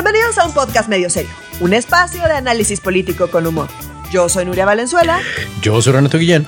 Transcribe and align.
Bienvenidos 0.00 0.38
a 0.38 0.46
un 0.46 0.54
podcast 0.54 0.88
medio 0.88 1.10
serio, 1.10 1.32
un 1.58 1.74
espacio 1.74 2.22
de 2.22 2.34
análisis 2.34 2.80
político 2.80 3.28
con 3.32 3.44
humor. 3.48 3.66
Yo 4.12 4.28
soy 4.28 4.44
Nuria 4.44 4.64
Valenzuela. 4.64 5.18
Yo 5.60 5.82
soy 5.82 5.92
Renato 5.92 6.18
Guillén. 6.18 6.46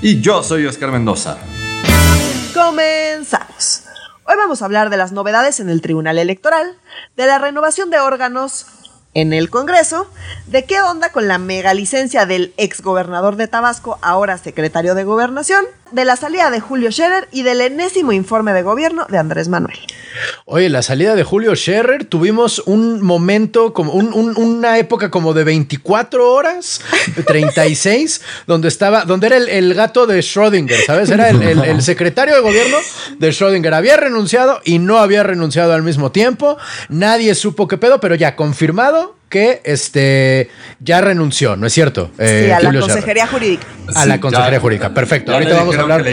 Y 0.00 0.20
yo 0.20 0.44
soy 0.44 0.66
Oscar 0.66 0.92
Mendoza. 0.92 1.36
Comenzamos. 2.54 3.86
Hoy 4.22 4.36
vamos 4.36 4.62
a 4.62 4.66
hablar 4.66 4.88
de 4.88 4.98
las 4.98 5.10
novedades 5.10 5.58
en 5.58 5.68
el 5.68 5.80
Tribunal 5.80 6.16
Electoral, 6.16 6.76
de 7.16 7.26
la 7.26 7.38
renovación 7.38 7.90
de 7.90 7.98
órganos 7.98 8.66
en 9.14 9.32
el 9.32 9.50
Congreso, 9.50 10.08
de 10.46 10.64
qué 10.64 10.80
onda 10.80 11.10
con 11.10 11.26
la 11.26 11.38
mega 11.38 11.74
licencia 11.74 12.24
del 12.24 12.54
exgobernador 12.56 13.34
de 13.34 13.48
Tabasco, 13.48 13.98
ahora 14.00 14.38
secretario 14.38 14.94
de 14.94 15.02
Gobernación, 15.02 15.64
de 15.92 16.04
la 16.04 16.16
salida 16.16 16.50
de 16.50 16.60
Julio 16.60 16.90
Scherer 16.90 17.28
y 17.32 17.42
del 17.42 17.60
enésimo 17.60 18.12
informe 18.12 18.52
de 18.52 18.62
gobierno 18.62 19.06
de 19.08 19.18
Andrés 19.18 19.48
Manuel. 19.48 19.78
Oye, 20.44 20.68
la 20.68 20.82
salida 20.82 21.14
de 21.14 21.24
Julio 21.24 21.54
Scherer, 21.54 22.04
tuvimos 22.04 22.62
un 22.66 23.02
momento, 23.02 23.72
como 23.72 23.92
una 23.92 24.78
época 24.78 25.10
como 25.10 25.32
de 25.34 25.44
24 25.44 26.30
horas, 26.30 26.80
36, 27.26 28.20
donde 28.46 28.68
estaba, 28.68 29.04
donde 29.04 29.28
era 29.28 29.36
el, 29.36 29.74
gato 29.74 30.06
de 30.06 30.18
Schrödinger, 30.20 30.84
¿sabes? 30.86 31.10
Era 31.10 31.30
el, 31.30 31.42
el, 31.42 31.82
secretario 31.82 32.34
de 32.34 32.40
gobierno 32.40 32.76
de 33.18 33.28
Schrödinger. 33.30 33.74
Había 33.74 33.96
renunciado 33.96 34.60
y 34.64 34.78
no 34.78 34.98
había 34.98 35.22
renunciado 35.22 35.72
al 35.72 35.82
mismo 35.82 36.12
tiempo. 36.12 36.58
Nadie 36.88 37.34
supo 37.34 37.68
qué 37.68 37.78
pedo, 37.78 38.00
pero 38.00 38.14
ya 38.14 38.36
confirmado 38.36 39.16
que 39.32 39.62
este 39.64 40.50
ya 40.78 41.00
renunció, 41.00 41.56
¿no 41.56 41.66
es 41.66 41.72
cierto? 41.72 42.10
sí, 42.18 42.50
a 42.50 42.60
la 42.60 42.78
Consejería 42.78 43.26
Jurídica. 43.26 43.66
A 43.94 44.04
la 44.04 44.20
Consejería 44.20 44.60
Jurídica, 44.60 44.92
perfecto. 44.92 45.32
Ahorita 45.32 45.54
vamos 45.54 45.74
a 45.74 45.80
hablar. 45.80 46.04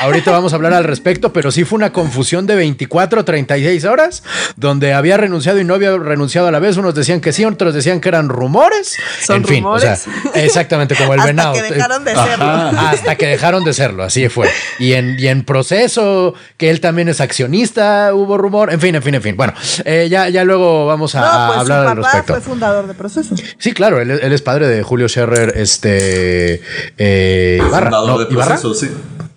Ahorita 0.00 0.30
vamos 0.30 0.54
a 0.54 0.56
hablar 0.56 0.72
al 0.72 0.84
respecto, 0.84 1.30
pero 1.32 1.50
sí 1.50 1.64
fue 1.64 1.76
una 1.76 1.92
confusión 1.92 2.46
de 2.46 2.56
24, 2.56 3.22
36 3.22 3.84
horas, 3.84 4.22
donde 4.56 4.94
había 4.94 5.18
renunciado 5.18 5.60
y 5.60 5.64
no 5.64 5.74
había 5.74 5.96
renunciado 5.98 6.48
a 6.48 6.50
la 6.50 6.58
vez. 6.58 6.78
Unos 6.78 6.94
decían 6.94 7.20
que 7.20 7.34
sí, 7.34 7.44
otros 7.44 7.74
decían 7.74 8.00
que 8.00 8.08
eran 8.08 8.30
rumores. 8.30 8.96
Son 9.20 9.36
en 9.36 9.44
fin, 9.44 9.62
rumores? 9.62 10.06
exactamente 10.34 10.94
como 10.96 11.12
el 11.12 11.20
venado. 11.20 11.52
Hasta 11.52 11.66
que 11.68 11.74
dejaron 11.74 12.04
de 12.04 12.14
serlo. 12.14 12.44
hasta 12.46 13.14
que 13.16 13.26
dejaron 13.26 13.64
de 13.64 13.72
serlo, 13.74 14.02
así 14.02 14.28
fue. 14.30 14.48
Y 14.78 14.94
en, 14.94 15.16
y 15.18 15.26
en 15.26 15.44
proceso, 15.44 16.34
que 16.56 16.70
él 16.70 16.80
también 16.80 17.10
es 17.10 17.20
accionista, 17.20 18.14
hubo 18.14 18.38
rumor. 18.38 18.72
En 18.72 18.80
fin, 18.80 18.94
en 18.94 19.02
fin, 19.02 19.14
en 19.14 19.22
fin. 19.22 19.36
Bueno, 19.36 19.52
eh, 19.84 20.08
ya, 20.10 20.30
ya 20.30 20.44
luego 20.44 20.86
vamos 20.86 21.14
a, 21.14 21.48
pues 21.48 21.58
hablar 21.60 21.86
al 21.88 21.96
respecto. 21.98 22.32
fue 22.32 22.40
fundador 22.40 22.86
de 22.86 22.94
proceso. 22.94 23.34
Sí, 23.58 23.72
claro, 23.72 24.00
él, 24.00 24.10
es 24.10 24.42
padre 24.42 24.66
de 24.66 24.82
Julio 24.82 25.08
Scherrer, 25.08 25.52
este. 25.56 26.62
Eh, 26.96 27.58
Ibarra. 27.60 27.90
Fundador 27.90 28.20
de 28.20 28.34
proceso, 28.34 28.72
sí. 28.72 28.88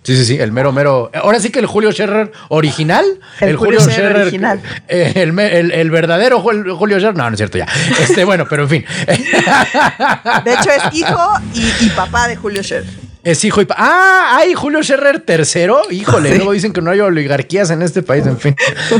Sí, 0.04 0.14
sí, 0.16 0.26
sí, 0.26 0.38
el 0.38 0.52
mero, 0.52 0.70
mero. 0.70 1.10
Ahora 1.14 1.40
sí 1.40 1.50
que 1.50 1.60
el 1.60 1.66
Julio 1.66 1.90
Scherrer 1.90 2.30
original. 2.48 3.06
El, 3.40 3.56
Julio, 3.56 3.80
Scherrer 3.80 4.16
original. 4.22 4.60
Eh, 4.86 5.12
el, 5.16 5.72
el, 5.72 5.90
verdadero 5.90 6.40
Julio 6.40 6.98
Scherrer. 6.98 7.16
No, 7.16 7.24
no 7.24 7.30
es 7.30 7.38
cierto 7.38 7.56
ya. 7.56 7.66
Este, 8.00 8.24
bueno, 8.24 8.46
pero 8.48 8.64
en 8.64 8.68
fin. 8.68 8.84
De 10.44 10.52
hecho, 10.52 10.70
es 10.70 10.94
hijo 10.94 11.30
y, 11.54 11.86
y 11.86 11.90
papá 11.90 12.28
de 12.28 12.36
Julio 12.36 12.62
Scherrer. 12.62 13.03
Es 13.24 13.42
hijo 13.42 13.62
y... 13.62 13.66
Ah, 13.70 14.36
hay 14.36 14.52
Julio 14.52 14.82
Scherrer 14.82 15.20
tercero. 15.20 15.80
Híjole, 15.90 16.36
luego 16.36 16.52
dicen 16.52 16.74
que 16.74 16.82
no 16.82 16.90
hay 16.90 17.00
oligarquías 17.00 17.70
en 17.70 17.80
este 17.80 18.02
país. 18.02 18.26
En 18.26 18.38
fin, 18.38 18.54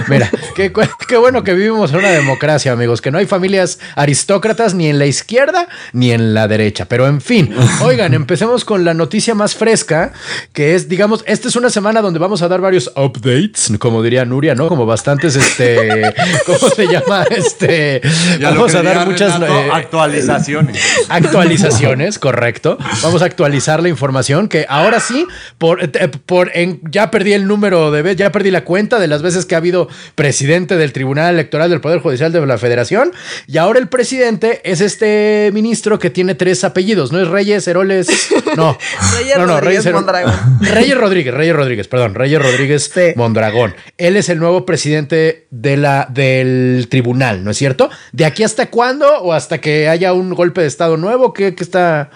mira, 0.09 0.31
qué, 0.55 0.73
qué, 1.07 1.17
bueno 1.19 1.45
que 1.45 1.53
vivimos 1.53 1.93
en 1.93 1.99
una 1.99 2.09
democracia, 2.09 2.73
amigos. 2.73 3.03
Que 3.03 3.11
no 3.11 3.19
hay 3.19 3.27
familias 3.27 3.79
aristócratas 3.97 4.73
ni 4.75 4.89
en 4.89 4.99
la 4.99 5.05
izquierda 5.05 5.69
ni 5.93 6.13
en 6.13 6.33
la 6.33 6.49
derecha. 6.49 6.87
Pero 6.87 7.07
en 7.07 7.21
fin, 7.21 7.55
oigan, 7.83 8.15
empecemos 8.15 8.65
con 8.65 8.83
la 8.83 8.95
noticia 8.95 9.35
más 9.35 9.55
fresca, 9.55 10.13
que 10.55 10.75
es, 10.75 10.89
digamos, 10.89 11.23
esta 11.27 11.49
es 11.49 11.57
una 11.57 11.69
semana 11.69 12.01
donde 12.01 12.19
vamos 12.19 12.41
a 12.41 12.49
dar 12.49 12.63
varios 12.63 12.91
updates, 12.97 13.73
como 13.79 14.03
diría 14.03 14.25
Nuria, 14.25 14.55
¿no? 14.55 14.69
Como 14.69 14.87
bastantes, 14.87 15.37
este... 15.37 16.15
¿Cómo 16.47 16.71
se 16.71 16.87
llama? 16.87 17.25
Este... 17.25 18.01
vamos 18.41 18.75
a 18.75 18.83
dar 18.83 19.07
muchas... 19.07 19.39
Eh, 19.43 19.69
actualizaciones. 19.71 20.81
Actualizaciones, 21.11 22.19
correcto. 22.19 22.79
Vamos 23.03 23.21
a 23.21 23.27
actualizar 23.27 23.83
la 23.83 23.91
información 23.91 24.14
que 24.49 24.67
ahora 24.69 25.01
sí, 25.01 25.27
por, 25.59 25.83
eh, 25.83 26.09
por 26.27 26.51
en, 26.55 26.81
ya 26.91 27.11
perdí 27.11 27.33
el 27.33 27.47
número 27.47 27.91
de 27.91 28.03
veces, 28.03 28.19
ya 28.19 28.33
perdí 28.33 28.51
la 28.51 28.65
cuenta 28.65 28.99
de 28.99 29.09
las 29.09 29.23
veces 29.23 29.45
que 29.45 29.55
ha 29.55 29.59
habido 29.59 29.89
presidente 30.15 30.77
del 30.77 30.93
Tribunal 30.93 31.35
Electoral 31.35 31.71
del 31.71 31.81
Poder 31.81 32.01
Judicial 32.01 32.33
de 32.33 32.45
la 32.47 32.59
Federación. 32.59 33.13
Y 33.47 33.59
ahora 33.59 33.79
el 33.79 33.89
presidente 33.89 34.61
es 34.65 34.81
este 34.81 35.51
ministro 35.53 35.99
que 35.99 36.11
tiene 36.11 36.35
tres 36.35 36.65
apellidos, 36.65 37.13
¿no 37.13 37.21
es 37.21 37.29
Reyes, 37.29 37.67
Heroles? 37.67 38.09
No. 38.57 38.79
Reyes 39.19 39.37
no, 39.37 39.47
no, 39.47 39.61
Reyes 39.61 39.91
Mondragón. 39.91 40.33
Reyes 40.61 40.97
Rodríguez, 40.97 41.35
Reyes 41.35 41.57
Rodríguez, 41.57 41.89
perdón, 41.89 42.15
Reyes 42.15 42.41
Rodríguez 42.41 42.93
Mondragón. 43.17 43.75
Él 43.99 44.17
es 44.17 44.29
el 44.29 44.39
nuevo 44.39 44.65
presidente 44.65 45.49
de 45.51 45.77
la, 45.77 46.07
del 46.09 46.87
tribunal, 46.89 47.43
¿no 47.43 47.51
es 47.51 47.57
cierto? 47.57 47.91
¿De 48.13 48.25
aquí 48.25 48.45
hasta 48.45 48.67
cuándo? 48.67 49.09
¿O 49.23 49.33
hasta 49.33 49.61
que 49.61 49.89
haya 49.89 50.13
un 50.13 50.35
golpe 50.35 50.61
de 50.61 50.69
Estado 50.69 50.97
nuevo? 50.97 51.33
¿Qué, 51.33 51.55
qué 51.57 51.65
está, 51.65 52.11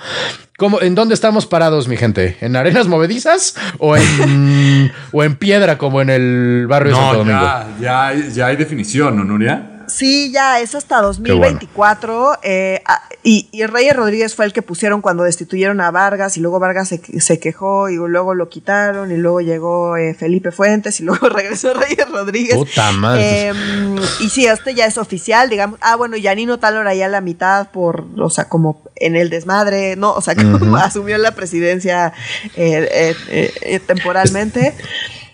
¿En 0.80 0.96
dónde 0.96 1.14
estamos 1.14 1.46
parados, 1.46 1.86
mi 1.86 1.96
gente? 1.96 2.36
¿En 2.40 2.56
arenas 2.56 2.88
movedizas 2.88 3.54
o 3.78 3.96
en, 3.96 4.90
o 5.12 5.22
en 5.22 5.36
piedra 5.36 5.78
como 5.78 6.00
en 6.00 6.10
el 6.10 6.66
barrio 6.66 6.94
de 6.94 6.98
Santo 6.98 7.18
Domingo? 7.18 7.40
Ya, 7.40 8.12
ya, 8.12 8.28
ya 8.28 8.46
hay 8.46 8.56
definición, 8.56 9.16
¿no, 9.16 9.22
Nuria? 9.22 9.77
Sí, 9.88 10.30
ya 10.32 10.60
es 10.60 10.74
hasta 10.74 11.00
2024. 11.00 12.38
Eh, 12.42 12.82
ah, 12.86 13.02
y, 13.22 13.48
y, 13.52 13.66
Reyes 13.66 13.96
Rodríguez 13.96 14.34
fue 14.34 14.44
el 14.44 14.52
que 14.52 14.62
pusieron 14.62 15.00
cuando 15.00 15.24
destituyeron 15.24 15.80
a 15.80 15.90
Vargas 15.90 16.36
y 16.36 16.40
luego 16.40 16.60
Vargas 16.60 16.88
se, 16.88 17.40
quejó 17.40 17.88
y 17.88 17.96
luego 17.96 18.34
lo 18.34 18.48
quitaron 18.48 19.10
y 19.10 19.16
luego 19.16 19.40
llegó 19.40 19.96
eh, 19.96 20.14
Felipe 20.14 20.50
Fuentes 20.52 21.00
y 21.00 21.04
luego 21.04 21.28
regresó 21.30 21.74
Reyes 21.74 22.08
Rodríguez. 22.10 22.56
Puta 22.56 22.92
madre. 22.92 23.48
Em, 23.48 23.96
y 24.20 24.28
sí, 24.28 24.46
este 24.46 24.74
ya 24.74 24.86
es 24.86 24.98
oficial, 24.98 25.48
digamos. 25.50 25.78
Ah, 25.82 25.96
bueno, 25.96 26.16
Yanino 26.16 26.58
Talora 26.58 26.94
ya 26.94 27.08
la 27.08 27.20
mitad 27.20 27.70
por, 27.70 28.04
o 28.18 28.30
sea, 28.30 28.48
como 28.48 28.82
en 28.96 29.16
el 29.16 29.30
desmadre, 29.30 29.96
¿no? 29.96 30.12
O 30.12 30.20
sea, 30.20 30.34
como 30.58 30.76
asumió 30.76 31.18
la 31.18 31.32
presidencia 31.32 32.12
eh, 32.56 33.80
temporalmente. 33.86 34.74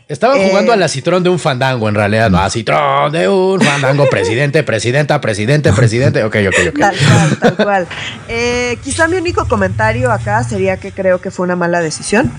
Estaban 0.06 0.38
jugando 0.38 0.72
a 0.72 0.76
la 0.76 0.88
citrón 0.88 1.22
de 1.22 1.30
un 1.30 1.38
fandango, 1.38 1.88
en 1.88 1.94
realidad, 1.94 2.28
no, 2.28 2.38
a 2.38 2.50
citrón 2.50 3.10
de 3.10 3.26
un 3.26 3.58
fandango, 3.58 4.06
presidente, 4.10 4.62
presidenta, 4.62 5.18
presidente, 5.20 5.72
presidente. 5.72 6.22
Ok, 6.24 6.36
ok, 6.46 6.54
ok. 6.68 6.78
Tal 6.78 6.96
cual, 6.96 7.38
tal 7.38 7.56
cual. 7.56 7.86
Eh, 8.28 8.78
quizá 8.82 9.08
mi 9.08 9.16
único 9.16 9.48
comentario 9.48 10.12
acá 10.12 10.44
sería 10.44 10.76
que 10.76 10.92
creo 10.92 11.22
que 11.22 11.30
fue 11.30 11.44
una 11.44 11.56
mala 11.56 11.80
decisión. 11.80 12.30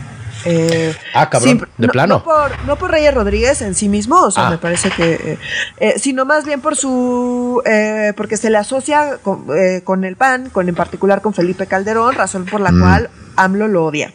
Eh, 0.48 0.96
ah, 1.16 1.28
cabrón, 1.28 1.68
de 1.80 1.88
plano. 1.88 2.24
No 2.68 2.76
por, 2.76 2.92
Reyes 2.92 3.14
Rodríguez 3.16 3.64
en 3.64 3.74
sí 3.74 3.90
mismo, 3.90 4.22
o 4.22 4.30
sea, 4.30 4.48
ah. 4.48 4.50
me 4.52 4.60
parece 4.60 4.92
que. 4.92 5.40
Eh, 5.80 5.96
sino 5.98 6.24
más 6.24 6.46
bien 6.46 6.62
por 6.62 6.76
su. 6.76 7.64
porque 8.16 8.38
se 8.38 8.52
le 8.52 8.60
asocia 8.60 9.18
con, 9.24 9.48
con, 9.84 10.04
el 10.04 10.16
PAN, 10.16 10.52
con 10.52 10.70
en 10.70 10.76
particular 10.76 11.22
con 11.22 11.34
Felipe 11.34 11.66
Calderón, 11.66 12.14
razón 12.14 12.46
por 12.46 12.62
la 12.62 12.72
mm. 12.72 12.80
cual 12.80 13.10
AMLO 13.38 13.68
lo 13.68 13.86
odia. 13.86 14.14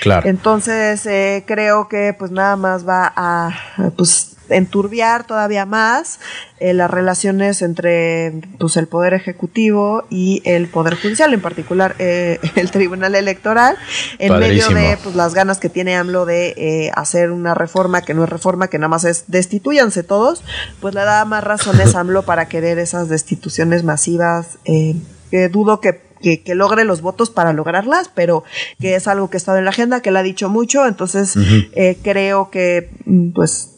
Claro. 0.00 0.28
Entonces 0.28 1.06
eh, 1.06 1.44
creo 1.46 1.88
que 1.88 2.14
pues 2.18 2.30
nada 2.30 2.56
más 2.56 2.86
va 2.86 3.12
a 3.14 3.90
pues 3.96 4.30
enturbiar 4.50 5.26
todavía 5.26 5.64
más 5.64 6.20
eh, 6.60 6.74
las 6.74 6.90
relaciones 6.90 7.62
entre 7.62 8.42
pues 8.58 8.76
el 8.76 8.86
poder 8.86 9.14
ejecutivo 9.14 10.04
y 10.10 10.42
el 10.44 10.68
poder 10.68 10.96
judicial, 11.00 11.32
en 11.32 11.40
particular 11.40 11.96
eh, 11.98 12.40
el 12.54 12.70
tribunal 12.70 13.14
electoral, 13.14 13.76
en 14.18 14.38
medio 14.38 14.68
de 14.68 14.98
pues 15.02 15.14
las 15.14 15.34
ganas 15.34 15.58
que 15.58 15.70
tiene 15.70 15.96
AMLO 15.96 16.26
de 16.26 16.92
hacer 16.94 17.30
una 17.30 17.54
reforma 17.54 18.02
que 18.02 18.12
no 18.12 18.24
es 18.24 18.30
reforma, 18.30 18.68
que 18.68 18.78
nada 18.78 18.88
más 18.88 19.04
es 19.04 19.24
destituyanse 19.28 20.02
todos, 20.02 20.42
pues 20.80 20.94
le 20.94 21.00
da 21.02 21.24
más 21.24 21.42
razones 21.42 21.94
a 21.94 22.00
AMLO 22.00 22.24
para 22.24 22.46
querer 22.46 22.78
esas 22.78 23.08
destituciones 23.08 23.82
masivas 23.82 24.58
que 24.64 25.48
dudo 25.48 25.80
que 25.80 26.13
que, 26.24 26.54
logre 26.54 26.84
los 26.84 27.02
votos 27.02 27.30
para 27.30 27.52
lograrlas, 27.52 28.10
pero 28.14 28.44
que 28.80 28.94
es 28.94 29.06
algo 29.08 29.28
que 29.28 29.36
ha 29.36 29.38
estado 29.38 29.58
en 29.58 29.64
la 29.64 29.70
agenda, 29.70 30.00
que 30.00 30.08
él 30.08 30.16
ha 30.16 30.22
dicho 30.22 30.48
mucho, 30.48 30.86
entonces 30.86 31.36
eh, 31.36 31.98
creo 32.02 32.50
que 32.50 32.90
mm, 33.04 33.32
pues 33.32 33.76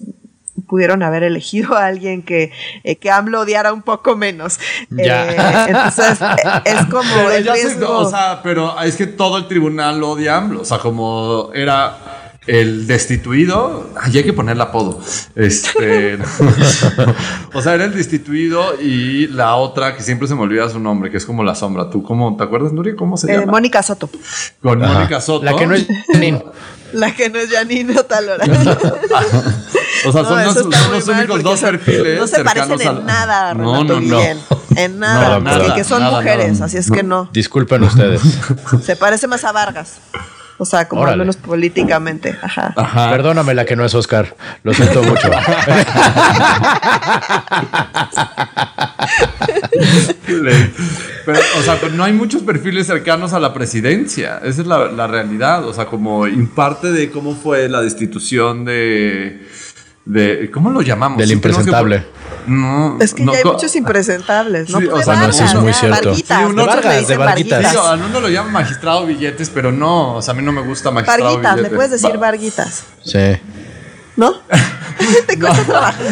pudieron 0.66 1.02
haber 1.02 1.22
elegido 1.22 1.76
a 1.76 1.86
alguien 1.86 2.22
que, 2.22 2.50
eh, 2.82 2.96
que 2.96 3.10
AMLO 3.10 3.40
odiara 3.40 3.72
un 3.72 3.82
poco 3.82 4.16
menos. 4.16 4.58
Eh, 4.96 5.36
entonces, 5.68 6.18
es 6.64 6.86
como 6.86 7.28
pero 7.28 7.98
o 7.98 8.10
sea, 8.10 8.40
pero 8.42 8.80
es 8.80 8.96
que 8.96 9.06
todo 9.06 9.38
el 9.38 9.46
tribunal 9.48 10.02
odia 10.02 10.34
a 10.34 10.38
AMLO. 10.38 10.62
O 10.62 10.64
sea, 10.64 10.78
como 10.78 11.50
era 11.54 11.98
el 12.46 12.86
destituido, 12.86 13.90
ay, 14.00 14.18
hay 14.18 14.24
que 14.24 14.32
ponerle 14.32 14.62
apodo. 14.62 15.00
Este, 15.34 16.18
o 17.52 17.62
sea, 17.62 17.74
era 17.74 17.84
el 17.84 17.94
destituido 17.94 18.80
y 18.80 19.26
la 19.28 19.56
otra 19.56 19.96
que 19.96 20.02
siempre 20.02 20.28
se 20.28 20.34
me 20.34 20.42
olvida 20.42 20.68
su 20.68 20.78
nombre, 20.78 21.10
que 21.10 21.16
es 21.16 21.26
como 21.26 21.42
la 21.42 21.54
sombra. 21.54 21.90
¿Tú 21.90 22.02
cómo 22.02 22.36
te 22.36 22.44
acuerdas, 22.44 22.72
Nuria? 22.72 22.94
¿Cómo 22.96 23.16
se 23.16 23.32
eh, 23.32 23.38
llama? 23.38 23.52
Mónica 23.52 23.82
Soto. 23.82 24.08
Con 24.62 24.78
Mónica 24.78 25.20
Soto. 25.20 25.44
La 25.44 25.56
que 25.56 25.66
no 25.66 25.74
es 25.74 25.86
Janine. 26.12 26.44
La 26.92 27.12
que 27.14 27.28
no 27.28 27.38
es 27.38 27.50
Janine 27.50 27.94
tal 28.04 28.28
hora. 28.28 28.44
o 30.06 30.12
sea, 30.12 30.24
son, 30.24 30.44
los, 30.44 31.08
únicos 31.08 31.42
dos 31.42 31.60
perfiles. 31.60 32.20
No 32.20 32.26
se 32.28 32.44
parecen 32.44 32.80
en 32.80 33.04
nada, 33.04 33.54
no, 33.54 33.82
no, 33.82 34.00
no. 34.00 34.20
En 34.76 34.98
nada, 35.00 35.74
que 35.74 35.82
son 35.82 36.02
mujeres, 36.04 36.60
así 36.60 36.76
es 36.76 36.90
que 36.90 37.02
no. 37.02 37.28
Disculpen 37.32 37.82
ustedes. 37.82 38.22
Se 38.82 38.94
parece 38.94 39.26
más 39.26 39.42
a 39.44 39.50
Vargas. 39.50 39.96
O 40.58 40.64
sea, 40.64 40.88
como 40.88 41.06
al 41.06 41.18
menos 41.18 41.36
políticamente. 41.36 42.36
Ajá. 42.42 42.72
Ajá. 42.76 43.10
Perdóname 43.10 43.54
la 43.54 43.64
que 43.64 43.76
no 43.76 43.84
es 43.84 43.94
Oscar. 43.94 44.34
Lo 44.62 44.72
siento 44.72 45.02
mucho. 45.02 45.30
Pero, 51.26 51.38
o 51.58 51.62
sea, 51.62 51.78
pero 51.80 51.92
no 51.92 52.04
hay 52.04 52.12
muchos 52.12 52.42
perfiles 52.42 52.86
cercanos 52.86 53.32
a 53.32 53.40
la 53.40 53.52
presidencia. 53.52 54.38
Esa 54.44 54.60
es 54.62 54.66
la, 54.66 54.90
la 54.92 55.06
realidad. 55.06 55.64
O 55.66 55.72
sea, 55.72 55.86
como 55.86 56.26
en 56.26 56.46
parte 56.46 56.92
de 56.92 57.10
cómo 57.10 57.34
fue 57.34 57.68
la 57.68 57.82
destitución 57.82 58.64
de. 58.64 59.44
De 60.06 60.50
¿Cómo 60.52 60.70
lo 60.70 60.80
llamamos? 60.82 61.18
Del 61.18 61.28
Sí, 61.28 61.32
que 61.32 61.48
impresentable. 61.48 62.04
No. 62.46 62.96
Es 63.00 63.12
que 63.12 63.24
no, 63.24 63.32
ya 63.32 63.38
hay 63.38 63.44
muchos 63.44 63.74
impresentables, 63.74 64.70
¿no? 64.70 64.78
Sí, 64.78 64.86
o 64.86 65.02
sea, 65.02 65.14
de 65.14 65.20
no, 65.26 65.28
eso 65.32 65.44
es 65.44 65.54
muy 65.56 65.72
cierto. 65.72 66.14
Sí, 66.14 66.24
uno- 66.48 66.62
le 66.62 66.66
Vargas, 66.68 67.08
de 67.08 67.16
Varguitas. 67.16 67.76
Uno 68.08 68.20
lo 68.20 68.28
llama 68.28 68.50
magistrado 68.50 69.04
billetes, 69.04 69.50
pero 69.50 69.72
no. 69.72 70.14
O 70.14 70.22
sea, 70.22 70.32
a 70.32 70.36
mí 70.36 70.42
no 70.42 70.52
me 70.52 70.62
gusta 70.62 70.90
magistrado 70.92 71.24
Varguitas, 71.24 71.50
le 71.56 71.62
billetes. 71.62 71.76
puedes 71.76 71.90
decir 71.90 72.16
Va- 72.16 72.20
Varguitas, 72.20 72.84
Sí. 73.04 73.18
¿No? 74.16 74.34
Te 75.26 75.38
cuesta 75.38 75.62
trabajo. 75.64 76.02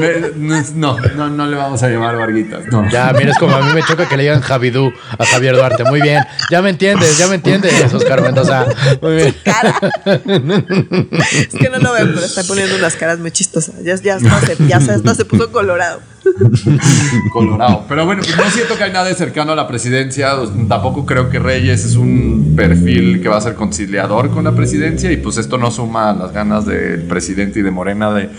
Me- 0.00 0.62
No, 0.74 0.98
no, 1.16 1.28
no 1.28 1.46
le 1.46 1.56
vamos 1.56 1.82
a 1.82 1.88
llamar 1.88 2.16
Varguitas. 2.16 2.66
No. 2.66 2.88
Ya, 2.90 3.12
mira, 3.12 3.30
es 3.30 3.38
como 3.38 3.54
a 3.56 3.62
mí 3.62 3.72
me 3.72 3.82
choca 3.82 4.08
que 4.08 4.16
le 4.16 4.24
digan 4.24 4.40
Javidú 4.40 4.92
a 5.18 5.24
Javier 5.24 5.54
Duarte. 5.56 5.84
Muy 5.84 6.00
bien. 6.02 6.22
Ya 6.50 6.60
me 6.60 6.70
entiendes, 6.70 7.16
ya 7.18 7.28
me 7.28 7.36
entiendes, 7.36 7.92
Oscar 7.94 8.20
Mendoza. 8.22 8.66
Muy 9.00 9.14
bien. 9.16 9.36
Cara. 9.44 9.74
es 10.04 11.48
que 11.48 11.68
no 11.70 11.78
lo 11.78 11.92
ven, 11.92 12.12
pero 12.14 12.26
está 12.26 12.42
poniendo 12.44 12.76
unas 12.76 12.94
caras 12.96 13.18
muy 13.20 13.30
chistosas. 13.30 13.76
Ya, 13.82 13.94
ya, 13.96 14.16
hasta 14.16 14.40
se, 14.40 14.56
ya 14.66 14.76
hasta 14.78 15.14
se 15.14 15.24
puso 15.24 15.50
colorado. 15.52 16.00
Colorado. 17.32 17.84
Pero 17.88 18.04
bueno, 18.04 18.22
pues 18.22 18.36
no 18.36 18.50
siento 18.50 18.76
que 18.76 18.84
hay 18.84 18.92
nadie 18.92 19.14
cercano 19.14 19.52
a 19.52 19.56
la 19.56 19.66
presidencia. 19.68 20.34
Tampoco 20.68 21.06
creo 21.06 21.30
que 21.30 21.38
Reyes 21.38 21.84
es 21.84 21.96
un 21.96 22.54
perfil 22.56 23.20
que 23.20 23.28
va 23.28 23.38
a 23.38 23.40
ser 23.40 23.54
conciliador 23.54 24.30
con 24.30 24.44
la 24.44 24.52
presidencia. 24.52 25.10
Y 25.12 25.16
pues 25.16 25.36
esto 25.36 25.58
no 25.58 25.70
suma 25.70 26.12
las 26.12 26.32
ganas 26.32 26.66
del 26.66 27.02
presidente 27.02 27.60
y 27.60 27.62
de 27.62 27.70
Morena 27.70 28.12
de 28.12 28.30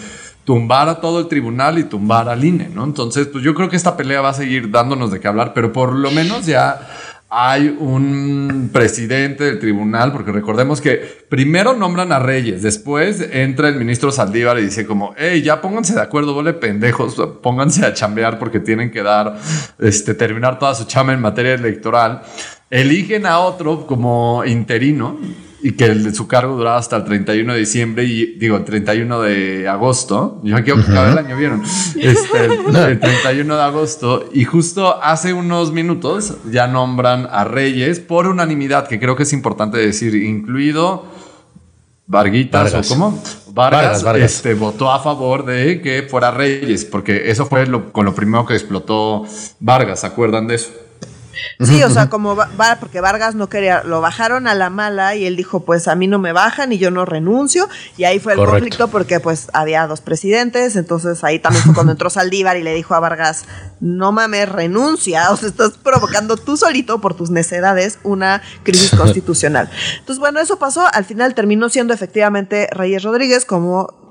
tumbar 0.44 0.88
a 0.88 1.02
todo 1.02 1.20
el 1.20 1.28
tribunal 1.28 1.78
y 1.78 1.84
tumbar 1.84 2.30
al 2.30 2.44
INE, 2.44 2.70
¿no? 2.74 2.86
Entonces, 2.86 3.28
pues 3.28 3.44
yo 3.44 3.54
creo 3.54 3.70
que 3.70 3.76
esta 3.76 3.98
pelea 3.98 4.22
va 4.22 4.30
a 4.30 4.34
seguir 4.34 4.72
dándonos 4.72 5.12
de 5.12 5.20
qué 5.20 5.28
hablar, 5.28 5.52
pero 5.54 5.74
por 5.74 5.94
lo 5.94 6.10
menos 6.10 6.46
ya 6.46 6.80
hay 7.30 7.76
un 7.80 8.70
presidente 8.72 9.44
del 9.44 9.60
tribunal, 9.60 10.14
porque 10.14 10.32
recordemos 10.32 10.80
que 10.80 11.26
primero 11.30 11.74
nombran 11.74 12.12
a 12.14 12.20
Reyes, 12.20 12.62
después 12.62 13.28
entra 13.32 13.68
el 13.68 13.76
ministro 13.76 14.12
Saldívar 14.12 14.58
y 14.60 14.64
dice 14.64 14.86
como, 14.86 15.14
hey, 15.18 15.42
ya 15.42 15.62
pónganse 15.62 15.94
de 15.94 16.02
acuerdo, 16.02 16.34
vole 16.34 16.54
pendejos, 16.54 17.16
pónganse 17.42 17.86
a 17.86 17.94
chambear 17.94 18.40
porque 18.40 18.62
tienen 18.62 18.92
que 18.92 19.04
dar, 19.04 19.38
este, 19.80 20.14
terminar 20.14 20.58
toda 20.58 20.74
su 20.74 20.86
chamba 20.86 21.14
en 21.14 21.22
materia 21.22 21.54
electoral. 21.54 22.22
Eligen 22.70 23.26
a 23.26 23.40
otro 23.40 23.86
como 23.88 24.44
interino 24.46 25.18
y 25.62 25.72
que 25.72 25.86
el 25.86 26.04
de 26.04 26.14
su 26.14 26.28
cargo 26.28 26.56
duraba 26.56 26.78
hasta 26.78 26.98
el 26.98 27.04
31 27.04 27.54
de 27.54 27.60
diciembre 27.60 28.04
y 28.04 28.38
digo, 28.38 28.58
el 28.58 28.64
31 28.64 29.22
de 29.22 29.68
agosto. 29.68 30.40
Yo 30.44 30.56
quiero 30.64 30.84
que 30.84 30.92
acabe 30.92 31.12
el 31.12 31.18
año, 31.18 31.38
¿vieron? 31.38 31.64
Este, 31.98 32.46
el, 32.46 32.76
el 32.76 33.00
31 33.00 33.56
de 33.56 33.62
agosto 33.62 34.30
y 34.32 34.44
justo 34.44 35.02
hace 35.02 35.34
unos 35.34 35.72
minutos 35.72 36.36
ya 36.52 36.68
nombran 36.68 37.28
a 37.32 37.44
Reyes 37.44 38.00
por 38.00 38.28
unanimidad, 38.28 38.88
que 38.88 39.00
creo 39.00 39.16
que 39.16 39.24
es 39.24 39.34
importante 39.34 39.78
decir, 39.78 40.16
incluido 40.16 41.06
Varguitas 42.06 42.72
Vargas. 42.72 42.92
o 42.92 42.94
cómo? 42.94 43.24
Vargas, 43.48 43.82
Vargas, 43.82 44.04
Vargas. 44.04 44.36
Este, 44.36 44.54
votó 44.54 44.92
a 44.92 45.00
favor 45.00 45.46
de 45.46 45.82
que 45.82 46.04
fuera 46.04 46.32
Reyes, 46.32 46.86
porque 46.86 47.30
eso 47.30 47.46
fue 47.48 47.66
lo, 47.66 47.92
con 47.92 48.06
lo 48.06 48.14
primero 48.14 48.46
que 48.46 48.54
explotó 48.54 49.26
Vargas, 49.60 50.02
¿se 50.02 50.08
acuerdan 50.08 50.48
de 50.48 50.56
eso? 50.56 50.70
Sí, 51.60 51.82
o 51.84 51.90
sea, 51.90 52.10
como 52.10 52.36
va, 52.36 52.50
va- 52.60 52.78
porque 52.80 53.02
Vargas 53.02 53.36
no 53.36 53.50
quería, 53.50 53.84
lo 53.84 54.02
bajaron 54.02 54.48
a 54.48 54.56
la 54.56 54.70
mala 54.70 55.16
y 55.16 55.26
él 55.26 55.36
dijo, 55.36 55.62
pues 55.62 55.88
a 55.88 55.96
mí 55.96 56.08
no 56.08 56.20
me 56.20 56.32
bajan 56.32 56.72
y 56.72 56.78
yo 56.78 56.92
no 56.92 57.06
renuncio. 57.06 57.68
Y 57.98 58.04
ahí 58.04 58.20
fue 58.20 58.34
el 58.34 58.40
Correcto. 58.40 58.54
conflicto 58.60 58.88
porque 58.90 59.20
pues 59.20 59.48
había 59.54 59.88
dos 59.88 60.02
presidentes, 60.02 60.76
entonces 60.76 61.24
ahí 61.24 61.40
también 61.40 61.64
fue 61.64 61.74
cuando 61.74 61.92
entró 61.94 62.10
Saldívar 62.10 62.58
y 62.58 62.64
le 62.64 62.74
dijo 62.74 62.94
a 62.96 63.00
Vargas, 63.00 63.46
no 63.80 64.12
mames, 64.12 64.50
renuncia, 64.50 65.32
o 65.32 65.38
sea, 65.38 65.50
estás 65.50 65.72
provocando 65.78 66.38
tú 66.38 66.58
solito 66.58 67.00
por 67.02 67.16
tus 67.16 67.30
necedades 67.30 68.00
una 68.04 68.42
crisis 68.64 68.92
constitucional. 68.98 69.70
Entonces, 70.00 70.20
bueno, 70.20 70.40
eso 70.40 70.60
pasó, 70.60 70.86
al 70.94 71.06
final 71.06 71.34
terminó 71.36 71.70
siendo 71.70 71.94
efectivamente 71.94 72.68
Reyes 72.72 73.04
Rodríguez 73.04 73.46
como 73.46 74.07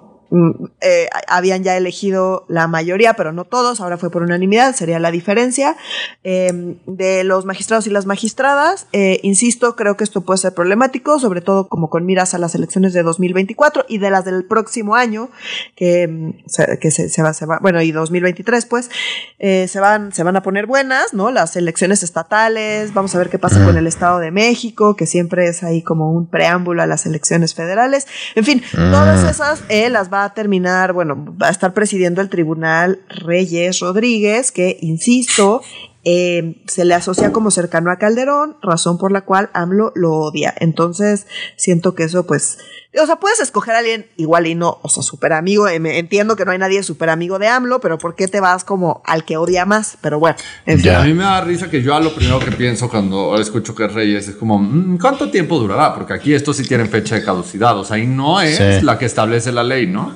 eh, 0.81 1.09
habían 1.29 1.63
ya 1.63 1.77
elegido 1.77 2.45
la 2.49 2.67
mayoría, 2.67 3.15
pero 3.15 3.33
no 3.33 3.45
todos, 3.45 3.81
ahora 3.81 3.97
fue 3.97 4.11
por 4.11 4.23
unanimidad, 4.23 4.75
sería 4.75 4.99
la 4.99 5.11
diferencia. 5.11 5.77
Eh, 6.25 6.77
de 6.87 7.25
los 7.25 7.45
magistrados 7.45 7.87
y 7.87 7.91
las 7.91 8.07
magistradas, 8.07 8.87
eh, 8.93 9.21
insisto, 9.23 9.77
creo 9.77 9.97
que 9.97 10.05
esto 10.05 10.23
puede 10.23 10.39
ser 10.39 10.55
problemático, 10.55 11.19
sobre 11.19 11.41
todo 11.41 11.69
como 11.69 11.91
con 11.91 12.05
miras 12.05 12.35
a 12.35 12.39
las 12.39 12.55
elecciones 12.55 12.93
de 12.93 13.03
2024 13.03 13.85
y 13.89 13.99
de 13.99 14.11
las 14.11 14.25
del 14.25 14.45
próximo 14.45 14.95
año, 14.95 15.31
que, 15.75 16.09
mm, 16.09 16.31
se, 16.47 16.79
que 16.79 16.91
se, 16.91 17.09
se 17.09 17.23
va, 17.23 17.33
se 17.35 17.47
va, 17.47 17.59
bueno, 17.61 17.81
y 17.83 17.93
2023, 17.93 18.67
pues, 18.67 18.91
eh, 19.39 19.69
se, 19.69 19.81
van, 19.81 20.13
se 20.13 20.23
van 20.23 20.37
a 20.37 20.43
poner 20.43 20.67
buenas, 20.67 21.15
¿no? 21.15 21.31
Las 21.31 21.57
elecciones 21.57 22.03
estatales, 22.03 22.95
vamos 22.95 23.15
a 23.15 23.19
ver 23.19 23.31
qué 23.31 23.39
pasa 23.39 23.65
con 23.65 23.77
el 23.77 23.87
Estado 23.87 24.19
de 24.19 24.31
México, 24.31 24.97
que 24.97 25.07
siempre 25.07 25.49
es 25.49 25.63
ahí 25.63 25.83
como 25.83 26.13
un 26.13 26.27
preámbulo 26.27 26.83
a 26.83 26.87
las 26.87 27.07
elecciones 27.07 27.55
federales. 27.55 28.07
En 28.35 28.45
fin, 28.45 28.63
todas 28.73 29.29
esas 29.29 29.63
eh, 29.69 29.91
las 29.91 30.11
va 30.17 30.25
a 30.25 30.35
terminar, 30.35 30.93
bueno, 30.93 31.17
va 31.41 31.49
a 31.49 31.51
estar 31.51 31.75
presidiendo 31.75 32.21
el 32.21 32.29
tribunal 32.29 33.01
Reyes 33.09 33.81
Rodríguez, 33.81 34.51
que, 34.51 34.79
insisto, 34.81 35.63
eh, 36.09 36.63
se 36.69 36.85
le 36.85 36.95
asocia 36.95 37.33
como 37.33 37.51
cercano 37.51 37.91
a 37.91 37.97
Calderón, 37.99 38.57
razón 38.63 38.97
por 38.97 39.11
la 39.11 39.23
cual 39.23 39.51
AMLO 39.55 39.91
lo 39.97 40.13
odia. 40.13 40.55
Entonces, 40.61 41.27
siento 41.57 41.97
que 41.97 42.05
eso, 42.05 42.27
pues, 42.29 42.59
o 43.03 43.05
sea, 43.07 43.17
puedes 43.17 43.41
escoger 43.41 43.75
a 43.75 43.79
alguien 43.79 44.07
igual 44.17 44.47
y 44.47 44.55
no, 44.55 44.79
o 44.83 44.89
sea, 44.89 45.03
súper 45.03 45.33
amigo. 45.33 45.67
eh, 45.67 45.81
me- 45.81 45.99
entiendo 45.99 46.37
que 46.37 46.45
no 46.45 46.53
hay 46.53 46.59
nadie 46.59 46.85
súper 46.85 47.11
amigo 47.11 47.41
de 47.41 47.49
AMLO, 47.49 47.81
pero 47.81 47.99
¿por 47.99 48.15
qué 48.15 48.29
te 48.29 48.39
vas 48.39 48.63
como 48.63 49.03
al 49.05 49.25
que 49.25 49.37
odia 49.37 49.67
más? 49.67 49.99
Pero 50.01 50.21
bueno, 50.21 50.37
en 50.65 50.79
fin. 50.81 50.93
A 50.93 51.01
mí 51.03 51.13
me 51.13 51.25
da 51.25 51.41
risa 51.41 51.69
que 51.69 51.83
yo 51.83 51.93
a 51.95 51.99
lo 52.01 52.15
primero 52.15 52.39
que 52.39 52.53
pienso 52.53 52.89
cuando 52.89 53.37
escucho 53.41 53.75
que 53.75 53.87
es 53.87 53.93
Reyes 53.93 54.29
es 54.29 54.37
como, 54.37 54.61
mm, 54.61 54.99
¿cuánto 54.99 55.29
tiempo 55.29 55.59
durará? 55.59 55.93
Porque 55.93 56.15
aquí 56.15 56.33
estos 56.35 56.57
sí 56.57 56.63
tienen 56.69 56.89
fecha 56.89 57.17
de 57.17 57.25
caducidad, 57.25 57.77
o 57.77 57.85
sea, 57.85 57.99
y 57.99 58.07
no 58.07 58.41
es 58.41 58.57
Sí. 58.57 58.85
la 58.85 58.97
que 58.97 59.07
establece 59.07 59.51
la 59.51 59.65
ley, 59.65 59.89
¿no? 59.89 60.15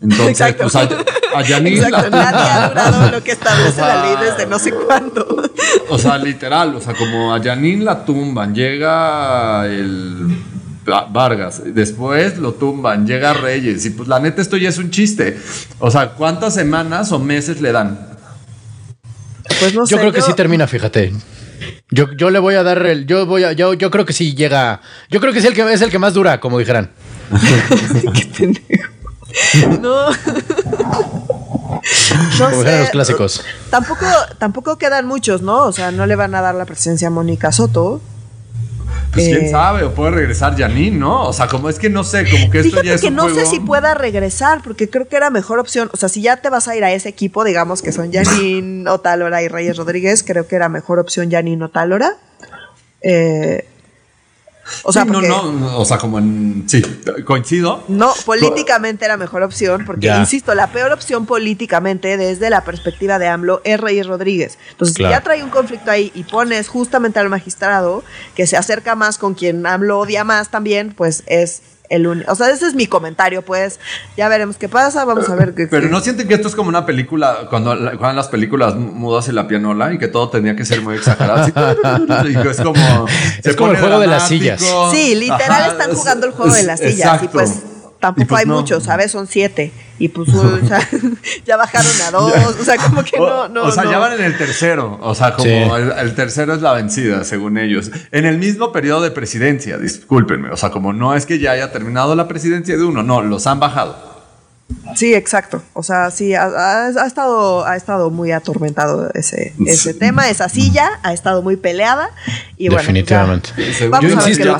Entonces, 0.00 0.28
Exacto. 0.40 0.62
pues 0.64 0.76
a, 0.76 0.80
a 0.80 1.40
Exacto, 1.42 1.90
la- 1.90 2.10
nadie 2.10 2.50
ha 2.50 2.68
durado 2.68 3.10
lo 3.10 3.22
que 3.24 3.32
establece 3.32 3.80
la 3.80 4.02
ley 4.06 4.14
desde 4.30 4.46
no 4.46 4.58
sé 4.58 4.72
cuándo. 4.86 5.31
O 5.88 5.98
sea, 5.98 6.18
literal, 6.18 6.74
o 6.76 6.80
sea, 6.80 6.94
como 6.94 7.34
a 7.34 7.42
Janine 7.42 7.84
la 7.84 8.04
tumban, 8.04 8.54
llega 8.54 9.66
el 9.66 10.36
Va- 10.88 11.06
Vargas, 11.10 11.62
después 11.64 12.38
lo 12.38 12.52
tumban, 12.54 13.06
llega 13.06 13.32
Reyes, 13.34 13.84
y 13.86 13.90
pues 13.90 14.08
la 14.08 14.18
neta 14.18 14.42
esto 14.42 14.56
ya 14.56 14.68
es 14.68 14.78
un 14.78 14.90
chiste. 14.90 15.38
O 15.78 15.90
sea, 15.90 16.10
¿cuántas 16.10 16.54
semanas 16.54 17.12
o 17.12 17.18
meses 17.18 17.60
le 17.60 17.72
dan? 17.72 18.08
Pues 19.60 19.74
no 19.74 19.80
Yo 19.82 19.96
sé, 19.96 19.98
creo 19.98 20.12
que 20.12 20.22
sí 20.22 20.32
termina, 20.34 20.66
fíjate. 20.66 21.12
Yo, 21.90 22.12
yo 22.16 22.30
le 22.30 22.38
voy 22.40 22.54
a 22.56 22.62
dar 22.64 22.84
el. 22.86 23.06
Yo 23.06 23.26
voy 23.26 23.44
a. 23.44 23.52
Yo, 23.52 23.74
yo 23.74 23.90
creo 23.90 24.04
que 24.04 24.12
sí 24.12 24.34
llega. 24.34 24.80
Yo 25.10 25.20
creo 25.20 25.32
que 25.32 25.40
sí 25.40 25.46
el 25.46 25.54
que 25.54 25.72
es 25.72 25.80
el 25.82 25.90
que 25.90 25.98
más 26.00 26.14
dura, 26.14 26.40
como 26.40 26.58
dijeran. 26.58 26.90
Qué 28.14 28.26
pendejo. 28.36 28.90
No. 29.80 30.06
No 32.38 32.46
Como 32.46 32.58
dijeran 32.58 32.80
los 32.80 32.90
clásicos. 32.90 33.44
Tampoco, 33.70 34.06
tampoco 34.38 34.78
quedan 34.78 35.06
muchos, 35.06 35.42
¿no? 35.42 35.64
O 35.64 35.72
sea, 35.72 35.90
no 35.90 36.06
le 36.06 36.16
van 36.16 36.34
a 36.34 36.40
dar 36.40 36.54
la 36.54 36.64
presidencia 36.64 37.08
a 37.08 37.10
Mónica 37.10 37.52
Soto. 37.52 38.00
Pues 39.12 39.26
quién 39.26 39.44
Eh, 39.46 39.50
sabe, 39.50 39.84
o 39.84 39.92
puede 39.94 40.12
regresar 40.12 40.56
Janine, 40.56 40.96
¿no? 40.96 41.24
O 41.26 41.32
sea, 41.34 41.46
como 41.46 41.68
es 41.68 41.78
que 41.78 41.90
no 41.90 42.02
sé, 42.02 42.24
como 42.30 42.50
que 42.50 42.60
esto 42.60 42.82
ya 42.82 42.94
es 42.94 43.00
que 43.02 43.08
un 43.08 43.16
no 43.16 43.28
sé 43.28 43.44
si 43.44 43.60
pueda 43.60 43.92
regresar, 43.94 44.62
porque 44.62 44.88
creo 44.88 45.06
que 45.06 45.16
era 45.16 45.28
mejor 45.28 45.58
opción. 45.58 45.90
O 45.92 45.96
sea, 45.98 46.08
si 46.08 46.22
ya 46.22 46.38
te 46.38 46.48
vas 46.48 46.66
a 46.68 46.76
ir 46.76 46.84
a 46.84 46.92
ese 46.92 47.10
equipo, 47.10 47.44
digamos 47.44 47.82
que 47.82 47.92
son 47.92 48.10
Janine, 48.10 48.88
Otálora 48.90 49.42
y 49.42 49.48
Reyes 49.48 49.76
Rodríguez, 49.76 50.22
creo 50.22 50.46
que 50.46 50.56
era 50.56 50.68
mejor 50.70 50.98
opción 50.98 51.30
Janine 51.30 51.64
Otálora. 51.64 52.16
Eh, 53.02 53.68
o 54.84 54.92
sea, 54.92 55.02
Sí, 55.02 55.08
no, 55.08 55.14
porque- 55.14 55.28
no, 55.28 55.52
no, 55.52 55.78
o 55.78 55.84
sea, 55.84 55.98
como 55.98 56.18
en... 56.18 56.64
Sí, 56.68 56.82
coincido. 57.24 57.84
No, 57.88 58.12
políticamente 58.24 59.04
era 59.04 59.16
mejor 59.16 59.42
opción, 59.42 59.84
porque, 59.84 60.06
Ya. 60.06 60.18
insisto, 60.20 60.54
la 60.54 60.68
peor 60.68 60.92
opción 60.92 61.26
políticamente 61.26 62.16
desde 62.16 62.50
la 62.50 62.64
perspectiva 62.64 63.18
de 63.18 63.28
AMLO 63.28 63.60
es 63.64 63.80
Reyes 63.80 64.06
Rodríguez. 64.06 64.58
Entonces, 64.70 64.96
Claro. 64.96 65.14
si 65.14 65.18
ya 65.18 65.22
trae 65.24 65.42
un 65.42 65.50
conflicto 65.50 65.90
ahí 65.90 66.10
y 66.14 66.24
pones 66.24 66.68
justamente 66.68 67.18
al 67.18 67.28
magistrado, 67.28 68.04
que 68.34 68.46
se 68.46 68.56
acerca 68.56 68.94
más 68.94 69.18
con 69.18 69.34
quien 69.34 69.66
AMLO 69.66 69.98
odia 70.00 70.24
más 70.24 70.50
también, 70.50 70.92
pues 70.96 71.22
es 71.26 71.62
el 71.92 72.06
único. 72.06 72.32
O 72.32 72.34
sea, 72.34 72.50
ese 72.50 72.66
es 72.66 72.74
mi 72.74 72.86
comentario, 72.86 73.42
pues 73.42 73.78
ya 74.16 74.28
veremos 74.28 74.56
qué 74.56 74.68
pasa, 74.68 75.04
vamos 75.04 75.28
a 75.28 75.34
ver 75.36 75.54
qué. 75.54 75.66
Pero 75.66 75.82
qué- 75.86 75.88
no 75.92 76.00
sienten 76.00 76.26
que 76.28 76.34
esto 76.34 76.48
es 76.48 76.54
como 76.56 76.68
una 76.68 76.86
película, 76.86 77.46
cuando 77.50 77.76
juegan 77.76 78.16
las 78.16 78.28
películas 78.28 78.74
mudas 78.74 79.28
y 79.28 79.32
la 79.32 79.46
pianola 79.46 79.92
y 79.92 79.98
que 79.98 80.08
todo 80.08 80.28
tenía 80.30 80.56
que 80.56 80.64
ser 80.64 80.80
muy 80.82 80.96
exagerado. 80.96 81.40
así, 81.42 81.52
y 82.32 82.48
es 82.48 82.60
como... 82.60 83.06
se 83.42 83.50
Es 83.50 83.56
como 83.56 83.72
el 83.72 83.78
juego 83.78 84.00
de 84.00 84.06
las 84.06 84.28
dramático. 84.28 84.90
Sí, 84.90 85.14
literal 85.14 85.50
Ajá, 85.50 85.66
están 85.68 85.90
es- 85.90 85.96
jugando 85.96 86.26
el 86.26 86.32
juego 86.32 86.54
de 86.54 86.62
las 86.64 86.80
sillas. 86.80 86.96
Y 86.98 87.00
exacto. 87.02 87.30
pues 87.32 87.62
tampoco 88.02 88.28
pues 88.28 88.40
hay 88.42 88.46
no. 88.46 88.56
muchos, 88.56 88.84
¿sabes? 88.84 89.10
Son 89.10 89.26
siete. 89.26 89.72
y 89.98 90.08
pues 90.08 90.28
o 90.34 90.58
sea, 90.68 90.86
ya 91.46 91.56
bajaron 91.56 91.90
a 92.06 92.10
dos, 92.10 92.34
o 92.60 92.64
sea, 92.64 92.76
como 92.76 93.02
que 93.02 93.16
no, 93.18 93.48
no. 93.48 93.62
O 93.62 93.72
sea, 93.72 93.84
no. 93.84 93.90
ya 93.92 93.98
van 93.98 94.12
en 94.12 94.24
el 94.24 94.36
tercero. 94.36 94.98
O 95.00 95.14
sea, 95.14 95.32
como 95.32 95.44
Sí. 95.44 95.50
el, 95.54 95.92
el 95.92 96.14
tercero 96.14 96.52
es 96.54 96.60
la 96.60 96.74
vencida, 96.74 97.24
según 97.24 97.56
ellos. 97.56 97.90
En 98.10 98.26
el 98.26 98.36
mismo 98.36 98.72
periodo 98.72 99.00
de 99.00 99.10
presidencia, 99.12 99.78
discúlpenme. 99.78 100.50
O 100.50 100.56
sea, 100.58 100.68
como 100.70 100.92
no 100.92 101.14
es 101.14 101.24
que 101.24 101.38
ya 101.38 101.52
haya 101.52 101.72
terminado 101.72 102.14
la 102.14 102.28
presidencia 102.28 102.76
de 102.76 102.84
uno, 102.84 103.02
no, 103.02 103.22
los 103.22 103.46
han 103.46 103.58
bajado. 103.60 104.12
Sí, 104.96 105.14
exacto. 105.14 105.62
O 105.74 105.82
sea, 105.82 106.10
sí, 106.10 106.34
ha, 106.34 106.44
ha- 106.44 106.86
ha 106.86 107.06
estado, 107.06 107.66
ha 107.66 107.76
estado 107.76 108.10
muy 108.10 108.32
atormentado 108.32 109.10
ese, 109.14 109.52
ese 109.66 109.92
tema, 109.94 110.28
esa 110.30 110.48
silla, 110.48 110.98
ha 111.02 111.12
estado 111.12 111.42
muy 111.42 111.56
peleada. 111.56 112.10
Y 112.56 112.68
bueno, 112.68 112.80
Definitivamente. 112.80 113.50
ya. 113.56 113.72
Según 113.74 113.90
Vamos 113.92 114.10
Yo 114.10 114.16
a 114.18 114.20
ver 114.22 114.28
insisto, 114.30 114.58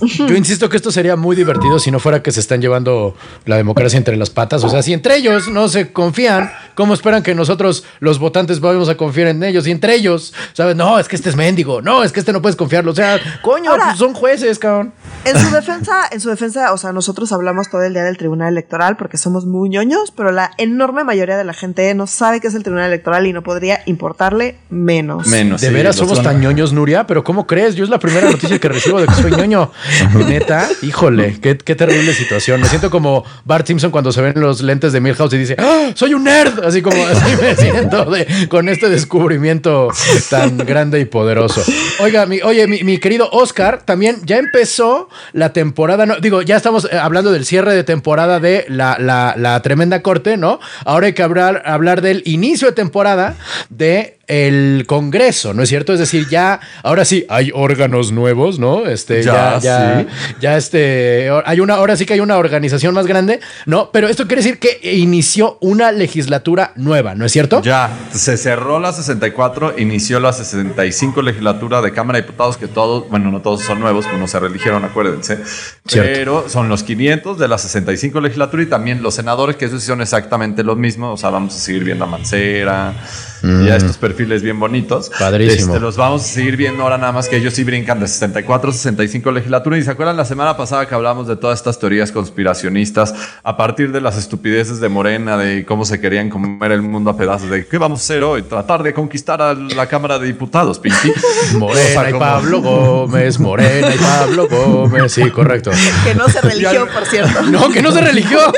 Yo 0.00 0.34
insisto 0.34 0.68
que 0.68 0.76
esto 0.76 0.90
sería 0.90 1.16
muy 1.16 1.36
divertido 1.36 1.78
si 1.78 1.90
no 1.90 1.98
fuera 1.98 2.22
que 2.22 2.32
se 2.32 2.40
están 2.40 2.60
llevando 2.60 3.14
la 3.44 3.56
democracia 3.56 3.96
entre 3.98 4.16
las 4.16 4.30
patas. 4.30 4.64
O 4.64 4.68
sea, 4.68 4.82
si 4.82 4.92
entre 4.92 5.16
ellos 5.16 5.48
no 5.48 5.68
se 5.68 5.92
confían, 5.92 6.50
¿cómo 6.74 6.94
esperan 6.94 7.22
que 7.22 7.34
nosotros, 7.34 7.84
los 8.00 8.18
votantes, 8.18 8.60
vamos 8.60 8.88
a 8.88 8.96
confiar 8.96 9.28
en 9.28 9.42
ellos? 9.42 9.66
Y 9.66 9.70
entre 9.70 9.94
ellos, 9.94 10.32
¿sabes? 10.52 10.76
No, 10.76 10.98
es 10.98 11.08
que 11.08 11.16
este 11.16 11.28
es 11.30 11.36
mendigo. 11.36 11.82
No, 11.82 12.02
es 12.02 12.12
que 12.12 12.20
este 12.20 12.32
no 12.32 12.40
puedes 12.42 12.56
confiarlo. 12.56 12.92
O 12.92 12.94
sea, 12.94 13.18
coño, 13.42 13.70
Ahora- 13.70 13.86
pues 13.86 13.98
son 13.98 14.14
jueces, 14.14 14.58
cabrón. 14.58 14.92
En 15.24 15.38
su 15.38 15.50
defensa, 15.54 16.08
en 16.10 16.20
su 16.20 16.30
defensa, 16.30 16.72
o 16.72 16.78
sea, 16.78 16.92
nosotros 16.92 17.30
hablamos 17.32 17.68
todo 17.68 17.82
el 17.82 17.92
día 17.92 18.02
del 18.04 18.16
Tribunal 18.16 18.48
Electoral 18.52 18.96
porque 18.96 19.18
somos 19.18 19.44
muy 19.44 19.68
ñoños, 19.68 20.12
pero 20.16 20.32
la 20.32 20.52
enorme 20.56 21.04
mayoría 21.04 21.36
de 21.36 21.44
la 21.44 21.52
gente 21.52 21.92
no 21.94 22.06
sabe 22.06 22.40
qué 22.40 22.46
es 22.48 22.54
el 22.54 22.62
Tribunal 22.62 22.86
Electoral 22.86 23.26
y 23.26 23.32
no 23.34 23.42
podría 23.42 23.80
importarle 23.84 24.56
menos. 24.70 25.26
Menos. 25.26 25.60
De 25.60 25.68
sí, 25.68 25.74
veras 25.74 25.96
somos 25.96 26.16
son- 26.16 26.24
tan 26.24 26.40
ñoños, 26.40 26.72
Nuria, 26.72 27.06
pero 27.06 27.22
¿cómo 27.22 27.46
crees? 27.46 27.74
Yo 27.74 27.84
es 27.84 27.90
la 27.90 27.98
primera 27.98 28.30
noticia 28.30 28.58
que 28.58 28.68
recibo 28.68 28.98
de 29.00 29.06
que 29.08 29.14
soy 29.14 29.30
ñoño. 29.32 29.70
Neta, 30.28 30.68
híjole, 30.82 31.38
qué, 31.40 31.54
terrible 31.54 32.14
situación. 32.14 32.60
Me 32.60 32.68
siento 32.68 32.90
como 32.90 33.24
Bart 33.44 33.66
Simpson 33.66 33.90
cuando 33.90 34.12
se 34.12 34.20
ven 34.20 34.34
los 34.36 34.62
lentes 34.62 34.92
de 34.92 35.00
Milhouse 35.00 35.32
y 35.34 35.38
dice, 35.38 35.56
¡Ah, 35.58 35.90
soy 35.94 36.14
un 36.14 36.24
nerd. 36.24 36.64
Así 36.64 36.82
como 36.82 37.04
así 37.06 37.36
me 37.40 37.56
siento 37.56 38.06
con 38.48 38.68
este 38.68 38.88
descubrimiento 38.88 39.88
tan 40.28 40.58
grande 40.58 41.00
y 41.00 41.04
poderoso. 41.04 41.62
Oiga, 42.00 42.26
oye, 42.44 42.66
mi, 42.66 42.98
querido 42.98 43.28
Oscar, 43.30 43.82
también 43.82 44.16
ya 44.24 44.38
empezó 44.38 45.08
la 45.32 45.52
temporada, 45.52 46.06
no, 46.06 46.20
digo, 46.20 46.42
ya 46.42 46.56
estamos 46.56 46.88
eh, 46.90 46.98
hablando 46.98 47.32
del 47.32 47.44
cierre 47.44 47.74
de 47.74 47.84
temporada 47.84 48.40
de 48.40 48.66
la, 48.68 49.60
tremenda 49.62 50.02
corte, 50.02 50.36
¿no? 50.36 50.60
Ahora 50.84 51.06
hay 51.06 51.12
que 51.12 51.22
hablar 51.22 52.02
del 52.02 52.22
inicio 52.24 52.68
de 52.68 52.72
temporada 52.74 53.36
de 53.68 54.19
el 54.30 54.84
Congreso, 54.86 55.52
¿no 55.54 55.62
es 55.64 55.68
cierto? 55.68 55.92
Es 55.92 55.98
decir, 55.98 56.28
ya, 56.30 56.60
ahora 56.84 57.04
sí, 57.04 57.26
hay 57.28 57.50
órganos 57.52 58.12
nuevos, 58.12 58.60
¿no? 58.60 58.86
Este, 58.86 59.22
ya, 59.24 59.58
Ya, 59.58 59.60
ya, 59.60 60.00
sí. 60.00 60.06
ya 60.40 60.56
este, 60.56 61.28
hay 61.44 61.58
una, 61.58 61.74
ahora 61.74 61.96
sí 61.96 62.06
que 62.06 62.14
hay 62.14 62.20
una 62.20 62.36
organización 62.38 62.94
más 62.94 63.06
grande, 63.06 63.40
¿no? 63.66 63.90
Pero 63.92 64.08
esto 64.08 64.28
quiere 64.28 64.42
decir 64.42 64.58
que 64.60 64.78
inició 64.94 65.58
una 65.60 65.90
legislatura 65.90 66.72
nueva, 66.76 67.16
¿no 67.16 67.24
es 67.26 67.32
cierto? 67.32 67.60
Ya, 67.62 67.90
se 68.12 68.36
cerró 68.36 68.78
la 68.78 68.92
64, 68.92 69.74
inició 69.78 70.20
la 70.20 70.32
65 70.32 71.22
legislatura 71.22 71.82
de 71.82 71.92
Cámara 71.92 72.18
de 72.18 72.22
Diputados, 72.22 72.56
que 72.56 72.68
todos, 72.68 73.08
bueno, 73.10 73.32
no 73.32 73.40
todos 73.40 73.62
son 73.62 73.80
nuevos, 73.80 74.06
unos 74.14 74.30
se 74.30 74.38
reeligieron, 74.38 74.84
acuérdense, 74.84 75.38
Cierto. 75.86 76.10
pero 76.14 76.48
son 76.48 76.68
los 76.68 76.84
500 76.84 77.36
de 77.36 77.48
la 77.48 77.58
65 77.58 78.20
legislatura 78.20 78.62
y 78.62 78.66
también 78.66 79.02
los 79.02 79.14
senadores, 79.14 79.56
que 79.56 79.64
esos 79.64 79.80
sí 79.80 79.88
son 79.88 80.00
exactamente 80.00 80.62
los 80.62 80.76
mismos, 80.76 81.14
o 81.14 81.16
sea, 81.20 81.30
vamos 81.30 81.56
a 81.56 81.58
seguir 81.58 81.82
viendo 81.82 82.04
a 82.04 82.08
Mancera 82.08 82.94
y 83.42 83.70
a 83.70 83.76
estos 83.76 83.96
perfiles 83.96 84.19
bien 84.26 84.60
bonitos. 84.60 85.10
Padrísimo. 85.18 85.72
Este, 85.74 85.80
los 85.80 85.96
vamos 85.96 86.22
a 86.22 86.24
seguir 86.24 86.56
viendo 86.56 86.82
ahora 86.82 86.98
nada 86.98 87.12
más 87.12 87.28
que 87.28 87.36
ellos 87.36 87.54
sí 87.54 87.64
brincan 87.64 87.98
de 88.00 88.06
64 88.06 88.70
a 88.70 88.72
65 88.72 89.32
legislatura 89.32 89.78
y 89.78 89.82
se 89.82 89.90
acuerdan 89.90 90.16
la 90.16 90.24
semana 90.24 90.56
pasada 90.56 90.86
que 90.86 90.94
hablamos 90.94 91.26
de 91.26 91.36
todas 91.36 91.58
estas 91.58 91.78
teorías 91.78 92.12
conspiracionistas 92.12 93.14
a 93.42 93.56
partir 93.56 93.92
de 93.92 94.00
las 94.00 94.16
estupideces 94.18 94.80
de 94.80 94.88
Morena, 94.88 95.36
de 95.36 95.64
cómo 95.64 95.84
se 95.84 96.00
querían 96.00 96.28
comer 96.28 96.72
el 96.72 96.82
mundo 96.82 97.10
a 97.10 97.16
pedazos, 97.16 97.50
de 97.50 97.66
qué 97.66 97.78
vamos 97.78 98.00
a 98.00 98.02
hacer 98.02 98.22
hoy, 98.22 98.42
tratar 98.42 98.82
de 98.82 98.92
conquistar 98.92 99.40
a 99.42 99.54
la 99.54 99.86
Cámara 99.86 100.18
de 100.18 100.26
Diputados, 100.26 100.78
Pinky. 100.78 101.12
Morena 101.54 101.80
O 101.80 101.92
sea, 102.02 102.10
y 102.10 102.12
Pablo 102.14 102.60
Gómez, 102.60 103.38
Morena 103.40 103.94
y 103.94 103.98
Pablo 103.98 104.48
Gómez, 104.48 105.12
sí, 105.12 105.30
correcto. 105.30 105.70
Que 106.04 106.14
no 106.14 106.28
se 106.28 106.40
religió, 106.40 106.86
Ya- 106.86 106.92
por 106.92 107.06
cierto. 107.06 107.40
No, 107.50 107.70
que 107.70 107.82
no 107.82 107.90
se 107.90 108.00
religió. 108.00 108.38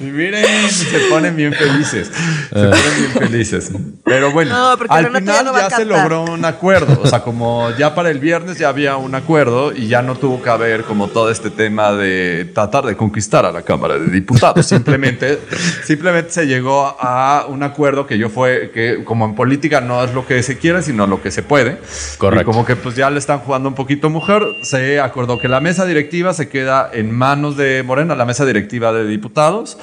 Y 0.00 0.04
miren, 0.04 0.44
se 0.70 0.98
ponen 1.10 1.36
bien 1.36 1.52
felices. 1.52 2.10
Se 2.48 2.54
ponen 2.54 2.72
bien 2.98 3.12
felices. 3.28 3.70
Pero 4.08 4.32
bueno, 4.32 4.52
No, 4.54 4.70
al 4.70 5.04
Renato 5.04 5.26
ya 5.26 5.32
final 5.38 5.44
no 5.44 5.58
ya 5.58 5.70
se 5.70 5.84
logró 5.84 6.24
un 6.24 6.44
acuerdo. 6.44 7.00
O 7.02 7.06
sea, 7.06 7.22
como 7.22 7.70
ya 7.78 7.94
para 7.94 8.10
el 8.10 8.18
viernes 8.18 8.58
ya 8.58 8.68
había 8.68 8.96
un 8.96 9.14
acuerdo 9.14 9.72
y 9.72 9.88
ya 9.88 10.02
no 10.02 10.14
tuvo 10.14 10.42
que 10.42 10.50
haber 10.50 10.84
como 10.84 11.08
todo 11.08 11.30
este 11.30 11.50
tema 11.50 11.92
de 11.92 12.50
tratar 12.54 12.84
de 12.84 12.96
conquistar 12.96 13.44
a 13.46 13.52
la 13.52 13.62
Cámara 13.62 13.98
de 13.98 14.06
Diputados. 14.06 14.66
Simplemente, 14.66 15.38
simplemente 15.84 16.30
se 16.30 16.46
llegó 16.46 16.96
a 16.98 17.46
un 17.48 17.62
acuerdo 17.62 18.06
que 18.06 18.18
yo 18.18 18.28
fue, 18.28 18.70
que 18.72 19.04
como 19.04 19.24
en 19.24 19.34
política 19.34 19.80
no 19.80 20.02
es 20.02 20.14
lo 20.14 20.26
que 20.26 20.42
se 20.42 20.58
quiere, 20.58 20.82
sino 20.82 21.06
lo 21.06 21.22
que 21.22 21.30
se 21.30 21.42
puede. 21.42 21.78
Correcto. 22.18 22.42
Y 22.42 22.44
como 22.44 22.64
que 22.64 22.76
pues 22.76 22.96
ya 22.96 23.10
le 23.10 23.18
están 23.18 23.40
jugando 23.40 23.68
un 23.68 23.74
poquito 23.74 24.10
mujer, 24.10 24.42
se 24.62 25.00
acordó 25.00 25.38
que 25.38 25.48
la 25.48 25.60
mesa 25.60 25.84
directiva 25.84 26.32
se 26.32 26.48
queda 26.48 26.90
en 26.92 27.10
manos 27.10 27.56
de 27.56 27.82
Morena, 27.84 28.14
la 28.14 28.24
mesa 28.24 28.44
directiva 28.44 28.92
de 28.92 29.06
diputados, 29.06 29.78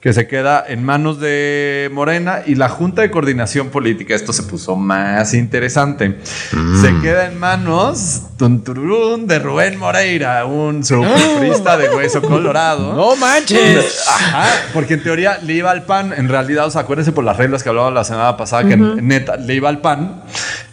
que 0.00 0.12
se 0.12 0.26
queda 0.26 0.64
en 0.66 0.84
manos 0.84 1.20
de 1.20 1.90
Morena 1.92 2.42
y 2.46 2.54
la 2.54 2.68
Junta 2.68 3.02
de 3.02 3.10
Coordinación 3.10 3.59
Política, 3.68 4.14
esto 4.14 4.32
se 4.32 4.44
puso 4.44 4.76
más 4.76 5.34
interesante, 5.34 6.18
se 6.22 7.00
queda 7.00 7.26
en 7.26 7.38
manos 7.38 8.22
tun, 8.38 8.64
tururún, 8.64 9.26
de 9.26 9.38
Rubén 9.38 9.78
Moreira, 9.78 10.46
un 10.46 10.82
superfrista 10.82 11.76
de 11.76 11.90
hueso 11.90 12.22
colorado. 12.26 12.94
No 12.94 13.16
manches. 13.16 14.04
Ajá, 14.08 14.48
porque 14.72 14.94
en 14.94 15.02
teoría 15.02 15.38
le 15.42 15.52
iba 15.54 15.70
al 15.70 15.84
pan, 15.84 16.14
en 16.16 16.28
realidad, 16.28 16.66
o 16.66 16.70
sea, 16.70 16.82
acuérdense 16.82 17.12
por 17.12 17.24
las 17.24 17.36
reglas 17.36 17.62
que 17.62 17.68
hablábamos 17.68 17.94
la 17.94 18.04
semana 18.04 18.36
pasada, 18.36 18.66
que 18.66 18.76
neta 18.76 19.36
le 19.36 19.54
iba 19.54 19.68
al 19.68 19.80
pan. 19.80 20.22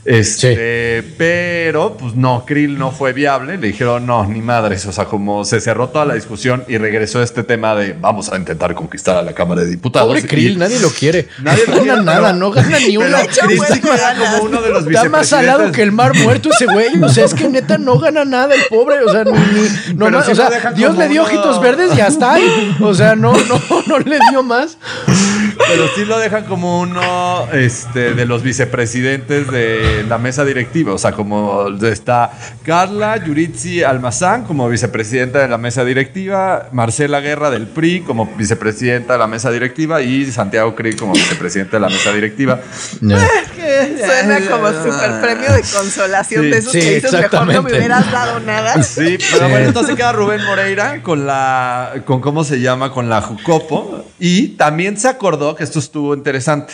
Este, 0.10 1.04
pero 1.18 1.98
pues 1.98 2.16
no, 2.16 2.46
Krill 2.46 2.78
no 2.78 2.92
fue 2.92 3.12
viable. 3.12 3.58
Le 3.58 3.68
dijeron, 3.68 4.06
no, 4.06 4.26
ni 4.26 4.42
madres. 4.42 4.86
O 4.86 4.94
sea, 4.94 5.04
como 5.06 5.44
se 5.44 5.60
cerró 5.60 5.90
toda 5.90 6.06
la 6.06 6.14
discusión 6.14 6.64
y 6.70 6.78
regresó 6.78 7.22
este 7.22 7.44
tema 7.44 7.76
de 7.76 7.94
vamos 8.00 8.32
a 8.32 8.38
intentar 8.38 8.74
conquistar 8.74 9.18
a 9.18 9.22
la 9.22 9.34
Cámara 9.34 9.62
de 9.62 9.68
Diputados. 9.70 10.08
Pobre 10.08 10.24
Krill, 10.26 10.54
Y- 10.54 10.56
nadie 10.56 10.80
lo 10.80 10.90
quiere. 10.92 11.28
Nadie 11.42 11.64
no 11.68 11.84
gana 11.84 12.02
nada, 12.04 12.32
no 12.34 12.52
gana 12.52 12.80
ni 12.80 12.96
una. 12.98 13.20
Krill 13.26 13.60
sí 13.72 13.82
como 13.82 14.44
uno 14.44 14.62
de 14.62 14.70
los 14.70 14.88
Está 14.88 15.10
más 15.10 15.28
salado 15.28 15.72
que 15.74 15.82
el 15.84 15.92
mar 15.92 16.16
muerto 16.16 16.50
ese 16.52 16.66
güey. 16.66 17.04
O 17.04 17.10
sea, 17.10 17.26
es 17.26 17.34
que 17.34 17.50
neta 17.50 17.78
no 17.78 18.00
gana 18.00 18.24
nada 18.24 18.56
el 18.56 18.62
pobre. 18.70 19.00
O 19.04 19.12
sea, 19.12 19.26
ni, 19.26 19.32
ni- 19.32 19.94
no 19.96 20.10
más- 20.10 20.30
o 20.30 20.36
sea, 20.36 20.72
Dios 20.74 20.98
le 20.98 21.10
dio 21.10 21.24
uno- 21.24 21.30
ojitos 21.32 21.62
verdes 21.62 21.92
y 21.98 22.00
hasta 22.00 22.34
ahí. 22.36 22.78
O 22.82 22.94
sea, 22.94 23.16
no, 23.18 23.34
no, 23.34 23.62
no 23.88 24.00
le 24.00 24.18
dio 24.32 24.42
más. 24.42 24.78
Pero 25.58 25.88
sí 25.96 26.06
lo 26.06 26.18
dejan 26.20 26.46
como 26.46 26.82
uno 26.82 27.48
este, 27.52 28.14
de 28.14 28.26
los 28.26 28.44
vicepresidentes 28.44 29.50
de 29.52 30.06
la 30.08 30.18
mesa 30.18 30.46
directiva. 30.46 30.94
O 30.94 30.98
sea, 30.98 31.12
como 31.12 31.68
está 31.82 32.32
Carla 32.64 33.18
Yuritsi 33.24 33.84
Almazán 33.84 34.44
como 34.44 34.70
vicepresidenta 34.70 35.40
de 35.40 35.48
la 35.48 35.58
mesa 35.58 35.84
directiva, 35.84 36.70
Marcela 36.72 37.20
Guerra 37.20 37.50
del 37.50 37.68
PRI 37.68 38.02
como 38.02 38.26
vicepresidenta 38.38 39.14
de 39.14 39.20
la 39.20 39.28
mesa 39.28 39.52
directiva 39.52 40.02
y 40.02 40.26
Santiago 40.32 40.76
Krill 40.76 40.96
como 40.96 41.14
vicepresidente 41.14 41.78
de 41.78 41.80
la 41.80 41.90
mesa 41.90 42.14
directiva. 42.14 42.60
Suena 44.06 44.40
como 44.50 44.68
super 44.68 45.22
premio 45.22 45.52
de 45.54 45.62
consolación 45.62 46.44
Sí, 46.44 46.50
de 46.50 46.58
esos 46.58 46.72
sí, 46.72 46.80
que 46.80 46.96
dices, 46.96 47.12
mejor 47.12 47.46
no 47.46 47.46
me 47.46 47.60
hubieras 47.60 48.12
dado 48.12 48.40
nada. 48.40 48.84
Sí, 48.84 49.18
pero 49.32 49.50
bueno, 49.50 49.68
entonces 49.68 49.96
queda 49.96 50.12
Rubén 50.12 50.44
Moreira 50.44 51.02
con 51.04 51.26
la, 51.26 52.02
con 52.06 52.22
cómo 52.22 52.44
se 52.44 52.60
llama, 52.60 52.92
con 52.92 53.10
la 53.10 53.22
Jucopo. 53.22 54.06
Y 54.20 54.50
también 54.50 54.98
se 54.98 55.08
acordó 55.08 55.56
que 55.56 55.64
esto 55.64 55.80
estuvo 55.80 56.14
interesante, 56.14 56.74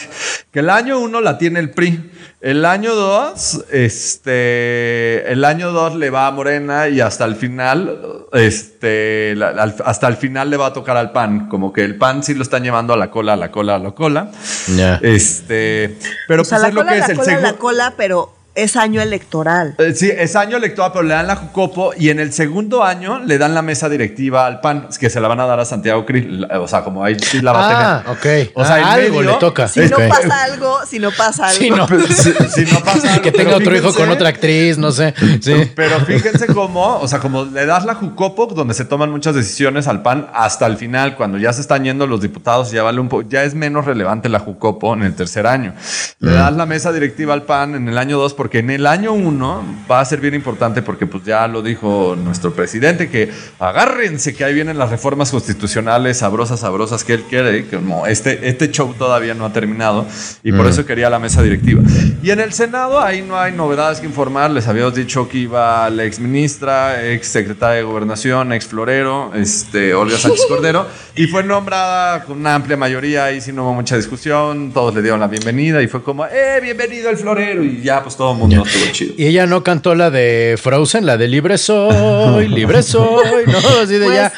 que 0.51 0.59
el 0.59 0.69
año 0.69 0.99
uno 0.99 1.21
la 1.21 1.37
tiene 1.37 1.59
el 1.59 1.71
PRI. 1.71 2.11
El 2.41 2.65
año 2.65 2.95
dos, 2.95 3.63
este, 3.71 5.31
el 5.31 5.43
año 5.45 5.71
dos 5.71 5.95
le 5.95 6.09
va 6.09 6.27
a 6.27 6.31
Morena 6.31 6.87
y 6.89 6.99
hasta 7.01 7.25
el 7.25 7.35
final, 7.35 8.25
este, 8.33 9.33
la- 9.35 9.49
al- 9.49 9.75
hasta 9.85 10.07
el 10.07 10.17
final 10.17 10.49
le 10.49 10.57
va 10.57 10.67
a 10.67 10.73
tocar 10.73 10.97
al 10.97 11.11
PAN. 11.11 11.47
Como 11.47 11.71
que 11.73 11.83
el 11.83 11.95
PAN 11.97 12.23
sí 12.23 12.33
lo 12.33 12.43
están 12.43 12.63
llevando 12.63 12.93
a 12.93 12.97
la 12.97 13.09
cola, 13.09 13.33
a 13.33 13.37
la 13.37 13.51
cola, 13.51 13.75
a 13.75 13.79
la 13.79 13.91
cola. 13.91 14.31
Ya. 14.75 14.99
Este, 15.01 15.97
pero 16.27 16.41
O 16.41 16.45
sea, 16.45 16.57
pues 16.59 16.61
la 16.63 16.67
es 16.69 16.73
lo 16.73 16.81
cola, 16.81 16.91
que 16.93 16.97
es 16.99 17.07
la 17.07 17.11
el 17.13 17.17
cola, 17.19 17.31
la 17.33 17.37
segundo. 17.39 17.59
cola, 17.59 17.93
pero 17.97 18.33
es 18.55 18.75
año 18.75 19.01
electoral. 19.01 19.75
Eh, 19.79 19.93
Sí, 19.95 20.09
es 20.15 20.35
año 20.35 20.57
electoral, 20.57 20.91
pero 20.93 21.03
le 21.03 21.13
dan 21.13 21.27
la 21.27 21.35
Jucopo 21.35 21.91
y 21.97 22.09
en 22.09 22.19
el 22.19 22.33
segundo 22.33 22.83
año 22.83 23.19
le 23.19 23.37
dan 23.37 23.53
la 23.53 23.61
mesa 23.61 23.89
directiva 23.89 24.45
al 24.45 24.59
PAN, 24.61 24.89
que 24.99 25.09
se 25.09 25.19
la 25.19 25.27
van 25.27 25.39
a 25.39 25.45
dar 25.45 25.59
a 25.59 25.65
Santiago 25.65 26.05
Krill. 26.05 26.45
O 26.59 26.67
sea, 26.67 26.83
como 26.83 27.03
ahí 27.03 27.17
sí 27.19 27.41
la 27.41 27.51
va 27.51 27.59
Ah, 27.59 28.03
a 28.05 28.13
tener. 28.15 28.45
ok. 28.47 28.51
O 28.55 28.65
sea, 28.65 28.75
Ah, 28.75 28.93
algo 28.93 29.17
medio- 29.19 29.31
le 29.33 29.37
toca. 29.39 29.67
Si 29.67 29.79
no 29.81 29.97
que- 29.97 30.07
pasa 30.07 30.43
algo, 30.43 30.79
si 30.87 30.99
no 30.99 31.11
pasa 31.11 31.47
algo. 31.47 31.75
No. 31.77 31.87
si, 32.07 32.33
si 32.33 32.71
no 32.71 32.79
pasa 32.81 33.11
algo, 33.13 33.21
que 33.23 33.31
tenga 33.31 33.55
otro 33.55 33.75
hijo 33.75 33.93
con 33.93 34.09
otra 34.09 34.29
actriz, 34.29 34.77
no 34.77 34.91
sé. 34.91 35.13
Sí. 35.41 35.71
Pero 35.75 35.99
fíjense 36.01 36.47
cómo, 36.47 36.97
o 36.99 37.07
sea, 37.07 37.19
como 37.19 37.45
le 37.45 37.65
das 37.65 37.85
la 37.85 37.95
Jucopo, 37.95 38.47
donde 38.47 38.73
se 38.73 38.85
toman 38.85 39.09
muchas 39.11 39.35
decisiones 39.35 39.87
al 39.87 40.01
PAN 40.01 40.27
hasta 40.33 40.65
el 40.67 40.77
final, 40.77 41.15
cuando 41.15 41.37
ya 41.37 41.53
se 41.53 41.61
están 41.61 41.83
yendo 41.83 42.07
los 42.07 42.21
diputados, 42.21 42.71
ya 42.71 42.83
vale 42.83 42.99
un 42.99 43.09
poco, 43.09 43.23
ya 43.27 43.43
es 43.43 43.55
menos 43.55 43.85
relevante 43.85 44.29
la 44.29 44.39
Jucopo 44.39 44.93
en 44.93 45.03
el 45.03 45.15
tercer 45.15 45.47
año. 45.47 45.73
Le 46.19 46.31
das 46.33 46.53
la 46.55 46.65
mesa 46.65 46.91
directiva 46.91 47.33
al 47.33 47.43
PAN 47.43 47.75
en 47.75 47.87
el 47.89 47.97
año 47.97 48.17
2 48.17 48.33
porque 48.43 48.59
en 48.59 48.71
el 48.71 48.87
año 48.87 49.13
uno 49.13 49.63
va 49.89 50.01
a 50.01 50.05
ser 50.05 50.19
bien 50.19 50.33
importante 50.33 50.81
porque 50.81 51.07
pues 51.07 51.23
ya 51.23 51.47
lo 51.47 51.61
dijo 51.61 52.17
nuestro 52.21 52.53
presidente 52.53 53.09
que 53.09 53.31
agárrense 53.57 54.35
que 54.35 54.43
ahí 54.43 54.53
vienen 54.53 54.77
las 54.77 54.89
reformas 54.89 55.31
constitucionales 55.31 56.17
sabrosas, 56.17 56.59
sabrosas 56.59 57.05
que 57.05 57.13
él 57.13 57.23
quiere, 57.29 57.63
que 57.67 57.77
como 57.77 58.05
este, 58.05 58.49
este 58.49 58.69
show 58.69 58.93
todavía 58.95 59.33
no 59.33 59.45
ha 59.45 59.53
terminado 59.53 60.05
y 60.43 60.51
por 60.51 60.67
eso 60.67 60.85
quería 60.85 61.09
la 61.09 61.19
mesa 61.19 61.41
directiva. 61.41 61.83
Y 62.21 62.31
en 62.31 62.41
el 62.41 62.51
Senado 62.51 62.99
ahí 62.99 63.21
no 63.21 63.39
hay 63.39 63.53
novedades 63.53 64.01
que 64.01 64.07
informar, 64.07 64.51
les 64.51 64.67
habíamos 64.67 64.93
dicho 64.93 65.29
que 65.29 65.37
iba 65.37 65.89
la 65.89 66.03
ex 66.03 66.19
ministra, 66.19 67.01
ex 67.13 67.27
secretaria 67.27 67.77
de 67.77 67.83
Gobernación, 67.83 68.51
ex 68.51 68.65
florero, 68.67 69.31
este, 69.33 69.93
Olga 69.93 70.17
Sánchez 70.17 70.47
Cordero, 70.49 70.85
y 71.15 71.27
fue 71.27 71.45
nombrada 71.45 72.25
con 72.25 72.39
una 72.39 72.55
amplia 72.55 72.75
mayoría, 72.75 73.23
ahí 73.23 73.39
sí 73.39 73.53
no 73.53 73.63
hubo 73.63 73.73
mucha 73.73 73.95
discusión, 73.95 74.73
todos 74.73 74.93
le 74.93 75.01
dieron 75.01 75.21
la 75.21 75.27
bienvenida 75.27 75.81
y 75.81 75.87
fue 75.87 76.03
como, 76.03 76.25
eh, 76.25 76.59
bienvenido 76.61 77.09
el 77.09 77.15
florero, 77.15 77.63
y 77.63 77.81
ya 77.81 78.03
pues 78.03 78.17
todo 78.17 78.32
el 78.33 78.39
mundo 78.39 78.63
estuvo 78.65 78.91
chido. 78.91 79.13
Y 79.17 79.25
ella 79.27 79.45
no 79.45 79.63
cantó 79.63 79.95
la 79.95 80.09
de 80.09 80.57
Frozen, 80.61 81.05
la 81.05 81.17
de 81.17 81.27
Libre 81.27 81.57
soy, 81.57 82.47
libre 82.49 82.83
soy, 82.83 83.45
¿no? 83.47 83.57
Así 83.81 83.95
de 83.97 84.05
Pues- 84.05 84.15
ya. 84.17 84.31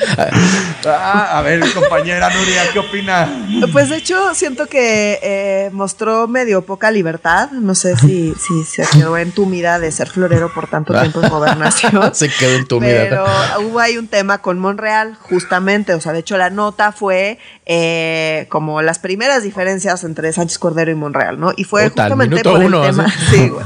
Ah, 0.87 1.37
a 1.39 1.41
ver, 1.41 1.61
compañera 1.73 2.29
Nuria, 2.29 2.63
¿qué 2.71 2.79
opina? 2.79 3.27
Pues 3.71 3.89
de 3.89 3.97
hecho, 3.97 4.33
siento 4.35 4.67
que 4.67 5.19
eh, 5.21 5.69
mostró 5.73 6.27
medio 6.27 6.63
poca 6.63 6.91
libertad. 6.91 7.49
No 7.51 7.75
sé 7.75 7.95
si, 7.97 8.33
si 8.35 8.63
se 8.63 8.85
quedó 8.91 9.17
entumida 9.17 9.79
de 9.79 9.91
ser 9.91 10.09
florero 10.09 10.51
por 10.53 10.67
tanto 10.67 10.93
tiempo 10.93 11.21
en 11.23 11.29
gobernación. 11.29 12.01
Se 12.13 12.29
quedó 12.29 12.55
entumida. 12.55 13.03
Pero 13.09 13.25
hubo 13.61 13.79
ahí 13.79 13.97
un 13.97 14.07
tema 14.07 14.39
con 14.39 14.59
Monreal, 14.59 15.15
justamente. 15.21 15.93
O 15.93 16.01
sea, 16.01 16.13
de 16.13 16.19
hecho, 16.19 16.37
la 16.37 16.49
nota 16.49 16.91
fue 16.91 17.39
eh, 17.65 18.45
como 18.49 18.81
las 18.81 18.99
primeras 18.99 19.43
diferencias 19.43 20.03
entre 20.03 20.31
Sánchez 20.33 20.59
Cordero 20.59 20.91
y 20.91 20.95
Monreal, 20.95 21.39
¿no? 21.39 21.51
Y 21.55 21.63
fue 21.63 21.89
Puta, 21.89 22.03
justamente 22.03 22.43
por 22.43 22.59
uno, 22.59 22.83
el 22.85 22.91
tema 22.91 23.11
sí, 23.31 23.49
güey, 23.49 23.63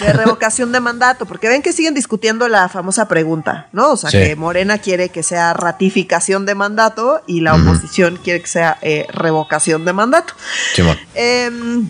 de 0.00 0.12
revocación 0.12 0.72
de 0.72 0.80
mandato, 0.80 1.26
porque 1.26 1.48
ven 1.48 1.62
que 1.62 1.72
siguen 1.72 1.94
discutiendo 1.94 2.48
la 2.48 2.68
famosa 2.68 3.08
pregunta, 3.08 3.68
¿no? 3.72 3.92
O 3.92 3.96
sea, 3.96 4.10
Sí. 4.10 4.18
que 4.18 4.36
Morena 4.36 4.78
quiere 4.78 5.08
que 5.08 5.22
sea 5.22 5.52
ratificación 5.54 6.46
de 6.46 6.54
mandato 6.54 7.22
y 7.26 7.40
la 7.40 7.54
oposición 7.54 8.18
quiere 8.22 8.40
que 8.40 8.48
sea 8.48 8.78
eh, 8.82 9.06
revocación 9.12 9.84
de 9.84 9.92
mandato. 9.92 10.34
Em, 11.14 11.88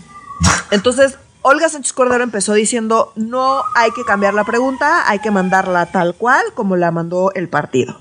entonces, 0.71 1.17
Olga 1.41 1.69
Sánchez 1.69 1.93
Cordero 1.93 2.23
empezó 2.23 2.53
diciendo, 2.53 3.13
no 3.15 3.63
hay 3.75 3.91
que 3.91 4.03
cambiar 4.03 4.33
la 4.33 4.43
pregunta, 4.45 5.07
hay 5.07 5.19
que 5.19 5.29
mandarla 5.29 5.85
tal 5.85 6.15
cual 6.15 6.43
como 6.55 6.75
la 6.75 6.89
mandó 6.89 7.31
el 7.35 7.49
partido. 7.49 7.99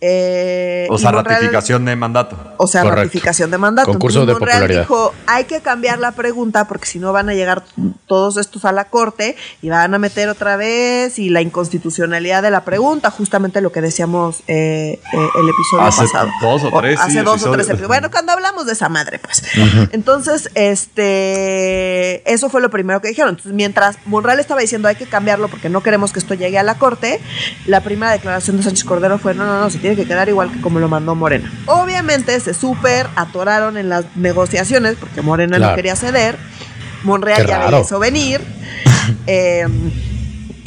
Eh, 0.00 0.86
O 0.90 0.96
sea, 0.98 1.10
Monreal- 1.10 1.24
ratificación 1.40 1.84
de 1.84 1.96
mandato. 1.96 2.36
o 2.56 2.66
sea, 2.68 2.82
Correcto. 2.82 3.02
ratificación 3.04 3.50
de 3.50 3.58
mandato. 3.58 3.90
Concurso 3.90 4.24
de 4.26 4.32
Monreal 4.32 4.58
popularidad. 4.60 4.80
dijo, 4.82 5.12
hay 5.26 5.44
que 5.44 5.60
cambiar 5.60 5.98
la 5.98 6.12
pregunta 6.12 6.66
porque 6.68 6.86
si 6.86 6.98
no 7.00 7.12
van 7.12 7.28
a 7.28 7.34
llegar 7.34 7.64
todos 8.06 8.36
estos 8.36 8.64
a 8.64 8.70
la 8.72 8.84
corte 8.84 9.34
y 9.60 9.70
van 9.70 9.92
a 9.94 9.98
meter 9.98 10.28
otra 10.28 10.56
vez 10.56 11.18
y 11.18 11.30
la 11.30 11.40
inconstitucionalidad 11.42 12.42
de 12.42 12.50
la 12.50 12.64
pregunta, 12.64 13.10
justamente 13.10 13.60
lo 13.60 13.72
que 13.72 13.80
decíamos 13.80 14.40
eh, 14.46 15.00
eh, 15.12 15.28
el 15.40 15.48
episodio 15.48 15.82
Hace 15.86 16.02
pasado. 16.02 16.30
dos 16.40 16.62
o 16.64 16.78
tres, 16.78 17.00
Hace 17.00 17.10
sí, 17.12 17.18
dos 17.18 17.42
o 17.44 17.50
tres 17.50 17.66
episodios. 17.66 17.88
Bueno, 17.88 18.10
cuando 18.10 18.32
hablamos 18.32 18.66
de 18.66 18.74
esa 18.74 18.88
madre, 18.88 19.18
pues. 19.18 19.42
Entonces, 19.92 20.48
este, 20.54 22.32
eso 22.32 22.48
fue 22.50 22.60
lo 22.60 22.70
primero 22.70 23.00
que 23.00 23.08
dijeron. 23.08 23.30
Entonces, 23.30 23.52
mientras 23.52 23.96
Monreal 24.06 24.40
estaba 24.40 24.60
diciendo 24.60 24.88
hay 24.88 24.96
que 24.96 25.06
cambiarlo 25.06 25.48
porque 25.48 25.68
no 25.68 25.82
queremos 25.82 26.12
que 26.12 26.18
esto 26.18 26.34
llegue 26.34 26.58
a 26.58 26.62
la 26.62 26.76
corte, 26.78 27.20
la 27.66 27.82
primera 27.82 28.12
declaración 28.12 28.56
de 28.56 28.62
Sánchez 28.62 28.84
Cordero 28.84 29.18
fue 29.18 29.34
no, 29.34 29.44
no, 29.46 29.60
no, 29.60 29.70
se 29.70 29.78
tiene 29.88 30.02
que 30.02 30.06
quedar 30.08 30.28
igual 30.28 30.52
que 30.52 30.60
como 30.60 30.80
lo 30.80 30.88
mandó 30.88 31.14
Morena. 31.14 31.50
Obviamente 31.66 32.38
se 32.40 32.52
súper 32.52 33.06
atoraron 33.16 33.76
en 33.78 33.88
las 33.88 34.04
negociaciones 34.16 34.96
porque 35.00 35.22
Morena 35.22 35.56
Claro. 35.56 35.70
no 35.72 35.76
quería 35.76 35.96
ceder. 35.96 36.36
Monreal 37.04 37.46
ya 37.46 37.58
veía 37.66 37.80
eso 37.80 37.98
venir. 37.98 38.40
Eh, 39.26 39.66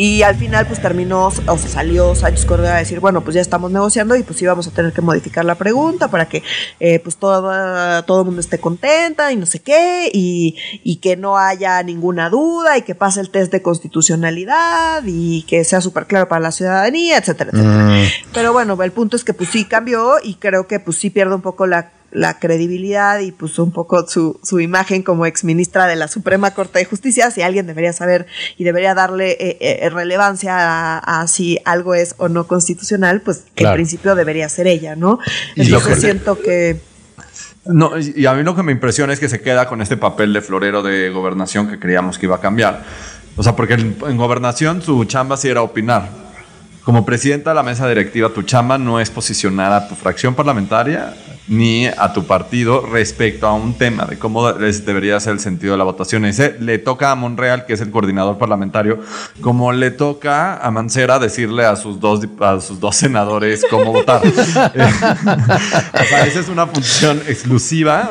y 0.04 0.24
al 0.24 0.36
final, 0.36 0.66
pues 0.66 0.82
terminó, 0.82 1.28
o 1.28 1.32
sea, 1.32 1.70
salió 1.70 2.16
Sánchez 2.16 2.46
Cordero 2.46 2.74
a 2.74 2.80
decir, 2.80 3.00
bueno, 3.00 3.22
pues 3.22 3.36
ya 3.36 3.42
estamos 3.42 3.70
negociando 3.70 4.16
y 4.16 4.24
pues 4.24 4.40
sí 4.40 4.48
vamos 4.48 4.66
a 4.66 4.72
tener 4.72 4.94
que 4.94 5.02
modificar 5.02 5.46
la 5.46 5.54
pregunta 5.54 6.10
para 6.10 6.28
que 6.28 6.42
eh, 6.80 6.98
pues 6.98 7.18
todo, 7.18 7.52
todo 8.06 8.22
el 8.22 8.26
mundo 8.26 8.42
esté 8.42 8.58
contenta 8.58 9.32
y 9.32 9.36
no 9.36 9.46
sé 9.46 9.60
qué, 9.60 10.10
y, 10.12 10.58
y 10.84 10.96
que 10.96 11.18
no 11.18 11.38
haya 11.38 11.84
ninguna 11.84 12.32
duda 12.32 12.80
y 12.80 12.82
que 12.82 12.96
pase 12.96 13.22
el 13.22 13.30
test 13.30 13.52
de 13.52 13.62
constitucionalidad 13.62 15.04
y 15.06 15.44
que 15.44 15.64
sea 15.64 15.82
súper 15.82 16.08
claro 16.08 16.28
para 16.28 16.42
la 16.42 16.52
ciudadanía, 16.52 17.20
etcétera, 17.20 17.52
etcétera. 17.54 17.84
Mm, 17.84 18.06
Pero 18.34 18.54
bueno, 18.54 18.82
el 18.82 18.92
punto 18.92 19.16
es 19.16 19.24
que 19.24 19.36
pues 19.36 19.50
sí 19.52 19.66
cambió 19.66 20.16
y 20.24 20.34
creo 20.34 20.66
que 20.66 20.80
pues 20.80 20.98
sí 20.98 21.12
pierde 21.12 21.36
un 21.36 21.44
poco 21.44 21.68
la, 21.68 21.92
la 22.12 22.40
credibilidad 22.40 23.20
y 23.20 23.32
pues 23.32 23.58
un 23.60 23.72
poco 23.72 24.06
su, 24.08 24.40
su 24.44 24.60
imagen 24.60 25.02
como 25.02 25.26
exministra 25.26 25.88
de 25.88 25.96
la 25.96 26.08
Suprema 26.08 26.52
Corte 26.54 26.80
de 26.80 26.86
Justicia. 26.86 27.32
Si 27.32 27.42
alguien 27.42 27.68
debería 27.68 27.94
saber 27.94 28.28
y 28.58 28.64
debería 28.66 28.94
darle 28.94 29.32
eh, 29.40 29.58
eh, 29.62 29.90
relevancia 29.90 30.56
a, 30.98 31.22
a 31.22 31.28
si 31.28 31.60
algo 31.66 31.96
es 31.96 32.16
o 32.18 32.28
no 32.30 32.48
constitucional, 32.48 33.22
pues 33.22 33.46
Claro. 33.56 33.76
en 33.76 33.78
principio 33.78 34.16
debería 34.16 34.50
ser 34.50 34.68
ella, 34.68 34.96
¿no? 34.96 35.20
Entonces 35.56 35.96
que- 35.96 36.02
siento 36.02 36.40
que... 36.40 36.82
No, 37.66 37.98
y 38.00 38.14
y 38.16 38.26
a 38.26 38.34
mí 38.34 38.44
lo 38.44 38.56
que 38.56 38.64
me 38.64 38.72
impresiona 38.72 39.14
es 39.14 39.20
que 39.20 39.30
se 39.30 39.40
queda 39.42 39.68
con 39.68 39.82
este 39.82 39.96
papel 39.96 40.34
de 40.34 40.42
florero 40.42 40.82
de 40.82 41.10
gobernación 41.12 41.70
que 41.70 41.78
creíamos 41.80 42.18
que 42.18 42.26
iba 42.26 42.36
a 42.38 42.42
cambiar. 42.42 42.84
O 43.38 43.44
sea, 43.44 43.56
porque 43.56 43.76
en, 43.76 43.96
en 44.08 44.18
gobernación 44.18 44.82
su 44.82 45.06
chamba 45.06 45.38
sí 45.38 45.48
era 45.48 45.62
opinar. 45.62 46.10
Como 46.84 47.06
presidenta 47.06 47.52
de 47.52 47.56
la 47.56 47.62
mesa 47.64 47.88
directiva, 47.88 48.30
tu 48.30 48.42
chamba 48.42 48.80
no 48.80 49.00
es 49.00 49.12
posicionar 49.12 49.72
a 49.72 49.88
tu 49.88 49.94
fracción 49.96 50.34
parlamentaria 50.34 51.14
ni 51.48 51.88
a 51.88 52.14
tu 52.14 52.26
partido 52.26 52.86
respecto 52.86 53.48
a 53.48 53.54
un 53.54 53.74
tema 53.74 54.06
de 54.06 54.18
cómo 54.18 54.50
es- 54.50 54.86
debería 54.86 55.20
ser 55.20 55.34
el 55.34 55.40
sentido 55.40 55.74
de 55.74 55.78
la 55.80 55.84
votación. 55.84 56.24
Ese 56.26 56.56
le 56.60 56.78
toca 56.78 57.12
a 57.12 57.16
Monreal, 57.16 57.66
que 57.66 57.74
es 57.74 57.82
el 57.82 57.92
coordinador 57.92 58.38
parlamentario, 58.38 59.00
como 59.42 59.72
le 59.74 59.92
toca 59.92 60.58
a 60.58 60.72
Mancera 60.72 61.20
decirle 61.20 61.66
a 61.66 61.76
sus 61.76 62.00
dos, 62.00 62.22
a 62.40 62.62
sus 62.62 62.80
dos 62.80 62.96
senadores 62.96 63.66
cómo 63.70 63.92
votar. 63.92 64.22
o 64.26 66.04
sea, 66.06 66.26
esa 66.26 66.40
es 66.40 66.48
una 66.50 66.68
función 66.68 67.22
exclusiva 67.28 68.10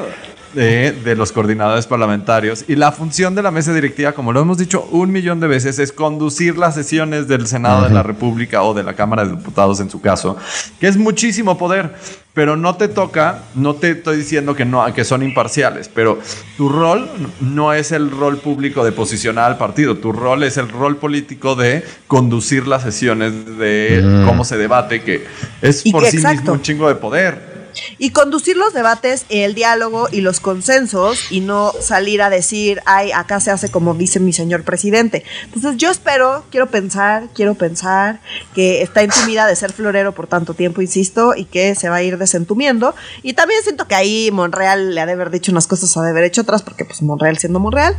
de, 0.55 0.93
de 0.93 1.17
los 1.17 1.33
coordinadores 1.33 1.87
parlamentarios. 1.87 2.65
Y 2.69 2.77
la 2.77 2.93
función 2.93 3.35
de 3.35 3.43
la 3.43 3.51
mesa 3.51 3.73
directiva, 3.73 4.13
como 4.13 4.33
lo 4.33 4.41
hemos 4.41 4.59
dicho 4.59 4.87
un 4.91 5.13
millón 5.13 5.41
de 5.41 5.47
veces, 5.49 5.79
es 5.79 5.93
conducir 5.93 6.59
las 6.59 6.75
sesiones 6.75 7.29
del 7.29 7.47
Senado 7.47 7.83
de 7.83 7.91
la 7.91 8.03
República 8.03 8.63
o 8.63 8.75
de 8.75 8.83
la 8.83 8.95
Cámara 8.95 9.25
de 9.25 9.31
Diputados 9.37 9.81
en 9.81 9.91
su 9.91 10.01
caso, 10.01 10.37
que 10.81 10.89
es 10.89 10.97
muchísimo 10.97 11.57
poder. 11.59 11.95
Pero 12.33 12.57
no 12.57 12.77
te 12.77 12.87
toca, 12.87 13.41
no 13.57 13.75
te 13.75 13.91
estoy 13.91 14.17
diciendo 14.19 14.55
que 14.55 14.65
no, 14.65 14.95
que 14.95 15.03
son 15.05 15.25
imparciales, 15.25 15.89
pero 15.93 16.17
tu 16.57 16.69
rol 16.69 17.09
no 17.41 17.73
es 17.73 17.91
el 17.91 18.09
rol 18.09 18.37
público 18.39 18.85
de 18.85 18.93
posicionar 18.93 19.47
al 19.51 19.59
partido, 19.59 19.97
tu 19.97 20.13
rol 20.13 20.45
es 20.45 20.57
el 20.57 20.69
rol 20.69 20.97
político 20.97 21.57
de 21.57 21.85
conducir 22.07 22.69
las 22.69 22.83
sesiones 22.85 23.59
de 23.59 24.23
cómo 24.25 24.45
se 24.45 24.57
debate, 24.57 25.03
que 25.03 25.27
es 25.61 25.83
por 25.91 26.05
que- 26.05 26.13
sí 26.13 26.17
exacto. 26.19 26.41
mismo 26.43 26.53
un 26.55 26.63
chingo 26.63 26.89
de 26.89 26.95
poder. 26.95 27.60
Y 27.99 28.11
conducir 28.11 28.57
los 28.57 28.73
debates, 28.73 29.27
el 29.29 29.55
diálogo 29.55 30.09
y 30.11 30.21
los 30.21 30.41
consensos 30.41 31.31
y 31.31 31.41
no 31.41 31.73
salir 31.81 32.23
a 32.23 32.31
decir, 32.31 32.81
ay, 32.87 33.13
acá 33.13 33.41
se 33.41 33.51
hace 33.51 33.71
como 33.71 33.95
dice 33.95 34.21
mi 34.21 34.33
señor 34.33 34.65
presidente. 34.65 35.25
Entonces 35.45 35.77
yo 35.77 35.91
espero, 35.91 36.45
quiero 36.51 36.69
pensar, 36.69 37.29
quiero 37.35 37.55
pensar 37.55 38.21
que 38.55 38.83
está 38.83 39.03
entumida 39.03 39.47
de 39.47 39.57
ser 39.57 39.73
florero 39.73 40.15
por 40.15 40.27
tanto 40.27 40.55
tiempo, 40.55 40.83
insisto, 40.83 41.35
y 41.37 41.45
que 41.45 41.75
se 41.75 41.89
va 41.89 41.97
a 41.97 42.03
ir 42.03 42.19
desentumiendo. 42.19 42.95
Y 43.23 43.35
también 43.35 43.63
siento 43.63 43.87
que 43.87 43.95
ahí 43.95 44.31
Monreal 44.33 44.95
le 44.95 45.01
ha 45.01 45.07
de 45.07 45.13
haber 45.13 45.31
dicho 45.31 45.53
unas 45.53 45.67
cosas, 45.67 45.97
ha 45.97 46.03
de 46.03 46.11
haber 46.11 46.25
hecho 46.25 46.43
otras, 46.43 46.63
porque 46.63 46.85
pues 46.85 47.03
Monreal 47.03 47.39
siendo 47.39 47.61
Monreal. 47.61 47.97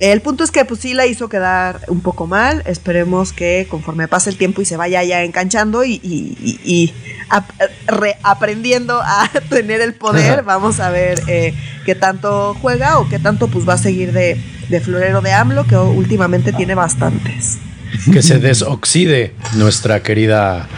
El 0.00 0.22
punto 0.22 0.44
es 0.44 0.50
que 0.50 0.64
pues 0.64 0.80
sí 0.80 0.94
la 0.94 1.06
hizo 1.06 1.28
quedar 1.28 1.80
un 1.88 2.00
poco 2.00 2.26
mal. 2.26 2.62
Esperemos 2.66 3.32
que 3.34 3.66
conforme 3.70 4.08
pase 4.08 4.30
el 4.30 4.36
tiempo 4.38 4.62
y 4.62 4.64
se 4.64 4.76
vaya 4.78 5.04
ya 5.04 5.22
enganchando 5.22 5.84
y, 5.84 6.00
y- 6.02 6.36
y- 6.42 6.60
y 6.64 6.94
ap- 7.28 7.50
reaprendiendo 7.86 9.00
a 9.02 9.28
tener 9.50 9.80
el 9.82 9.94
poder, 9.94 10.42
vamos 10.42 10.80
a 10.80 10.90
ver 10.90 11.20
eh, 11.28 11.54
qué 11.84 11.94
tanto 11.94 12.56
juega 12.62 12.98
o 12.98 13.08
qué 13.08 13.18
tanto 13.18 13.48
pues 13.48 13.68
va 13.68 13.74
a 13.74 13.78
seguir 13.78 14.12
de, 14.12 14.40
de 14.70 14.80
florero 14.80 15.20
de 15.20 15.32
AMLO, 15.32 15.66
que 15.66 15.76
últimamente 15.76 16.52
tiene 16.54 16.74
bastantes. 16.74 17.58
que 18.12 18.22
se 18.22 18.38
desoxide 18.38 19.32
nuestra 19.56 20.02
querida 20.02 20.68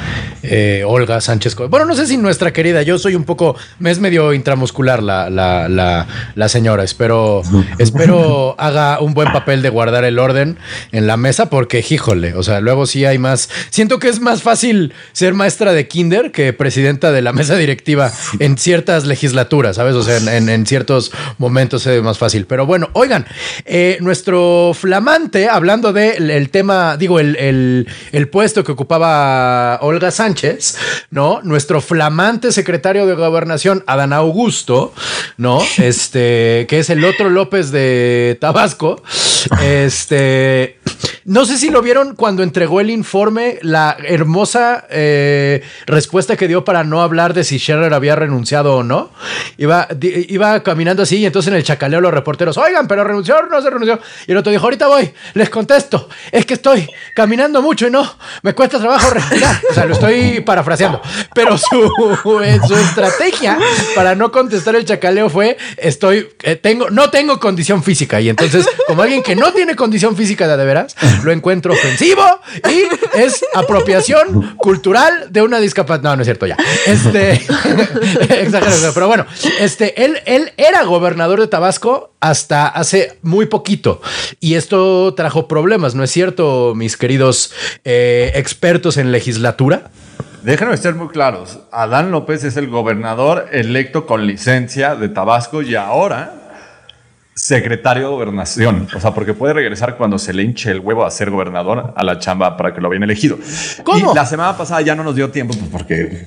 eh, 0.43 0.83
Olga 0.87 1.21
Sánchez. 1.21 1.55
Bueno, 1.69 1.85
no 1.87 1.95
sé 1.95 2.07
si 2.07 2.17
nuestra 2.17 2.53
querida, 2.53 2.83
yo 2.83 2.99
soy 2.99 3.15
un 3.15 3.25
poco, 3.25 3.57
me 3.79 3.91
es 3.91 3.99
medio 4.01 4.33
intramuscular 4.33 5.03
la, 5.03 5.31
la, 5.31 5.69
la, 5.69 6.07
la 6.35 6.49
señora. 6.49 6.83
Espero, 6.85 7.43
espero 7.79 8.55
haga 8.59 9.01
un 9.01 9.15
buen 9.15 9.33
papel 9.33 9.63
de 9.63 9.69
guardar 9.69 10.05
el 10.05 10.19
orden 10.19 10.59
en 10.93 11.07
la 11.07 11.17
mesa 11.17 11.51
porque, 11.51 11.85
híjole, 11.89 12.35
o 12.35 12.43
sea, 12.43 12.61
luego 12.61 12.87
sí 12.87 13.05
hay 13.05 13.19
más. 13.19 13.49
Siento 13.71 13.99
que 13.99 14.09
es 14.09 14.21
más 14.21 14.43
fácil 14.43 14.93
ser 15.13 15.35
maestra 15.35 15.73
de 15.73 15.87
kinder 15.89 16.33
que 16.33 16.53
presidenta 16.53 17.13
de 17.13 17.23
la 17.23 17.33
mesa 17.33 17.57
directiva 17.57 18.11
en 18.41 18.59
ciertas 18.59 19.07
legislaturas, 19.07 19.77
¿sabes? 19.77 19.95
O 19.95 20.03
sea, 20.03 20.17
en, 20.17 20.29
en- 20.29 20.49
en 20.49 20.67
ciertos 20.67 21.13
momentos 21.39 21.87
es 21.87 22.03
más 22.03 22.19
fácil. 22.19 22.47
Pero 22.47 22.67
bueno, 22.67 22.91
oigan, 22.95 23.27
eh, 23.65 23.99
nuestro 24.01 24.73
flamante, 24.75 25.49
hablando 25.49 25.93
del 25.93 26.31
el 26.31 26.51
tema, 26.51 26.97
digo, 27.03 27.19
el, 27.21 27.37
el- 27.37 27.87
el 28.13 28.29
puesto 28.29 28.63
que 28.65 28.73
ocupaba 28.73 29.79
Olga 29.83 30.11
Sánchez, 30.11 30.77
¿no? 31.11 31.41
Nuestro 31.43 31.81
flamante 31.81 32.53
secretario 32.53 33.07
de 33.07 33.15
gobernación, 33.15 33.83
Adán 33.87 34.13
Augusto, 34.13 34.95
¿no? 35.37 35.61
Este, 35.79 36.67
que 36.69 36.79
es 36.79 36.89
el 36.91 37.05
otro 37.05 37.29
López 37.29 37.71
de 37.73 38.39
Tabasco, 38.41 39.03
este, 39.63 40.79
no 41.25 41.45
sé 41.45 41.59
si 41.59 41.71
lo 41.71 41.83
vieron 41.83 42.15
cuando 42.17 42.43
entregó 42.43 42.81
el 42.81 42.91
informe, 42.91 43.59
la 43.63 43.97
hermosa 44.05 44.87
eh, 44.91 45.63
respuesta 45.87 46.37
que 46.37 46.49
dio 46.49 46.65
para 46.65 46.85
no 46.85 47.03
hablar 47.03 47.35
de 47.35 47.45
si 47.45 47.59
Scherer 47.59 47.95
había 47.95 48.17
renunciado 48.17 48.77
o 48.77 48.83
no. 48.83 49.11
Iba, 49.57 49.89
iba 50.01 50.63
caminando 50.63 51.03
así 51.03 51.19
y 51.19 51.27
entonces 51.27 51.53
en 51.53 51.57
el 51.57 51.65
chacaleo 51.65 52.01
los 52.01 52.13
reporteros, 52.13 52.57
oigan, 52.59 52.89
pero 52.89 53.05
renunció 53.05 53.37
no 53.51 53.63
se 53.63 53.71
renunció. 53.71 53.99
Y 54.27 54.33
el 54.33 54.39
otro 54.39 54.53
dijo, 54.53 54.65
ahorita 54.65 54.87
voy, 54.87 55.13
les 55.35 55.51
contesto, 55.51 56.09
es 56.31 56.47
que 56.47 56.55
estoy 56.55 56.89
caminando 57.15 57.63
mucho 57.63 57.87
y 57.87 57.91
no, 57.91 58.17
me 58.43 58.55
cuesta 58.55 58.79
trabajo 58.79 59.11
respirar. 59.11 59.61
O 59.71 59.75
sea, 59.75 59.85
lo 59.85 59.95
estoy 59.95 60.41
parafraseando. 60.41 61.01
Pero 61.35 61.57
su, 61.57 61.91
su 62.67 62.77
estrategia 62.77 63.59
para 63.95 64.15
no 64.15 64.33
contestar 64.33 64.77
el 64.77 64.85
chacaleo 64.85 65.31
fue, 65.31 65.57
estoy, 65.77 66.29
eh, 66.43 66.57
tengo, 66.57 66.91
no 66.91 67.11
tengo 67.11 67.39
condición 67.39 67.83
física. 67.83 68.21
Y 68.21 68.29
entonces, 68.29 68.67
como 68.87 69.03
alguien 69.03 69.23
que 69.23 69.32
no 69.35 69.53
tiene 69.53 69.77
condición 69.77 70.17
física 70.17 70.49
de, 70.49 70.57
de 70.57 70.65
veras, 70.65 70.97
lo 71.25 71.33
encuentro 71.33 71.73
ofensivo 71.73 72.23
y 72.69 73.19
es 73.19 73.45
apropiación 73.55 74.57
cultural 74.57 75.29
de 75.31 75.43
una 75.43 75.59
discapacidad. 75.59 76.03
No, 76.03 76.17
no 76.17 76.23
es 76.23 76.27
cierto 76.27 76.47
ya. 76.47 76.57
Este, 76.87 77.33
exagero, 78.43 78.93
pero 78.95 79.09
bueno, 79.09 79.27
este, 79.61 80.05
él, 80.05 80.19
él 80.27 80.53
era 80.57 80.85
gobernador 80.85 81.41
de 81.41 81.47
Tabasco 81.47 82.13
hasta 82.21 82.69
hace 82.69 83.19
muy 83.23 83.47
poquito 83.47 84.01
y 84.41 84.55
esto 84.55 85.15
trajo 85.15 85.49
problemas, 85.49 85.95
¿no 85.95 86.05
es 86.05 86.11
cierto, 86.11 86.75
mis 86.75 86.97
queridos 86.97 87.53
eh, 87.85 88.33
expertos 88.35 88.97
en 88.97 89.13
legislatura? 89.13 89.91
Déjenme 90.43 90.77
ser 90.77 90.97
muy 90.97 91.09
claros. 91.09 91.61
Adán 91.71 92.11
López 92.11 92.43
es 92.43 92.57
el 92.57 92.69
gobernador 92.69 93.47
electo 93.53 94.07
con 94.07 94.27
licencia 94.27 94.97
de 94.97 95.09
Tabasco 95.09 95.63
y 95.63 95.77
ahora 95.77 96.42
secretario 97.35 98.03
de 98.05 98.09
gobernación. 98.09 98.89
O 98.95 99.01
sea, 99.01 99.15
porque 99.15 99.33
puede 99.33 99.55
regresar 99.55 99.97
cuando 99.97 100.19
se 100.19 100.33
le 100.33 100.43
hinche 100.43 100.71
el 100.71 100.81
huevo 100.81 101.05
a 101.05 101.11
ser 101.11 101.31
gobernador 101.31 101.95
a 101.97 102.05
la 102.05 102.19
chamba 102.19 102.57
para 102.57 102.75
que 102.75 102.81
lo 102.81 102.89
habían 102.89 103.03
elegido. 103.03 103.39
¿Cómo? 103.85 104.13
Y 104.13 104.15
la 104.15 104.27
semana 104.27 104.57
pasada 104.57 104.83
ya 104.83 104.95
no 104.95 105.03
nos 105.03 105.17
dio 105.17 105.31
tiempo 105.31 105.55
pues, 105.55 105.71
porque, 105.71 106.27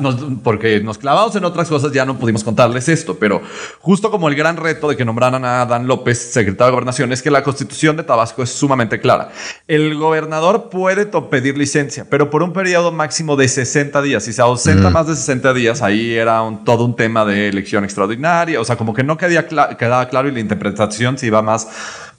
nos, 0.00 0.16
porque 0.42 0.80
nos 0.80 0.98
clavamos 0.98 1.36
en 1.36 1.44
otras 1.44 1.68
cosas, 1.68 1.92
ya 1.92 2.04
no 2.04 2.18
pudimos 2.18 2.42
contarles 2.42 2.88
esto. 2.88 3.18
Pero 3.18 3.40
justo 3.80 4.10
como 4.10 4.28
el 4.28 4.34
gran 4.34 4.56
reto 4.56 4.88
de 4.88 4.96
que 4.96 5.04
nombraran 5.04 5.44
a 5.44 5.64
Dan 5.66 5.86
López 5.86 6.18
secretario 6.32 6.66
de 6.66 6.72
gobernación 6.72 7.12
es 7.12 7.22
que 7.22 7.30
la 7.30 7.42
constitución 7.42 7.96
de 7.96 8.02
Tabasco 8.02 8.42
es 8.42 8.50
sumamente 8.50 9.00
clara. 9.00 9.30
El 9.68 9.96
gobernador 9.96 10.70
puede 10.70 11.06
pedir 11.06 11.56
licencia, 11.56 12.06
pero 12.08 12.30
por 12.30 12.42
un 12.42 12.52
periodo 12.52 12.92
máximo 12.92 13.36
de 13.36 13.48
60 13.48 14.02
días. 14.02 14.24
Si 14.24 14.32
se 14.32 14.42
ausenta 14.42 14.90
más 14.90 15.06
de 15.06 15.14
60 15.14 15.54
días, 15.54 15.82
ahí 15.82 16.14
era 16.14 16.42
todo 16.64 16.84
un 16.84 16.96
tema 16.96 17.24
de 17.24 17.48
elección 17.48 17.84
extraordinaria. 17.84 18.60
O 18.60 18.64
sea, 18.64 18.76
como 18.76 18.92
que 18.94 19.04
no 19.04 19.16
quedaba, 19.16 19.99
claro 20.08 20.28
y 20.28 20.32
la 20.32 20.40
interpretación 20.40 21.18
se 21.18 21.26
iba 21.26 21.42
más 21.42 21.68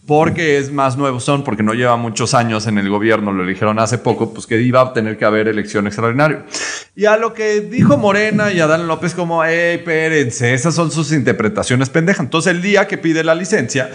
porque 0.07 0.57
es 0.57 0.71
más 0.71 0.97
nuevo 0.97 1.19
son, 1.19 1.43
porque 1.43 1.63
no 1.63 1.73
lleva 1.73 1.95
muchos 1.95 2.33
años 2.33 2.67
en 2.67 2.77
el 2.77 2.89
gobierno, 2.89 3.31
lo 3.31 3.43
eligieron 3.43 3.79
hace 3.79 3.97
poco, 3.97 4.33
pues 4.33 4.47
que 4.47 4.59
iba 4.59 4.81
a 4.81 4.93
tener 4.93 5.17
que 5.17 5.25
haber 5.25 5.47
elección 5.47 5.85
extraordinaria. 5.85 6.45
Y 6.95 7.05
a 7.05 7.17
lo 7.17 7.33
que 7.33 7.61
dijo 7.61 7.97
Morena 7.97 8.51
y 8.51 8.59
Adán 8.59 8.87
López 8.87 9.13
como, 9.13 9.43
hey, 9.43 9.77
espérense, 9.77 10.53
esas 10.53 10.73
son 10.73 10.91
sus 10.91 11.11
interpretaciones 11.11 11.89
pendejas. 11.89 12.25
Entonces 12.25 12.51
el 12.51 12.61
día 12.61 12.87
que 12.87 12.97
pide 12.97 13.23
la 13.23 13.35
licencia 13.35 13.89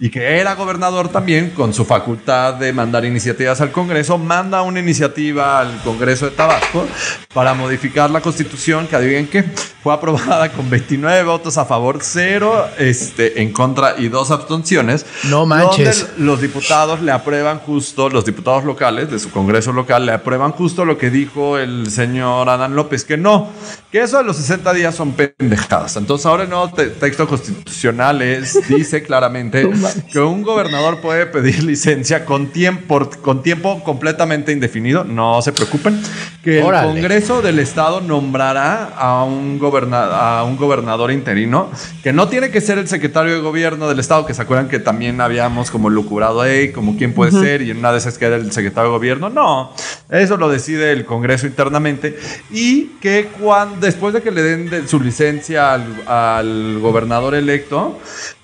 y 0.00 0.10
que 0.10 0.38
era 0.38 0.54
gobernador 0.54 1.08
también, 1.08 1.50
con 1.50 1.74
su 1.74 1.84
facultad 1.84 2.54
de 2.54 2.72
mandar 2.72 3.04
iniciativas 3.04 3.60
al 3.60 3.72
Congreso, 3.72 4.16
manda 4.16 4.62
una 4.62 4.78
iniciativa 4.78 5.58
al 5.58 5.82
Congreso 5.82 6.26
de 6.26 6.32
Tabasco 6.32 6.86
para 7.34 7.54
modificar 7.54 8.08
la 8.10 8.20
constitución, 8.20 8.86
que 8.86 8.94
adivinen 8.94 9.26
qué, 9.26 9.44
fue 9.82 9.92
aprobada 9.92 10.52
con 10.52 10.70
29 10.70 11.24
votos 11.24 11.58
a 11.58 11.64
favor, 11.64 11.98
0 12.00 12.68
este, 12.78 13.42
en 13.42 13.52
contra 13.52 13.94
y 13.98 14.08
dos 14.08 14.30
abstenciones. 14.30 15.04
No 15.24 15.46
manches. 15.46 16.06
Donde 16.06 16.24
los 16.24 16.40
diputados 16.40 17.00
le 17.02 17.10
aprueban 17.10 17.58
justo, 17.58 18.08
los 18.08 18.24
diputados 18.24 18.64
locales 18.64 19.10
de 19.10 19.18
su 19.18 19.30
Congreso 19.30 19.72
local 19.72 20.06
le 20.06 20.12
aprueban 20.12 20.52
justo 20.52 20.84
lo 20.84 20.96
que 20.96 21.10
dijo 21.10 21.58
el 21.58 21.90
señor 21.90 22.48
Adán 22.48 22.76
López, 22.76 23.04
que 23.04 23.16
no, 23.16 23.48
que 23.90 24.02
eso 24.02 24.18
de 24.18 24.24
los 24.24 24.36
60 24.36 24.72
días 24.74 24.94
son 24.94 25.12
pendejadas. 25.12 25.96
Entonces 25.96 26.26
ahora 26.26 26.44
el 26.44 26.50
nuevo 26.50 26.68
texto 26.72 27.26
constitucional 27.26 28.22
es, 28.22 28.68
dice 28.68 29.02
claramente 29.02 29.68
que 30.12 30.20
un 30.20 30.42
gobernador 30.42 31.00
puede 31.00 31.26
pedir 31.26 31.62
licencia 31.62 32.24
con 32.24 32.48
tiempo, 32.48 33.08
con 33.22 33.42
tiempo 33.42 33.82
completamente 33.84 34.52
indefinido, 34.52 35.04
no 35.04 35.40
se 35.42 35.52
preocupen, 35.52 36.00
que 36.42 36.60
el 36.60 36.64
Congreso 36.64 37.42
del 37.42 37.58
Estado 37.58 38.00
nombrará 38.00 38.84
a 38.96 39.24
un, 39.24 39.60
a 39.92 40.44
un 40.44 40.56
gobernador 40.56 41.10
interino, 41.10 41.70
que 42.02 42.12
no 42.12 42.28
tiene 42.28 42.50
que 42.50 42.60
ser 42.60 42.78
el 42.78 42.88
secretario 42.88 43.34
de 43.34 43.40
gobierno 43.40 43.88
del 43.88 43.98
Estado, 43.98 44.26
que 44.26 44.34
se 44.34 44.42
acuerdan 44.42 44.68
que 44.68 44.78
también 44.78 45.20
habíamos 45.20 45.70
como 45.70 45.90
lucurado 45.90 46.40
ahí, 46.40 46.72
como 46.72 46.96
quién 46.96 47.12
puede 47.12 47.32
ser, 47.32 47.62
y 47.62 47.70
en 47.70 47.78
una 47.78 47.92
de 47.92 47.98
esas 47.98 48.18
queda 48.18 48.36
el 48.36 48.52
secretario 48.52 48.90
de 48.90 48.96
gobierno. 48.96 49.28
No, 49.30 49.72
eso 50.10 50.36
lo 50.36 50.48
decide 50.48 50.92
el 50.92 51.04
Congreso 51.04 51.46
internamente, 51.46 52.18
y 52.50 52.84
que 53.00 53.28
cuando, 53.40 53.86
después 53.86 54.14
de 54.14 54.22
que 54.22 54.30
le 54.30 54.42
den 54.42 54.88
su 54.88 55.00
licencia 55.00 55.74
al, 55.74 56.02
al 56.06 56.78
gobernador 56.80 57.34
electo, 57.34 57.98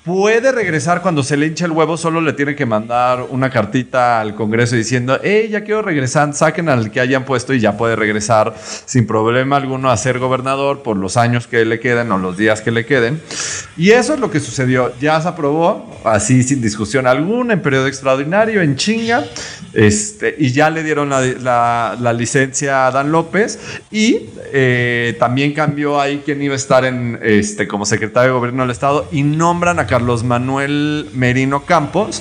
puede 0.04 0.52
regresar 0.52 1.00
cuando 1.00 1.22
se 1.22 1.34
le 1.36 1.46
hincha 1.46 1.64
el 1.64 1.72
huevo, 1.72 1.96
solo 1.96 2.20
le 2.20 2.34
tiene 2.34 2.54
que 2.54 2.66
mandar 2.66 3.24
una 3.30 3.48
cartita 3.48 4.20
al 4.20 4.34
Congreso 4.34 4.76
diciendo, 4.76 5.18
hey, 5.22 5.48
ya 5.50 5.64
quiero 5.64 5.80
regresar, 5.80 6.34
saquen 6.34 6.68
al 6.68 6.90
que 6.90 7.00
hayan 7.00 7.24
puesto 7.24 7.54
y 7.54 7.60
ya 7.60 7.78
puede 7.78 7.96
regresar 7.96 8.54
sin 8.58 9.06
problema 9.06 9.56
alguno 9.56 9.90
a 9.90 9.96
ser 9.96 10.18
gobernador 10.18 10.82
por 10.82 10.98
los 10.98 11.16
años 11.16 11.46
que 11.46 11.64
le 11.64 11.80
queden 11.80 12.12
o 12.12 12.18
los 12.18 12.36
días 12.36 12.60
que 12.60 12.70
le 12.70 12.84
queden. 12.84 13.20
Y 13.78 13.92
eso 13.92 14.12
es 14.12 14.20
lo 14.20 14.30
que 14.30 14.40
sucedió. 14.40 14.92
Ya 15.00 15.20
se 15.22 15.28
aprobó, 15.28 15.98
así 16.04 16.42
sin 16.42 16.60
discusión 16.60 17.06
alguna, 17.06 17.54
en 17.54 17.62
periodo 17.62 17.86
extraordinario, 17.86 18.60
en 18.60 18.76
chinga, 18.76 19.24
este, 19.72 20.34
y 20.38 20.52
ya 20.52 20.68
le 20.68 20.82
dieron 20.82 21.08
la, 21.08 22.14
licencia 22.14 22.86
a 22.86 22.90
Dan 22.92 23.10
López 23.10 23.58
y 23.90 24.28
eh, 24.52 25.16
también 25.18 25.52
cambió 25.52 26.00
ahí 26.00 26.22
quien 26.24 26.40
iba 26.42 26.52
a 26.52 26.56
estar 26.56 26.84
en, 26.84 27.18
este, 27.22 27.66
como 27.66 27.84
secretario 27.84 28.32
de 28.32 28.38
gobierno 28.38 28.62
del 28.62 28.70
Estado 28.70 29.08
y 29.10 29.22
nombran 29.24 29.80
a 29.80 29.86
Carlos 29.94 30.24
Manuel 30.24 31.08
Merino 31.14 31.66
Campos 31.66 32.20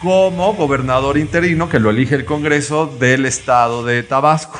como 0.00 0.54
gobernador 0.54 1.16
interino 1.16 1.68
que 1.68 1.78
lo 1.78 1.90
elige 1.90 2.16
el 2.16 2.24
Congreso 2.24 2.86
del 2.98 3.26
Estado 3.26 3.84
de 3.84 4.02
Tabasco. 4.02 4.58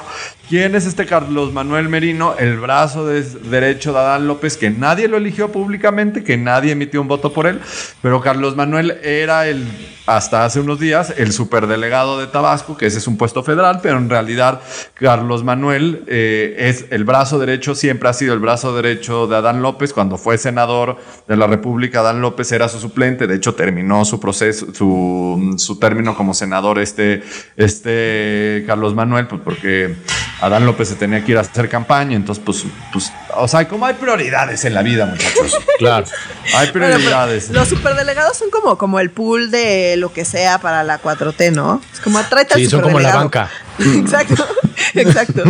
¿Quién 0.53 0.75
es 0.75 0.85
este 0.85 1.07
Carlos 1.07 1.51
Manuel 1.51 1.89
Merino? 1.89 2.35
El 2.39 2.59
brazo 2.61 3.07
de 3.07 3.23
derecho 3.23 3.95
de 3.95 4.01
Adán 4.01 4.29
López, 4.29 4.59
que 4.59 4.69
nadie 4.69 5.09
lo 5.09 5.17
eligió 5.17 5.51
públicamente, 5.51 6.23
que 6.23 6.37
nadie 6.37 6.73
emitió 6.73 7.01
un 7.01 7.09
voto 7.09 7.33
por 7.33 7.47
él, 7.47 7.59
pero 8.03 8.21
Carlos 8.21 8.55
Manuel 8.55 8.99
era 9.03 9.49
el, 9.49 9.67
hasta 10.05 10.45
hace 10.45 10.61
unos 10.61 10.79
días, 10.79 11.15
el 11.17 11.33
superdelegado 11.33 12.19
de 12.19 12.27
Tabasco, 12.27 12.77
que 12.77 12.85
ese 12.85 12.99
es 12.99 13.07
un 13.07 13.17
puesto 13.17 13.43
federal, 13.43 13.81
pero 13.83 13.97
en 13.97 14.11
realidad 14.11 14.61
Carlos 14.93 15.43
Manuel 15.43 16.05
eh, 16.07 16.55
es 16.59 16.85
el 16.91 17.05
brazo 17.05 17.39
derecho, 17.39 17.75
siempre 17.75 18.11
ha 18.11 18.13
sido 18.13 18.35
el 18.35 18.41
brazo 18.41 18.75
derecho 18.75 19.27
de 19.29 19.37
Adán 19.37 19.63
López. 19.63 19.95
Cuando 19.95 20.19
fue 20.19 20.37
senador 20.37 20.99
de 21.29 21.37
la 21.37 21.47
República, 21.47 22.01
Adán 22.01 22.21
López 22.21 22.53
era 22.53 22.69
su 22.69 22.79
suplente, 22.79 23.27
de 23.27 23.37
hecho 23.37 23.55
terminó 23.55 24.05
su 24.05 24.21
proceso, 24.21 24.75
su, 24.75 25.55
su 25.57 25.79
término 25.79 26.15
como 26.15 26.35
senador 26.35 26.79
este, 26.79 27.23
este 27.57 28.65
Carlos 28.67 28.95
Manuel, 28.95 29.29
pues 29.29 29.41
porque 29.43 29.95
Adán 30.43 30.67
López 30.67 30.89
se 30.89 30.97
tenía 30.97 31.25
que 31.25 31.31
ir 31.31 31.39
a 31.39 31.43
hacer 31.43 31.69
campaña, 31.69 32.17
entonces 32.17 32.43
pues, 32.45 32.65
pues, 32.93 33.13
o 33.37 33.47
sea, 33.47 33.69
como 33.69 33.87
hay 33.87 33.95
prioridades 33.95 34.65
en 34.65 34.75
la 34.75 34.83
vida, 34.83 35.07
muchachos. 35.07 35.57
Claro. 35.79 36.07
Hay 36.55 36.71
prioridades. 36.71 37.51
los 37.51 37.69
superdelegados 37.69 38.37
son 38.37 38.51
como, 38.51 38.77
como 38.79 39.01
el 39.01 39.11
pool 39.11 39.51
de 39.51 39.97
lo 39.97 40.13
que 40.13 40.25
sea 40.25 40.59
para 40.59 40.85
la 40.85 41.01
4T, 41.01 41.53
¿no? 41.53 41.81
Es 41.93 42.01
como 42.01 42.21
tráete 42.23 42.55
Sí, 42.55 42.67
son 42.67 42.83
como 42.83 43.01
la 43.01 43.15
banca. 43.15 43.49
exacto, 43.79 44.47
exacto. 44.95 45.43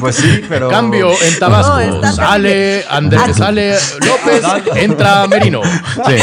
Pues 0.00 0.16
sí, 0.16 0.44
pero. 0.48 0.68
Cambio 0.68 1.10
en 1.22 1.38
Tabasco. 1.38 2.12
sale 2.12 2.84
Andrés, 2.88 3.36
sale 3.36 3.76
López, 4.00 4.42
entra 4.76 5.26
Merino. 5.26 5.62
Sí. 5.64 6.16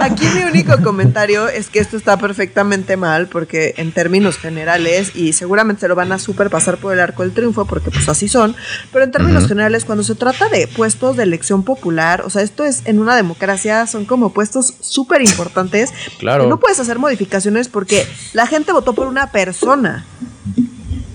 Aquí 0.00 0.26
mi 0.34 0.42
único 0.44 0.82
comentario 0.82 1.48
es 1.48 1.68
que 1.68 1.78
esto 1.78 1.96
está 1.96 2.16
perfectamente 2.16 2.96
mal 2.96 3.28
porque 3.28 3.74
en 3.76 3.92
términos 3.92 4.38
generales, 4.38 5.14
y 5.14 5.34
seguramente 5.34 5.80
se 5.80 5.88
lo 5.88 5.94
van 5.94 6.10
a 6.12 6.18
super 6.18 6.48
pasar 6.48 6.78
por 6.78 6.94
el 6.94 7.00
arco 7.00 7.22
del 7.22 7.32
triunfo 7.32 7.66
porque 7.66 7.90
pues 7.90 8.08
así 8.08 8.26
son, 8.26 8.56
pero 8.92 9.04
en 9.04 9.10
términos 9.10 9.46
generales 9.46 9.84
cuando 9.84 10.02
se 10.02 10.14
trata 10.14 10.48
de 10.48 10.66
puestos 10.68 11.16
de 11.16 11.24
elección 11.24 11.64
popular, 11.64 12.22
o 12.24 12.30
sea, 12.30 12.42
esto 12.42 12.64
es 12.64 12.82
en 12.86 12.98
una 12.98 13.14
democracia, 13.14 13.86
son 13.86 14.06
como 14.06 14.32
puestos 14.32 14.74
súper 14.80 15.20
importantes. 15.20 15.90
Claro. 16.18 16.48
No 16.48 16.58
puedes 16.58 16.80
hacer 16.80 16.98
modificaciones 16.98 17.68
porque 17.68 18.06
la 18.32 18.46
gente 18.46 18.72
votó 18.72 18.94
por 18.94 19.06
una 19.06 19.30
persona 19.30 20.06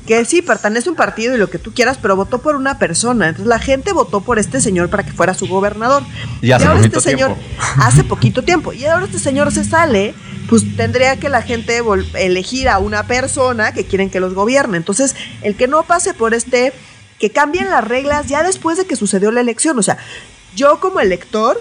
que 0.05 0.23
sí, 0.25 0.41
pertenece 0.41 0.89
a 0.89 0.91
un 0.91 0.95
partido 0.95 1.33
y 1.35 1.37
lo 1.37 1.49
que 1.49 1.57
tú 1.57 1.73
quieras, 1.73 1.97
pero 2.01 2.15
votó 2.15 2.39
por 2.39 2.55
una 2.55 2.77
persona. 2.77 3.27
Entonces 3.27 3.47
la 3.47 3.59
gente 3.59 3.91
votó 3.91 4.21
por 4.21 4.39
este 4.39 4.61
señor 4.61 4.89
para 4.89 5.03
que 5.03 5.11
fuera 5.11 5.33
su 5.33 5.47
gobernador. 5.47 6.03
Y 6.41 6.51
hace 6.51 6.65
ahora 6.65 6.79
poquito 6.79 6.99
este 6.99 7.11
señor, 7.11 7.33
tiempo. 7.33 7.55
hace 7.81 8.03
poquito 8.03 8.43
tiempo, 8.43 8.73
y 8.73 8.85
ahora 8.85 9.05
este 9.05 9.19
señor 9.19 9.51
se 9.51 9.63
sale, 9.63 10.13
pues 10.47 10.63
tendría 10.75 11.17
que 11.17 11.29
la 11.29 11.41
gente 11.41 11.81
elegir 12.15 12.69
a 12.69 12.77
una 12.77 13.07
persona 13.07 13.73
que 13.73 13.85
quieren 13.85 14.09
que 14.09 14.19
los 14.19 14.33
gobierne. 14.33 14.77
Entonces, 14.77 15.15
el 15.41 15.55
que 15.55 15.67
no 15.67 15.83
pase 15.83 16.13
por 16.13 16.33
este, 16.33 16.73
que 17.19 17.31
cambien 17.31 17.69
las 17.69 17.87
reglas 17.87 18.27
ya 18.27 18.43
después 18.43 18.77
de 18.77 18.85
que 18.85 18.95
sucedió 18.95 19.31
la 19.31 19.41
elección. 19.41 19.79
O 19.79 19.83
sea, 19.83 19.97
yo 20.55 20.79
como 20.79 20.99
elector 20.99 21.59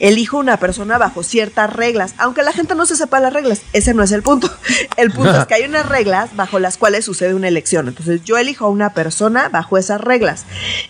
elijo 0.00 0.38
una 0.38 0.56
persona 0.56 0.98
bajo 0.98 1.22
ciertas 1.22 1.72
reglas, 1.72 2.14
aunque 2.18 2.42
la 2.42 2.52
gente 2.52 2.74
no 2.74 2.86
se 2.86 2.96
sepa 2.96 3.20
las 3.20 3.32
reglas, 3.32 3.62
ese 3.72 3.94
no 3.94 4.02
es 4.02 4.12
el 4.12 4.22
punto. 4.22 4.50
El 4.96 5.12
punto 5.12 5.38
es 5.38 5.46
que 5.46 5.54
hay 5.54 5.64
unas 5.64 5.86
reglas 5.88 6.34
bajo 6.36 6.58
las 6.58 6.76
cuales 6.76 7.04
sucede 7.04 7.34
una 7.34 7.48
elección. 7.48 7.88
Entonces 7.88 8.22
yo 8.24 8.38
elijo 8.38 8.66
a 8.66 8.68
una 8.68 8.92
persona 8.92 9.48
bajo 9.48 9.78
esas 9.78 10.00
reglas. 10.00 10.44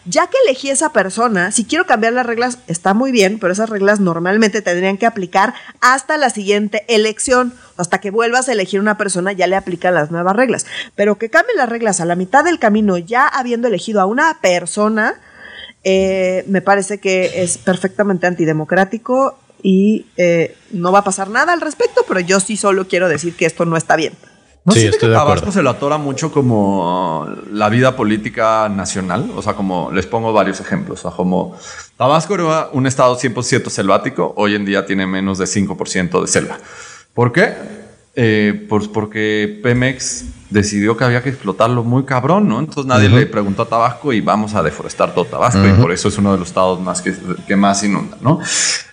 Ya 0.04 0.26
que 0.26 0.36
elegí 0.46 0.70
esa 0.70 0.92
persona, 0.92 1.50
si 1.52 1.64
quiero 1.64 1.86
cambiar 1.86 2.12
las 2.12 2.26
reglas, 2.26 2.58
está 2.66 2.94
muy 2.94 3.12
bien, 3.12 3.38
pero 3.38 3.52
esas 3.52 3.68
reglas 3.68 4.00
normalmente 4.00 4.62
tendrían 4.62 4.96
que 4.96 5.06
aplicar 5.06 5.54
hasta 5.80 6.16
la 6.16 6.30
siguiente 6.30 6.84
elección. 6.88 7.52
Hasta 7.76 7.98
que 7.98 8.10
vuelvas 8.10 8.48
a 8.48 8.52
elegir 8.52 8.80
una 8.80 8.98
persona 8.98 9.32
ya 9.32 9.46
le 9.46 9.56
aplican 9.56 9.94
las 9.94 10.10
nuevas 10.10 10.36
reglas. 10.36 10.66
Pero 10.94 11.18
que 11.18 11.30
cambien 11.30 11.56
las 11.56 11.68
reglas 11.68 12.00
a 12.00 12.04
la 12.04 12.14
mitad 12.14 12.44
del 12.44 12.58
camino 12.58 12.98
ya 12.98 13.26
habiendo 13.26 13.68
elegido 13.68 14.00
a 14.00 14.06
una 14.06 14.38
persona, 14.40 15.14
eh, 15.84 16.44
me 16.46 16.60
parece 16.60 16.98
que 16.98 17.42
es 17.42 17.58
perfectamente 17.58 18.26
antidemocrático 18.26 19.38
y 19.62 20.06
eh, 20.16 20.56
no 20.72 20.92
va 20.92 21.00
a 21.00 21.04
pasar 21.04 21.30
nada 21.30 21.52
al 21.52 21.60
respecto, 21.60 22.04
pero 22.06 22.20
yo 22.20 22.40
sí 22.40 22.56
solo 22.56 22.86
quiero 22.86 23.08
decir 23.08 23.34
que 23.34 23.46
esto 23.46 23.64
no 23.64 23.76
está 23.76 23.96
bien. 23.96 24.12
¿No 24.64 24.74
sí, 24.74 24.90
que 24.90 25.08
Tabasco 25.08 25.50
se 25.52 25.62
lo 25.62 25.70
atora 25.70 25.96
mucho 25.96 26.30
como 26.30 27.26
la 27.50 27.70
vida 27.70 27.96
política 27.96 28.68
nacional? 28.68 29.30
O 29.34 29.40
sea, 29.40 29.54
como 29.54 29.90
les 29.90 30.06
pongo 30.06 30.34
varios 30.34 30.60
ejemplos. 30.60 31.00
O 31.00 31.08
sea, 31.08 31.16
como 31.16 31.56
Tabasco 31.96 32.34
era 32.34 32.68
un 32.72 32.86
estado 32.86 33.18
100% 33.18 33.70
selvático, 33.70 34.34
hoy 34.36 34.54
en 34.54 34.66
día 34.66 34.84
tiene 34.84 35.06
menos 35.06 35.38
de 35.38 35.46
5% 35.46 36.20
de 36.20 36.26
selva. 36.26 36.58
¿Por 37.14 37.32
qué? 37.32 37.54
Eh, 38.14 38.66
pues 38.68 38.86
porque 38.88 39.60
Pemex 39.62 40.24
decidió 40.50 40.96
que 40.96 41.04
había 41.04 41.22
que 41.22 41.30
explotarlo 41.30 41.84
muy 41.84 42.04
cabrón, 42.04 42.48
¿no? 42.48 42.58
Entonces 42.58 42.86
nadie 42.86 43.08
le 43.08 43.26
preguntó 43.26 43.62
a 43.62 43.68
Tabasco 43.68 44.12
y 44.12 44.20
vamos 44.20 44.54
a 44.54 44.62
deforestar 44.62 45.14
todo 45.14 45.24
Tabasco 45.24 45.66
y 45.66 45.72
por 45.80 45.92
eso 45.92 46.08
es 46.08 46.18
uno 46.18 46.32
de 46.32 46.38
los 46.38 46.48
estados 46.48 46.80
más 46.80 47.00
que, 47.00 47.14
que, 47.46 47.56
más 47.56 47.82
inunda, 47.84 48.16
¿no? 48.20 48.40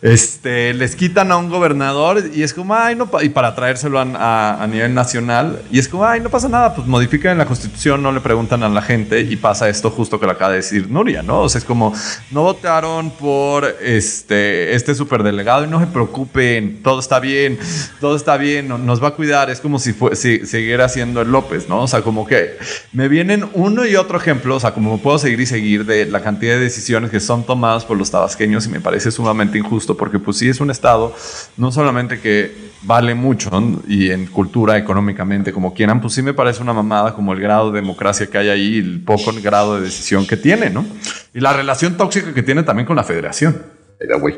Este, 0.02 0.74
les 0.76 0.96
quitan 0.96 1.32
a 1.32 1.38
un 1.38 1.50
gobernador 1.50 2.24
y 2.34 2.43
es 2.43 2.54
como, 2.54 2.76
ay, 2.76 2.96
no, 2.96 3.10
y 3.22 3.30
para 3.30 3.56
traérselo 3.56 4.00
a, 4.00 4.63
a, 4.63 4.67
nivel 4.67 4.93
nacional 4.93 5.62
y 5.72 5.80
es 5.80 5.88
como, 5.88 6.06
ay, 6.06 6.20
no 6.20 6.30
pasa 6.30 6.48
nada, 6.48 6.76
pues 6.76 6.88
modifican 6.88 7.38
la 7.38 7.46
constitución, 7.46 8.04
no 8.04 8.12
le 8.12 8.20
preguntan 8.20 8.62
a 8.62 8.70
la 8.70 8.82
gente 8.82 9.22
y 9.22 9.36
pasa 9.36 9.67
esto 9.67 9.89
justo 9.89 10.20
que 10.20 10.28
lo 10.28 10.34
acaba 10.34 10.52
de 10.52 10.58
decir 10.58 10.89
Nuria, 10.89 11.24
¿no? 11.24 11.41
O 11.41 11.50
sea, 11.50 11.60
es 11.60 11.65
como, 11.65 11.93
no 12.32 12.43
votaron 12.43 13.10
por 13.10 13.65
este, 13.82 14.76
este 14.76 14.93
superdelegado 14.93 15.65
y 15.65 15.67
no 15.67 15.80
se 15.80 15.88
preocupen, 15.88 16.82
todo 16.84 17.00
está 17.00 17.20
bien, 17.20 17.58
todo 18.00 18.15
está 18.15 18.38
bien, 18.38 18.67
nos 18.86 19.04
va 19.04 19.10
a 19.10 19.12
cuidar, 19.12 19.50
es 19.50 19.60
como 19.60 19.80
si, 19.80 19.93
fue, 19.93 20.15
si 20.15 20.46
siguiera 20.46 20.88
siendo 20.88 21.22
el 21.22 21.32
López. 21.32 21.47
¿No? 21.70 21.84
O 21.84 21.88
sea, 21.88 22.02
como 22.02 22.26
que 22.26 22.58
me 22.94 23.08
vienen 23.08 23.46
uno 23.54 23.86
y 23.86 23.96
otro 23.96 24.18
ejemplo, 24.18 24.56
o 24.56 24.60
sea, 24.60 24.74
como 24.74 25.00
puedo 25.00 25.18
seguir 25.18 25.40
y 25.40 25.46
seguir 25.46 25.86
de 25.86 26.06
la 26.06 26.22
cantidad 26.22 26.54
de 26.54 26.60
decisiones 26.60 27.12
que 27.12 27.20
son 27.20 27.46
tomadas 27.46 27.86
por 27.86 27.98
los 27.98 28.12
tabasqueños 28.12 28.66
y 28.66 28.70
me 28.70 28.80
parece 28.80 29.12
sumamente 29.12 29.58
injusto 29.58 29.98
porque 29.98 30.20
pues 30.20 30.38
sí 30.38 30.50
es 30.50 30.60
un 30.60 30.72
estado 30.72 31.16
no 31.58 31.72
solamente 31.72 32.20
que 32.20 32.68
vale 32.84 33.16
mucho 33.16 33.50
y 33.88 34.12
en 34.12 34.28
cultura, 34.28 34.78
económicamente, 34.78 35.52
como 35.52 35.74
quieran, 35.74 36.02
pues 36.02 36.14
sí 36.14 36.22
me 36.22 36.34
parece 36.34 36.62
una 36.62 36.74
mamada 36.74 37.14
como 37.14 37.34
el 37.34 37.40
grado 37.40 37.72
de 37.72 37.82
democracia 37.82 38.28
que 38.28 38.38
hay 38.38 38.50
ahí 38.50 38.76
y 38.76 38.80
el 38.80 39.02
poco 39.02 39.32
grado 39.42 39.76
de 39.76 39.82
decisión 39.82 40.26
que 40.26 40.38
tiene, 40.38 40.70
¿no? 40.70 40.86
Y 41.34 41.40
la 41.40 41.54
relación 41.54 41.98
tóxica 41.98 42.34
que 42.34 42.44
tiene 42.44 42.64
también 42.64 42.86
con 42.86 42.96
la 42.96 43.04
federación. 43.04 43.62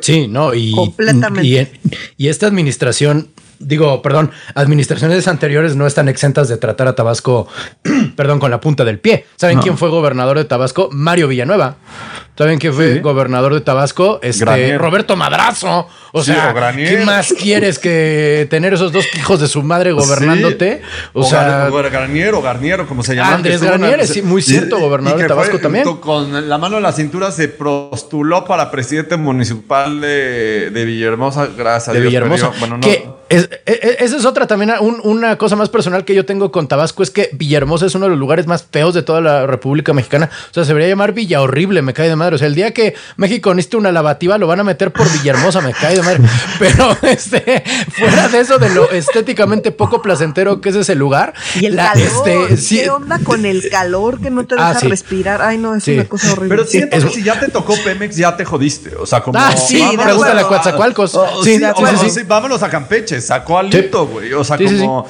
Sí, 0.02 0.28
no, 0.28 0.54
y, 0.54 0.74
y, 1.42 1.68
y 2.18 2.28
esta 2.28 2.48
administración 2.48 3.30
digo, 3.60 4.02
perdón, 4.02 4.32
administraciones 4.56 5.28
anteriores 5.28 5.76
no 5.76 5.86
están 5.86 6.08
exentas 6.08 6.48
de 6.48 6.58
tratar 6.58 6.88
a 6.88 6.96
Tabasco, 6.96 7.48
perdón, 8.16 8.40
con 8.40 8.52
la 8.52 8.60
punta 8.60 8.86
del 8.86 9.00
pie. 9.00 9.26
¿Saben 9.36 9.60
quién 9.60 9.78
fue 9.78 9.90
gobernador 9.90 10.38
de 10.38 10.46
Tabasco? 10.46 10.90
Mario 10.92 11.28
Villanueva. 11.28 11.76
¿Saben 12.38 12.58
quién 12.58 12.74
fue 12.74 13.00
gobernador 13.02 13.54
de 13.54 13.60
Tabasco? 13.60 14.20
Este, 14.24 14.78
Roberto 14.78 15.18
Madrazo. 15.18 15.90
O 16.14 16.24
sea, 16.24 16.56
¿qué 16.74 17.04
más 17.06 17.34
quieres 17.34 17.80
que 17.80 18.48
tener 18.50 18.74
esos 18.74 18.94
dos 18.94 19.06
hijos 19.14 19.42
de 19.42 19.50
su 19.50 19.62
madre 19.62 19.92
gobernándote? 19.92 20.82
O, 21.12 21.26
sea, 21.26 21.70
Garnier 21.70 22.34
o 22.34 22.42
Garnier, 22.42 22.86
como 22.86 23.04
se 23.04 23.14
llama. 23.14 23.36
Andrés 23.36 23.62
Garnier, 23.62 24.08
sí, 24.08 24.22
muy 24.22 24.42
cierto, 24.42 24.80
gobernador 24.80 25.20
de 25.20 25.28
Tabasco 25.28 25.60
también. 25.60 25.84
Con 25.98 26.48
la 26.48 26.58
mano 26.58 26.78
en 26.78 26.84
la 26.84 26.94
cintura 26.94 27.30
se 27.32 27.50
postuló 27.50 28.46
para 28.46 28.72
presidente 28.72 29.18
municipal 29.18 30.00
de, 30.00 30.70
de 30.72 30.86
Villahermosa, 30.86 31.48
gracias 31.58 31.90
a 31.90 31.92
de 31.92 32.00
Dios. 32.00 32.12
Villahermosa. 32.12 32.52
bueno, 32.60 32.78
no. 32.78 33.19
Es, 33.30 33.50
e, 33.66 33.72
e, 33.74 33.98
esa 34.04 34.18
es 34.18 34.26
otra 34.26 34.48
también, 34.48 34.74
una 35.04 35.38
cosa 35.38 35.56
más 35.56 35.70
personal 35.70 36.04
que 36.04 36.16
yo 36.16 36.26
tengo 36.26 36.52
con 36.52 36.68
Tabasco, 36.68 37.04
es 37.04 37.12
que 37.12 37.30
Villahermosa 37.34 37.86
es 37.86 37.94
uno 37.94 38.06
de 38.06 38.10
los 38.10 38.20
lugares 38.20 38.48
más 38.48 38.66
feos 38.70 38.96
de 38.96 39.04
toda 39.04 39.22
la 39.22 39.46
República 39.46 39.94
Mexicana. 39.94 40.30
O 40.50 40.54
sea, 40.54 40.64
se 40.64 40.70
debería 40.70 40.90
llamar 40.90 41.14
Villa 41.14 41.42
Horrible, 41.42 41.82
me 41.84 41.94
cae 41.94 42.10
de 42.10 42.16
madre. 42.16 42.36
O 42.36 42.38
sea, 42.40 42.48
el 42.48 42.56
día 42.56 42.74
que 42.74 42.96
México 43.18 43.54
necesite 43.54 43.78
una 43.78 43.92
lavativa, 43.92 44.38
lo 44.38 44.48
van 44.48 44.60
a 44.60 44.64
meter 44.64 44.92
por 44.92 45.12
Villahermosa, 45.12 45.62
me 45.62 45.74
cae 45.74 45.96
de 45.96 46.02
madre. 46.02 46.22
Pero 46.60 46.98
este, 47.04 47.64
fuera 47.92 48.28
de 48.30 48.40
eso, 48.40 48.58
de 48.58 48.70
lo 48.70 48.90
estéticamente 48.90 49.72
poco 49.72 50.02
placentero 50.02 50.60
que 50.60 50.70
es 50.70 50.76
ese 50.76 50.96
lugar. 50.96 51.34
Y 51.60 51.68
el 51.68 51.76
calor, 51.76 52.50
este, 52.50 52.76
¿qué 52.78 52.90
onda 52.90 53.20
con 53.20 53.46
el 53.46 53.70
calor 53.70 54.20
que 54.20 54.32
no 54.32 54.46
te 54.46 54.56
ah, 54.58 54.74
deja 54.74 54.88
respirar? 54.88 55.42
Ay, 55.42 55.60
no, 55.60 55.76
es 55.76 55.88
una 55.88 56.06
cosa 56.06 56.34
horrible. 56.34 56.58
Pero 56.58 56.68
siento 56.68 57.00
que 57.00 57.10
si 57.10 57.24
ya 57.24 57.40
te 57.40 57.50
tocó 57.50 57.76
Pemex, 57.84 58.16
ya 58.16 58.36
te 58.36 58.44
jodiste. 58.44 58.96
O 58.96 59.06
sea, 59.06 59.22
como... 59.22 59.38
Ah, 59.38 59.56
sí, 59.56 59.84
pregúntale 60.02 60.42
a 60.42 60.48
Coatzacoalcos. 60.48 61.12
sí, 61.44 61.60
sí, 62.10 62.22
vámonos 62.28 62.64
a 62.64 62.70
Campeche, 62.70 63.19
sacó 63.22 63.60
al 63.60 63.70
güey. 63.70 64.34
O 64.34 64.44
sea, 64.44 64.58
como 64.58 65.08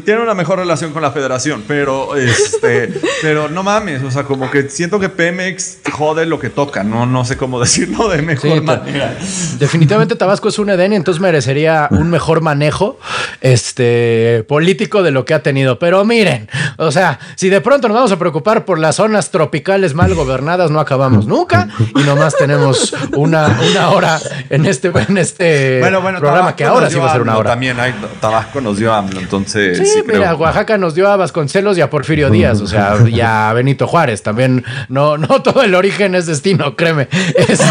tiene 0.00 0.22
una 0.22 0.34
mejor 0.34 0.58
relación 0.58 0.92
con 0.92 1.02
la 1.02 1.10
federación, 1.10 1.64
pero 1.68 2.16
este, 2.16 2.88
pero 3.22 3.48
no 3.48 3.62
mames, 3.62 4.02
o 4.02 4.10
sea, 4.10 4.24
como 4.24 4.50
que 4.50 4.68
siento 4.70 4.98
que 4.98 5.08
Pemex 5.08 5.78
jode 5.92 6.24
lo 6.24 6.38
que 6.38 6.48
toca, 6.48 6.82
no, 6.82 7.04
no 7.04 7.24
sé 7.24 7.36
cómo 7.36 7.60
decirlo 7.60 8.08
de 8.08 8.22
mejor 8.22 8.62
manera. 8.62 9.14
Definitivamente 9.58 10.16
Tabasco 10.16 10.48
es 10.48 10.58
un 10.58 10.70
Edén, 10.70 10.92
entonces 10.92 11.20
merecería 11.20 11.88
un 11.90 12.10
mejor 12.10 12.40
manejo 12.40 12.98
este, 13.40 14.44
político 14.48 15.02
de 15.02 15.10
lo 15.10 15.24
que 15.24 15.34
ha 15.34 15.42
tenido. 15.42 15.78
Pero 15.78 16.04
miren, 16.04 16.48
o 16.78 16.90
sea, 16.90 17.18
si 17.34 17.50
de 17.50 17.60
pronto 17.60 17.88
nos 17.88 17.94
vamos 17.94 18.12
a 18.12 18.18
preocupar 18.18 18.64
por 18.64 18.78
las 18.78 18.96
zonas 18.96 19.30
tropicales 19.30 19.94
mal 19.94 20.14
gobernadas, 20.14 20.70
no 20.70 20.80
acabamos 20.80 21.26
nunca 21.26 21.68
y 21.94 22.02
nomás 22.02 22.36
tenemos 22.36 22.94
una, 23.14 23.58
una 23.70 23.90
hora 23.90 24.18
en 24.48 24.64
este, 24.64 24.90
en 25.08 25.18
este 25.18 25.80
programa 26.18 26.56
que 26.56 26.64
ahora 26.64 26.88
sí 26.88 26.98
va 26.98 27.10
a 27.10 27.12
ser 27.12 27.22
una 27.22 27.36
hora. 27.36 27.51
También 27.52 27.78
hay, 27.78 27.92
Tabasco 28.18 28.62
nos 28.62 28.78
dio 28.78 28.94
AMLO, 28.94 29.20
entonces 29.20 29.76
Sí, 29.76 30.02
mira, 30.06 30.34
Oaxaca 30.34 30.78
nos 30.78 30.94
dio 30.94 31.06
a 31.06 31.16
Vasconcelos 31.16 31.76
y 31.76 31.82
a 31.82 31.90
Porfirio 31.90 32.30
Díaz, 32.30 32.62
o 32.62 32.66
sea, 32.66 32.96
y 33.06 33.20
a 33.20 33.52
Benito 33.52 33.86
Juárez. 33.86 34.22
También 34.22 34.64
no, 34.88 35.18
no 35.18 35.42
todo 35.42 35.62
el 35.62 35.74
origen 35.74 36.14
es 36.14 36.24
destino, 36.24 36.74
créeme. 36.76 37.08
Este... 37.36 37.64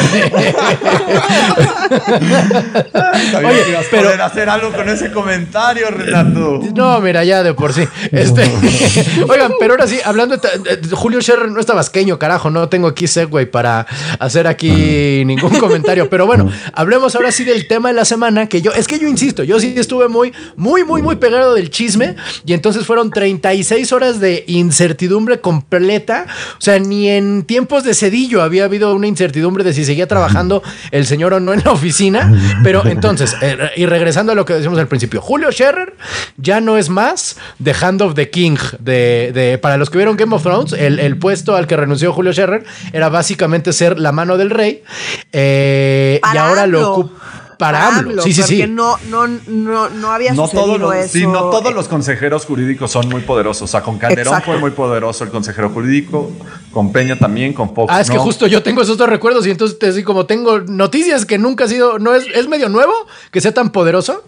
Oye, 3.43 3.63
pero 3.89 4.03
poder 4.03 4.21
hacer 4.21 4.49
algo 4.49 4.71
con 4.71 4.87
ese 4.87 5.11
comentario, 5.11 5.89
Renato. 5.89 6.61
No, 6.75 7.01
mira, 7.01 7.23
ya 7.23 7.41
de 7.41 7.55
por 7.55 7.73
sí. 7.73 7.87
Este... 8.11 8.43
Oigan, 9.27 9.53
pero 9.59 9.73
ahora 9.73 9.87
sí, 9.87 9.99
hablando 10.05 10.37
de, 10.37 10.79
Julio 10.91 11.21
Scherrer 11.21 11.49
no 11.49 11.59
está 11.59 11.73
vasqueño, 11.73 12.19
carajo, 12.19 12.51
no 12.51 12.69
tengo 12.69 12.87
aquí 12.87 13.07
segue 13.07 13.47
para 13.47 13.87
hacer 14.19 14.45
aquí 14.45 15.23
ningún 15.25 15.57
comentario. 15.57 16.07
Pero 16.07 16.27
bueno, 16.27 16.51
hablemos 16.73 17.15
ahora 17.15 17.31
sí 17.31 17.43
del 17.43 17.67
tema 17.67 17.89
de 17.89 17.95
la 17.95 18.05
semana, 18.05 18.47
que 18.47 18.61
yo, 18.61 18.71
es 18.73 18.87
que 18.87 18.99
yo 18.99 19.07
insisto, 19.07 19.43
yo 19.43 19.59
sí 19.59 19.70
estuve 19.79 20.07
muy, 20.07 20.33
muy, 20.55 20.83
muy, 20.83 21.01
muy 21.01 21.15
pegado 21.15 21.53
del 21.53 21.69
chisme 21.69 22.15
y 22.45 22.53
entonces 22.53 22.85
fueron 22.85 23.11
36 23.11 23.91
horas 23.93 24.19
de 24.19 24.43
incertidumbre 24.47 25.39
completa. 25.39 26.25
O 26.57 26.61
sea, 26.61 26.79
ni 26.79 27.09
en 27.09 27.43
tiempos 27.43 27.83
de 27.83 27.93
Cedillo 27.93 28.41
había 28.41 28.65
habido 28.65 28.93
una 28.93 29.07
incertidumbre 29.07 29.63
de 29.63 29.73
si 29.73 29.85
seguía 29.85 30.07
trabajando 30.07 30.63
el 30.91 31.05
señor 31.05 31.33
o 31.33 31.39
no 31.39 31.53
en 31.53 31.61
la 31.63 31.71
oficina. 31.71 32.31
Pero 32.63 32.85
entonces, 32.85 33.35
eh, 33.41 33.57
y 33.75 33.85
regresando 33.85 34.31
a 34.31 34.35
lo 34.35 34.45
que 34.45 34.53
decíamos 34.53 34.79
al 34.79 34.87
principio, 34.87 35.21
Julio 35.21 35.51
Scherer 35.51 35.95
ya 36.37 36.61
no 36.61 36.77
es 36.77 36.89
más 36.89 37.37
The 37.63 37.73
Hand 37.79 38.01
of 38.01 38.15
the 38.15 38.29
King. 38.29 38.57
De, 38.79 39.59
para 39.61 39.77
los 39.77 39.89
que 39.89 39.97
vieron 39.97 40.17
Game 40.17 40.35
of 40.35 40.43
Thrones, 40.43 40.73
el, 40.73 41.17
puesto 41.17 41.55
al 41.55 41.67
que 41.67 41.77
renunció 41.77 42.13
Julio 42.13 42.33
Scherer 42.33 42.63
era 42.93 43.09
básicamente 43.09 43.73
ser 43.73 43.99
la 43.99 44.11
mano 44.11 44.37
del 44.37 44.49
rey. 44.49 44.83
Eh, 45.31 46.19
y 46.33 46.37
ahora 46.37 46.67
lo 46.67 46.91
ocupa 46.91 47.40
para 47.61 47.89
AMLO. 47.89 48.23
Sí, 48.23 48.33
sí, 48.33 48.41
sí. 48.41 48.65
no, 48.67 48.97
no, 49.11 49.27
no, 49.27 49.87
no 49.87 50.11
había 50.11 50.33
no 50.33 50.47
todos 50.47 50.79
los, 50.79 50.95
eso. 50.95 51.13
Sí, 51.13 51.27
no 51.27 51.51
todos 51.51 51.75
los 51.75 51.87
consejeros 51.87 52.43
jurídicos 52.47 52.89
son 52.89 53.07
muy 53.07 53.21
poderosos. 53.21 53.61
O 53.61 53.67
sea, 53.67 53.83
con 53.83 53.99
Calderón 53.99 54.41
fue 54.41 54.57
muy 54.57 54.71
poderoso 54.71 55.23
el 55.23 55.29
consejero 55.29 55.69
jurídico, 55.69 56.31
con 56.71 56.91
Peña 56.91 57.19
también, 57.19 57.53
con 57.53 57.75
Fox. 57.75 57.93
Ah, 57.93 58.01
es 58.01 58.09
que 58.09 58.17
justo 58.17 58.47
yo 58.47 58.63
tengo 58.63 58.81
esos 58.81 58.97
dos 58.97 59.07
recuerdos 59.07 59.45
y 59.45 59.51
entonces 59.51 59.77
así 59.87 60.01
como 60.01 60.25
tengo 60.25 60.61
noticias 60.61 61.23
que 61.27 61.37
nunca 61.37 61.65
ha 61.65 61.67
sido, 61.67 61.99
no 61.99 62.15
es, 62.15 62.25
es 62.33 62.47
medio 62.47 62.67
nuevo 62.67 62.93
que 63.29 63.41
sea 63.41 63.53
tan 63.53 63.69
poderoso. 63.69 64.23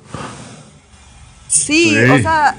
Sí, 1.47 1.97
o 1.97 2.19
sea, 2.19 2.55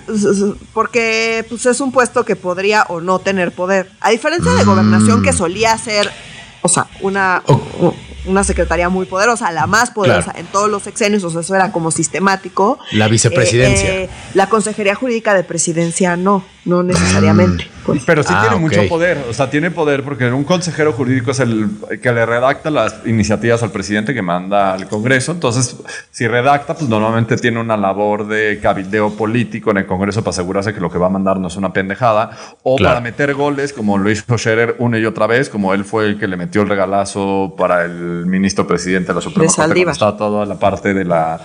porque 0.73 1.47
pues, 1.49 1.67
es 1.67 1.81
un 1.81 1.93
puesto 1.93 2.25
que 2.25 2.35
podría 2.35 2.83
o 2.89 3.01
no 3.01 3.21
tener 3.21 3.53
poder. 3.53 3.93
A 4.01 4.11
diferencia 4.11 4.51
de 4.55 4.65
gobernación 4.65 5.23
que 5.23 5.33
solía 5.33 5.79
ser, 5.79 6.11
o 6.63 6.69
sea, 6.69 6.89
una, 7.01 7.45
una 8.27 8.45
secretaría 8.45 8.89
muy 8.89 9.07
poderosa, 9.07 9.51
la 9.53 9.67
más 9.67 9.91
poderosa 9.91 10.33
en 10.37 10.47
todos 10.47 10.71
los 10.71 10.83
sexenios, 10.83 11.25
o 11.25 11.31
sea, 11.31 11.41
eso 11.41 11.55
era 11.55 11.73
como 11.73 11.91
sistemático. 11.91 12.79
La 12.93 13.09
vicepresidencia. 13.09 13.89
Eh, 13.91 14.05
eh, 14.05 14.11
la 14.35 14.49
consejería 14.49 14.95
jurídica 14.95 15.35
de 15.35 15.45
presidencia 15.45 16.17
no, 16.17 16.45
no 16.65 16.83
necesariamente. 16.83 17.69
Pues. 17.85 18.03
Pero 18.05 18.23
sí 18.23 18.33
Ah, 18.35 18.43
tiene 18.43 18.57
mucho 18.61 18.89
poder, 18.89 19.19
o 19.29 19.33
sea, 19.33 19.51
tiene 19.51 19.71
poder 19.71 20.03
porque 20.03 20.31
un 20.31 20.45
consejero 20.45 20.93
jurídico 20.93 21.31
es 21.33 21.41
el 21.41 21.69
que 22.03 22.13
le 22.13 22.27
redacta 22.27 22.71
las 22.71 22.97
iniciativas 23.07 23.63
al 23.63 23.71
presidente 23.71 24.13
que 24.15 24.23
manda 24.23 24.75
al 24.75 24.89
Congreso. 24.89 25.33
Entonces, 25.33 25.77
si 26.11 26.27
redacta, 26.27 26.75
pues 26.75 26.89
normalmente 26.89 27.37
tiene 27.37 27.61
una 27.61 27.77
labor 27.77 28.27
de 28.27 28.59
cabildeo 28.63 29.11
político 29.17 29.71
en 29.71 29.79
el 29.79 29.87
Congreso 29.87 30.21
para 30.23 30.31
asegurarse 30.31 30.73
que 30.75 30.81
lo 30.81 30.91
que 30.91 30.99
va 30.99 31.07
a 31.07 31.11
mandar 31.11 31.39
no 31.39 31.49
es 31.49 31.57
una 31.57 31.73
pendejada 31.73 32.31
o 32.63 32.77
Claro. 32.77 32.95
para 32.95 33.01
meter 33.03 33.35
goles, 33.35 33.73
como 33.73 33.99
lo 33.99 34.11
hizo 34.11 34.37
Scherer 34.39 34.77
una 34.79 34.99
y 34.99 35.07
otra 35.07 35.27
vez, 35.27 35.49
como 35.49 35.75
él 35.75 35.85
fue 35.85 36.07
el 36.07 36.19
que 36.19 36.27
le 36.27 36.37
metió 36.37 36.63
el 36.63 36.69
regalazo 36.69 37.55
para 37.57 37.85
el 37.85 38.27
ministro 38.27 38.67
presidente 38.67 39.09
de 39.09 39.15
la 39.15 39.21
Suprema 39.21 39.53
Corte 39.55 39.81
estaba 39.91 40.17
toda 40.17 40.45
la 40.47 40.55
parte 40.57 40.95
de 40.95 41.05
la 41.05 41.41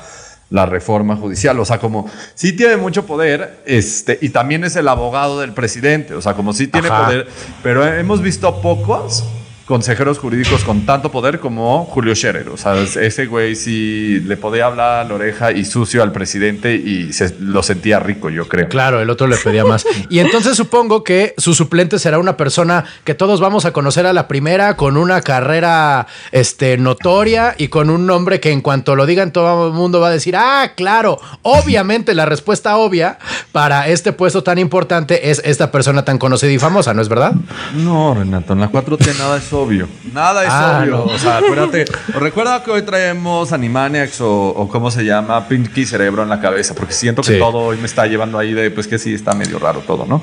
la 0.50 0.66
reforma 0.66 1.16
judicial, 1.16 1.60
o 1.60 1.66
sea, 1.66 1.80
como 1.80 2.10
sí 2.34 2.54
tiene 2.54 2.78
mucho 2.78 3.06
poder, 3.06 3.62
este, 3.66 4.18
y 4.22 4.30
también 4.30 4.64
es 4.64 4.76
el 4.76 4.88
abogado 4.88 5.40
del 5.40 5.54
presidente, 5.54 6.16
o 6.16 6.22
sea, 6.22 6.34
como 6.34 6.54
sí 6.54 6.68
tiene 6.68 6.88
Ajá. 6.88 7.06
poder, 7.06 7.28
pero 7.62 7.86
hemos 7.86 8.22
visto 8.22 8.62
pocos 8.62 9.24
consejeros 9.70 10.18
jurídicos 10.18 10.64
con 10.64 10.84
tanto 10.88 11.12
poder 11.12 11.40
como 11.40 11.86
Julio 11.86 12.16
Scherer, 12.16 12.50
o 12.50 12.58
sea, 12.58 12.74
ese 12.82 13.28
güey 13.28 13.56
sí 13.56 14.20
le 14.22 14.36
podía 14.36 14.66
hablar 14.66 15.06
a 15.06 15.08
la 15.08 15.14
oreja 15.14 15.52
y 15.52 15.64
sucio 15.64 16.02
al 16.02 16.12
presidente 16.12 16.74
y 16.74 17.14
se 17.14 17.36
lo 17.40 17.62
sentía 17.62 18.00
rico, 18.00 18.32
yo 18.32 18.48
creo. 18.48 18.68
Claro, 18.68 19.00
el 19.00 19.12
otro 19.12 19.28
le 19.28 19.38
pedía 19.38 19.64
más. 19.64 19.86
Y 20.10 20.20
entonces 20.20 20.58
supongo 20.58 21.04
que 21.04 21.36
su 21.38 21.54
suplente 21.54 22.00
será 22.00 22.18
una 22.18 22.36
persona 22.36 22.84
que 23.04 23.14
todos 23.14 23.40
vamos 23.42 23.66
a 23.66 23.72
conocer 23.72 24.08
a 24.08 24.14
la 24.14 24.28
primera, 24.28 24.76
con 24.76 24.98
una 24.98 25.22
carrera 25.22 26.08
este, 26.32 26.78
notoria 26.78 27.54
y 27.56 27.68
con 27.68 27.92
un 27.92 28.08
nombre 28.08 28.40
que 28.40 28.52
en 28.52 28.62
cuanto 28.62 28.96
lo 28.96 29.06
digan 29.06 29.32
todo 29.32 29.68
el 29.68 29.74
mundo 29.74 30.00
va 30.00 30.08
a 30.08 30.12
decir, 30.12 30.36
ah, 30.36 30.72
claro, 30.76 31.20
obviamente 31.44 32.16
la 32.16 32.26
respuesta 32.26 32.78
obvia 32.78 33.20
para 33.52 33.88
este 33.88 34.14
puesto 34.14 34.42
tan 34.42 34.58
importante 34.58 35.30
es 35.30 35.44
esta 35.46 35.70
persona 35.70 36.04
tan 36.04 36.18
conocida 36.18 36.52
y 36.52 36.58
famosa, 36.58 36.96
¿no 36.96 37.04
es 37.04 37.10
verdad? 37.10 37.34
No, 37.76 38.16
Renato, 38.16 38.54
en 38.54 38.62
la 38.62 38.72
4T 38.72 39.16
nada 39.20 39.38
es 39.38 39.44
obvio. 39.62 39.88
Nada 40.14 40.44
es 40.44 40.50
Ah, 40.52 40.80
obvio. 40.82 40.92
no. 40.98 41.04
O 41.06 41.18
sea, 41.18 41.38
acuérdate. 41.38 41.86
Recuerda 42.20 42.64
que 42.64 42.72
hoy 42.72 42.82
traemos 42.84 43.52
Animaniacs 43.54 44.22
o, 44.22 44.50
o 44.50 44.68
cómo 44.68 44.92
se 44.92 45.04
llama, 45.06 45.48
Pinky 45.48 45.86
Cerebro 45.86 46.24
en 46.24 46.30
la 46.30 46.40
cabeza, 46.40 46.74
porque 46.76 46.94
siento 46.94 47.22
que 47.22 47.34
Sí. 47.34 47.40
todo 47.40 47.58
hoy 47.60 47.78
me 47.78 47.86
está 47.86 48.06
llevando 48.08 48.38
ahí 48.40 48.54
de, 48.54 48.72
pues 48.72 48.88
que 48.88 48.98
sí, 49.00 49.14
está 49.14 49.34
medio 49.34 49.60
raro 49.60 49.82
todo, 49.86 50.06
¿no? 50.06 50.22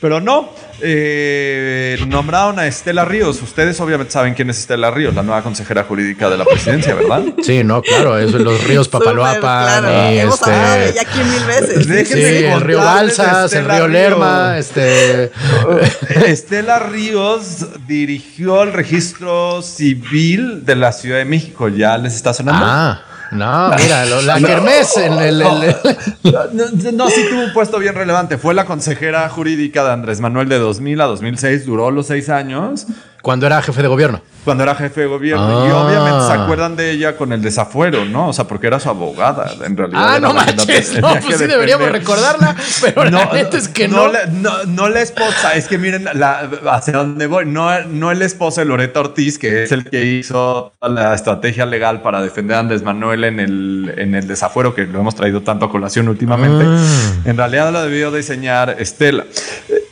Pero 0.00 0.20
no, 0.20 0.50
eh, 0.80 1.98
nombraron 2.06 2.58
a 2.58 2.66
Estela 2.66 3.04
Ríos. 3.04 3.42
Ustedes 3.42 3.80
obviamente 3.80 4.12
saben 4.12 4.34
quién 4.34 4.50
es 4.50 4.58
Estela 4.58 4.90
Ríos, 4.90 5.14
la 5.14 5.22
nueva 5.22 5.42
consejera 5.42 5.84
jurídica 5.84 6.28
de 6.30 6.36
la 6.38 6.44
presidencia, 6.44 6.94
¿verdad? 6.94 7.22
Sí, 7.42 7.64
no, 7.64 7.82
claro, 7.82 8.18
eso, 8.18 8.38
los 8.38 8.62
ríos 8.68 8.88
Papaloapan 8.88 9.82
claro. 9.82 10.12
y 10.12 10.18
Hemos 10.18 10.42
hablado 10.42 10.74
de 10.74 10.86
este... 10.86 11.00
ella 11.00 11.10
aquí 11.10 11.18
mil 11.30 11.44
veces. 11.44 11.88
Déjenme 11.88 12.38
Sí, 12.38 12.44
el 12.44 12.60
río 12.60 12.78
Balsas, 12.78 13.52
el 13.52 13.64
río 13.64 13.86
Ríos. 13.86 13.90
Lerma, 13.90 14.58
este... 14.58 15.32
Estela 16.26 16.78
Ríos 16.78 17.66
dirigió 17.86 18.62
el 18.62 18.72
registro 18.72 19.62
civil 19.62 20.64
de 20.64 20.76
la 20.76 20.92
Ciudad 20.92 21.18
de 21.18 21.24
México. 21.24 21.68
¿Ya 21.68 21.96
les 21.96 22.14
está 22.14 22.34
sonando? 22.34 22.64
Ah, 22.64 23.02
no, 23.32 23.70
mira, 23.76 24.04
lo- 24.06 24.22
la 24.22 24.40
kermés 24.40 24.96
el- 24.96 25.18
el- 25.18 25.42
el- 25.42 25.76
No, 26.24 26.32
no, 26.52 26.92
no, 26.92 27.08
sí 27.10 27.22
tuvo 27.30 27.42
un 27.44 27.52
puesto 27.52 27.78
bien 27.78 27.94
relevante. 27.94 28.38
Fue 28.38 28.54
la 28.54 28.64
consejera 28.64 29.28
jurídica 29.28 29.84
de 29.84 29.92
Andrés 29.92 30.20
Manuel 30.20 30.48
de 30.48 30.58
2000 30.58 31.00
a 31.00 31.04
2006. 31.04 31.66
Duró 31.66 31.90
los 31.90 32.06
seis 32.06 32.28
años 32.28 32.86
cuando 33.22 33.46
era 33.46 33.60
jefe 33.62 33.82
de 33.82 33.88
gobierno. 33.88 34.20
cuando 34.44 34.62
era 34.62 34.74
jefe 34.74 35.02
de 35.02 35.06
gobierno. 35.08 35.66
Y 35.66 35.70
Ah. 35.70 35.76
obviamente 35.84 36.26
se 36.26 36.32
acuerdan 36.32 36.74
de 36.74 36.90
ella 36.92 37.16
con 37.18 37.32
el 37.34 37.42
desafuero, 37.42 38.06
¿no? 38.06 38.28
O 38.28 38.32
sea, 38.32 38.46
porque 38.46 38.66
era 38.66 38.80
su 38.80 38.88
abogada, 38.88 39.52
en 39.66 39.76
realidad. 39.76 40.14
Ah, 40.14 40.20
no 40.20 40.32
manches. 40.32 40.98
No, 40.98 41.14
pues 41.20 41.36
sí 41.36 41.46
deberíamos 41.46 41.90
recordarla, 41.90 42.56
pero 42.80 43.04
la 43.10 43.26
neta 43.32 43.58
es 43.58 43.68
que 43.68 43.88
no. 43.88 44.08
la- 44.08 44.24
no, 44.26 44.64
no 44.66 44.88
la 44.88 45.00
esposa, 45.02 45.54
es 45.54 45.68
que 45.68 45.76
miren 45.76 46.08
la, 46.14 46.48
hacia 46.70 46.94
dónde 46.94 47.26
voy. 47.26 47.44
No, 47.44 47.68
no 47.86 48.10
el 48.10 48.22
esposo 48.22 48.62
de 48.62 48.64
Loreto 48.66 49.00
Ortiz, 49.00 49.38
que 49.38 49.64
es 49.64 49.72
el 49.72 49.84
que 49.84 50.04
hizo 50.06 50.72
la 50.80 51.12
estrategia 51.14 51.66
legal 51.66 52.00
para 52.00 52.22
defender 52.22 52.56
a 52.56 52.60
Andrés 52.60 52.82
Manuel 52.82 53.24
en 53.24 53.40
el, 53.40 53.92
en 53.98 54.14
el 54.14 54.26
desafuero, 54.26 54.74
que 54.74 54.84
lo 54.86 55.00
hemos 55.00 55.14
traído 55.14 55.42
tanto 55.42 55.66
a 55.66 55.70
colación 55.70 56.08
últimamente. 56.08 56.64
Ah. 56.66 56.82
En 57.26 57.36
realidad 57.36 57.70
la 57.70 57.82
debió 57.82 58.10
diseñar 58.10 58.76
Estela. 58.78 59.24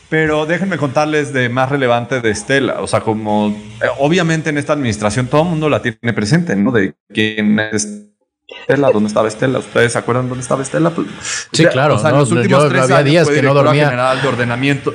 Pero 0.08 0.46
déjenme 0.46 0.78
contarles 0.78 1.32
de 1.32 1.48
más 1.48 1.68
relevante 1.68 2.20
de 2.20 2.30
Estela. 2.30 2.80
O 2.80 2.86
sea, 2.86 3.00
como 3.00 3.48
eh, 3.48 3.86
obviamente 3.98 4.50
en 4.50 4.58
esta 4.58 4.72
administración 4.72 5.26
todo 5.26 5.42
el 5.42 5.48
mundo 5.48 5.68
la 5.68 5.82
tiene 5.82 6.12
presente, 6.14 6.54
¿no? 6.54 6.70
De 6.70 6.94
quién 7.12 7.58
es 7.58 8.04
Estela, 8.60 8.90
¿dónde 8.92 9.08
estaba 9.08 9.26
Estela? 9.26 9.58
¿Ustedes 9.58 9.92
se 9.92 9.98
acuerdan 9.98 10.28
dónde 10.28 10.42
estaba 10.42 10.62
Estela? 10.62 10.90
Pues, 10.90 11.08
Sí, 11.52 11.66
claro, 11.66 11.96
en 11.96 12.02
no, 12.04 12.18
los 12.18 12.30
últimos 12.30 12.62
yo 12.62 12.68
tres 12.68 12.82
había 12.82 12.96
años 12.98 13.10
días 13.10 13.28
que 13.28 13.42
no 13.42 13.54
dormía. 13.54 13.86
general 13.86 14.22
de 14.22 14.28
ordenamiento. 14.28 14.94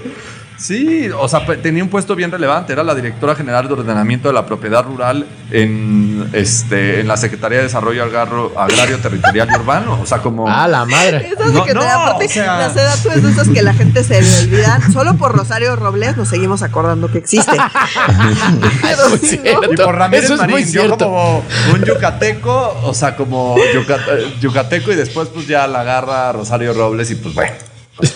Sí, 0.58 1.10
o 1.18 1.28
sea, 1.28 1.44
tenía 1.62 1.84
un 1.84 1.90
puesto 1.90 2.16
bien 2.16 2.32
relevante. 2.32 2.72
Era 2.74 2.84
la 2.84 2.94
directora 2.94 3.34
general 3.34 3.68
de 3.68 3.74
ordenamiento 3.74 4.28
de 4.28 4.34
la 4.36 4.46
propiedad 4.46 4.84
rural 4.84 5.26
en, 5.50 6.30
este, 6.34 7.00
en 7.00 7.08
la 7.08 7.18
Secretaría 7.18 7.58
de 7.60 7.64
Desarrollo 7.64 8.04
Agarro- 8.06 8.52
Agrario, 8.56 9.00
Territorial 9.00 9.50
y 9.52 9.56
Urbano. 9.56 10.00
O 10.00 10.06
sea, 10.06 10.20
como. 10.20 10.48
Ah, 10.48 10.68
la 10.68 10.86
madre. 10.86 11.30
Esas 11.34 11.52
No, 11.52 11.64
que 11.64 11.74
te 11.74 11.80
no, 11.80 11.82
aparte, 11.84 12.26
o 12.26 12.30
sea- 12.30 12.68
es 12.68 13.24
de 13.24 13.32
esas 13.32 13.50
que 13.50 13.62
la 13.64 13.74
gente 13.74 14.04
se 14.04 14.22
le 14.22 14.40
olvidan. 14.40 14.94
Solo 14.94 15.16
por 15.18 15.36
Rosario 15.36 15.76
Robles 15.76 16.16
nos 16.18 16.28
seguimos 16.28 16.62
acordando 16.62 17.12
que 17.12 17.18
existe. 17.18 17.52
Pero 18.82 19.10
Muy 19.10 19.18
sí, 19.20 19.38
¿no? 19.38 19.42
cierto. 19.44 19.74
Y 19.74 19.76
por 19.78 19.96
Ramírez 19.96 20.26
Eso 20.26 20.34
es 20.36 20.42
muy 20.42 20.52
Marín, 20.62 20.72
yo 20.72 20.98
como 20.98 21.44
un 21.74 21.84
yucateco, 21.84 22.78
o 22.84 22.94
sea, 22.94 23.16
como 23.16 23.56
yucate- 23.58 24.40
yucateco 24.40 24.92
y 24.92 24.96
después 24.96 25.30
pues 25.30 25.48
ya 25.48 25.66
la 25.68 25.82
agarra 25.82 26.32
Rosario 26.34 26.74
Robles 26.74 27.10
y 27.12 27.16
pues 27.16 27.34
bueno. 27.34 27.54
Pues. 27.96 28.14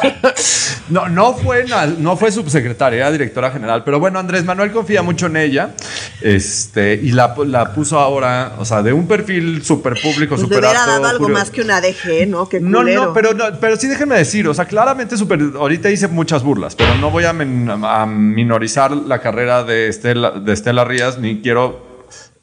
No, 0.90 1.10
no 1.10 1.34
fue, 1.34 1.66
no 1.98 2.16
fue 2.16 2.32
subsecretaria, 2.32 2.98
era 3.00 3.12
directora 3.12 3.50
general, 3.52 3.84
pero 3.84 4.00
bueno, 4.00 4.20
Andrés 4.20 4.46
Manuel 4.46 4.72
confía 4.72 5.02
mucho 5.02 5.26
en 5.26 5.38
ella 5.38 5.72
este, 6.22 6.94
y 7.02 7.12
la, 7.12 7.34
la 7.46 7.74
puso 7.74 8.00
ahora, 8.00 8.54
o 8.60 8.66
sea, 8.66 8.84
de 8.84 8.94
un 8.94 9.08
perfil 9.08 9.64
súper 9.64 9.94
público, 10.02 10.36
Pues 10.36 10.42
súper 10.42 10.60
hubiera 10.60 10.80
alto, 10.82 10.92
dado 10.92 11.08
algo 11.08 11.30
más 11.30 11.50
que 11.50 11.62
una 11.62 11.82
DG, 11.82 12.28
¿no? 12.28 12.48
No, 12.62 12.84
no, 12.84 13.14
pero, 13.14 13.34
no, 13.34 13.46
pero 13.60 13.76
sí 13.78 13.88
déjenme 13.88 14.16
decir, 14.16 14.48
o 14.48 14.54
sea, 14.54 14.66
claramente 14.66 15.18
super, 15.18 15.40
ahorita 15.58 15.90
hice 15.90 16.08
muchas 16.08 16.44
burlas, 16.44 16.76
pero 16.76 16.96
no 16.96 17.10
voy 17.10 17.26
a, 17.26 17.34
men- 17.34 17.70
a 17.84 18.06
minorizar 18.06 18.92
la 18.92 19.20
carrera 19.20 19.64
de 19.64 19.88
Estela, 19.88 20.32
de 20.32 20.54
Estela 20.54 20.86
Rías, 20.86 21.18
ni 21.18 21.42
quiero 21.42 21.85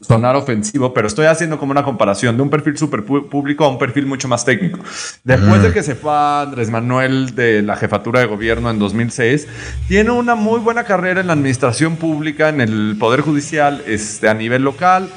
sonar 0.03 0.37
ofensivo, 0.37 0.93
pero 0.93 1.07
estoy 1.07 1.27
haciendo 1.27 1.59
como 1.59 1.71
una 1.73 1.85
comparación 1.85 2.37
de 2.37 2.43
un 2.43 2.51
perfil 2.51 2.77
súper 2.77 3.05
público 3.05 3.65
a 3.65 3.69
un 3.69 3.79
perfil 3.79 4.07
mucho 4.07 4.29
más 4.29 4.45
técnico. 4.45 4.79
Después 5.25 5.63
de 5.63 5.73
que 5.73 5.83
se 5.83 5.95
fue 5.95 6.13
Andrés 6.13 6.71
Manuel 6.71 7.35
de 7.35 7.63
la 7.63 7.77
jefatura 7.77 8.21
de 8.21 8.27
gobierno 8.27 8.71
en 8.71 8.79
2006, 8.79 9.47
tiene 9.89 10.11
una 10.11 10.35
muy 10.35 10.61
buena 10.61 10.85
carrera 10.85 11.21
en 11.21 11.29
la 11.29 11.33
administración 11.35 11.97
pública, 11.97 12.49
en 12.49 12.61
el 12.61 12.97
Poder 12.99 13.21
Judicial, 13.21 13.83
este, 13.87 14.29
a 14.29 14.35
nivel 14.35 14.63
local. 14.63 15.09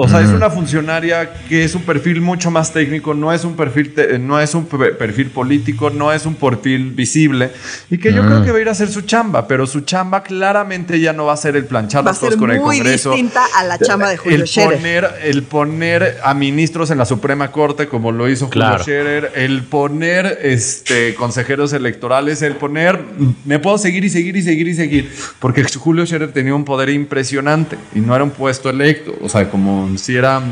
O 0.00 0.08
sea, 0.08 0.20
es 0.20 0.28
una 0.30 0.48
funcionaria 0.48 1.28
que 1.48 1.64
es 1.64 1.74
un 1.74 1.82
perfil 1.82 2.20
mucho 2.20 2.52
más 2.52 2.72
técnico, 2.72 3.14
no 3.14 3.32
es 3.32 3.44
un 3.44 3.56
perfil, 3.56 3.92
te- 3.94 4.16
no 4.20 4.38
es 4.40 4.54
un 4.54 4.64
pe- 4.66 4.92
perfil 4.92 5.30
político, 5.30 5.90
no 5.90 6.12
es 6.12 6.24
un 6.24 6.36
perfil 6.36 6.92
visible 6.92 7.50
y 7.90 7.98
que 7.98 8.12
yo 8.12 8.22
creo 8.24 8.44
que 8.44 8.52
va 8.52 8.58
a 8.58 8.60
ir 8.60 8.68
a 8.68 8.72
hacer 8.72 8.88
su 8.90 9.00
chamba, 9.00 9.48
pero 9.48 9.66
su 9.66 9.80
chamba 9.80 10.22
claramente 10.22 11.00
ya 11.00 11.12
no 11.12 11.24
va 11.26 11.32
a 11.32 11.36
ser 11.36 11.56
el 11.56 11.64
planchar 11.64 12.04
cosas 12.04 12.18
ser 12.30 12.38
con 12.38 12.52
el 12.52 12.60
muy 12.60 12.76
Congreso. 12.78 13.10
distinta 13.10 13.42
a 13.56 13.64
la 13.64 13.76
chamba 13.78 14.08
de 14.10 14.18
Julio 14.18 14.36
el 14.38 14.46
Scherer. 14.46 14.76
poner, 14.76 15.10
el 15.24 15.42
poner 15.42 16.16
a 16.22 16.32
ministros 16.32 16.92
en 16.92 16.98
la 16.98 17.04
Suprema 17.04 17.50
Corte 17.50 17.88
como 17.88 18.12
lo 18.12 18.28
hizo 18.30 18.48
Claro. 18.50 18.74
Julio 18.78 18.84
Scherer, 18.84 19.32
el 19.34 19.64
poner 19.64 20.38
este, 20.42 21.14
consejeros 21.16 21.72
electorales, 21.72 22.40
el 22.42 22.54
poner, 22.54 23.00
me 23.44 23.58
puedo 23.58 23.78
seguir 23.78 24.04
y 24.04 24.10
seguir 24.10 24.36
y 24.36 24.42
seguir 24.42 24.68
y 24.68 24.74
seguir, 24.74 25.12
porque 25.40 25.64
Julio 25.64 26.06
Scherer 26.06 26.30
tenía 26.32 26.54
un 26.54 26.64
poder 26.64 26.88
impresionante 26.90 27.76
y 27.96 28.00
no 28.00 28.14
era 28.14 28.22
un 28.22 28.30
puesto 28.30 28.70
electo, 28.70 29.12
o 29.20 29.28
sea, 29.28 29.50
como 29.50 29.87
si 29.96 30.16
era 30.16 30.42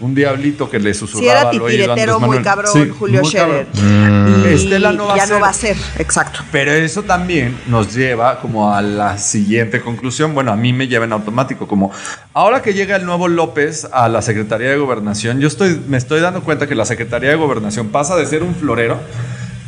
un, 0.00 0.14
diablito 0.14 0.68
que 0.68 0.78
le 0.78 0.92
Si 0.92 1.00
susurraba 1.00 1.40
era 1.40 1.50
al 1.50 1.62
oído 1.62 1.92
a 1.92 1.94
titiretero 1.94 2.20
muy 2.20 2.42
cabrón, 2.42 2.72
Sí, 2.72 2.90
Julio 2.98 3.20
muy 3.22 3.30
Scherer. 3.30 3.66
cabrón. 3.72 4.44
Y 4.44 4.48
Estela 4.48 4.92
no 4.92 5.06
va 5.06 5.14
a 5.14 5.16
ya 5.16 5.26
ser. 5.26 5.34
no 5.34 5.40
va 5.40 5.48
a 5.48 5.52
ser, 5.52 5.76
exacto. 5.98 6.40
Pero 6.52 6.72
eso 6.72 7.04
también 7.04 7.56
nos 7.68 7.94
lleva 7.94 8.40
como 8.40 8.74
a 8.74 8.82
la 8.82 9.16
siguiente 9.18 9.80
conclusión. 9.80 10.34
Bueno, 10.34 10.52
a 10.52 10.56
mí 10.56 10.72
me 10.72 10.88
lleva 10.88 11.04
en 11.04 11.12
automático. 11.12 11.66
Como 11.68 11.92
ahora 12.32 12.60
que 12.62 12.74
llega 12.74 12.96
el 12.96 13.06
nuevo 13.06 13.28
López 13.28 13.86
a 13.92 14.08
la 14.08 14.20
Secretaría 14.20 14.70
de 14.70 14.76
Gobernación, 14.76 15.40
yo 15.40 15.48
estoy, 15.48 15.80
me 15.86 15.96
estoy 15.96 16.20
dando 16.20 16.42
cuenta 16.42 16.66
que 16.66 16.74
la 16.74 16.84
Secretaría 16.84 17.30
de 17.30 17.36
Gobernación 17.36 17.88
pasa 17.88 18.16
de 18.16 18.26
ser 18.26 18.42
un 18.42 18.54
florero 18.54 18.98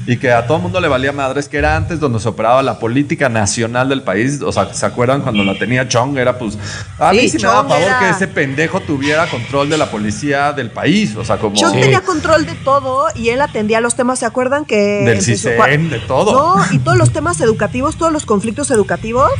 y 0.06 0.16
que 0.18 0.30
a 0.32 0.46
todo 0.46 0.58
el 0.58 0.62
mundo 0.62 0.80
le 0.80 0.88
valía 0.88 1.12
madres, 1.12 1.48
que 1.48 1.58
era 1.58 1.76
antes 1.76 1.98
donde 1.98 2.20
se 2.20 2.28
operaba 2.28 2.62
la 2.62 2.78
política 2.78 3.28
nacional 3.28 3.88
del 3.88 4.02
país. 4.02 4.40
O 4.42 4.52
sea, 4.52 4.72
¿se 4.72 4.86
acuerdan 4.86 5.22
cuando 5.22 5.42
la 5.44 5.58
tenía 5.58 5.88
Chong? 5.88 6.16
Era 6.18 6.38
pues, 6.38 6.56
a 6.98 7.12
mí 7.12 7.20
Sí, 7.20 7.30
sí 7.30 7.36
me 7.38 7.42
daba 7.44 7.60
Chong 7.62 7.68
favor 7.70 7.84
era- 7.88 7.98
que 7.98 8.08
ese 8.10 8.28
pendejo 8.28 8.80
tuviera 8.80 9.26
control 9.28 9.68
de 9.68 9.78
la 9.78 9.90
policía 9.90 10.52
del 10.52 10.70
país. 10.70 11.16
O 11.16 11.24
sea, 11.24 11.38
como... 11.38 11.56
Yo 11.56 11.70
Sí. 11.70 11.80
tenía 11.80 12.02
control 12.02 12.46
de 12.46 12.54
todo 12.54 13.06
y 13.14 13.30
él 13.30 13.40
atendía 13.40 13.80
los 13.80 13.96
temas, 13.96 14.18
¿se 14.20 14.26
acuerdan 14.26 14.64
que 14.64 14.76
Del 14.76 15.22
CISEN, 15.22 15.90
de 15.90 15.98
todo. 16.00 16.56
No, 16.56 16.64
y 16.72 16.78
todos 16.78 16.96
los 16.96 17.12
temas 17.12 17.40
educativos, 17.40 17.96
todos 17.96 18.12
los 18.12 18.24
conflictos 18.26 18.70
educativos. 18.70 19.30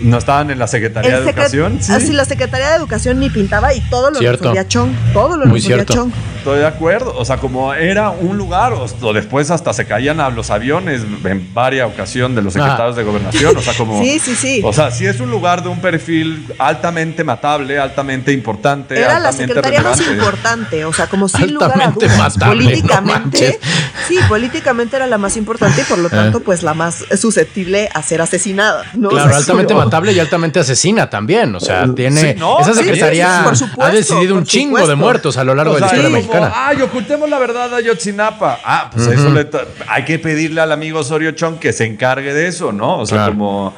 ¿No 0.00 0.18
estaban 0.18 0.50
en 0.50 0.58
la 0.58 0.66
Secretaría 0.66 1.20
de 1.20 1.30
Educación? 1.30 1.78
Así 1.88 2.12
la 2.12 2.24
Secretaría 2.24 2.70
de 2.70 2.76
Educación 2.76 3.20
ni 3.20 3.30
pintaba 3.30 3.74
y 3.74 3.80
todo 3.80 4.10
lo 4.10 4.18
Cierto. 4.18 4.42
resolvía 4.42 4.66
Chong, 4.68 4.90
todo 5.12 5.36
lo 5.36 5.46
Muy 5.46 5.56
resolvía 5.60 5.76
cierto. 5.76 5.94
Chong. 5.94 6.12
estoy 6.38 6.58
de 6.58 6.66
acuerdo. 6.66 7.14
O 7.16 7.24
sea, 7.24 7.36
como 7.38 7.72
era 7.74 8.10
un 8.10 8.36
lugar, 8.36 8.72
o, 8.72 9.12
después 9.12 9.50
hasta 9.50 9.72
se 9.72 9.86
caían 9.86 10.20
a 10.20 10.30
los 10.30 10.50
aviones 10.50 11.02
en 11.24 11.54
varias 11.54 11.88
ocasiones 11.88 12.36
de 12.36 12.42
los 12.42 12.52
secretarios 12.52 12.96
de 12.96 13.04
gobernación. 13.04 13.56
O 13.56 13.60
sea, 13.60 13.74
como. 13.74 13.94
Sí, 14.04 14.18
sí, 14.18 14.34
sí. 14.34 14.60
O 14.64 14.72
sea, 14.72 14.90
sí 14.90 15.06
es 15.06 15.20
un 15.20 15.30
lugar 15.30 15.62
de 15.62 15.68
un 15.68 15.80
perfil 15.80 16.46
altamente 16.58 17.24
matable, 17.24 17.78
altamente 17.78 18.32
importante. 18.32 18.98
Era 18.98 19.18
la 19.20 19.28
altamente 19.28 19.54
secretaría 19.54 19.82
más 19.82 20.00
importante, 20.00 20.84
o 20.84 20.92
sea, 20.92 21.06
como 21.06 21.28
sin 21.28 21.54
lugar 21.54 21.70
a 21.70 21.74
Altamente 21.74 22.06
dudas. 22.06 22.18
matable, 22.18 22.64
políticamente, 22.64 23.58
no 23.62 23.68
sí, 24.08 24.18
políticamente 24.28 24.96
era 24.96 25.06
la 25.06 25.18
más 25.18 25.36
importante 25.36 25.80
y 25.80 25.84
por 25.84 25.98
lo 25.98 26.10
tanto, 26.10 26.40
pues 26.40 26.62
la 26.62 26.74
más 26.74 27.04
susceptible 27.16 27.88
a 27.94 28.02
ser 28.02 28.20
asesinada. 28.20 28.84
¿no? 28.94 29.08
Claro, 29.08 29.24
O 29.26 29.28
sea, 29.30 29.38
altamente 29.38 29.72
sí, 29.74 29.80
y 30.12 30.20
altamente 30.20 30.60
asesina 30.60 31.08
también. 31.10 31.54
O 31.54 31.60
sea, 31.60 31.86
tiene. 31.94 32.20
Sí, 32.34 32.38
no, 32.38 32.60
esa 32.60 32.74
secretaría 32.74 33.38
sí, 33.38 33.44
por 33.44 33.56
supuesto, 33.56 33.82
ha 33.82 33.90
decidido 33.90 34.34
un 34.36 34.44
chingo 34.44 34.76
supuesto. 34.76 34.90
de 34.90 34.96
muertos 34.96 35.36
a 35.36 35.44
lo 35.44 35.54
largo 35.54 35.72
O 35.72 35.74
de 35.76 35.80
la 35.82 35.88
sea, 35.88 35.98
historia 35.98 36.18
como, 36.20 36.32
mexicana. 36.32 36.66
Ay, 36.68 36.82
ocultemos 36.82 37.28
la 37.28 37.38
verdad 37.38 37.74
a 37.74 37.80
Yotzinapa. 37.80 38.58
Ah, 38.64 38.90
pues 38.92 39.06
eso 39.06 39.30
le 39.30 39.48
hay 39.88 40.04
que 40.04 40.18
pedirle 40.18 40.60
al 40.60 40.72
amigo 40.72 41.00
Osorio 41.00 41.32
Chong 41.32 41.58
que 41.58 41.72
se 41.72 41.84
encargue 41.84 42.32
de 42.34 42.48
eso, 42.48 42.72
¿no? 42.72 42.98
O 42.98 43.06
sea, 43.06 43.18
Claro. 43.18 43.32
como. 43.32 43.74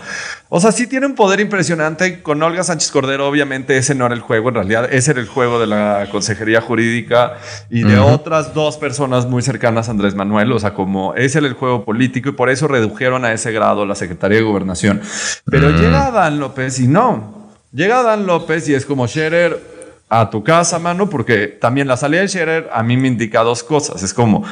O 0.49 0.61
sea, 0.61 0.71
sí 0.71 0.87
tiene 0.87 1.07
un 1.07 1.15
poder 1.17 1.41
impresionante. 1.41 2.23
Con 2.23 2.41
Olga 2.41 2.63
Sánchez 2.63 2.93
Cordero, 2.93 3.27
obviamente, 3.27 3.77
ese 3.77 3.97
no 3.97 4.07
era 4.07 4.15
el 4.15 4.21
juego. 4.21 4.51
En 4.51 4.55
realidad, 4.55 4.89
ese 4.93 5.11
era 5.11 5.21
el 5.21 5.27
juego 5.27 5.59
de 5.59 5.67
la 5.67 6.07
Consejería 6.13 6.61
Jurídica 6.61 7.39
y 7.69 7.83
de 7.83 7.99
otras 7.99 8.55
dos 8.55 8.77
personas 8.77 9.27
muy 9.27 9.43
cercanas 9.43 9.89
a 9.89 9.91
Andrés 9.91 10.15
Manuel. 10.15 10.53
O 10.53 10.59
sea, 10.61 10.73
como 10.73 11.15
ese 11.15 11.39
era 11.39 11.49
el 11.49 11.55
juego 11.55 11.85
político 11.85 12.29
y 12.29 12.33
por 12.33 12.49
eso 12.49 12.69
redujeron 12.69 13.25
a 13.25 13.33
ese 13.33 13.51
grado 13.51 13.85
la 13.85 13.97
Secretaría 13.97 14.39
de 14.39 14.45
Gobernación. 14.45 15.01
Pero 15.47 15.71
llega 15.71 16.13
Dan 16.13 16.39
López 16.39 16.79
y 16.79 16.87
no. 16.87 17.51
Llega 17.73 18.05
Dan 18.05 18.27
López 18.27 18.69
y 18.69 18.75
es 18.75 18.87
como 18.87 19.09
Scherer 19.09 19.77
a 20.09 20.31
tu 20.31 20.45
casa, 20.45 20.79
mano, 20.79 21.11
porque 21.11 21.49
también 21.49 21.89
la 21.89 21.97
salida 21.97 22.21
de 22.21 22.29
Scherer 22.29 22.71
a 22.73 22.85
mí 22.85 22.97
me 22.97 23.09
indica 23.09 23.43
dos 23.43 23.65
cosas. 23.65 24.05
Es 24.05 24.15
como, 24.15 24.45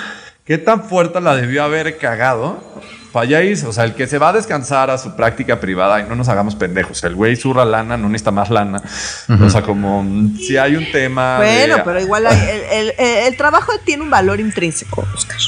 ¿qué 0.45 0.59
tan 0.59 0.82
fuerte 0.82 1.20
la 1.20 1.36
debió 1.36 1.62
haber 1.62 1.97
cagado? 1.99 2.59
Para 3.15 3.25
allá 3.25 3.43
irse? 3.43 3.67
o 3.67 3.73
sea, 3.73 3.85
el 3.85 3.95
que 3.95 4.07
se 4.07 4.19
va 4.19 4.29
a 4.31 4.33
descansar 4.35 4.91
a 4.91 4.99
su 4.99 5.15
práctica 5.17 5.61
privada 5.61 6.01
y 6.01 6.03
no 6.09 6.17
nos 6.17 6.29
hagamos 6.29 6.55
pendejos. 6.57 7.03
El 7.05 7.15
güey 7.15 7.37
zurra 7.37 7.65
lana, 7.65 7.97
no 7.97 8.09
necesita 8.09 8.33
más 8.33 8.51
lana. 8.51 8.83
O 9.41 9.49
sea, 9.49 9.62
como 9.62 10.05
si 10.37 10.57
hay 10.59 10.75
un 10.77 10.91
tema. 10.93 11.37
Bueno, 11.39 11.77
de- 11.77 11.83
pero 11.85 12.01
igual 12.01 12.27
hay- 12.27 12.37
el, 12.37 12.61
el- 12.89 12.95
el- 12.99 13.27
el 13.29 13.37
trabajo 13.37 13.73
tiene 13.85 14.03
un 14.03 14.11
valor 14.11 14.41
intrínseco, 14.41 15.07
Oscar. 15.15 15.39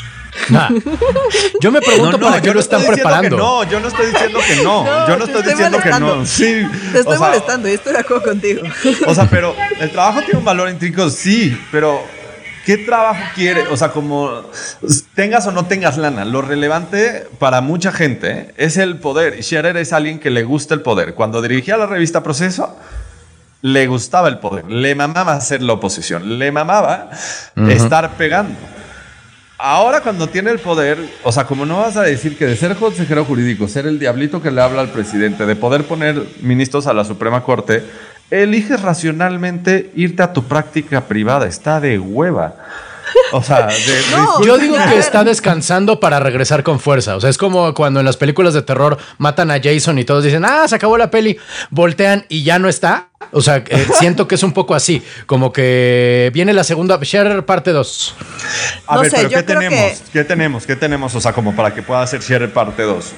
Nah. 0.50 0.68
Yo 1.60 1.72
me 1.72 1.80
pregunto 1.80 2.20
para 2.20 2.40
qué 2.40 2.48
yo 2.48 2.52
lo 2.52 2.58
no 2.58 2.60
están 2.60 2.84
preparando. 2.84 3.36
no, 3.38 3.64
yo 3.64 3.80
no 3.80 3.88
estoy 3.88 4.06
diciendo 4.06 4.38
que 4.46 4.56
no. 4.62 4.84
No, 4.84 5.08
yo 5.08 5.16
no 5.16 5.24
estoy, 5.24 5.40
estoy 5.40 5.52
diciendo 5.54 5.78
que 5.82 5.90
no. 5.90 6.26
Sí. 6.26 6.66
Te 6.92 6.98
estoy 6.98 7.14
o 7.14 7.18
sea, 7.18 7.26
molestando 7.28 7.68
y 7.68 7.72
estoy 7.72 7.94
de 7.94 7.98
acuerdo 8.00 8.22
contigo. 8.22 8.62
O 9.06 9.14
sea, 9.14 9.26
pero 9.30 9.56
el 9.80 9.90
trabajo 9.90 10.20
tiene 10.20 10.38
un 10.38 10.44
valor 10.44 10.68
intrínseco, 10.68 11.08
sí, 11.10 11.58
pero 11.72 12.04
¿qué 12.66 12.76
trabajo 12.78 13.22
quiere? 13.36 13.62
O 13.68 13.76
sea, 13.76 13.92
como 13.92 14.42
tengas 15.14 15.46
o 15.46 15.52
no 15.52 15.66
tengas 15.66 15.96
lana, 15.96 16.24
lo 16.24 16.42
relevante 16.42 17.28
para 17.38 17.60
mucha 17.60 17.92
gente 17.92 18.52
es 18.56 18.76
el 18.76 18.96
poder. 18.96 19.38
Y 19.38 19.42
Scherer 19.44 19.76
es 19.76 19.92
alguien 19.92 20.18
que 20.18 20.30
le 20.30 20.42
gusta 20.42 20.74
el 20.74 20.82
poder. 20.82 21.14
Cuando 21.14 21.40
dirigía 21.40 21.76
la 21.76 21.86
revista 21.86 22.24
Proceso, 22.24 22.76
le 23.62 23.86
gustaba 23.86 24.28
el 24.28 24.38
poder, 24.38 24.68
le 24.68 24.96
mamaba 24.96 25.34
hacer 25.34 25.62
la 25.62 25.74
oposición, 25.74 26.40
le 26.40 26.50
mamaba 26.50 27.08
estar 27.68 28.16
pegando. 28.16 28.58
Ahora 29.58 30.00
cuando 30.00 30.26
tiene 30.26 30.50
el 30.50 30.58
poder, 30.58 30.98
o 31.22 31.32
sea, 31.32 31.44
como 31.44 31.64
no 31.64 31.78
vas 31.78 31.96
a 31.96 32.02
decir 32.02 32.36
que 32.36 32.46
de 32.46 32.56
ser 32.56 32.76
consejero 32.76 33.24
jurídico, 33.24 33.68
ser 33.68 33.86
el 33.86 33.98
diablito 33.98 34.42
que 34.42 34.50
le 34.50 34.60
habla 34.60 34.82
al 34.82 34.90
presidente, 34.90 35.46
de 35.46 35.56
poder 35.56 35.84
poner 35.84 36.20
ministros 36.42 36.86
a 36.86 36.92
la 36.92 37.04
Suprema 37.04 37.42
Corte, 37.42 37.82
eliges 38.30 38.80
racionalmente 38.82 39.90
irte 39.94 40.22
a 40.22 40.32
tu 40.32 40.44
práctica 40.44 41.02
privada. 41.02 41.46
Está 41.46 41.80
de 41.80 41.98
hueva. 41.98 42.54
O 43.32 43.42
sea, 43.42 43.66
de, 43.68 43.74
No, 44.10 44.44
Yo 44.44 44.58
digo 44.58 44.76
que 44.88 44.98
está 44.98 45.24
descansando 45.24 46.00
para 46.00 46.20
regresar 46.20 46.62
con 46.62 46.80
fuerza. 46.80 47.16
O 47.16 47.20
sea, 47.20 47.30
es 47.30 47.38
como 47.38 47.72
cuando 47.72 48.00
en 48.00 48.06
las 48.06 48.16
películas 48.16 48.52
de 48.52 48.62
terror 48.62 48.98
matan 49.18 49.50
a 49.50 49.60
Jason 49.62 49.98
y 49.98 50.04
todos 50.04 50.24
dicen, 50.24 50.44
ah, 50.44 50.66
se 50.68 50.74
acabó 50.74 50.98
la 50.98 51.10
peli, 51.10 51.38
voltean 51.70 52.26
y 52.28 52.42
ya 52.42 52.58
no 52.58 52.68
está. 52.68 53.08
O 53.32 53.40
sea, 53.40 53.62
eh, 53.68 53.86
siento 53.98 54.28
que 54.28 54.34
es 54.34 54.42
un 54.42 54.52
poco 54.52 54.74
así, 54.74 55.02
como 55.26 55.52
que 55.52 56.30
viene 56.34 56.52
la 56.52 56.64
segunda, 56.64 56.98
Sharer 57.00 57.44
parte 57.46 57.70
2. 57.72 58.14
A 58.86 58.94
No 58.96 59.00
ver, 59.02 59.10
sé, 59.10 59.16
pero 59.18 59.28
yo 59.30 59.36
¿qué 59.38 59.42
tenemos? 59.44 59.78
que- 59.78 60.10
¿Qué 60.12 60.24
tenemos? 60.24 60.66
¿Qué 60.66 60.76
tenemos? 60.76 61.14
O 61.14 61.20
sea, 61.20 61.32
como 61.32 61.54
para 61.56 61.72
que 61.74 61.82
pueda 61.82 62.02
hacer 62.02 62.22
cierre 62.22 62.48
parte 62.48 62.82
2. 62.82 63.12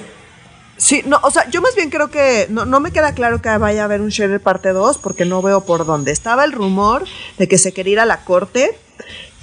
Sí, 0.78 1.02
no, 1.04 1.18
o 1.24 1.30
sea, 1.32 1.50
yo 1.50 1.60
más 1.60 1.74
bien 1.74 1.90
creo 1.90 2.08
que 2.08 2.46
no, 2.50 2.64
no 2.64 2.78
me 2.78 2.92
queda 2.92 3.12
claro 3.12 3.42
que 3.42 3.48
vaya 3.58 3.82
a 3.82 3.84
haber 3.84 4.00
un 4.00 4.12
Scherer 4.12 4.40
parte 4.40 4.72
2 4.72 4.98
porque 4.98 5.24
no 5.24 5.42
veo 5.42 5.62
por 5.62 5.84
dónde. 5.84 6.12
Estaba 6.12 6.44
el 6.44 6.52
rumor 6.52 7.04
de 7.36 7.48
que 7.48 7.58
se 7.58 7.72
quería 7.72 7.92
ir 7.94 8.00
a 8.00 8.06
la 8.06 8.24
corte, 8.24 8.78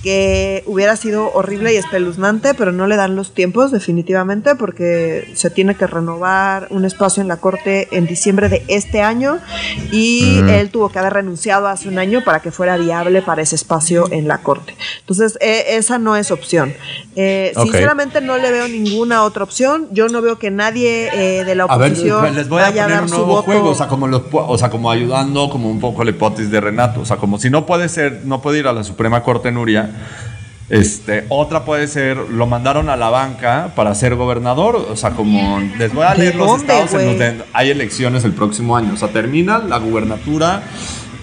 que 0.05 0.61
hubiera 0.67 0.95
sido 0.97 1.31
horrible 1.33 1.73
y 1.73 1.77
espeluznante, 1.77 2.53
pero 2.53 2.71
no 2.71 2.85
le 2.85 2.95
dan 2.95 3.15
los 3.15 3.33
tiempos 3.33 3.71
definitivamente 3.71 4.53
porque 4.53 5.31
se 5.33 5.49
tiene 5.49 5.73
que 5.73 5.87
renovar 5.87 6.67
un 6.69 6.85
espacio 6.85 7.21
en 7.21 7.27
la 7.27 7.37
corte 7.37 7.87
en 7.89 8.05
diciembre 8.05 8.47
de 8.47 8.63
este 8.67 9.01
año 9.01 9.39
y 9.91 10.41
él 10.47 10.69
tuvo 10.69 10.89
que 10.89 10.99
haber 10.99 11.13
renunciado 11.13 11.67
hace 11.67 11.89
un 11.89 11.97
año 11.97 12.23
para 12.23 12.39
que 12.39 12.51
fuera 12.51 12.77
viable 12.77 13.23
para 13.23 13.41
ese 13.41 13.55
espacio 13.55 14.07
en 14.11 14.27
la 14.27 14.43
corte. 14.43 14.75
Entonces, 14.99 15.39
eh, 15.41 15.63
esa 15.69 15.97
no 15.97 16.15
es 16.15 16.29
opción. 16.29 16.75
Eh. 17.15 17.51
Sinceramente 17.59 18.21
no 18.21 18.37
le 18.37 18.51
veo 18.51 18.67
ninguna 18.67 19.23
otra 19.23 19.43
opción. 19.43 19.87
Yo 19.89 20.07
no 20.07 20.21
veo 20.21 20.37
que 20.37 20.51
nadie 20.51 21.09
eh, 21.13 21.45
de 21.45 21.55
la 21.55 21.63
A 21.63 21.77
ver, 21.77 21.93
oposición 21.93 22.35
les 22.35 22.47
voy 22.47 22.61
a 22.61 22.67
poner 22.67 22.89
dar 22.89 23.03
un 23.05 23.09
nuevo 23.09 23.41
juego, 23.41 23.69
o 23.69 23.75
sea, 23.75 23.87
como 23.87 24.07
los, 24.07 24.21
o 24.31 24.57
sea, 24.59 24.69
como 24.69 24.91
ayudando 24.91 25.49
como 25.49 25.71
un 25.71 25.79
poco 25.79 26.03
la 26.03 26.11
hipótesis 26.11 26.51
de 26.51 26.61
Renato, 26.61 27.01
o 27.01 27.05
sea, 27.05 27.17
como 27.17 27.39
si 27.39 27.49
no 27.49 27.65
puede 27.65 27.89
ser, 27.89 28.21
no 28.25 28.41
puede 28.43 28.59
ir 28.59 28.67
a 28.67 28.73
la 28.73 28.83
Suprema 28.83 29.23
Corte 29.23 29.51
Nuria, 29.51 29.94
este, 30.69 31.25
otra 31.29 31.63
puede 31.63 31.87
ser, 31.87 32.17
lo 32.17 32.47
mandaron 32.47 32.89
a 32.89 32.95
la 32.95 33.09
banca 33.09 33.71
para 33.75 33.93
ser 33.93 34.15
gobernador, 34.15 34.75
o 34.75 34.95
sea, 34.95 35.11
como 35.11 35.59
les 35.77 35.93
voy 35.93 36.05
a 36.05 36.13
¿De 36.13 36.19
leer 36.19 36.35
los 36.35 36.47
dónde, 36.47 36.73
estados 36.73 37.21
en 37.21 37.43
hay 37.53 37.69
elecciones 37.69 38.23
el 38.23 38.33
próximo 38.33 38.75
año, 38.75 38.93
o 38.93 38.97
sea, 38.97 39.09
termina 39.09 39.59
la 39.59 39.77
gubernatura 39.77 40.63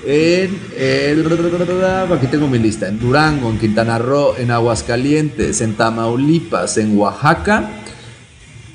en 0.04 0.60
el, 0.76 2.10
aquí 2.12 2.26
tengo 2.26 2.48
mi 2.48 2.58
lista, 2.58 2.88
en 2.88 2.98
Durango, 2.98 3.50
en 3.50 3.58
Quintana 3.58 3.98
Roo, 3.98 4.34
en 4.36 4.50
Aguascalientes, 4.50 5.60
en 5.60 5.74
Tamaulipas, 5.74 6.76
en 6.78 6.98
Oaxaca. 6.98 7.70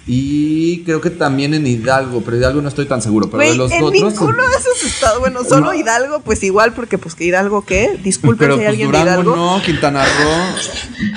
Y 0.10 0.84
creo 0.86 1.02
que 1.02 1.10
también 1.10 1.54
en 1.54 1.68
Hidalgo, 1.68 2.22
pero 2.24 2.38
Hidalgo 2.38 2.62
no 2.62 2.70
estoy 2.70 2.86
tan 2.86 3.02
seguro. 3.02 3.26
Pero 3.30 3.38
Güey, 3.40 3.52
de 3.52 3.58
los 3.58 3.72
en 3.72 3.84
otros. 3.84 3.94
ninguno 4.02 4.48
de 4.48 4.56
esos 4.56 4.82
estados, 4.84 5.20
bueno, 5.20 5.44
solo 5.44 5.66
No. 5.68 5.74
Hidalgo, 5.74 6.22
pues 6.22 6.42
igual, 6.44 6.72
porque 6.74 6.98
pues 6.98 7.14
que 7.14 7.26
Hidalgo 7.26 7.66
qué, 7.66 8.00
disculpen 8.02 8.48
pero 8.48 8.56
si 8.56 8.62
hay 8.62 8.66
pues 8.68 8.70
alguien 8.70 8.92
de 8.92 8.98
Durango 9.00 9.22
Hidalgo. 9.24 9.36
no, 9.36 9.62
Quintana 9.62 10.06
Roo, 10.06 11.12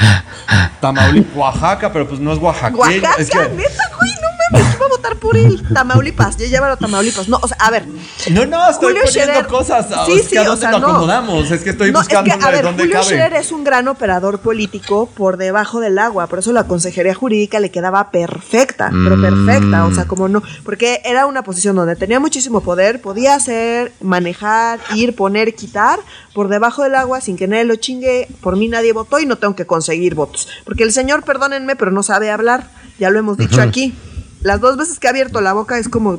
Tamaulipas, 0.81 1.37
Oaxaca, 1.37 1.93
pero 1.93 2.09
pues 2.09 2.21
no 2.21 2.33
es 2.33 2.39
Oaxaca. 2.39 2.77
Oaxaca, 2.77 3.15
Es 3.19 3.31
que, 3.31 3.39
neta, 3.39 3.91
güey, 3.99 4.13
no 4.15 4.59
mames, 4.59 4.75
iba 4.75 4.87
a 4.87 4.89
votar 5.11 5.21
por 5.21 5.37
él. 5.37 5.63
Tamaulipas, 5.75 6.37
ya 6.37 6.47
llévalo 6.47 6.75
a 6.75 6.77
Tamaulipas. 6.77 7.29
No, 7.29 7.39
o 7.43 7.49
sea, 7.49 7.57
a 7.61 7.71
ver. 7.71 7.85
no, 8.31 8.47
no, 8.47 8.69
estoy 8.71 8.93
Julio 8.95 9.03
poniendo 9.05 9.33
Scherer- 9.41 9.47
cosas. 9.47 9.87
Sí, 10.07 10.13
es 10.13 10.23
sí, 10.25 10.31
que 10.31 10.39
a 10.39 10.43
o 10.43 10.45
dónde 10.47 10.61
sea, 10.61 10.71
lo 10.73 10.79
no. 10.81 10.87
acomodamos. 10.89 11.51
Es 11.51 11.63
que 11.63 11.71
estoy 11.71 11.93
No, 11.93 12.01
es 12.01 12.07
buscando 12.09 12.39
que, 12.39 12.45
a 12.45 12.51
ver, 12.51 12.65
dónde 12.65 12.83
Julio 12.83 12.95
cabe. 12.95 13.05
Scherer 13.07 13.33
es 13.35 13.53
un 13.53 13.65
gran 13.65 13.89
operador 13.89 14.39
político 14.41 15.07
por 15.07 15.37
debajo 15.37 15.81
del 15.81 15.99
agua, 15.99 16.27
por 16.27 16.39
eso 16.39 16.53
la 16.53 16.65
consejería 16.65 17.15
jurídica 17.15 17.61
le 17.61 17.71
quedaba 17.71 18.11
perfecta, 18.11 18.91
pero 18.91 19.21
perfecta, 19.21 19.85
o 19.87 19.95
sea, 19.95 20.07
como 20.07 20.29
no, 20.29 20.43
porque 20.65 21.01
era 21.05 21.27
una 21.27 21.43
posición 21.43 21.77
donde 21.77 21.97
tenía 21.97 22.21
muchísimo 22.21 22.61
poder, 22.61 23.01
podía 23.01 23.35
hacer, 23.35 23.93
manejar, 24.01 24.81
ir, 24.95 25.15
poner, 25.15 25.55
quitar 25.55 26.01
por 26.35 26.49
debajo 26.49 26.83
del 26.83 26.95
agua 26.95 27.21
sin 27.21 27.37
que 27.37 27.49
nadie 27.49 27.65
lo 27.65 27.77
chingue, 27.77 28.29
por 28.41 28.57
mí 28.57 28.69
nadie 28.69 28.93
votó 28.93 29.19
y 29.19 29.27
no 29.27 29.37
tengo 29.37 29.55
que 29.57 29.67
conseguir 29.67 30.15
votos, 30.15 30.49
porque 30.65 30.85
el 30.85 30.93
señor, 30.93 31.23
perdónenme, 31.25 31.77
pero 31.77 31.91
no 31.91 32.03
sabe 32.03 32.31
hablar, 32.31 32.69
ya 32.99 33.11
lo 33.11 33.19
hemos 33.19 33.37
dicho 33.37 33.61
aquí. 33.63 33.95
Las 34.43 34.61
dos 34.61 34.77
veces 34.77 34.99
que 34.99 35.07
ha 35.07 35.11
abierto 35.11 35.41
la 35.41 35.53
boca 35.53 35.79
es 35.79 35.89
como, 35.89 36.19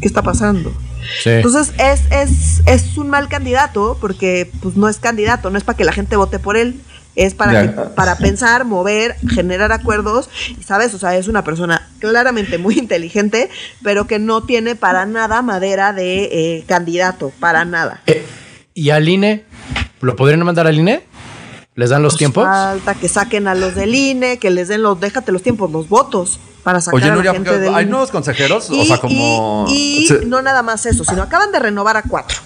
¿qué 0.00 0.06
está 0.06 0.22
pasando? 0.22 0.72
Sí. 1.22 1.30
Entonces 1.30 1.72
es, 1.78 2.00
es, 2.10 2.62
es 2.66 2.96
un 2.96 3.10
mal 3.10 3.28
candidato 3.28 3.98
porque 4.00 4.50
pues 4.62 4.76
no 4.76 4.88
es 4.88 4.98
candidato, 4.98 5.50
no 5.50 5.58
es 5.58 5.64
para 5.64 5.76
que 5.76 5.84
la 5.84 5.92
gente 5.92 6.14
vote 6.16 6.38
por 6.38 6.56
él, 6.56 6.80
es 7.16 7.34
para, 7.34 7.62
que- 7.62 7.68
para 7.90 8.16
pensar, 8.16 8.64
mover, 8.64 9.16
generar 9.34 9.72
acuerdos, 9.72 10.30
y 10.58 10.62
sabes, 10.62 10.94
o 10.94 10.98
sea, 10.98 11.16
es 11.16 11.28
una 11.28 11.42
persona 11.44 11.88
claramente 11.98 12.56
muy 12.58 12.78
inteligente, 12.78 13.50
pero 13.82 14.06
que 14.06 14.18
no 14.18 14.44
tiene 14.44 14.76
para 14.76 15.04
nada 15.04 15.42
madera 15.42 15.92
de 15.92 16.24
eh, 16.58 16.64
candidato, 16.66 17.32
para 17.40 17.64
nada. 17.64 18.00
Eh, 18.06 18.24
¿Y 18.74 18.90
al 18.90 19.08
INE? 19.08 19.44
¿Lo 20.00 20.16
podrían 20.16 20.42
mandar 20.44 20.66
al 20.66 20.78
INE? 20.78 21.02
¿Les 21.74 21.90
dan 21.90 22.02
los 22.02 22.12
Pues 22.14 22.18
tiempos? 22.18 22.44
Falta 22.44 22.94
que 22.94 23.08
saquen 23.08 23.48
a 23.48 23.54
los 23.54 23.74
del 23.74 23.94
INE, 23.94 24.38
que 24.38 24.50
les 24.50 24.68
den 24.68 24.82
los, 24.82 25.00
déjate 25.00 25.32
los 25.32 25.42
tiempos, 25.42 25.70
los 25.70 25.88
votos, 25.88 26.38
para 26.62 26.80
sacar 26.80 26.96
Oye, 26.96 27.06
a 27.06 27.08
la 27.08 27.14
Nuria, 27.16 27.32
gente 27.32 27.58
del 27.58 27.74
hay 27.74 27.82
INE. 27.84 27.90
nuevos 27.90 28.10
consejeros, 28.10 28.68
o 28.70 28.84
sea, 28.84 28.98
como. 28.98 29.64
Y, 29.68 30.06
no 30.26 30.42
nada 30.42 30.62
más 30.62 30.84
eso, 30.86 31.02
sino 31.04 31.22
acaban 31.22 31.50
de 31.50 31.58
renovar 31.58 31.96
a 31.96 32.02
cuatro. 32.02 32.38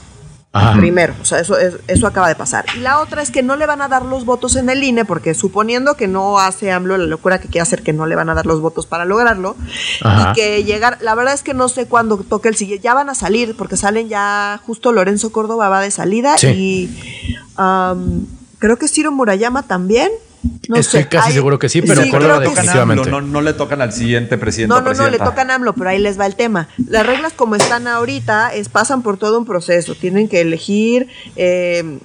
Ajá. 0.53 0.72
Primero, 0.79 1.12
o 1.20 1.24
sea, 1.27 1.39
eso, 1.41 1.59
es- 1.59 1.74
eso 1.87 2.07
acaba 2.07 2.29
de 2.29 2.35
pasar. 2.35 2.64
Y 2.77 2.81
la 2.81 3.01
otra 3.01 3.20
es 3.20 3.31
que 3.31 3.43
no 3.43 3.57
le 3.57 3.66
van 3.66 3.83
a 3.83 3.89
dar 3.89 4.07
los 4.07 4.24
votos 4.24 4.57
en 4.57 4.70
el 4.70 4.83
INE, 4.83 5.05
porque 5.05 5.35
suponiendo 5.35 5.97
que 5.97 6.09
no 6.09 6.39
hace 6.39 6.72
AMLO 6.72 6.97
la 6.97 7.05
locura 7.05 7.41
que 7.41 7.49
quiere 7.49 7.61
hacer, 7.61 7.83
que 7.83 7.93
no 7.93 8.07
le 8.07 8.14
van 8.14 8.31
a 8.31 8.35
dar 8.35 8.47
los 8.47 8.62
votos 8.62 8.87
para 8.87 9.05
lograrlo, 9.05 9.55
Ajá. 10.01 10.31
y 10.31 10.35
que 10.35 10.64
llegar, 10.64 10.97
la 11.03 11.14
verdad 11.14 11.35
es 11.35 11.43
que 11.43 11.53
no 11.53 11.68
sé 11.68 11.87
cuándo 11.89 12.16
toque 12.18 12.49
el 12.49 12.57
siguiente, 12.57 12.83
ya 12.85 12.95
van 12.95 13.11
a 13.11 13.14
salir, 13.14 13.55
porque 13.55 13.77
salen 13.77 14.09
ya, 14.09 14.59
justo 14.64 14.93
Lorenzo 14.93 15.31
Córdoba 15.31 15.68
va 15.68 15.83
de 15.83 15.91
salida 15.91 16.39
Sí. 16.39 16.47
y 16.47 16.97
creo 18.59 18.77
que 18.79 18.89
Ciro 18.89 19.13
Murayama 19.13 19.63
también. 19.65 20.11
No 20.69 20.77
Estoy 20.77 21.03
sé, 21.03 21.09
casi 21.09 21.29
hay- 21.29 21.35
seguro 21.35 21.59
que 21.59 21.69
sí, 21.69 21.83
pero 21.83 22.03
Sí, 22.03 22.11
creo 22.11 22.39
que 22.41 22.47
sí. 22.47 22.51
definitivamente. 22.55 23.11
No, 23.11 23.21
no 23.21 23.41
le 23.41 23.53
tocan 23.53 23.83
al 23.83 23.93
siguiente 23.93 24.39
presidente. 24.39 24.75
No, 24.75 24.81
no, 24.81 24.93
no, 24.95 25.11
le 25.11 25.19
tocan 25.19 25.51
a 25.51 25.55
AMLO, 25.57 25.73
pero 25.75 25.91
ahí 25.91 25.99
les 25.99 26.21
va 26.21 26.27
el 26.27 26.37
tema. 26.37 26.69
Las 26.89 27.05
reglas 27.05 27.33
como 27.33 27.57
están 27.57 27.89
ahorita 27.89 28.55
es 28.55 28.69
pasan 28.69 29.03
por 29.03 29.17
todo 29.19 29.39
un 29.39 29.45
proceso. 29.47 29.95
Tienen 29.97 30.29
que 30.29 30.41
elegir 30.43 31.09
eh, 31.35 31.99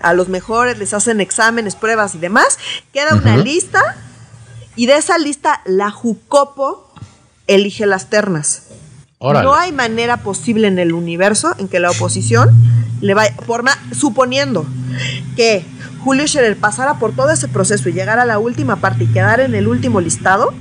a 0.00 0.12
los 0.12 0.28
mejores, 0.28 0.78
les 0.78 0.94
hacen 0.94 1.20
exámenes, 1.20 1.74
pruebas 1.74 2.14
y 2.14 2.18
demás. 2.18 2.58
Queda 2.92 3.14
una 3.16 3.36
lista 3.36 3.96
y 4.76 4.86
de 4.86 4.96
esa 4.96 5.18
lista 5.18 5.62
la 5.64 5.90
Jucopo 5.90 6.88
elige 7.48 7.86
las 7.86 8.10
ternas. 8.10 8.62
Órale. 9.18 9.44
No 9.44 9.54
hay 9.54 9.72
manera 9.72 10.18
posible 10.18 10.68
en 10.68 10.78
el 10.78 10.92
universo 10.92 11.54
en 11.58 11.68
que 11.68 11.80
la 11.80 11.90
oposición 11.90 12.50
le 13.00 13.14
vaya, 13.14 13.34
por 13.46 13.62
ma- 13.62 13.78
suponiendo 13.92 14.66
que 15.36 15.64
Julio 16.00 16.26
Scherer 16.26 16.56
pasara 16.56 16.98
por 16.98 17.12
todo 17.12 17.30
ese 17.30 17.48
proceso 17.48 17.88
y 17.88 17.92
llegara 17.92 18.22
a 18.22 18.26
la 18.26 18.38
última 18.38 18.76
parte 18.76 19.04
y 19.04 19.06
quedara 19.08 19.44
en 19.44 19.54
el 19.54 19.66
último 19.68 20.00
listado, 20.00 20.54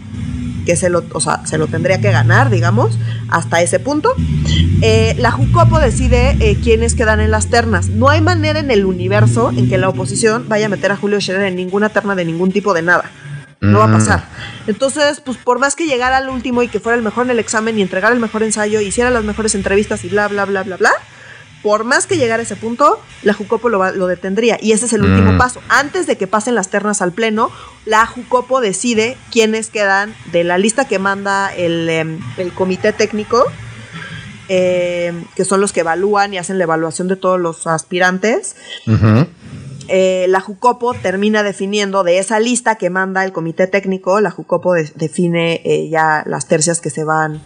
que 0.66 0.76
se 0.76 0.90
lo, 0.90 1.04
o 1.14 1.22
sea, 1.22 1.46
se 1.46 1.60
lo 1.60 1.68
tendría 1.68 2.02
que 2.02 2.12
ganar, 2.12 2.50
digamos, 2.50 2.98
hasta 3.30 3.62
ese 3.62 3.80
punto, 3.80 4.12
eh, 4.82 5.16
la 5.20 5.30
Jucopo 5.32 5.80
decide 5.80 6.36
eh, 6.40 6.58
quiénes 6.64 6.96
quedan 6.96 7.20
en 7.20 7.30
las 7.30 7.48
ternas. 7.52 7.90
No 7.90 8.10
hay 8.10 8.22
manera 8.22 8.60
en 8.60 8.72
el 8.72 8.86
universo 8.86 9.52
en 9.56 9.70
que 9.70 9.78
la 9.78 9.90
oposición 9.90 10.50
vaya 10.50 10.66
a 10.66 10.70
meter 10.70 10.92
a 10.92 10.98
Julio 10.98 11.22
Scherer 11.22 11.44
en 11.44 11.56
ninguna 11.56 11.90
terna 11.90 12.16
de 12.16 12.26
ningún 12.26 12.52
tipo 12.52 12.74
de 12.74 12.82
nada. 12.82 13.04
No 13.62 13.78
va 13.80 13.86
a 13.86 13.88
Mm. 13.88 13.94
pasar. 13.94 14.26
Entonces, 14.66 15.22
pues 15.22 15.38
por 15.38 15.60
más 15.60 15.76
que 15.76 15.86
llegara 15.86 16.18
al 16.18 16.30
último 16.30 16.64
y 16.64 16.68
que 16.68 16.80
fuera 16.80 16.98
el 16.98 17.04
mejor 17.04 17.26
en 17.26 17.32
el 17.32 17.40
examen 17.40 17.78
y 17.78 17.84
entregara 17.84 18.14
el 18.14 18.20
mejor 18.20 18.42
ensayo, 18.44 18.82
hiciera 18.82 19.12
las 19.12 19.24
mejores 19.24 19.54
entrevistas 19.56 20.04
y 20.04 20.10
bla, 20.10 20.28
bla, 20.28 20.46
bla, 20.46 20.64
bla, 20.64 20.78
bla, 20.78 20.92
por 21.66 21.84
más 21.84 22.06
que 22.06 22.18
llegara 22.18 22.42
a 22.42 22.44
ese 22.44 22.56
punto, 22.56 23.00
la 23.24 23.34
Jucopo 23.34 23.70
lo, 23.70 23.80
va- 23.80 23.90
lo 23.92 24.06
detendría. 24.06 24.60
Y 24.62 24.72
ese 24.74 24.86
es 24.86 24.94
el 24.94 25.02
último 25.04 25.32
Mm. 25.32 25.38
paso. 25.40 25.62
Antes 25.68 26.06
de 26.06 26.16
que 26.16 26.28
pasen 26.28 26.54
las 26.54 26.70
ternas 26.70 27.02
al 27.02 27.12
pleno, 27.12 27.50
la 27.86 28.06
Jucopo 28.06 28.62
decide 28.62 29.18
quiénes 29.32 29.72
quedan 29.72 30.14
de 30.32 30.44
la 30.44 30.60
lista 30.60 30.86
que 30.86 31.00
manda 31.00 31.52
el, 31.56 31.90
em, 31.90 32.20
el 32.38 32.54
comité 32.54 32.94
técnico, 32.94 33.44
em, 34.48 35.26
que 35.36 35.44
son 35.44 35.60
los 35.60 35.74
que 35.74 35.80
evalúan 35.80 36.34
y 36.34 36.38
hacen 36.38 36.60
la 36.60 36.66
evaluación 36.66 37.08
de 37.08 37.16
todos 37.16 37.40
los 37.40 37.66
aspirantes 37.66 38.56
eh, 39.88 40.26
la 40.30 40.40
Jucopo 40.42 40.94
termina 40.96 41.44
definiendo 41.44 42.04
de 42.04 42.18
esa 42.20 42.40
lista 42.40 42.76
que 42.76 42.90
manda 42.90 43.24
el 43.24 43.32
comité 43.32 43.68
técnico, 43.68 44.20
la 44.20 44.32
Jucopo 44.32 44.74
de- 44.74 44.92
define 44.96 45.62
eh, 45.64 45.90
ya 45.90 46.24
las 46.26 46.48
tercias 46.48 46.82
que 46.82 46.90
se 46.90 47.04
van 47.04 47.44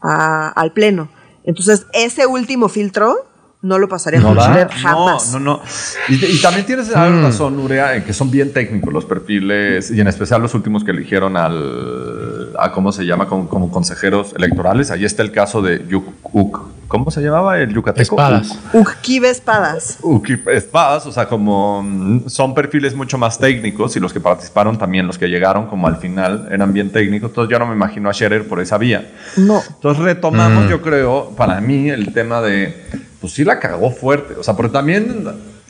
a- 0.00 0.48
al 0.50 0.72
pleno. 0.72 1.08
Entonces, 1.44 1.86
ese 1.92 2.26
último 2.26 2.68
filtro 2.68 3.26
no 3.62 3.78
lo 3.78 3.88
pasaría 3.88 4.20
No 4.20 4.34
va, 4.34 4.42
Scherer 4.44 4.68
no, 4.68 4.72
jamás. 4.80 5.32
no, 5.32 5.38
no. 5.40 5.60
Y, 6.08 6.14
y 6.24 6.40
también 6.40 6.64
tienes 6.64 6.94
algo 6.96 7.18
Mm. 7.18 7.22
razón, 7.24 7.56
Nuria, 7.56 7.94
en 7.94 8.04
que 8.04 8.12
son 8.14 8.30
bien 8.30 8.52
técnicos 8.52 8.92
los 8.92 9.04
perfiles, 9.04 9.90
y 9.90 10.00
en 10.00 10.08
especial 10.08 10.40
los 10.40 10.54
últimos 10.54 10.82
que 10.82 10.92
eligieron 10.92 11.36
al, 11.36 12.52
a 12.58 12.72
cómo 12.72 12.90
se 12.92 13.04
llama, 13.04 13.26
como, 13.26 13.48
como 13.48 13.70
consejeros 13.70 14.32
electorales. 14.36 14.90
Ahí 14.90 15.04
está 15.04 15.22
el 15.22 15.30
caso 15.32 15.60
de 15.60 15.84
Yuk, 15.88 16.04
Uk- 16.32 16.62
¿cómo 16.88 17.10
se 17.10 17.20
llamaba? 17.20 17.58
El 17.58 17.72
yucateco. 17.74 18.16
Espadas. 18.16 18.58
Ukkibe 18.72 19.28
Espadas. 19.28 19.98
Uki- 20.02 20.40
Espadas, 20.50 21.04
o 21.06 21.12
sea, 21.12 21.26
como 21.28 21.82
mm, 21.82 22.28
son 22.28 22.54
perfiles 22.54 22.94
mucho 22.94 23.18
más 23.18 23.38
técnicos 23.38 23.94
y 23.96 24.00
los 24.00 24.12
que 24.12 24.20
participaron 24.20 24.78
también, 24.78 25.06
los 25.06 25.18
que 25.18 25.28
llegaron 25.28 25.66
como 25.66 25.86
al 25.86 25.96
final, 25.96 26.48
eran 26.50 26.72
bien 26.72 26.90
técnicos. 26.90 27.28
Entonces 27.30 27.52
yo 27.52 27.58
no 27.58 27.66
me 27.66 27.74
imagino 27.74 28.08
a 28.08 28.14
Scherer 28.14 28.48
por 28.48 28.58
esa 28.60 28.78
vía. 28.78 29.10
No. 29.36 29.62
Entonces 29.68 30.02
retomamos, 30.02 30.64
Mm. 30.64 30.68
yo 30.68 30.80
creo, 30.80 31.30
para 31.36 31.60
mí 31.60 31.90
el 31.90 32.12
tema 32.14 32.40
de, 32.40 32.74
pues 33.20 33.32
sí 33.34 33.44
la 33.44 33.58
cagó 33.58 33.90
fuerte. 33.90 34.34
O 34.34 34.42
sea, 34.42 34.56
pero 34.56 34.70
también 34.70 35.24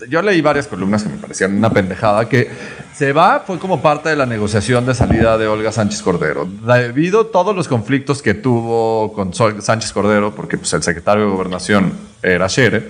yo 0.09 0.22
leí 0.22 0.40
varias 0.40 0.66
columnas 0.66 1.03
que 1.03 1.09
me 1.09 1.16
parecían 1.16 1.57
una 1.57 1.70
pendejada, 1.70 2.28
que 2.28 2.51
se 2.94 3.12
va, 3.12 3.42
fue 3.46 3.59
como 3.59 3.82
parte 3.82 4.09
de 4.09 4.16
la 4.16 4.26
negociación 4.26 4.86
de 4.86 4.94
salida 4.94 5.36
de 5.36 5.46
Olga 5.46 5.72
Sánchez 5.72 6.03
Cordero. 6.03 6.46
Debido 6.46 7.20
a 7.22 7.30
todos 7.30 7.55
los 7.55 7.68
conflictos 7.68 8.22
que 8.22 8.34
tuvo 8.34 9.12
con 9.12 9.34
Sánchez 9.34 9.92
Cordero, 9.92 10.34
porque 10.34 10.57
pues, 10.57 10.72
el 10.72 10.82
secretario 10.82 11.24
de 11.24 11.30
Gobernación 11.30 11.92
era 12.22 12.48
Scherer. 12.48 12.88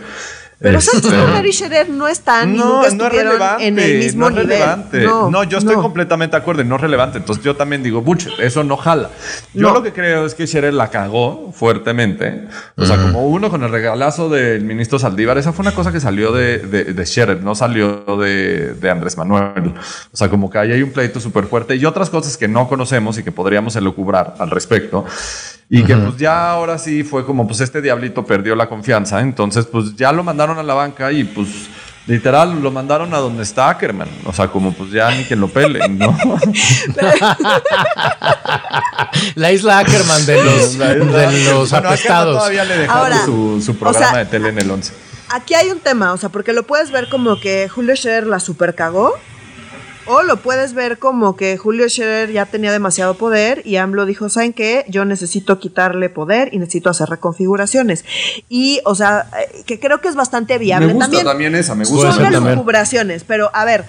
Pero 0.63 0.79
este, 0.79 0.91
Sánchez 0.93 1.13
Cordero 1.15 1.49
y 1.49 1.53
Scherer 1.55 1.89
no 1.89 2.07
están 2.07 2.55
y 2.55 2.59
nunca 2.59 2.89
estuvieron 2.89 3.41
en 3.61 3.79
el 3.79 3.99
mismo 3.99 4.29
no 4.29 4.29
es 4.29 4.33
nivel. 4.45 4.49
relevante. 4.59 5.05
No, 5.05 5.43
yo 5.45 5.57
estoy 5.57 5.77
no. 5.77 5.83
completamente 5.83 6.37
de 6.37 6.43
acuerdo 6.43 6.63
no 6.65 6.75
es 6.77 6.81
relevante. 6.83 7.17
Entonces 7.17 7.43
yo 7.43 7.57
también 7.57 7.83
digo, 7.83 8.03
bullshit, 8.03 8.39
eso 8.41 8.63
no 8.63 8.77
jala. 8.77 9.09
Yo 9.55 9.69
No. 9.69 9.73
lo 9.75 9.83
que 9.83 9.93
creo 9.95 10.27
es 10.27 10.35
que 10.35 10.47
Scherer 10.47 10.75
la 10.75 10.89
cagó 10.91 11.51
fuertemente. 11.55 12.47
O 12.77 12.85
sea, 12.85 12.99
como 12.99 13.27
uno 13.27 13.49
con 13.49 13.63
el 13.65 13.71
regalazo 13.71 14.29
del 14.29 14.63
ministro 14.65 14.99
Saldívar, 14.99 15.39
esa 15.39 15.53
fue 15.55 15.63
una 15.63 15.75
cosa 15.75 15.93
que 15.93 16.01
salió 16.01 16.31
de, 16.33 16.59
de, 16.59 16.85
de 16.85 17.07
Scherer, 17.07 17.43
no 17.43 17.55
salió 17.55 18.05
de, 18.21 18.75
de 18.75 18.91
Andrés 18.91 19.17
Manuel. 19.17 19.73
O 20.13 20.17
sea, 20.17 20.29
como 20.29 20.51
que 20.51 20.59
ahí 20.59 20.73
hay 20.73 20.83
un 20.83 20.91
pleito 20.93 21.21
súper 21.21 21.45
fuerte 21.47 21.75
y 21.77 21.87
otras 21.87 22.11
cosas 22.11 22.37
que 22.37 22.49
no 22.49 22.69
conocemos 22.69 23.17
y 23.17 23.23
que 23.23 23.33
podríamos 23.33 23.77
elucubrar 23.77 24.35
al 24.39 24.51
respecto. 24.51 25.07
Y 25.73 25.85
que 25.85 25.95
pues 25.97 26.17
ya 26.17 26.51
ahora 26.51 26.79
sí 26.79 27.05
fue 27.05 27.25
como 27.25 27.47
pues 27.47 27.61
este 27.61 27.81
diablito 27.81 28.25
perdió 28.27 28.57
la 28.57 28.69
confianza. 28.69 29.21
Entonces 29.21 29.67
pues 29.67 29.95
ya 29.95 30.11
lo 30.11 30.25
mandaron 30.25 30.59
a 30.59 30.65
la 30.65 30.75
banca 30.75 31.13
y 31.13 31.23
pues 31.23 31.49
literal 32.09 32.61
lo 32.61 32.73
mandaron 32.73 33.15
a 33.15 33.19
donde 33.19 33.45
está 33.45 33.69
Ackerman. 33.71 34.09
O 34.27 34.33
sea, 34.33 34.49
como 34.49 34.73
pues 34.73 34.91
ya 34.91 35.13
ni 35.13 35.23
que 35.25 35.37
lo 35.37 35.47
peleen, 35.47 35.97
¿no? 35.97 36.17
La 39.37 39.53
isla 39.53 39.79
Ackerman 39.79 40.27
de 40.27 40.45
los, 40.45 40.79
de 40.79 40.97
los 41.45 41.71
Bueno, 41.71 41.89
apestados. 41.89 42.37
todavía 42.37 42.65
le 42.65 42.79
dejaron 42.79 43.03
Ahora, 43.05 43.25
su, 43.25 43.63
su 43.65 43.73
o 43.73 43.75
programa 43.75 44.11
sea, 44.11 44.19
de 44.19 44.27
tele 44.27 44.49
en 44.51 44.59
el 44.59 44.71
11. 44.71 44.93
Aquí 45.31 45.55
hay 45.55 45.71
un 45.71 45.79
tema, 45.79 46.13
o 46.13 46.17
sea, 46.17 46.29
porque 46.29 46.53
lo 46.53 46.65
puedes 46.67 46.91
ver 46.91 47.09
como 47.09 47.39
que 47.41 47.69
Julio 47.69 47.95
Scherer 47.95 48.27
la 48.27 48.41
super 48.41 48.75
cagó. 48.75 49.15
O 50.07 50.23
lo 50.23 50.39
puedes 50.39 50.75
ver 50.75 50.99
como 50.99 51.37
que 51.37 51.57
Julio 51.57 51.89
Scherer 51.89 52.33
ya 52.33 52.47
tenía 52.47 52.73
demasiado 52.73 53.15
poder 53.15 53.63
y 53.65 53.77
AMLO 53.77 54.07
dijo, 54.07 54.29
¿saben 54.29 54.53
qué? 54.53 54.85
Yo 54.89 55.05
necesito 55.05 55.59
quitarle 55.59 56.09
poder 56.09 56.49
y 56.53 56.59
necesito 56.59 56.91
hacer 56.91 57.09
reconfiguraciones. 57.09 58.05
Y, 58.49 58.81
o 58.85 58.95
sea, 58.95 59.29
eh, 59.39 59.63
que 59.67 59.79
creo 59.79 60.01
que 60.01 60.09
es 60.09 60.15
bastante 60.17 60.59
viable 60.59 60.89
Me 60.89 60.93
gusta 60.95 61.07
también. 61.07 61.25
también, 61.27 61.55
esa, 61.55 61.75
me 61.75 61.85
gusta. 61.85 62.13
Son 62.13 62.23
pero 63.27 63.51
a 63.53 63.65
ver, 63.65 63.85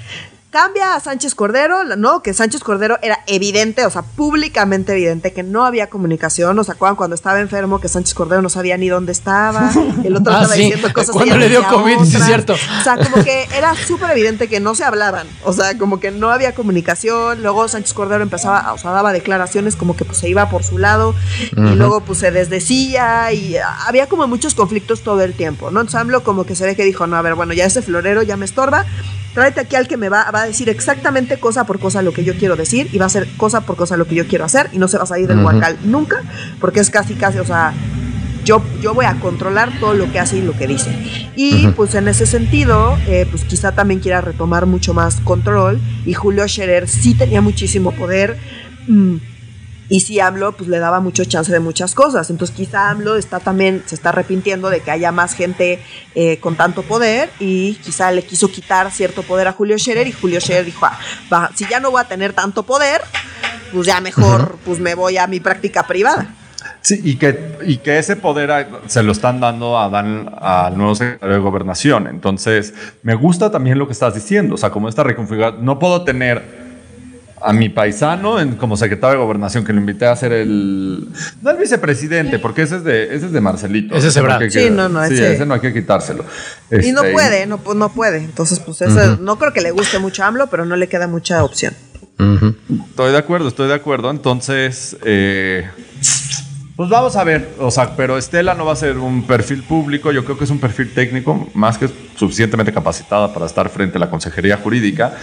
cambia 0.51 0.95
a 0.95 0.99
Sánchez 0.99 1.33
Cordero, 1.33 1.83
¿no? 1.95 2.21
Que 2.21 2.33
Sánchez 2.33 2.61
Cordero 2.61 2.99
era 3.01 3.19
evidente, 3.25 3.85
o 3.85 3.89
sea, 3.89 4.01
públicamente 4.01 4.91
evidente 4.91 5.31
que 5.31 5.43
no 5.43 5.65
había 5.65 5.89
comunicación. 5.89 6.57
¿Nos 6.57 6.69
acuerdan 6.69 6.97
cuando 6.97 7.15
estaba 7.15 7.39
enfermo 7.39 7.79
que 7.79 7.87
Sánchez 7.87 8.13
Cordero 8.13 8.41
no 8.41 8.49
sabía 8.49 8.75
ni 8.77 8.89
dónde 8.89 9.13
estaba? 9.13 9.71
El 10.03 10.17
otro 10.17 10.33
Ah, 10.33 10.41
estaba 10.41 10.55
sí. 10.55 10.63
diciendo 10.63 10.93
cosas. 10.93 11.11
Cuando 11.11 11.37
le 11.37 11.47
dio 11.47 11.65
COVID, 11.67 11.99
sí, 12.03 12.15
otras. 12.15 12.25
cierto. 12.25 12.53
O 12.53 12.83
sea, 12.83 12.97
como 12.97 13.23
que 13.23 13.47
era 13.55 13.73
súper 13.75 14.11
evidente 14.11 14.49
que 14.49 14.59
no 14.59 14.75
se 14.75 14.83
hablaban. 14.83 15.25
O 15.45 15.53
sea, 15.53 15.77
como 15.77 16.01
que 16.01 16.11
no 16.11 16.29
había 16.29 16.53
comunicación. 16.53 17.41
Luego 17.41 17.67
Sánchez 17.69 17.93
Cordero 17.93 18.21
empezaba, 18.21 18.73
o 18.73 18.77
sea, 18.77 18.91
daba 18.91 19.13
declaraciones 19.13 19.77
como 19.77 19.95
que 19.95 20.03
pues 20.03 20.17
se 20.17 20.27
iba 20.27 20.49
por 20.49 20.63
su 20.63 20.77
lado 20.77 21.15
y 21.55 21.75
luego 21.75 22.01
pues 22.01 22.19
se 22.19 22.31
desdecía 22.31 23.31
y 23.31 23.55
ah, 23.55 23.77
había 23.87 24.07
como 24.07 24.27
muchos 24.27 24.53
conflictos 24.53 25.01
todo 25.01 25.21
el 25.21 25.33
tiempo, 25.33 25.71
¿no? 25.71 25.79
Entonces 25.79 26.01
AMLO 26.01 26.23
como 26.23 26.43
que 26.45 26.55
se 26.55 26.65
ve 26.65 26.75
que 26.75 26.83
dijo, 26.83 27.07
no, 27.07 27.15
a 27.15 27.21
ver, 27.21 27.35
bueno, 27.35 27.53
ya 27.53 27.65
ese 27.65 27.81
florero 27.81 28.21
ya 28.21 28.35
me 28.35 28.43
estorba. 28.45 28.85
Tráete 29.33 29.61
aquí 29.61 29.77
al 29.77 29.87
que 29.87 29.95
me 29.95 30.09
va, 30.09 30.29
va 30.29 30.40
a 30.43 30.45
decir 30.47 30.69
exactamente 30.69 31.37
cosa 31.37 31.65
por 31.65 31.79
cosa 31.79 32.01
lo 32.01 32.13
que 32.13 32.23
yo 32.23 32.35
quiero 32.35 32.55
decir 32.55 32.89
y 32.91 32.97
va 32.97 33.05
a 33.05 33.07
hacer 33.07 33.27
cosa 33.37 33.61
por 33.61 33.75
cosa 33.75 33.97
lo 33.97 34.05
que 34.07 34.15
yo 34.15 34.27
quiero 34.27 34.45
hacer 34.45 34.69
y 34.71 34.77
no 34.77 34.87
se 34.87 34.97
va 34.97 35.03
a 35.03 35.07
salir 35.07 35.27
del 35.27 35.37
Ujú. 35.39 35.47
huacal 35.47 35.77
nunca 35.83 36.21
porque 36.59 36.79
es 36.79 36.89
casi, 36.89 37.13
casi, 37.15 37.39
o 37.39 37.45
sea, 37.45 37.73
yo, 38.43 38.63
yo 38.81 38.93
voy 38.93 39.05
a 39.05 39.19
controlar 39.19 39.71
todo 39.79 39.93
lo 39.93 40.11
que 40.11 40.19
hace 40.19 40.37
y 40.37 40.41
lo 40.41 40.53
que 40.57 40.65
dice. 40.67 40.89
Y 41.35 41.67
Ujú. 41.67 41.75
pues 41.75 41.95
en 41.95 42.07
ese 42.07 42.25
sentido, 42.25 42.97
eh, 43.07 43.27
pues 43.29 43.43
quizá 43.43 43.71
también 43.73 43.99
quiera 43.99 44.19
retomar 44.21 44.65
mucho 44.65 44.93
más 44.95 45.17
control. 45.21 45.79
Y 46.05 46.13
Julio 46.13 46.47
Scherer 46.47 46.87
sí 46.87 47.13
tenía 47.13 47.41
muchísimo 47.41 47.91
poder. 47.91 48.37
mm, 48.87 49.17
y 49.91 49.99
si 49.99 50.21
AMLO, 50.21 50.53
pues 50.53 50.69
le 50.69 50.79
daba 50.79 51.01
mucho 51.01 51.25
chance 51.25 51.51
de 51.51 51.59
muchas 51.59 51.93
cosas. 51.93 52.29
Entonces 52.29 52.55
quizá 52.55 52.89
AMLO 52.91 53.17
está 53.17 53.41
también, 53.41 53.83
se 53.85 53.95
está 53.95 54.07
arrepintiendo 54.07 54.69
de 54.69 54.79
que 54.79 54.89
haya 54.89 55.11
más 55.11 55.33
gente 55.33 55.83
eh, 56.15 56.37
con 56.37 56.55
tanto 56.55 56.83
poder 56.83 57.29
y 57.39 57.73
quizá 57.73 58.09
le 58.13 58.23
quiso 58.23 58.49
quitar 58.49 58.89
cierto 58.91 59.21
poder 59.21 59.49
a 59.49 59.51
Julio 59.51 59.77
Scherer 59.77 60.07
y 60.07 60.13
Julio 60.13 60.39
Scherer 60.39 60.63
dijo, 60.63 60.85
ah, 60.85 60.97
va, 61.31 61.51
si 61.55 61.65
ya 61.69 61.81
no 61.81 61.91
voy 61.91 61.99
a 61.99 62.05
tener 62.05 62.31
tanto 62.31 62.63
poder, 62.63 63.01
pues 63.73 63.85
ya 63.85 63.99
mejor, 63.99 64.57
pues 64.63 64.79
me 64.79 64.95
voy 64.95 65.17
a 65.17 65.27
mi 65.27 65.41
práctica 65.41 65.85
privada. 65.85 66.35
Sí, 66.79 67.01
y 67.03 67.17
que, 67.17 67.57
y 67.65 67.77
que 67.77 67.99
ese 67.99 68.15
poder 68.15 68.67
se 68.87 69.03
lo 69.03 69.11
están 69.11 69.41
dando 69.41 69.77
a 69.77 69.89
Dan, 69.89 70.33
al 70.39 70.77
nuevo 70.77 70.95
secretario 70.95 71.35
de 71.35 71.41
gobernación. 71.41 72.07
Entonces, 72.07 72.73
me 73.03 73.15
gusta 73.15 73.51
también 73.51 73.77
lo 73.77 73.87
que 73.87 73.93
estás 73.93 74.15
diciendo. 74.15 74.55
O 74.55 74.57
sea, 74.57 74.69
como 74.69 74.87
esta 74.87 75.03
reconfiguración, 75.03 75.65
no 75.65 75.79
puedo 75.79 76.05
tener 76.05 76.60
a 77.43 77.53
mi 77.53 77.69
paisano 77.69 78.39
en- 78.39 78.55
como 78.55 78.77
secretario 78.77 79.19
de 79.19 79.23
gobernación, 79.25 79.63
que 79.65 79.73
lo 79.73 79.79
invité 79.79 80.05
a 80.05 80.15
ser 80.15 80.31
el. 80.33 81.07
No 81.41 81.49
el 81.51 81.57
vicepresidente, 81.57 82.39
porque 82.39 82.61
ese 82.63 82.77
es 82.77 82.83
de, 82.83 83.15
ese 83.15 83.25
es 83.27 83.31
de 83.31 83.41
Marcelito. 83.41 83.95
Ese 83.95 84.09
es 84.09 84.15
no 84.15 84.21
Ebrard. 84.21 84.39
que 84.39 84.51
Sí, 84.51 84.69
no, 84.69 84.89
no, 84.89 85.05
sí, 85.07 85.13
ese- 85.13 85.33
ese 85.33 85.45
no 85.45 85.53
hay 85.55 85.59
que 85.59 85.73
quitárselo. 85.73 86.23
Y 86.71 86.91
no 86.91 87.01
Este, 87.01 87.13
puede, 87.13 87.45
no, 87.45 87.59
no 87.75 87.89
puede. 87.93 88.17
Entonces, 88.19 88.59
pues 88.59 88.81
eso, 88.81 89.17
no 89.17 89.37
creo 89.39 89.53
que 89.53 89.61
le 89.61 89.71
guste 89.71 89.99
mucho 89.99 90.23
a 90.23 90.27
AMLO, 90.27 90.47
pero 90.47 90.65
no 90.65 90.75
le 90.75 90.87
queda 90.87 91.07
mucha 91.07 91.43
opción. 91.43 91.73
Estoy 92.89 93.11
de 93.11 93.17
acuerdo, 93.17 93.47
estoy 93.47 93.67
de 93.67 93.73
acuerdo. 93.73 94.11
Entonces, 94.11 94.95
eh, 95.03 95.67
Pues 96.75 96.89
vamos 96.89 97.15
a 97.15 97.23
ver, 97.23 97.49
o 97.59 97.69
sea, 97.69 97.95
pero 97.95 98.17
Estela 98.17 98.53
no 98.55 98.65
va 98.65 98.73
a 98.73 98.75
ser 98.75 98.97
un 98.97 99.23
perfil 99.27 99.61
público, 99.63 100.11
yo 100.11 100.23
creo 100.23 100.37
que 100.37 100.45
es 100.45 100.49
un 100.49 100.59
perfil 100.59 100.93
técnico 100.93 101.49
más 101.53 101.77
que 101.77 101.89
suficientemente 102.15 102.71
capacitada 102.73 103.33
para 103.33 103.45
estar 103.45 103.69
frente 103.69 103.97
a 103.97 103.99
la 103.99 104.09
consejería 104.09 104.57
jurídica. 104.57 105.13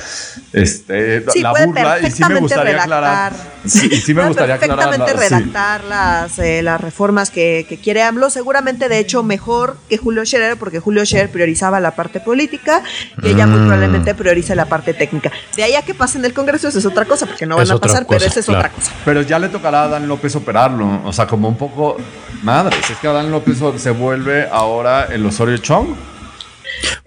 Este, 0.53 1.25
Sí, 1.31 1.41
la 1.43 1.51
puede 1.53 1.67
burla 1.67 1.99
y 2.01 2.11
sí 2.11 2.23
me 2.23 2.29
perfectamente 2.41 2.41
gustaría 2.41 2.83
aclarar. 2.83 3.33
redactar. 3.33 3.53
Sí, 3.67 3.89
sí 4.01 4.15
me 4.15 4.27
gustaría 4.27 4.55
aclarar. 4.57 4.89
perfectamente 4.91 5.15
la- 5.15 5.29
sí. 5.29 5.35
redactar 5.35 5.85
las, 5.85 6.39
eh, 6.39 6.63
las 6.63 6.81
reformas 6.81 7.31
que, 7.31 7.67
que 7.69 7.79
quiere 7.79 8.03
AMLO, 8.03 8.31
seguramente 8.31 8.89
de 8.89 8.99
hecho 8.99 9.23
mejor 9.23 9.77
que 9.89 9.97
Julio 9.97 10.25
Scherer, 10.25 10.57
porque 10.59 10.81
Julio 10.81 11.05
Scherer 11.05 11.31
priorizaba 11.31 11.81
la 11.81 11.93
parte 11.93 12.21
política 12.21 12.83
y 13.23 13.29
ella 13.31 13.47
Mm. 13.47 13.51
muy 13.51 13.59
probablemente 13.61 14.15
prioriza 14.15 14.55
la 14.55 14.67
parte 14.67 14.95
técnica. 14.95 15.31
De 15.57 15.63
ahí 15.65 15.75
a 15.75 15.83
que 15.83 15.95
pase 15.95 16.19
en 16.19 16.25
el 16.25 16.33
Congreso, 16.35 16.69
eso 16.69 16.79
es 16.79 16.87
otra 16.87 17.05
cosa, 17.05 17.27
porque 17.27 17.47
no 17.47 17.57
van 17.57 17.65
Es 17.65 17.71
a 17.71 17.79
pasar, 17.79 18.07
pero 18.09 18.25
esa 18.25 18.41
es 18.41 18.47
claro. 18.47 18.61
otra 18.61 18.71
cosa. 18.73 18.93
Pero 19.05 19.23
ya 19.23 19.39
le 19.39 19.49
tocará 19.49 19.85
a 19.85 19.89
Dan 19.89 20.09
López 20.09 20.35
operarlo. 20.37 21.03
O 21.05 21.13
sea, 21.13 21.27
como 21.27 21.38
un 21.47 21.57
poco. 21.57 21.97
Madre, 22.43 22.77
es 22.91 22.97
que 22.99 23.07
Dan 23.07 23.31
López 23.31 23.59
se 23.79 23.91
vuelve 23.91 24.49
ahora 24.51 25.05
el 25.07 25.25
Osorio 25.25 25.59
Chong. 25.59 25.95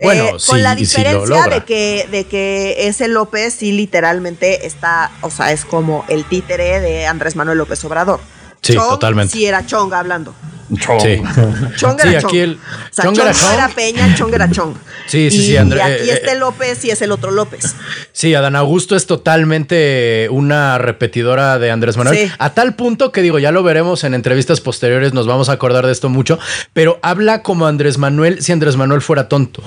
Bueno, 0.01 0.23
Eh, 0.23 0.33
sí, 0.37 0.49
con 0.51 0.63
la 0.63 0.73
y 0.79 0.85
si 0.85 0.97
lo 0.97 1.03
diferencia 1.09 1.35
logra. 1.37 1.55
de 1.59 1.65
que 1.65 2.07
de 2.09 2.23
que 2.25 2.87
ese 2.87 3.07
López 3.07 3.53
sí 3.55 3.71
literalmente 3.71 4.65
está, 4.65 5.11
o 5.21 5.29
sea, 5.29 5.51
es 5.51 5.65
como 5.65 6.05
el 6.07 6.25
títere 6.25 6.79
de 6.79 7.05
Andrés 7.07 7.35
Manuel 7.35 7.57
López 7.57 7.83
Obrador. 7.85 8.19
Sí, 8.61 8.73
Chong 8.73 8.89
totalmente. 8.89 9.33
Sí 9.33 9.45
era 9.45 9.65
Chong 9.65 9.93
hablando. 9.93 10.33
Chong. 10.77 11.01
Sí. 11.01 11.21
Chong 11.77 11.99
Sí, 12.01 12.07
era 12.07 12.21
Chong. 12.21 12.29
aquí 12.31 12.39
el- 12.39 12.53
o 12.55 12.57
sea, 12.93 13.05
Chong 13.05 13.15
Chong, 13.15 13.25
era 13.27 13.33
no 13.33 13.39
Chong. 13.39 13.53
era 13.53 13.67
Peña, 13.69 14.15
Chong 14.15 14.33
era 14.33 14.49
Chong. 14.51 14.73
Sí, 15.07 15.29
sí, 15.31 15.37
y, 15.37 15.45
sí, 15.47 15.57
André- 15.57 15.77
Y 15.77 15.81
aquí 15.81 16.09
eh, 16.09 16.13
este 16.13 16.31
eh, 16.31 16.39
López 16.39 16.85
y 16.85 16.89
es 16.91 17.01
el 17.01 17.11
otro 17.11 17.31
López. 17.31 17.75
Sí, 18.11 18.33
Adán 18.35 18.55
Augusto 18.55 18.95
es 18.95 19.05
totalmente 19.07 20.27
una 20.31 20.77
repetidora 20.77 21.59
de 21.59 21.71
Andrés 21.71 21.97
Manuel. 21.97 22.17
Sí. 22.17 22.31
A 22.37 22.53
tal 22.53 22.75
punto 22.75 23.11
que 23.11 23.21
digo, 23.21 23.39
ya 23.39 23.51
lo 23.51 23.63
veremos 23.63 24.03
en 24.03 24.13
entrevistas 24.13 24.61
posteriores, 24.61 25.13
nos 25.13 25.27
vamos 25.27 25.49
a 25.49 25.53
acordar 25.53 25.85
de 25.85 25.91
esto 25.91 26.09
mucho, 26.09 26.39
pero 26.73 26.99
habla 27.01 27.41
como 27.43 27.67
Andrés 27.67 27.97
Manuel 27.97 28.41
si 28.41 28.51
Andrés 28.51 28.75
Manuel 28.77 29.01
fuera 29.01 29.27
tonto. 29.27 29.61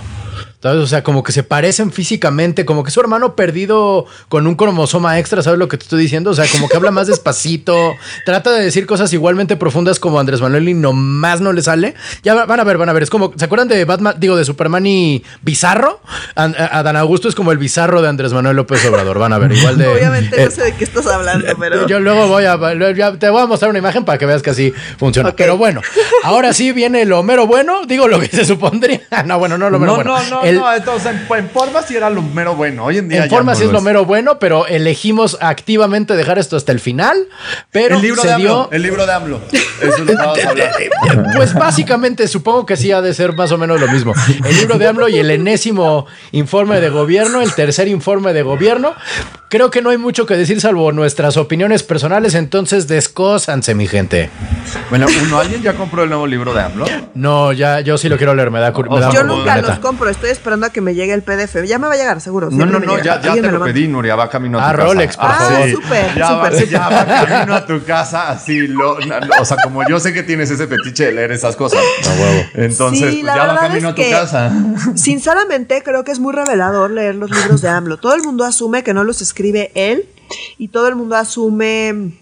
¿Sabes? 0.64 0.82
O 0.82 0.86
sea, 0.86 1.02
como 1.04 1.22
que 1.22 1.30
se 1.30 1.42
parecen 1.42 1.92
físicamente, 1.92 2.64
como 2.64 2.84
que 2.84 2.90
su 2.90 2.98
hermano 2.98 3.36
perdido 3.36 4.06
con 4.30 4.46
un 4.46 4.54
cromosoma 4.54 5.18
extra, 5.18 5.42
¿sabes 5.42 5.58
lo 5.58 5.68
que 5.68 5.76
te 5.76 5.82
estoy 5.82 6.00
diciendo? 6.00 6.30
O 6.30 6.34
sea, 6.34 6.46
como 6.50 6.70
que 6.70 6.76
habla 6.78 6.90
más 6.90 7.06
despacito, 7.06 7.92
trata 8.24 8.50
de 8.50 8.64
decir 8.64 8.86
cosas 8.86 9.12
igualmente 9.12 9.56
profundas 9.56 10.00
como 10.00 10.18
Andrés 10.18 10.40
Manuel 10.40 10.66
y 10.70 10.72
nomás 10.72 11.42
no 11.42 11.52
le 11.52 11.60
sale. 11.60 11.94
Ya 12.22 12.32
va- 12.32 12.46
van 12.46 12.60
a 12.60 12.64
ver, 12.64 12.78
van 12.78 12.88
a 12.88 12.94
ver. 12.94 13.02
Es 13.02 13.10
como, 13.10 13.34
¿se 13.36 13.44
acuerdan 13.44 13.68
de 13.68 13.84
Batman, 13.84 14.14
digo, 14.18 14.36
de 14.36 14.46
Superman 14.46 14.86
y 14.86 15.22
Bizarro? 15.42 16.00
A- 16.34 16.44
Adán 16.78 16.96
Augusto 16.96 17.28
es 17.28 17.34
como 17.34 17.52
el 17.52 17.58
bizarro 17.58 18.00
de 18.00 18.08
Andrés 18.08 18.32
Manuel 18.32 18.56
López 18.56 18.82
Obrador, 18.86 19.18
van 19.18 19.34
a 19.34 19.38
ver, 19.38 19.52
igual 19.52 19.76
de... 19.76 19.86
Obviamente 19.94 20.40
eh, 20.40 20.46
no 20.46 20.50
sé 20.50 20.62
de 20.64 20.72
qué 20.76 20.84
estás 20.84 21.06
hablando, 21.08 21.46
pero. 21.60 21.86
yo 21.86 22.00
luego 22.00 22.26
voy 22.26 22.44
a, 22.46 22.56
ya 22.94 23.12
te 23.18 23.28
voy 23.28 23.42
a 23.42 23.46
mostrar 23.46 23.68
una 23.68 23.80
imagen 23.80 24.06
para 24.06 24.16
que 24.16 24.24
veas 24.24 24.40
que 24.40 24.48
así 24.48 24.72
funciona. 24.98 25.28
Ok. 25.28 25.34
Pero 25.36 25.58
bueno, 25.58 25.82
ahora 26.22 26.54
sí 26.54 26.72
viene 26.72 27.04
lo 27.04 27.22
mero 27.22 27.46
bueno, 27.46 27.84
digo 27.86 28.08
lo 28.08 28.18
que 28.18 28.28
se 28.28 28.46
supondría. 28.46 29.02
No, 29.26 29.38
bueno, 29.38 29.56
no 29.58 29.68
lo 29.70 29.78
mero 29.78 29.92
No, 29.92 29.96
bueno. 29.96 30.18
no, 30.30 30.30
no, 30.30 30.42
El- 30.42 30.53
no. 30.54 30.72
Entonces, 30.74 31.12
en, 31.12 31.36
en 31.38 31.50
forma 31.50 31.82
sí 31.82 31.96
era 31.96 32.10
lo 32.10 32.22
mero 32.22 32.54
bueno. 32.54 32.84
Hoy 32.84 32.98
en 32.98 33.08
día. 33.08 33.24
en 33.24 33.30
ya 33.30 33.36
forma 33.36 33.52
no 33.52 33.58
sí 33.58 33.64
es 33.64 33.70
lo 33.72 33.80
mero 33.80 34.04
bueno, 34.04 34.38
pero 34.38 34.66
elegimos 34.66 35.36
activamente 35.40 36.14
dejar 36.16 36.38
esto 36.38 36.56
hasta 36.56 36.72
el 36.72 36.80
final. 36.80 37.16
Pero 37.70 37.96
El 37.96 38.02
libro 38.02 38.22
se 38.22 38.28
de 38.28 38.36
dio. 38.36 38.50
AMLO. 38.64 38.68
El 38.72 38.82
libro 38.82 39.06
de 39.06 39.12
AMLO. 39.12 39.40
Eso 39.52 39.64
es 39.92 39.98
lo 40.00 40.06
que 40.06 40.14
vamos 40.14 40.38
a 40.44 40.48
hablar. 40.50 40.72
Pues 41.36 41.54
básicamente 41.54 42.28
supongo 42.28 42.66
que 42.66 42.76
sí 42.76 42.92
ha 42.92 43.00
de 43.00 43.14
ser 43.14 43.34
más 43.34 43.52
o 43.52 43.58
menos 43.58 43.80
lo 43.80 43.88
mismo. 43.88 44.12
El 44.44 44.56
libro 44.56 44.78
de 44.78 44.88
AMLO 44.88 45.08
y 45.08 45.18
el 45.18 45.30
enésimo 45.30 46.06
informe 46.32 46.80
de 46.80 46.88
gobierno, 46.90 47.40
el 47.42 47.52
tercer 47.54 47.88
informe 47.88 48.32
de 48.32 48.42
gobierno. 48.42 48.94
Creo 49.48 49.70
que 49.70 49.82
no 49.82 49.90
hay 49.90 49.98
mucho 49.98 50.26
que 50.26 50.36
decir 50.36 50.60
salvo 50.60 50.90
nuestras 50.90 51.36
opiniones 51.36 51.84
personales, 51.84 52.34
entonces 52.34 52.88
descósanse, 52.88 53.74
mi 53.76 53.86
gente. 53.86 54.28
Bueno, 54.90 55.06
uno, 55.26 55.38
¿alguien 55.38 55.62
ya 55.62 55.74
compró 55.74 56.02
el 56.02 56.08
nuevo 56.08 56.26
libro 56.26 56.52
de 56.52 56.60
AMLO? 56.62 56.86
No, 57.14 57.52
ya 57.52 57.78
yo 57.80 57.96
sí 57.96 58.08
lo 58.08 58.16
quiero 58.16 58.34
leer, 58.34 58.50
me 58.50 58.58
da, 58.58 58.72
cur- 58.72 58.88
me 58.88 58.96
O 58.96 59.00
da 59.00 59.12
sea, 59.12 59.20
Yo 59.20 59.26
nunca 59.26 59.56
los 59.60 59.78
compro, 59.78 60.08
estoy 60.08 60.30
esperando 60.30 60.43
a 60.52 60.70
que 60.70 60.80
me 60.80 60.94
llegue 60.94 61.12
el 61.14 61.22
PDF. 61.22 61.64
Ya 61.66 61.78
me 61.78 61.86
va 61.88 61.94
a 61.94 61.96
llegar, 61.96 62.20
seguro. 62.20 62.50
No, 62.50 62.66
no, 62.66 62.78
no, 62.78 62.96
ya, 63.02 63.20
ya 63.20 63.32
te 63.34 63.42
lo 63.42 63.64
pedí, 63.64 63.88
Nuria, 63.88 64.14
va 64.16 64.28
camino 64.28 64.58
a 64.58 64.62
tu 64.62 64.66
Ah, 64.68 64.72
casa. 64.76 64.84
Rolex, 64.86 65.16
por 65.16 65.24
Ah, 65.30 65.34
favor. 65.34 65.70
súper, 65.70 66.14
ya, 66.16 66.32
va, 66.32 66.50
súper, 66.50 66.68
ya 66.68 66.88
va 66.88 67.06
camino 67.26 67.54
a 67.54 67.66
tu 67.66 67.82
casa, 67.84 68.30
así, 68.30 68.66
lo, 68.68 68.96
o 69.40 69.44
sea, 69.44 69.56
como 69.62 69.86
yo 69.88 69.98
sé 70.00 70.12
que 70.12 70.22
tienes 70.22 70.50
ese 70.50 70.66
fetiche 70.66 71.06
de 71.06 71.12
leer 71.12 71.32
esas 71.32 71.56
cosas. 71.56 71.80
huevo. 72.18 72.44
Entonces, 72.54 73.10
Sí, 73.10 73.22
pues 73.22 73.24
la 73.24 73.36
ya 73.36 73.46
va 73.46 73.60
camino 73.60 73.88
es 73.88 73.92
a 73.92 73.94
tu 73.94 74.10
casa. 74.10 74.52
Sinceramente, 74.94 75.82
creo 75.82 76.04
que 76.04 76.12
es 76.12 76.18
muy 76.20 76.32
revelador 76.34 76.90
leer 76.90 77.14
los 77.14 77.30
libros 77.30 77.62
de 77.62 77.68
AMLO. 77.68 77.96
Todo 77.98 78.14
el 78.14 78.22
mundo 78.22 78.44
asume 78.44 78.82
que 78.82 78.94
no 78.94 79.04
los 79.04 79.22
escribe 79.22 79.70
él 79.74 80.06
y 80.58 80.68
todo 80.68 80.88
el 80.88 80.96
mundo 80.96 81.16
asume 81.16 82.12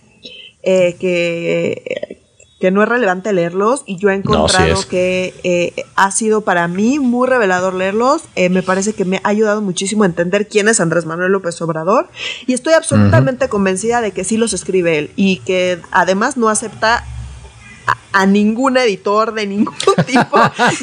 eh, 0.63 0.97
que, 0.99 2.22
que 2.63 2.71
no 2.71 2.81
es 2.81 2.89
relevante 2.89 3.33
leerlos. 3.33 3.83
Y 3.87 3.97
yo 3.97 4.11
he 4.11 4.15
encontrado 4.15 4.75
es. 4.75 4.87
que 4.87 5.35
eh, 5.43 5.85
ha 5.97 6.13
sido 6.13 6.43
para 6.43 6.69
mí 6.69 7.01
muy 7.01 7.27
revelador 7.27 7.75
leerlos. 7.75 8.23
Eh, 8.37 8.51
me 8.51 8.63
parece 8.63 8.93
que 8.93 9.05
me 9.05 9.17
ha 9.25 9.29
ayudado 9.31 9.61
muchísimo 9.63 10.05
a 10.05 10.07
entender 10.07 10.47
quién 10.47 10.69
es 10.69 10.79
Andrés 10.79 11.05
Manuel 11.05 11.33
López 11.33 11.61
Obrador. 11.61 12.09
Y 12.47 12.53
estoy 12.53 12.75
absolutamente 12.75 13.49
convencida 13.49 14.01
de 14.01 14.13
que 14.13 14.23
sí 14.23 14.37
los 14.37 14.53
escribe 14.53 14.97
él 14.97 15.11
y 15.17 15.39
que 15.39 15.81
además 15.91 16.37
no 16.37 16.49
acepta 16.49 17.05
a, 18.13 18.27
ningún 18.27 18.77
editor 18.77 19.33
de 19.35 19.47
ningún 19.47 19.75
tipo, 20.07 20.39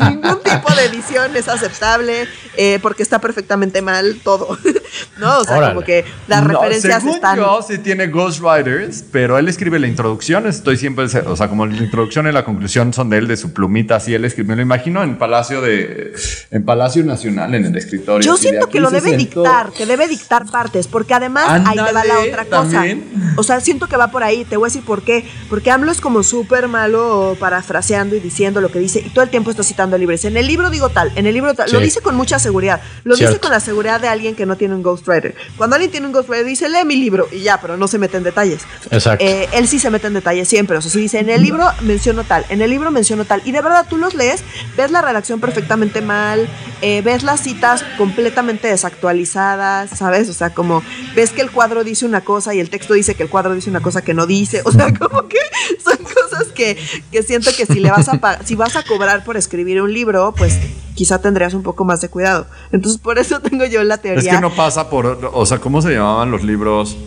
ningún 0.09 0.39
tipo 0.43 0.73
de 0.75 0.85
edición 0.85 1.35
es 1.35 1.47
aceptable 1.47 2.27
eh, 2.57 2.79
porque 2.81 3.03
está 3.03 3.19
perfectamente 3.19 3.81
mal 3.81 4.19
todo, 4.23 4.57
¿no? 5.17 5.39
O 5.39 5.43
sea, 5.43 5.57
Órale. 5.57 5.73
como 5.73 5.85
que 5.85 6.05
las 6.27 6.43
No, 6.43 6.49
referencias 6.49 7.01
según 7.01 7.15
están... 7.15 7.37
yo, 7.37 7.59
sí 7.67 7.77
tiene 7.79 8.07
ghostwriters, 8.07 9.03
pero 9.11 9.37
él 9.37 9.47
escribe 9.47 9.79
la 9.79 9.87
introducción. 9.87 10.47
Estoy 10.47 10.77
siempre, 10.77 11.05
o 11.05 11.35
sea, 11.35 11.47
como 11.47 11.65
la 11.65 11.75
introducción 11.77 12.27
y 12.27 12.31
la 12.31 12.43
conclusión 12.45 12.93
son 12.93 13.09
de 13.09 13.17
él, 13.19 13.27
de 13.27 13.37
su 13.37 13.53
plumita, 13.53 13.95
así 13.97 14.13
él 14.13 14.25
escribe. 14.25 14.49
Me 14.49 14.55
lo 14.55 14.61
imagino 14.61 15.03
en 15.03 15.17
Palacio 15.17 15.61
de, 15.61 16.13
en 16.51 16.63
Palacio 16.65 17.03
Nacional, 17.03 17.53
en 17.55 17.65
el 17.65 17.77
escritorio. 17.77 18.25
Yo 18.25 18.33
de 18.35 18.39
siento 18.39 18.67
que 18.67 18.79
lo 18.79 18.89
se 18.89 18.95
debe 19.01 19.17
sentó. 19.17 19.41
dictar, 19.41 19.71
que 19.71 19.85
debe 19.85 20.07
dictar 20.07 20.45
partes, 20.49 20.87
porque 20.87 21.13
además 21.13 21.61
ahí 21.65 21.77
te 21.77 21.93
va 21.93 22.03
la 22.05 22.19
otra 22.19 22.45
cosa. 22.45 22.71
también. 22.71 23.33
O 23.37 23.43
sea, 23.43 23.59
siento 23.61 23.87
que 23.87 23.95
va 23.97 24.09
por 24.11 24.23
ahí, 24.23 24.43
te 24.45 24.57
voy 24.57 24.67
a 24.67 24.69
decir 24.69 24.83
por 24.83 25.01
qué. 25.03 25.25
Porque 25.49 25.71
AMLO 25.71 25.91
es 25.91 26.01
como 26.01 26.23
súper 26.23 26.67
malo 26.67 27.18
parafraseando 27.39 28.15
y 28.15 28.19
diciendo 28.19 28.61
lo 28.61 28.71
que 28.71 28.79
dice, 28.79 28.99
y 29.05 29.09
todo 29.09 29.23
el 29.23 29.29
tiempo 29.29 29.51
está 29.51 29.63
citando 29.63 29.97
libros. 29.97 30.25
En 30.25 30.37
el 30.37 30.47
libro 30.47 30.69
digo 30.69 30.89
tal, 30.89 31.11
en 31.15 31.25
el 31.25 31.33
libro 31.33 31.53
tal. 31.53 31.71
Lo 31.71 31.79
dice 31.79 32.01
con 32.01 32.15
mucha 32.15 32.39
seguridad. 32.39 32.81
Lo 33.03 33.15
dice 33.15 33.39
con 33.39 33.51
la 33.51 33.59
seguridad 33.59 33.99
de 33.99 34.07
alguien 34.07 34.35
que 34.35 34.45
no 34.45 34.57
tiene 34.57 34.75
un 34.75 34.83
ghostwriter. 34.83 35.35
Cuando 35.57 35.75
alguien 35.75 35.91
tiene 35.91 36.07
un 36.07 36.13
ghostwriter, 36.13 36.45
dice, 36.45 36.69
lee 36.69 36.85
mi 36.85 36.95
libro, 36.95 37.27
y 37.31 37.41
ya, 37.41 37.59
pero 37.61 37.77
no 37.77 37.87
se 37.87 37.97
mete 37.97 38.17
en 38.17 38.23
detalles. 38.23 38.61
Exacto. 38.91 39.23
Eh, 39.23 39.47
él 39.53 39.67
sí 39.67 39.79
se 39.79 39.89
mete 39.89 40.07
en 40.07 40.13
detalles 40.13 40.47
siempre. 40.47 40.77
O 40.77 40.81
sea, 40.81 40.91
si 40.91 40.99
dice, 40.99 41.19
en 41.19 41.29
el 41.29 41.41
libro 41.41 41.65
menciono 41.81 42.23
tal, 42.23 42.45
en 42.49 42.61
el 42.61 42.69
libro 42.69 42.91
menciono 42.91 43.25
tal. 43.25 43.41
Y 43.45 43.51
de 43.51 43.61
verdad 43.61 43.85
tú 43.89 43.97
los 43.97 44.13
lees, 44.13 44.43
ves 44.77 44.91
la 44.91 45.01
redacción 45.01 45.39
perfectamente 45.39 46.01
mal, 46.01 46.47
eh, 46.81 47.01
ves 47.01 47.23
las 47.23 47.41
citas 47.41 47.83
completamente 47.97 48.67
desactualizadas, 48.67 49.91
¿sabes? 49.97 50.29
O 50.29 50.33
sea, 50.33 50.53
como 50.53 50.83
ves 51.15 51.31
que 51.31 51.41
el 51.41 51.51
cuadro 51.51 51.83
dice 51.83 52.05
una 52.05 52.21
cosa 52.21 52.53
y 52.53 52.59
el 52.59 52.69
texto 52.69 52.93
dice 52.93 53.15
que 53.15 53.23
el 53.23 53.29
cuadro 53.29 53.53
dice 53.53 53.69
una 53.69 53.81
cosa 53.81 54.01
que 54.01 54.13
no 54.13 54.25
dice. 54.25 54.61
O 54.65 54.71
sea, 54.71 54.93
como 54.99 55.27
que 55.27 55.39
son 55.83 55.97
cosas 55.97 56.47
que, 56.53 56.77
que 57.11 57.23
siento 57.23 57.51
que 57.55 57.65
si 57.65 57.79
le 57.79 57.91
vas 57.91 58.07
a 58.09 58.39
si 58.43 58.55
vas 58.55 58.75
a 58.75 58.83
cobrar 58.83 59.23
por 59.23 59.37
escribir 59.37 59.81
un 59.81 59.93
libro, 59.93 60.33
pues 60.37 60.57
quizá 60.95 61.21
tendrías 61.21 61.53
un 61.53 61.63
poco 61.63 61.85
más 61.85 62.01
de 62.01 62.09
cuidado. 62.09 62.47
Entonces, 62.71 62.99
por 62.99 63.19
eso 63.19 63.39
tengo 63.39 63.65
yo 63.65 63.83
la 63.83 63.97
teoría. 63.97 64.31
Es 64.31 64.35
que 64.35 64.41
no 64.41 64.53
pasa 64.53 64.89
por, 64.89 65.31
o 65.33 65.45
sea, 65.45 65.59
¿cómo 65.59 65.81
se 65.81 65.91
llamaban 65.91 66.31
los 66.31 66.43
libros? 66.43 66.97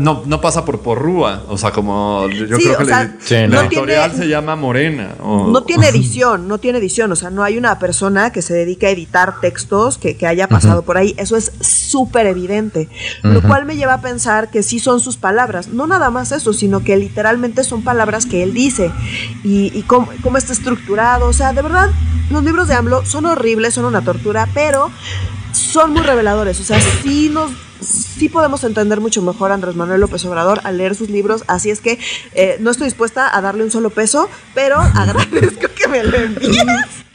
No, 0.00 0.24
no 0.26 0.40
pasa 0.40 0.64
por 0.64 0.80
porrúa, 0.80 1.44
o 1.48 1.56
sea, 1.56 1.70
como 1.70 2.28
yo 2.30 2.56
Sí, 2.56 2.64
creo 2.64 2.74
o 2.74 2.78
que 2.78 2.84
sea, 2.86 3.04
le- 3.04 3.10
Sí, 3.20 3.34
la 3.34 3.46
no 3.46 3.60
editorial 3.60 4.10
tiene- 4.10 4.24
se 4.24 4.28
llama 4.28 4.56
Morena. 4.56 5.14
o- 5.22 5.46
No 5.52 5.62
tiene 5.62 5.86
edición, 5.88 6.48
no 6.48 6.58
tiene 6.58 6.78
edición, 6.78 7.12
o 7.12 7.16
sea, 7.16 7.30
no 7.30 7.44
hay 7.44 7.56
una 7.56 7.78
persona 7.78 8.32
que 8.32 8.42
se 8.42 8.54
dedique 8.54 8.88
a 8.88 8.90
editar 8.90 9.40
textos 9.40 9.98
que, 9.98 10.16
que 10.16 10.26
haya 10.26 10.48
pasado 10.48 10.82
por 10.82 10.96
ahí, 10.98 11.14
eso 11.16 11.36
es 11.36 11.52
súper 11.60 12.26
evidente, 12.26 12.88
lo 13.22 13.40
cual 13.40 13.66
me 13.66 13.76
lleva 13.76 13.94
a 13.94 14.00
pensar 14.00 14.50
que 14.50 14.64
sí 14.64 14.80
son 14.80 14.98
sus 14.98 15.16
palabras, 15.16 15.68
no 15.68 15.86
nada 15.86 16.10
más 16.10 16.32
eso, 16.32 16.52
sino 16.52 16.82
que 16.82 16.96
literalmente 16.96 17.62
son 17.62 17.82
palabras 17.82 18.26
que 18.26 18.42
él 18.42 18.52
dice 18.52 18.90
y, 19.44 19.70
y 19.78 19.82
cómo, 19.82 20.08
cómo 20.24 20.38
está 20.38 20.52
estructurado, 20.54 21.28
o 21.28 21.32
sea, 21.32 21.52
de 21.52 21.62
verdad, 21.62 21.90
los 22.30 22.42
libros 22.42 22.66
de 22.66 22.74
AMLO 22.74 23.04
son 23.06 23.26
horribles, 23.26 23.74
son 23.74 23.84
una 23.84 24.02
tortura, 24.02 24.48
pero 24.54 24.90
son 25.52 25.92
muy 25.92 26.02
reveladores, 26.02 26.60
o 26.60 26.64
sea, 26.64 26.80
sí 26.80 27.30
nos... 27.32 27.52
Sí 27.80 28.28
podemos 28.28 28.64
entender 28.64 29.00
mucho 29.00 29.20
mejor 29.22 29.50
a 29.50 29.54
Andrés 29.54 29.74
Manuel 29.76 30.00
López 30.00 30.24
Obrador 30.24 30.60
al 30.64 30.78
leer 30.78 30.94
sus 30.94 31.10
libros, 31.10 31.44
así 31.48 31.70
es 31.70 31.80
que 31.80 31.98
eh, 32.34 32.56
no 32.60 32.70
estoy 32.70 32.86
dispuesta 32.86 33.36
a 33.36 33.40
darle 33.42 33.62
un 33.64 33.70
solo 33.70 33.90
peso, 33.90 34.28
pero 34.54 34.76
agradezco 34.94 35.66
que 35.74 35.88
me 35.88 36.02
lo 36.02 36.16
envíes. 36.16 36.64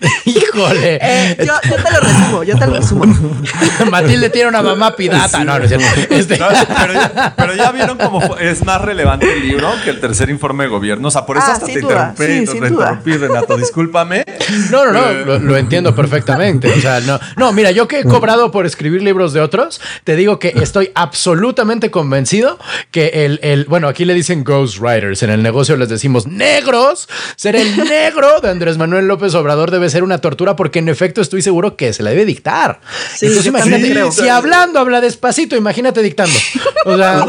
Híjole. 0.26 0.98
Eh, 1.00 1.38
yo, 1.46 1.54
yo 1.70 1.76
te 1.76 1.92
lo 1.92 2.00
resumo, 2.00 2.44
yo 2.44 2.58
te 2.58 2.66
lo 2.68 2.74
resumo. 2.74 3.06
Matilde 3.92 4.30
tiene 4.32 4.50
una 4.50 4.62
mamá 4.64 4.96
pirata. 4.96 5.44
No, 5.44 5.60
no 5.60 5.64
es 5.66 5.70
cierto. 5.70 5.86
Este- 6.16 6.40
No, 6.40 6.48
pero, 6.80 6.94
ya, 6.94 7.34
pero 7.38 7.56
ya 7.56 7.72
vieron 7.72 7.98
cómo 8.00 8.20
fue- 8.20 8.50
es 8.50 8.66
más 8.66 8.82
relevante 8.82 9.32
el 9.32 9.42
libro 9.48 9.72
que 9.84 9.92
el 9.92 10.00
tercer 10.00 10.30
informe 10.32 10.64
de 10.64 10.70
gobierno. 10.72 11.08
O 11.08 11.12
sea, 11.12 11.26
por 11.26 11.38
eso 11.38 11.46
Ah, 11.50 11.54
hasta 11.54 11.66
te 11.68 11.80
duda. 11.82 12.10
interrumpí, 12.18 12.24
Sí, 12.52 12.60
te 12.60 12.68
interrumpí. 12.68 13.18
Renato. 13.18 13.58
Discúlpame. 13.58 14.24
No, 14.72 14.86
no, 14.86 14.92
no, 14.92 15.08
Eh, 15.10 15.24
lo, 15.26 15.38
lo 15.40 15.58
entiendo 15.58 15.94
perfectamente. 15.96 16.72
O 16.72 16.82
sea, 16.82 17.00
no, 17.02 17.20
no, 17.38 17.52
mira, 17.54 17.70
yo 17.70 17.88
que 17.88 18.00
he 18.00 18.04
cobrado 18.04 18.50
por 18.52 18.66
escribir 18.66 19.04
libros 19.04 19.34
de 19.34 19.42
otros, 19.42 19.82
te 20.04 20.16
digo 20.16 20.40
que 20.40 20.51
estoy 20.56 20.92
absolutamente 20.96 21.92
convencido 21.92 22.58
que 22.92 23.26
el, 23.26 23.40
el 23.44 23.66
bueno, 23.66 23.88
aquí 23.88 24.06
le 24.06 24.14
dicen 24.14 24.44
ghostwriters, 24.44 25.24
en 25.24 25.30
el 25.30 25.44
negocio 25.44 25.76
les 25.78 25.90
decimos 25.90 26.28
negros, 26.28 27.08
ser 27.36 27.56
el 27.56 27.78
negro 27.90 28.40
de 28.42 28.50
Andrés 28.50 28.78
Manuel 28.78 29.08
López 29.08 29.34
Obrador 29.36 29.72
debe 29.72 29.90
ser 29.90 30.04
una 30.04 30.20
tortura 30.20 30.56
porque 30.56 30.80
en 30.80 30.90
efecto 30.90 31.22
estoy 31.22 31.42
seguro 31.42 31.76
que 31.76 31.94
se 31.94 32.04
la 32.04 32.10
debe 32.12 32.26
dictar. 32.26 32.82
Sí, 33.16 33.28
Entonces 33.28 33.48
imagínate, 33.48 33.90
creo. 33.92 34.12
si 34.12 34.28
hablando 34.28 34.80
habla 34.80 35.02
despacito, 35.02 35.56
imagínate 35.56 36.02
dictando. 36.02 36.38
O 36.86 36.98
sea, 36.98 37.24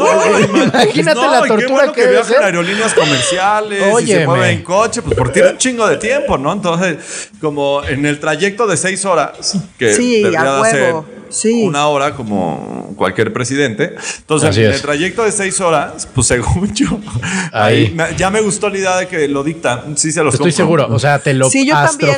imagínate 0.73 1.19
No, 1.21 1.31
la 1.31 1.39
y 1.39 1.41
qué 1.43 1.47
tortura 1.47 1.69
bueno 1.73 1.93
que, 1.93 2.01
que 2.01 2.07
debe 2.07 2.13
viajan 2.13 2.33
ser. 2.33 2.43
aerolíneas 2.43 2.93
comerciales 2.93 3.83
y 4.03 4.07
se 4.07 4.25
mueven 4.25 4.49
en 4.57 4.63
coche, 4.63 5.01
pues 5.01 5.15
porque 5.17 5.33
tiene 5.33 5.49
un 5.51 5.57
chingo 5.57 5.87
de 5.87 5.97
tiempo, 5.97 6.37
¿no? 6.37 6.53
Entonces, 6.53 7.29
como 7.39 7.83
en 7.83 8.05
el 8.05 8.19
trayecto 8.19 8.67
de 8.67 8.77
seis 8.77 9.05
horas, 9.05 9.57
que 9.77 9.93
Sí, 9.93 10.17
debería 10.23 10.41
a 10.41 10.61
huevo. 10.61 10.65
hacer 10.65 11.22
Sí. 11.33 11.63
una 11.63 11.87
hora 11.87 12.15
como 12.15 12.93
cualquier 12.95 13.33
presidente. 13.33 13.95
Entonces, 14.19 14.49
Así 14.51 14.61
en 14.63 14.69
es. 14.69 14.75
el 14.77 14.81
trayecto 14.81 15.23
de 15.23 15.31
seis 15.31 15.59
horas, 15.59 16.07
pues 16.13 16.27
según 16.27 16.73
yo, 16.73 16.87
Ahí. 17.51 17.95
ya 18.17 18.29
me 18.29 18.39
gustó 18.41 18.69
la 18.69 18.77
idea 18.77 18.97
de 18.97 19.07
que 19.07 19.27
lo 19.27 19.43
dicta. 19.43 19.83
Sí 19.95 20.11
se 20.11 20.23
los 20.23 20.33
Estoy 20.35 20.51
compro. 20.51 20.65
seguro, 20.83 20.87
o 20.95 20.99
sea, 20.99 21.19
te 21.19 21.33
lo 21.33 21.49
Sí, 21.49 21.65
yo 21.67 21.73
también. 21.73 22.15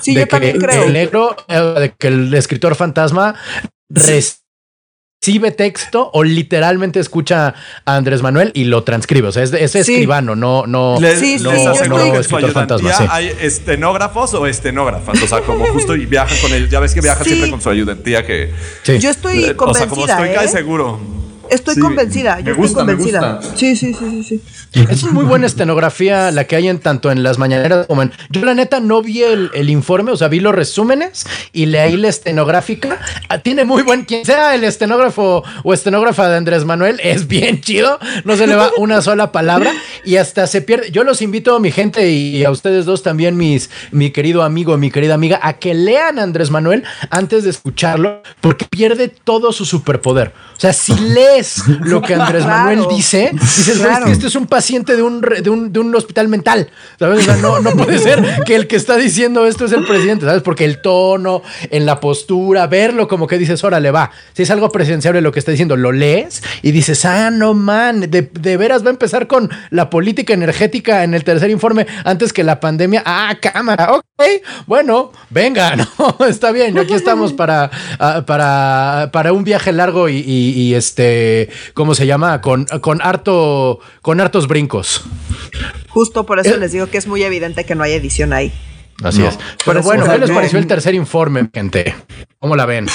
Sí, 0.00 0.14
de 0.14 0.20
yo 0.20 0.26
que 0.26 0.30
también 0.30 0.58
creo. 0.58 0.84
el 0.84 0.92
negro, 0.92 1.36
eh, 1.48 1.58
de 1.80 1.92
que 1.98 2.08
el 2.08 2.32
escritor 2.34 2.74
fantasma 2.74 3.34
recibe 5.20 5.50
texto 5.50 6.10
o 6.12 6.22
literalmente 6.22 7.00
escucha 7.00 7.54
a 7.84 7.96
Andrés 7.96 8.22
Manuel 8.22 8.52
y 8.54 8.64
lo 8.64 8.84
transcribe. 8.84 9.28
O 9.28 9.32
sea, 9.32 9.42
es, 9.42 9.52
es 9.52 9.72
Sí. 9.72 9.78
escribano, 9.80 10.36
no, 10.36 10.64
no, 10.66 10.98
Les, 11.00 11.18
Sí, 11.18 11.38
les 11.38 11.52
sí, 11.60 11.66
en 11.84 12.14
su 12.14 12.20
escritor 12.20 12.52
fantasma. 12.52 12.92
hay 13.10 13.32
estenógrafos 13.40 14.32
o 14.34 14.46
estenógrafas. 14.46 15.20
O 15.22 15.26
sea, 15.26 15.40
como 15.40 15.66
justo 15.66 15.96
y 15.96 16.06
viajan 16.06 16.36
con 16.40 16.52
ellos. 16.54 16.70
Ya 16.70 16.80
ves 16.80 16.94
que 16.94 17.00
viajan 17.00 17.24
Sí. 17.24 17.30
siempre 17.30 17.50
con 17.50 17.60
su 17.60 17.68
ayudantía 17.68 18.24
que... 18.24 18.52
Sí. 18.84 18.98
Yo 18.98 19.10
estoy 19.10 19.38
eh, 19.38 19.42
o 19.42 19.46
sea, 19.46 19.56
como 19.56 19.72
convencida, 19.72 20.12
estoy 20.14 20.28
¿eh? 20.28 20.34
casi 20.34 20.48
seguro. 20.48 21.00
Estoy 21.50 21.74
Sí, 21.74 21.80
convencida, 21.80 22.36
me 22.36 22.44
yo 22.44 22.56
gusta, 22.56 22.80
estoy 22.80 22.96
convencida. 22.96 23.40
Sí, 23.54 23.76
sí, 23.76 23.94
sí, 23.94 24.22
sí, 24.24 24.42
sí. 24.72 24.86
Es 24.90 25.04
muy 25.04 25.24
buena 25.24 25.46
estenografía 25.46 26.30
la 26.30 26.44
que 26.44 26.56
hay 26.56 26.68
en 26.68 26.78
tanto 26.78 27.10
en 27.10 27.22
las 27.22 27.38
mañaneras 27.38 27.86
como 27.86 28.02
en. 28.02 28.12
Yo, 28.30 28.44
la 28.44 28.54
neta, 28.54 28.80
no 28.80 29.02
vi 29.02 29.22
el, 29.22 29.50
el 29.54 29.70
informe, 29.70 30.12
o 30.12 30.16
sea, 30.16 30.28
vi 30.28 30.40
los 30.40 30.54
resúmenes 30.54 31.26
y 31.52 31.66
leí 31.66 31.96
la 31.96 32.08
estenográfica. 32.08 32.98
Ah, 33.28 33.38
Tiene 33.38 33.64
muy 33.64 33.82
buen. 33.82 34.04
Quien 34.04 34.24
sea 34.24 34.54
el 34.54 34.64
estenógrafo 34.64 35.42
o 35.64 35.74
estenógrafa 35.74 36.28
de 36.28 36.36
Andrés 36.36 36.64
Manuel, 36.64 37.00
es 37.02 37.28
bien 37.28 37.60
chido. 37.60 37.98
No 38.24 38.36
se 38.36 38.46
le 38.46 38.54
va 38.54 38.70
una 38.78 39.00
sola 39.02 39.32
palabra 39.32 39.72
y 40.04 40.16
hasta 40.16 40.46
se 40.46 40.62
pierde. 40.62 40.90
Yo 40.90 41.04
los 41.04 41.22
invito 41.22 41.54
a 41.56 41.60
mi 41.60 41.70
gente 41.70 42.10
y 42.10 42.44
a 42.44 42.50
ustedes 42.50 42.84
dos 42.84 43.02
también, 43.02 43.36
mis, 43.36 43.70
mi 43.90 44.10
querido 44.10 44.42
amigo, 44.42 44.76
mi 44.76 44.90
querida 44.90 45.14
amiga, 45.14 45.40
a 45.42 45.54
que 45.54 45.74
lean 45.74 46.18
a 46.18 46.22
Andrés 46.22 46.50
Manuel 46.50 46.84
antes 47.10 47.44
de 47.44 47.50
escucharlo, 47.50 48.22
porque 48.40 48.66
pierde 48.66 49.08
todo 49.08 49.52
su 49.52 49.64
superpoder. 49.64 50.32
O 50.56 50.60
sea, 50.60 50.72
si 50.72 50.92
lo 51.80 52.00
que 52.02 52.14
Andrés 52.14 52.44
Claro. 52.48 52.64
Manuel 52.76 52.88
dice, 52.96 53.30
dices, 53.32 53.78
Claro. 53.78 54.06
este 54.06 54.26
es 54.28 54.34
un 54.36 54.46
paciente 54.46 54.96
de 54.96 55.02
un, 55.02 55.20
de 55.20 55.50
un, 55.50 55.72
de 55.72 55.80
un 55.80 55.94
hospital 55.94 56.28
mental. 56.28 56.68
¿Sabes? 56.98 57.20
O 57.20 57.22
sea, 57.22 57.36
no, 57.36 57.60
no 57.60 57.70
puede 57.72 57.98
ser 57.98 58.22
que 58.46 58.54
el 58.54 58.66
que 58.66 58.76
está 58.76 58.96
diciendo 58.96 59.46
esto 59.46 59.64
es 59.64 59.72
el 59.72 59.84
presidente, 59.86 60.24
¿sabes? 60.26 60.42
Porque 60.42 60.64
el 60.64 60.80
tono, 60.80 61.42
en 61.70 61.86
la 61.86 62.00
postura, 62.00 62.66
verlo 62.66 63.08
como 63.08 63.26
que 63.26 63.38
dices, 63.38 63.62
órale, 63.64 63.90
va. 63.90 64.10
Si 64.34 64.42
es 64.42 64.50
algo 64.50 64.70
presenciable 64.70 65.20
lo 65.20 65.32
que 65.32 65.38
está 65.38 65.50
diciendo, 65.50 65.76
lo 65.76 65.92
lees 65.92 66.42
y 66.62 66.70
dices, 66.72 67.04
ah, 67.04 67.30
no 67.30 67.54
man, 67.54 68.00
de, 68.10 68.22
de 68.32 68.56
veras 68.56 68.82
va 68.84 68.88
a 68.88 68.90
empezar 68.92 69.26
con 69.26 69.50
la 69.70 69.90
política 69.90 70.32
energética 70.34 71.04
en 71.04 71.14
el 71.14 71.24
tercer 71.24 71.50
informe 71.50 71.86
antes 72.04 72.32
que 72.32 72.44
la 72.44 72.60
pandemia. 72.60 73.02
Ah, 73.04 73.36
cámara, 73.40 73.92
ok. 73.94 74.04
Bueno, 74.66 75.12
venga, 75.30 75.74
no, 75.98 76.16
está 76.26 76.50
bien. 76.52 76.78
Aquí 76.78 76.94
estamos 76.94 77.32
para, 77.32 77.70
ah, 77.98 78.22
para, 78.26 79.10
para 79.12 79.32
un 79.32 79.44
viaje 79.44 79.72
largo 79.72 80.08
y, 80.08 80.16
y- 80.18 80.48
y 80.58 80.74
este, 80.74 81.27
¿cómo 81.74 81.94
se 81.94 82.06
llama? 82.06 82.40
Con, 82.40 82.64
con 82.80 83.00
harto, 83.02 83.80
con 84.02 84.20
hartos 84.20 84.46
brincos. 84.48 85.04
Justo 85.88 86.24
por 86.26 86.38
eso 86.38 86.54
Eh. 86.54 86.58
les 86.58 86.72
digo 86.72 86.86
que 86.86 86.98
es 86.98 87.06
muy 87.06 87.22
evidente 87.22 87.64
que 87.64 87.74
no 87.74 87.82
hay 87.84 87.92
edición 87.92 88.32
ahí. 88.32 88.52
Así 89.02 89.20
No. 89.20 89.28
es. 89.28 89.38
Pero 89.64 89.82
bueno, 89.82 90.04
¿qué 90.10 90.18
les 90.18 90.30
pareció 90.30 90.58
el 90.58 90.66
tercer 90.66 90.94
informe, 90.94 91.48
gente? 91.52 91.94
¿Cómo 92.38 92.56
la 92.56 92.66
ven? 92.66 92.86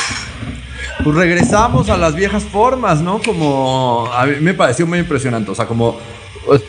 Pues 1.04 1.16
regresamos 1.16 1.90
a 1.90 1.98
las 1.98 2.16
viejas 2.16 2.44
formas, 2.44 3.02
¿no? 3.02 3.22
Como 3.24 4.10
a 4.14 4.26
mí 4.26 4.36
me 4.42 4.54
pareció 4.54 4.86
muy 4.86 5.00
impresionante. 5.00 5.52
O 5.52 5.56
sea, 5.56 5.66
como 5.66 5.98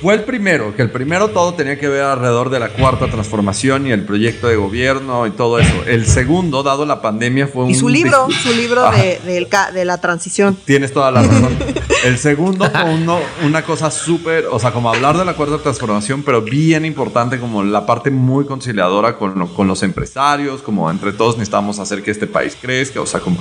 fue 0.00 0.14
el 0.14 0.24
primero, 0.24 0.74
que 0.76 0.82
el 0.82 0.90
primero 0.90 1.28
todo 1.28 1.54
tenía 1.54 1.78
que 1.78 1.88
ver 1.88 2.02
alrededor 2.02 2.50
de 2.50 2.60
la 2.60 2.68
cuarta 2.70 3.06
transformación 3.10 3.86
y 3.86 3.92
el 3.92 4.04
proyecto 4.04 4.46
de 4.48 4.56
gobierno 4.56 5.26
y 5.26 5.30
todo 5.30 5.58
eso. 5.58 5.74
El 5.86 6.06
segundo, 6.06 6.62
dado 6.62 6.86
la 6.86 7.02
pandemia, 7.02 7.46
fue 7.48 7.64
un. 7.64 7.70
Y 7.70 7.74
su 7.74 7.88
libro, 7.88 8.28
su 8.30 8.52
libro 8.54 8.90
de, 8.90 9.46
de 9.72 9.84
la 9.84 10.00
transición. 10.00 10.56
Tienes 10.64 10.92
toda 10.92 11.10
la 11.10 11.22
razón. 11.22 11.56
El 12.04 12.18
segundo 12.18 12.70
fue 12.70 12.84
uno- 12.84 13.18
una 13.44 13.62
cosa 13.64 13.90
súper, 13.90 14.44
o 14.50 14.58
sea, 14.58 14.72
como 14.72 14.90
hablar 14.92 15.16
de 15.16 15.24
la 15.24 15.32
cuarta 15.34 15.56
transformación, 15.58 16.22
pero 16.22 16.42
bien 16.42 16.84
importante, 16.84 17.40
como 17.40 17.62
la 17.64 17.86
parte 17.86 18.10
muy 18.10 18.44
conciliadora 18.44 19.16
con, 19.16 19.46
con 19.48 19.66
los 19.66 19.82
empresarios, 19.82 20.60
como 20.60 20.90
entre 20.90 21.12
todos 21.14 21.36
necesitamos 21.38 21.78
hacer 21.78 22.02
que 22.02 22.10
este 22.10 22.26
país 22.26 22.58
crezca, 22.60 23.00
o 23.00 23.06
sea, 23.06 23.20
como, 23.20 23.38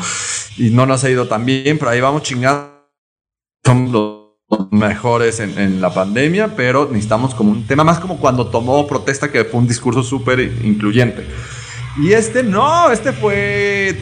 y 0.57 0.69
no 0.69 0.85
nos 0.85 1.03
ha 1.03 1.09
ido 1.09 1.27
tan 1.27 1.45
bien, 1.45 1.77
pero 1.77 1.91
ahí 1.91 1.99
vamos 1.99 2.23
chingando. 2.23 2.71
Somos 3.65 3.91
los 3.91 4.22
mejores 4.71 5.39
en, 5.39 5.81
la 5.81 5.93
pandemia, 5.93 6.55
pero 6.55 6.87
necesitamos 6.87 7.33
como 7.33 7.51
un 7.51 7.65
tema 7.65 7.83
más 7.83 7.99
como 7.99 8.17
cuando 8.17 8.47
tomó 8.47 8.87
protesta, 8.87 9.31
que 9.31 9.43
fue 9.43 9.59
un 9.59 9.67
discurso 9.67 10.03
súper 10.03 10.39
incluyente. 10.63 11.25
Y 12.01 12.13
este 12.13 12.43
no, 12.43 12.91
este 12.91 13.13
fue 13.13 13.95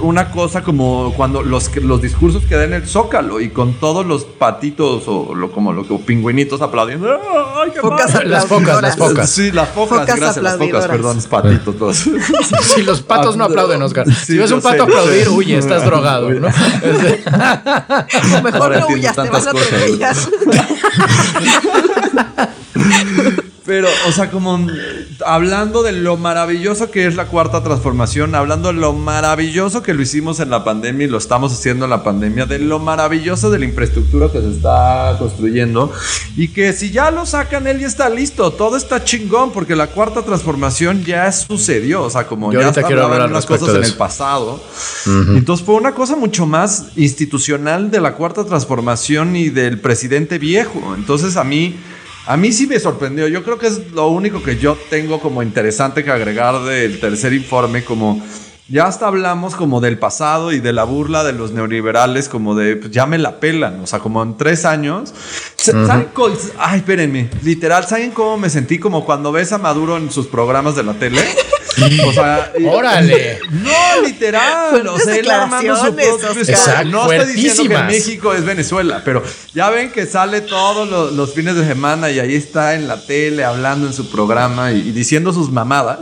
una 0.00 0.30
cosa 0.30 0.62
como 0.62 1.12
cuando 1.16 1.42
los, 1.42 1.74
los 1.76 2.00
discursos 2.02 2.44
que 2.44 2.56
da 2.56 2.64
en 2.64 2.74
el 2.74 2.86
Zócalo 2.86 3.40
y 3.40 3.50
con 3.50 3.74
todos 3.74 4.06
los 4.06 4.24
patitos 4.24 5.04
o 5.06 5.34
lo, 5.34 5.50
como 5.50 5.72
lo 5.72 5.86
que 5.86 5.94
o 5.94 6.00
pingüinitos 6.00 6.62
aplaudiendo. 6.62 7.18
¡Ay, 7.56 7.70
qué 7.72 7.80
Focas! 7.80 8.24
Las 8.24 8.46
focas, 8.46 8.82
las 8.82 8.96
focas. 8.96 9.30
Sí, 9.30 9.50
las 9.52 9.68
focas, 9.68 10.00
Focas 10.00 10.16
gracias, 10.16 10.42
las 10.42 10.56
focas, 10.58 10.86
perdón, 10.86 11.18
es 11.18 11.26
patitos 11.26 11.76
todos. 11.76 11.96
Si 12.62 12.82
los 12.82 13.02
patos 13.02 13.36
no 13.36 13.44
aplauden, 13.44 13.82
Oscar. 13.82 14.06
Sí, 14.06 14.14
si 14.14 14.38
ves 14.38 14.50
un 14.50 14.60
pato 14.60 14.76
sé, 14.76 14.82
aplaudir, 14.82 15.28
uy, 15.28 15.54
estás 15.54 15.84
drogado, 15.86 16.30
¿no? 16.30 16.48
Este, 16.82 17.22
Mejor 18.42 18.62
Ahora 18.62 18.80
no 18.80 18.86
huyas, 18.88 19.16
te 19.16 19.28
vas 19.28 19.46
a 19.46 19.50
atropellar. 19.50 20.16
Pero, 23.68 23.86
o 24.08 24.12
sea, 24.12 24.30
como 24.30 24.56
mm, 24.56 24.70
hablando 25.26 25.82
de 25.82 25.92
lo 25.92 26.16
maravilloso 26.16 26.90
que 26.90 27.06
es 27.06 27.16
la 27.16 27.26
cuarta 27.26 27.62
transformación, 27.62 28.34
hablando 28.34 28.68
de 28.68 28.80
lo 28.80 28.94
maravilloso 28.94 29.82
que 29.82 29.92
lo 29.92 30.00
hicimos 30.00 30.40
en 30.40 30.48
la 30.48 30.64
pandemia 30.64 31.06
y 31.06 31.10
lo 31.10 31.18
estamos 31.18 31.52
haciendo 31.52 31.84
en 31.84 31.90
la 31.90 32.02
pandemia, 32.02 32.46
de 32.46 32.60
lo 32.60 32.78
maravilloso 32.78 33.50
de 33.50 33.58
la 33.58 33.66
infraestructura 33.66 34.32
que 34.32 34.40
se 34.40 34.52
está 34.52 35.16
construyendo 35.18 35.92
y 36.34 36.48
que 36.48 36.72
si 36.72 36.90
ya 36.92 37.10
lo 37.10 37.26
sacan, 37.26 37.66
él 37.66 37.80
ya 37.80 37.86
está 37.86 38.08
listo, 38.08 38.50
todo 38.52 38.74
está 38.74 39.04
chingón 39.04 39.52
porque 39.52 39.76
la 39.76 39.88
cuarta 39.88 40.22
transformación 40.22 41.04
ya 41.04 41.30
sucedió, 41.30 42.04
o 42.04 42.08
sea, 42.10 42.26
como 42.26 42.50
Yo 42.50 42.60
ya 42.60 42.68
ahorita 42.68 42.84
quiero 42.84 43.04
hablar 43.04 43.28
unas 43.28 43.44
cosas 43.44 43.76
en 43.76 43.84
el 43.84 43.94
pasado. 43.96 44.62
Entonces 45.04 45.66
fue 45.66 45.74
una 45.74 45.92
cosa 45.92 46.16
mucho 46.16 46.46
más 46.46 46.86
institucional 46.96 47.90
de 47.90 48.00
la 48.00 48.14
cuarta 48.14 48.46
transformación 48.46 49.36
y 49.36 49.50
del 49.50 49.78
presidente 49.78 50.38
viejo. 50.38 50.94
Entonces 50.96 51.36
a 51.36 51.44
mí, 51.44 51.76
a 52.28 52.36
mí 52.36 52.52
sí 52.52 52.66
me 52.66 52.78
sorprendió. 52.78 53.26
Yo 53.28 53.42
creo 53.42 53.58
que 53.58 53.66
es 53.68 53.90
lo 53.92 54.08
único 54.08 54.42
que 54.42 54.58
yo 54.58 54.76
tengo 54.90 55.18
como 55.20 55.42
interesante 55.42 56.04
que 56.04 56.10
agregar 56.10 56.62
del 56.64 57.00
tercer 57.00 57.32
informe, 57.32 57.84
como 57.84 58.22
ya 58.70 58.86
hasta 58.86 59.06
hablamos 59.06 59.54
como 59.56 59.80
del 59.80 59.98
pasado 59.98 60.52
y 60.52 60.60
de 60.60 60.74
la 60.74 60.84
burla 60.84 61.24
de 61.24 61.32
los 61.32 61.52
neoliberales, 61.52 62.28
como 62.28 62.54
de 62.54 62.76
pues, 62.76 62.90
ya 62.92 63.06
me 63.06 63.16
la 63.16 63.40
pelan, 63.40 63.80
o 63.80 63.86
sea, 63.86 63.98
como 64.00 64.22
en 64.22 64.36
tres 64.36 64.66
años. 64.66 65.14
Sa- 65.56 65.72
¿Saben 65.86 66.08
co- 66.12 66.30
Ay, 66.58 66.80
espérenme, 66.80 67.30
literal, 67.42 67.86
¿saben 67.88 68.10
cómo 68.10 68.36
me 68.36 68.50
sentí 68.50 68.78
como 68.78 69.06
cuando 69.06 69.32
ves 69.32 69.52
a 69.52 69.58
Maduro 69.58 69.96
en 69.96 70.10
sus 70.10 70.26
programas 70.26 70.76
de 70.76 70.82
la 70.82 70.92
tele? 70.94 71.22
O 72.06 72.12
sea, 72.12 72.52
Órale. 72.72 73.38
no, 73.50 74.02
literal. 74.04 74.86
O 74.86 74.98
sea, 74.98 75.16
él 75.16 75.30
armando 75.30 75.76
su 75.76 75.94
propio. 75.94 76.30
Exacto, 76.40 76.88
No 76.88 77.12
estoy 77.12 77.34
diciendo 77.34 77.76
que. 77.76 77.82
México 77.84 78.34
es 78.34 78.44
Venezuela, 78.44 79.02
pero 79.04 79.22
ya 79.54 79.70
ven 79.70 79.90
que 79.90 80.06
sale 80.06 80.40
todos 80.40 80.88
los, 80.88 81.12
los 81.12 81.32
fines 81.32 81.54
de 81.56 81.66
semana 81.66 82.10
y 82.10 82.18
ahí 82.18 82.34
está 82.34 82.74
en 82.74 82.88
la 82.88 83.04
tele 83.04 83.44
hablando 83.44 83.86
en 83.86 83.92
su 83.92 84.10
programa 84.10 84.72
y, 84.72 84.88
y 84.88 84.92
diciendo 84.92 85.32
sus 85.32 85.50
mamadas. 85.50 85.98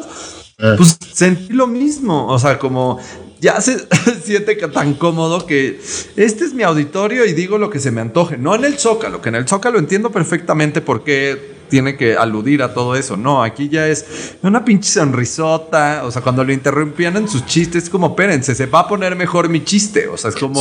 Pues 0.57 0.99
sentí 1.13 1.53
lo 1.53 1.67
mismo. 1.67 2.27
O 2.29 2.39
sea, 2.39 2.59
como 2.59 2.99
ya 3.41 3.61
se 3.61 3.87
siente 4.25 4.55
tan 4.57 4.95
cómodo 4.95 5.47
que 5.47 5.81
este 6.17 6.45
es 6.45 6.55
mi 6.55 6.63
auditorio 6.63 7.25
y 7.25 7.33
digo 7.33 7.59
lo 7.59 7.71
que 7.71 7.79
se 7.79 7.91
me 7.91 8.01
antoje. 8.01 8.37
No 8.39 8.55
en 8.55 8.65
el 8.65 8.79
Zócalo, 8.79 9.21
que 9.21 9.29
en 9.29 9.37
el 9.37 9.49
Zócalo 9.49 9.79
entiendo 9.79 10.11
perfectamente 10.11 10.81
por 10.81 11.05
qué 11.05 11.56
tiene 11.69 11.97
que 11.97 12.17
aludir 12.17 12.63
a 12.63 12.75
todo 12.75 12.97
eso. 12.97 13.17
No, 13.17 13.43
aquí 13.43 13.69
ya 13.69 13.87
es 13.87 14.35
una 14.43 14.65
pinche 14.65 14.91
sonrisota. 14.91 16.03
O 16.05 16.11
sea, 16.11 16.23
cuando 16.23 16.45
lo 16.45 16.53
interrumpían 16.53 17.17
en 17.17 17.29
sus 17.29 17.47
chistes, 17.47 17.85
es 17.85 17.91
como, 17.91 18.09
espérense, 18.09 18.55
se 18.55 18.67
va 18.67 18.81
a 18.81 18.89
poner 18.89 19.17
mejor 19.17 19.49
mi 19.49 19.65
chiste. 19.65 20.09
O 20.09 20.17
sea, 20.17 20.31
es 20.31 20.37
como, 20.37 20.61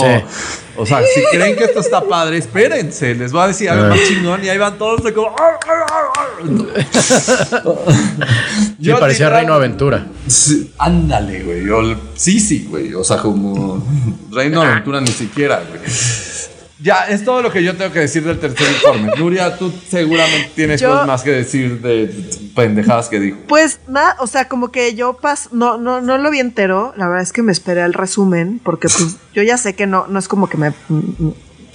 o 0.77 0.85
sea, 0.85 1.01
si 1.01 1.21
creen 1.31 1.55
que 1.55 1.65
esto 1.65 1.79
está 1.79 2.01
padre, 2.01 2.37
espérense, 2.37 3.15
les 3.15 3.31
voy 3.31 3.43
a 3.43 3.47
decir 3.47 3.69
algo 3.69 3.89
más 3.89 3.99
chingón 4.07 4.43
y 4.43 4.49
ahí 4.49 4.57
van 4.57 4.77
todos 4.77 5.03
de 5.03 5.13
como... 5.13 5.35
Yo 8.79 8.99
parecía 8.99 9.29
Reino 9.29 9.53
Aventura. 9.53 10.07
ándale, 10.77 11.43
güey. 11.43 11.97
Sí, 12.15 12.39
sí, 12.39 12.67
güey. 12.69 12.93
O 12.93 13.03
sea, 13.03 13.17
como 13.17 13.85
Reino 14.31 14.61
Aventura 14.61 15.01
ni 15.01 15.07
siquiera, 15.07 15.61
güey. 15.67 15.81
Ya, 16.85 17.07
es 17.09 17.25
todo 17.25 17.41
lo 17.41 17.51
que 17.51 17.63
yo 17.63 17.75
tengo 17.75 17.91
que 17.91 18.01
decir 18.01 18.23
del 18.23 18.39
tercer 18.39 18.67
informe. 18.69 19.11
Nuria, 19.17 19.57
tú 19.57 19.73
seguramente 19.89 20.51
tienes 20.53 20.83
cosas 20.83 21.07
más 21.07 21.23
que 21.23 21.31
decir 21.31 21.81
de 21.81 22.13
pendejadas 22.53 23.09
que 23.09 23.19
dijo. 23.19 23.39
Pues 23.47 23.79
nada, 23.87 24.15
o 24.19 24.27
sea, 24.27 24.47
como 24.47 24.71
que 24.71 24.93
yo 24.93 25.17
pas 25.17 25.51
no, 25.51 25.79
no, 25.79 25.99
no 25.99 26.19
lo 26.19 26.29
vi 26.29 26.39
entero. 26.39 26.93
La 26.95 27.07
verdad 27.07 27.23
es 27.23 27.33
que 27.33 27.41
me 27.41 27.51
esperé 27.51 27.81
al 27.81 27.93
resumen, 27.93 28.61
porque 28.63 28.87
pues 28.87 29.17
yo 29.33 29.41
ya 29.41 29.57
sé 29.57 29.73
que 29.73 29.87
no, 29.87 30.05
no 30.05 30.19
es 30.19 30.27
como 30.27 30.47
que 30.47 30.57
me, 30.57 30.73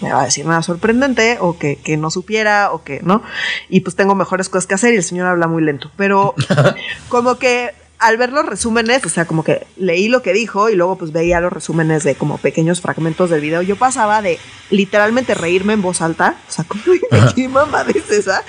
me 0.00 0.12
va 0.12 0.22
a 0.22 0.24
decir 0.26 0.46
nada 0.46 0.62
sorprendente, 0.62 1.38
o 1.40 1.58
que, 1.58 1.74
que 1.74 1.96
no 1.96 2.12
supiera, 2.12 2.70
o 2.70 2.84
que, 2.84 3.00
¿no? 3.02 3.20
Y 3.68 3.80
pues 3.80 3.96
tengo 3.96 4.14
mejores 4.14 4.48
cosas 4.48 4.68
que 4.68 4.74
hacer 4.74 4.94
y 4.94 4.98
el 4.98 5.02
señor 5.02 5.26
habla 5.26 5.48
muy 5.48 5.64
lento. 5.64 5.90
Pero 5.96 6.36
como 7.08 7.36
que 7.36 7.72
al 8.00 8.16
ver 8.16 8.32
los 8.32 8.46
resúmenes, 8.46 9.04
o 9.04 9.10
sea, 9.10 9.26
como 9.26 9.44
que 9.44 9.66
leí 9.76 10.08
lo 10.08 10.22
que 10.22 10.32
dijo 10.32 10.70
y 10.70 10.74
luego 10.74 10.96
pues 10.96 11.12
veía 11.12 11.38
los 11.40 11.52
resúmenes 11.52 12.02
de 12.02 12.14
como 12.14 12.38
pequeños 12.38 12.80
fragmentos 12.80 13.28
del 13.28 13.42
video, 13.42 13.60
yo 13.60 13.76
pasaba 13.76 14.22
de 14.22 14.38
literalmente 14.70 15.34
reírme 15.34 15.74
en 15.74 15.82
voz 15.82 16.00
alta, 16.00 16.36
o 16.48 16.52
sea, 16.52 16.64
como 16.64 16.82
qué 17.36 17.48
mamá 17.48 17.84
es 17.94 18.10
esa, 18.10 18.42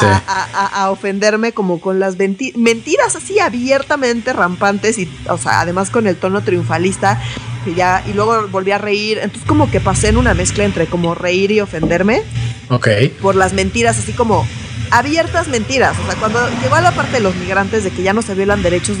a, 0.00 0.90
ofenderme 0.90 1.52
como 1.52 1.80
con 1.80 2.00
las 2.00 2.16
mentiras 2.16 3.14
así 3.14 3.38
abiertamente 3.38 4.32
rampantes 4.32 4.98
y, 4.98 5.10
o 5.28 5.36
sea, 5.36 5.60
además 5.60 5.90
con 5.90 6.06
el 6.06 6.16
tono 6.16 6.42
triunfalista 6.42 7.20
que 7.66 7.74
ya, 7.74 8.02
y 8.06 8.14
luego 8.14 8.48
volví 8.48 8.70
a 8.70 8.78
reír, 8.78 9.18
entonces 9.18 9.46
como 9.46 9.70
que 9.70 9.80
pasé 9.80 10.08
en 10.08 10.16
una 10.16 10.32
mezcla 10.32 10.64
entre 10.64 10.86
como 10.86 11.14
reír 11.14 11.50
y 11.50 11.60
ofenderme. 11.60 12.22
Ok. 12.68 12.88
Por 13.20 13.36
las 13.36 13.52
mentiras, 13.54 13.98
así 13.98 14.12
como 14.12 14.46
abiertas 14.94 15.48
mentiras. 15.48 15.96
O 15.98 16.06
sea, 16.06 16.14
cuando 16.16 16.40
llegó 16.62 16.76
a 16.76 16.80
la 16.80 16.92
parte 16.92 17.12
de 17.12 17.20
los 17.20 17.34
migrantes, 17.36 17.84
de 17.84 17.90
que 17.90 18.02
ya 18.02 18.12
no 18.12 18.22
se 18.22 18.34
violan 18.34 18.62
derechos 18.62 18.96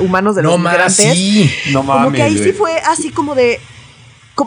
humanos 0.00 0.34
de 0.34 0.42
los 0.42 0.58
migrantes, 0.58 0.96
sí. 0.96 1.50
no 1.72 1.82
mames, 1.82 2.04
como 2.04 2.16
que 2.16 2.22
ahí 2.22 2.38
sí 2.38 2.52
fue 2.52 2.78
así 2.80 3.10
como 3.10 3.34
de. 3.34 3.60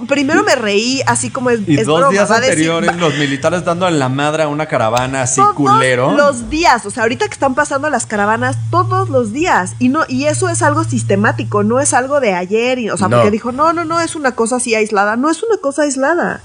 primero 0.07 0.43
me 0.43 0.55
reí, 0.55 1.01
así 1.07 1.29
como 1.29 1.51
es. 1.51 1.61
Y 1.65 1.77
dos 1.77 2.09
días 2.11 2.29
anteriores, 2.29 2.95
los 2.97 3.15
militares 3.17 3.63
dando 3.63 3.87
en 3.87 3.97
la 3.97 4.09
madre 4.09 4.43
a 4.43 4.47
una 4.49 4.65
caravana 4.65 5.21
así 5.21 5.39
todos 5.39 5.55
culero. 5.55 6.15
Los 6.15 6.49
días, 6.49 6.85
o 6.85 6.91
sea, 6.91 7.03
ahorita 7.03 7.27
que 7.27 7.33
están 7.33 7.55
pasando 7.55 7.89
las 7.89 8.05
caravanas, 8.05 8.57
todos 8.69 9.09
los 9.09 9.31
días. 9.31 9.75
Y 9.79 9.87
no, 9.87 10.03
y 10.09 10.25
eso 10.25 10.49
es 10.49 10.61
algo 10.61 10.83
sistemático, 10.83 11.63
no 11.63 11.79
es 11.79 11.93
algo 11.93 12.19
de 12.19 12.33
ayer. 12.33 12.77
Y, 12.77 12.89
o 12.89 12.97
sea, 12.97 13.07
porque 13.07 13.31
dijo, 13.31 13.53
no, 13.53 13.71
no, 13.71 13.85
no, 13.85 14.01
es 14.01 14.15
una 14.15 14.33
cosa 14.33 14.57
así 14.57 14.75
aislada. 14.75 15.15
No 15.15 15.29
es 15.29 15.43
una 15.43 15.57
cosa 15.57 15.83
aislada. 15.83 16.41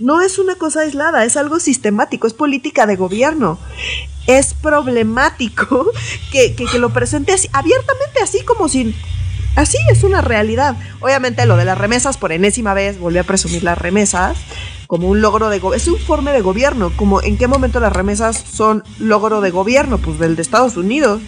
No 0.00 0.22
es 0.22 0.38
una 0.38 0.54
cosa 0.54 0.80
aislada, 0.80 1.24
es 1.24 1.36
algo 1.36 1.60
sistemático, 1.60 2.26
es 2.26 2.32
política 2.32 2.86
de 2.86 2.96
gobierno. 2.96 3.58
Es 4.26 4.54
problemático 4.54 5.86
que, 6.32 6.54
que, 6.54 6.78
lo 6.78 6.90
presente 6.90 7.32
así, 7.32 7.48
abiertamente, 7.52 8.20
así 8.22 8.42
como 8.44 8.68
si... 8.68 8.94
Así 9.56 9.78
es 9.90 10.04
una 10.04 10.20
realidad. 10.20 10.76
Obviamente 11.00 11.44
lo 11.44 11.56
de 11.56 11.64
las 11.64 11.76
remesas, 11.76 12.16
por 12.16 12.30
enésima 12.30 12.72
vez, 12.72 12.98
volví 13.00 13.18
a 13.18 13.24
presumir 13.24 13.64
las 13.64 13.76
remesas 13.76 14.38
como 14.86 15.08
un 15.08 15.20
logro 15.20 15.50
de. 15.50 15.60
Es 15.74 15.88
un 15.88 15.94
informe 15.94 16.32
de 16.32 16.40
gobierno, 16.40 16.92
como 16.96 17.20
en 17.20 17.36
qué 17.36 17.48
momento 17.48 17.80
las 17.80 17.92
remesas 17.92 18.36
son 18.36 18.84
logro 19.00 19.40
de 19.40 19.50
gobierno, 19.50 19.98
pues 19.98 20.20
del 20.20 20.36
de 20.36 20.42
Estados 20.42 20.76
Unidos. 20.76 21.20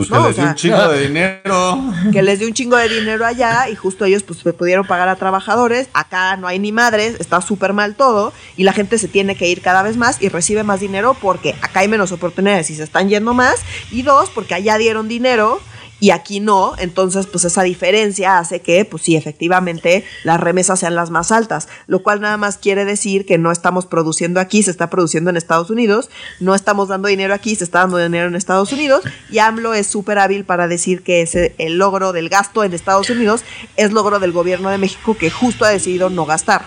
Pues 0.00 0.08
que 0.08 0.18
les 0.18 0.36
dio 0.36 0.46
un 0.46 0.54
chingo 0.54 0.88
de 0.88 1.00
dinero. 1.08 1.92
Que 2.10 2.22
les 2.22 2.38
dio 2.38 2.48
un 2.48 2.54
chingo 2.54 2.76
de 2.76 2.88
dinero 2.88 3.26
allá 3.26 3.68
y 3.68 3.74
justo 3.74 4.06
ellos 4.06 4.22
pues 4.22 4.38
pudieron 4.54 4.86
pagar 4.86 5.10
a 5.10 5.16
trabajadores. 5.16 5.88
Acá 5.92 6.36
no 6.38 6.46
hay 6.46 6.58
ni 6.58 6.72
madres, 6.72 7.16
está 7.20 7.42
súper 7.42 7.74
mal 7.74 7.94
todo 7.94 8.32
y 8.56 8.64
la 8.64 8.72
gente 8.72 8.96
se 8.96 9.08
tiene 9.08 9.34
que 9.36 9.48
ir 9.48 9.60
cada 9.60 9.82
vez 9.82 9.98
más 9.98 10.22
y 10.22 10.30
recibe 10.30 10.62
más 10.62 10.80
dinero 10.80 11.14
porque 11.20 11.54
acá 11.60 11.80
hay 11.80 11.88
menos 11.88 12.12
oportunidades 12.12 12.70
y 12.70 12.76
se 12.76 12.82
están 12.82 13.10
yendo 13.10 13.34
más. 13.34 13.60
Y 13.90 14.00
dos, 14.00 14.30
porque 14.30 14.54
allá 14.54 14.78
dieron 14.78 15.06
dinero 15.06 15.60
y 16.00 16.10
aquí 16.10 16.40
no, 16.40 16.74
entonces 16.78 17.26
pues 17.26 17.44
esa 17.44 17.62
diferencia 17.62 18.38
hace 18.38 18.60
que 18.60 18.84
pues 18.84 19.02
sí, 19.02 19.16
efectivamente 19.16 20.04
las 20.24 20.40
remesas 20.40 20.80
sean 20.80 20.94
las 20.94 21.10
más 21.10 21.30
altas, 21.30 21.68
lo 21.86 22.02
cual 22.02 22.20
nada 22.20 22.36
más 22.38 22.56
quiere 22.56 22.84
decir 22.84 23.26
que 23.26 23.38
no 23.38 23.52
estamos 23.52 23.86
produciendo 23.86 24.40
aquí, 24.40 24.62
se 24.62 24.70
está 24.70 24.90
produciendo 24.90 25.30
en 25.30 25.36
Estados 25.36 25.70
Unidos, 25.70 26.10
no 26.40 26.54
estamos 26.54 26.88
dando 26.88 27.08
dinero 27.08 27.34
aquí, 27.34 27.54
se 27.54 27.64
está 27.64 27.80
dando 27.80 27.98
dinero 27.98 28.28
en 28.28 28.34
Estados 28.34 28.72
Unidos 28.72 29.02
y 29.30 29.38
AMLO 29.38 29.74
es 29.74 29.86
súper 29.86 30.18
hábil 30.18 30.44
para 30.44 30.66
decir 30.68 31.02
que 31.02 31.22
ese, 31.22 31.54
el 31.58 31.78
logro 31.78 32.12
del 32.12 32.28
gasto 32.28 32.64
en 32.64 32.72
Estados 32.72 33.10
Unidos 33.10 33.42
es 33.76 33.92
logro 33.92 34.18
del 34.18 34.32
gobierno 34.32 34.70
de 34.70 34.78
México 34.78 35.16
que 35.16 35.30
justo 35.30 35.64
ha 35.64 35.68
decidido 35.68 36.10
no 36.10 36.24
gastar. 36.24 36.64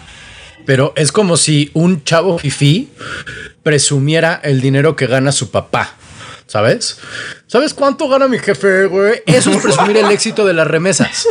Pero 0.66 0.94
es 0.96 1.12
como 1.12 1.36
si 1.38 1.72
un 1.74 2.04
chavo 2.04 2.38
fifi 2.38 2.90
presumiera 3.64 4.40
el 4.44 4.62
dinero 4.62 4.96
que 4.96 5.08
gana 5.08 5.32
su 5.32 5.52
papá. 5.52 5.96
¿Sabes? 6.54 7.00
¿Sabes 7.48 7.74
cuánto 7.74 8.08
gana 8.08 8.28
mi 8.28 8.38
jefe, 8.38 8.86
güey? 8.86 9.24
Eso 9.26 9.50
es 9.50 9.58
presumir 9.58 9.98
el 9.98 10.12
éxito 10.12 10.46
de 10.46 10.54
las 10.54 10.68
remesas. 10.68 11.28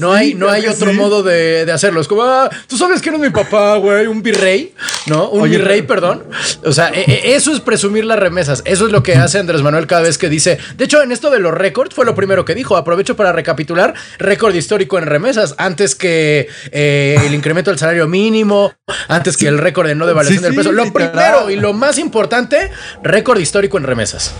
No 0.00 0.12
hay, 0.12 0.34
no 0.34 0.50
hay 0.50 0.66
otro 0.66 0.92
modo 0.92 1.22
de, 1.22 1.70
hacerlo. 1.72 2.00
Es 2.00 2.08
como, 2.08 2.22
ah, 2.24 2.50
tú 2.66 2.76
sabes 2.76 3.00
quién 3.00 3.14
es 3.14 3.20
mi 3.20 3.30
papá, 3.30 3.76
güey, 3.76 4.08
un 4.08 4.22
virrey, 4.22 4.74
¿no? 5.06 5.30
Un 5.30 5.48
virrey, 5.48 5.82
perdón. 5.82 6.24
O 6.64 6.72
sea, 6.72 6.88
e, 6.88 7.00
e, 7.00 7.34
eso 7.36 7.52
es 7.52 7.60
presumir 7.60 8.04
las 8.04 8.18
remesas. 8.18 8.62
Eso 8.64 8.86
es 8.86 8.92
lo 8.92 9.04
que 9.04 9.14
hace 9.14 9.38
Andrés 9.38 9.62
Manuel 9.62 9.86
cada 9.86 10.02
vez 10.02 10.18
que 10.18 10.28
dice. 10.28 10.58
De 10.76 10.84
hecho, 10.84 11.00
en 11.00 11.12
esto 11.12 11.30
de 11.30 11.38
los 11.38 11.54
récords 11.54 11.94
fue 11.94 12.04
lo 12.04 12.16
primero 12.16 12.44
que 12.44 12.56
dijo. 12.56 12.76
Aprovecho 12.76 13.14
para 13.14 13.30
recapitular: 13.32 13.94
récord 14.18 14.54
histórico 14.54 14.98
en 14.98 15.06
remesas. 15.06 15.54
Antes 15.58 15.94
que 15.94 16.48
eh, 16.72 17.18
el 17.24 17.34
incremento 17.34 17.70
del 17.70 17.78
salario 17.78 18.08
mínimo, 18.08 18.74
antes 19.06 19.36
que 19.36 19.46
el 19.46 19.58
récord 19.58 19.86
de 19.86 19.94
no 19.94 20.06
devaluación 20.06 20.42
del 20.42 20.56
peso. 20.56 20.72
Lo 20.72 20.92
primero 20.92 21.50
y 21.50 21.56
lo 21.56 21.72
más 21.72 21.98
importante: 21.98 22.70
récord 23.02 23.38
histórico 23.38 23.78
en 23.78 23.84
remesas. 23.84 24.34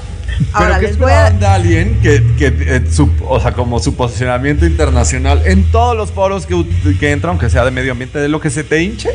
Ahora 0.53 0.79
les 0.79 0.99
voy 0.99 1.13
a 1.13 1.27
alguien 1.55 2.01
que, 2.03 2.23
que 2.39 2.47
eh, 2.47 2.83
su, 2.91 3.11
o 3.29 3.41
sea, 3.41 3.53
como 3.53 3.79
su 3.79 3.95
posicionamiento 3.95 4.67
internacional 4.67 5.43
en 5.45 5.71
todos 5.71 5.97
los 5.97 6.13
foros 6.13 6.47
que, 6.47 6.65
que 6.99 7.13
entra, 7.13 7.31
aunque 7.31 7.51
sea 7.51 7.65
de 7.65 7.71
medio 7.71 7.93
ambiente, 7.93 8.19
de 8.19 8.29
lo 8.29 8.41
que 8.41 8.51
se 8.51 8.65
te 8.65 8.83
hinche. 8.83 9.11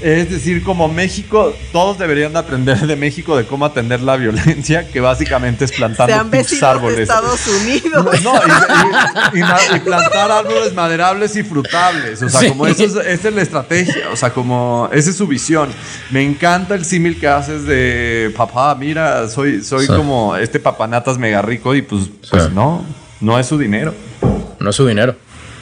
Es 0.00 0.30
decir, 0.30 0.62
como 0.62 0.88
México, 0.88 1.54
todos 1.72 1.98
deberían 1.98 2.32
de 2.32 2.38
aprender 2.38 2.78
de 2.86 2.96
México 2.96 3.36
de 3.36 3.44
cómo 3.44 3.66
atender 3.66 4.00
la 4.00 4.16
violencia, 4.16 4.88
que 4.88 5.00
básicamente 5.00 5.66
es 5.66 5.72
plantando 5.72 6.14
árboles. 6.14 6.96
De 6.96 7.02
Estados 7.02 7.46
Unidos. 7.46 8.22
No, 8.22 8.34
y, 9.34 9.80
plantar 9.80 10.30
árboles 10.30 10.74
maderables 10.74 11.36
y 11.36 11.42
frutables. 11.42 12.22
O 12.22 12.28
sea, 12.28 12.48
como 12.48 12.66
eso 12.66 12.84
es, 12.84 12.94
esa 12.94 13.28
es 13.28 13.34
la 13.34 13.42
estrategia. 13.42 14.08
O 14.12 14.16
sea, 14.16 14.30
como 14.30 14.88
esa 14.92 15.10
es 15.10 15.16
su 15.16 15.26
visión. 15.26 15.70
Me 16.10 16.22
encanta 16.22 16.74
el 16.74 16.84
símil 16.84 17.18
que 17.18 17.28
haces 17.28 17.64
de 17.64 18.32
papá, 18.36 18.74
mira, 18.74 19.28
soy, 19.28 19.62
soy 19.62 19.86
como 19.86 20.36
este 20.36 20.60
papanatas 20.60 21.18
mega 21.18 21.42
rico 21.42 21.74
y 21.74 21.82
pues, 21.82 22.08
pues 22.30 22.50
no, 22.50 22.84
no 23.20 23.38
es 23.38 23.46
su 23.46 23.58
dinero. 23.58 23.94
No 24.58 24.70
es 24.70 24.76
su 24.76 24.86
dinero. 24.86 25.14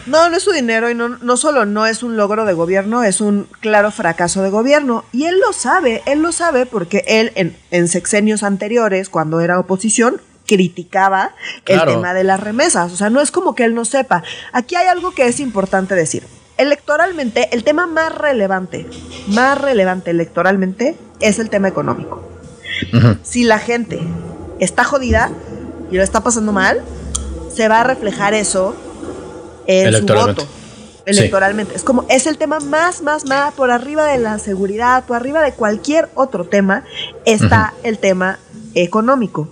No, 0.08 0.30
no 0.30 0.36
es 0.36 0.42
su 0.42 0.52
dinero 0.52 0.90
y 0.90 0.94
no, 0.94 1.08
no 1.08 1.36
solo 1.36 1.66
no 1.66 1.86
es 1.86 2.02
un 2.02 2.16
logro 2.16 2.44
de 2.44 2.54
gobierno, 2.54 3.02
es 3.02 3.20
un 3.20 3.46
claro 3.60 3.90
fracaso 3.90 4.42
de 4.42 4.50
gobierno. 4.50 5.04
Y 5.12 5.24
él 5.24 5.38
lo 5.38 5.52
sabe, 5.52 6.02
él 6.06 6.20
lo 6.22 6.32
sabe 6.32 6.66
porque 6.66 7.04
él 7.06 7.32
en, 7.34 7.56
en 7.70 7.88
sexenios 7.88 8.42
anteriores, 8.42 9.08
cuando 9.08 9.40
era 9.40 9.58
oposición, 9.58 10.20
criticaba 10.46 11.34
el 11.66 11.84
tema 11.84 12.14
de 12.14 12.24
las 12.24 12.40
remesas. 12.40 12.92
O 12.92 12.96
sea, 12.96 13.10
no 13.10 13.20
es 13.20 13.30
como 13.30 13.54
que 13.54 13.64
él 13.64 13.74
no 13.74 13.84
sepa. 13.84 14.24
Aquí 14.52 14.74
hay 14.74 14.88
algo 14.88 15.12
que 15.12 15.26
es 15.26 15.38
importante 15.38 15.94
decir. 15.94 16.24
Electoralmente, 16.56 17.54
el 17.54 17.62
tema 17.62 17.86
más 17.86 18.12
relevante, 18.12 18.88
más 19.28 19.60
relevante 19.60 20.10
electoralmente, 20.10 20.96
es 21.20 21.38
el 21.38 21.50
tema 21.50 21.68
económico. 21.68 22.26
Si 23.22 23.44
la 23.44 23.58
gente 23.58 24.00
está 24.58 24.82
jodida 24.82 25.30
y 25.90 25.96
lo 25.96 26.02
está 26.02 26.22
pasando 26.22 26.52
mal, 26.52 26.82
se 27.54 27.68
va 27.68 27.80
a 27.80 27.84
reflejar 27.84 28.34
eso 28.34 28.74
en 29.68 29.94
su 29.94 30.14
voto 30.14 30.48
electoralmente. 31.08 31.74
Es 31.74 31.84
como, 31.84 32.04
es 32.08 32.26
el 32.26 32.36
tema 32.38 32.60
más, 32.60 33.02
más, 33.02 33.24
más 33.24 33.54
por 33.54 33.70
arriba 33.70 34.04
de 34.04 34.18
la 34.18 34.38
seguridad, 34.38 35.04
por 35.04 35.16
arriba 35.16 35.42
de 35.42 35.52
cualquier 35.52 36.08
otro 36.14 36.44
tema, 36.44 36.84
está 37.24 37.74
el 37.82 37.98
tema 37.98 38.38
económico. 38.74 39.48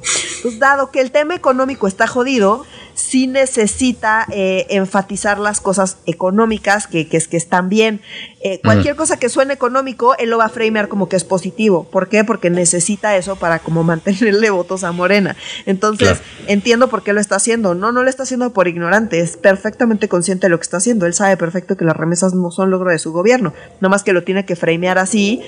Dado 0.58 0.90
que 0.90 1.00
el 1.00 1.10
tema 1.10 1.34
económico 1.34 1.88
está 1.88 2.06
jodido, 2.06 2.64
sí 2.96 3.26
necesita 3.26 4.26
eh, 4.32 4.66
enfatizar 4.70 5.38
las 5.38 5.60
cosas 5.60 5.98
económicas 6.06 6.86
que, 6.86 7.06
que, 7.08 7.20
que 7.20 7.36
están 7.36 7.68
bien. 7.68 8.00
Eh, 8.40 8.60
cualquier 8.62 8.96
cosa 8.96 9.18
que 9.18 9.28
suene 9.28 9.54
económico, 9.54 10.16
él 10.18 10.30
lo 10.30 10.38
va 10.38 10.46
a 10.46 10.48
framear 10.48 10.88
como 10.88 11.08
que 11.08 11.16
es 11.16 11.24
positivo. 11.24 11.84
¿Por 11.84 12.08
qué? 12.08 12.24
Porque 12.24 12.48
necesita 12.50 13.16
eso 13.16 13.36
para 13.36 13.58
como 13.58 13.84
mantenerle 13.84 14.50
votos 14.50 14.82
a 14.82 14.92
Morena. 14.92 15.36
Entonces, 15.66 16.20
entiendo 16.46 16.88
por 16.88 17.02
qué 17.02 17.12
lo 17.12 17.20
está 17.20 17.36
haciendo. 17.36 17.74
No, 17.74 17.92
no 17.92 18.02
lo 18.02 18.08
está 18.08 18.22
haciendo 18.22 18.52
por 18.52 18.66
ignorante, 18.66 19.20
es 19.20 19.36
perfectamente 19.36 20.08
consciente 20.08 20.46
de 20.46 20.50
lo 20.50 20.58
que 20.58 20.64
está 20.64 20.78
haciendo. 20.78 21.06
Él 21.06 21.14
sabe 21.14 21.36
perfecto 21.36 21.76
que 21.76 21.84
las 21.84 21.96
remesas 21.96 22.34
no 22.34 22.50
son 22.50 22.70
logro 22.70 22.90
de 22.90 22.98
su 22.98 23.12
gobierno, 23.12 23.52
no 23.80 23.88
más 23.90 24.02
que 24.02 24.14
lo 24.14 24.24
tiene 24.24 24.46
que 24.46 24.56
framear 24.56 24.98
así 24.98 25.42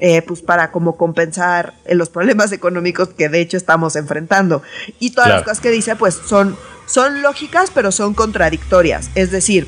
eh, 0.00 0.22
pues 0.22 0.42
para 0.42 0.70
como 0.70 0.96
compensar 0.96 1.74
eh, 1.84 1.94
los 1.94 2.08
problemas 2.08 2.52
económicos 2.52 3.08
que 3.08 3.28
de 3.28 3.40
hecho 3.40 3.56
estamos 3.56 3.96
enfrentando. 3.96 4.62
Y 4.98 5.10
todas 5.10 5.30
las 5.30 5.42
cosas 5.42 5.60
que 5.60 5.70
dice, 5.70 5.96
pues 5.96 6.14
son, 6.26 6.56
son 6.86 7.22
lógicas, 7.22 7.70
pero 7.74 7.90
son 7.90 8.14
contradictorias. 8.14 9.10
Es 9.14 9.30
decir, 9.30 9.66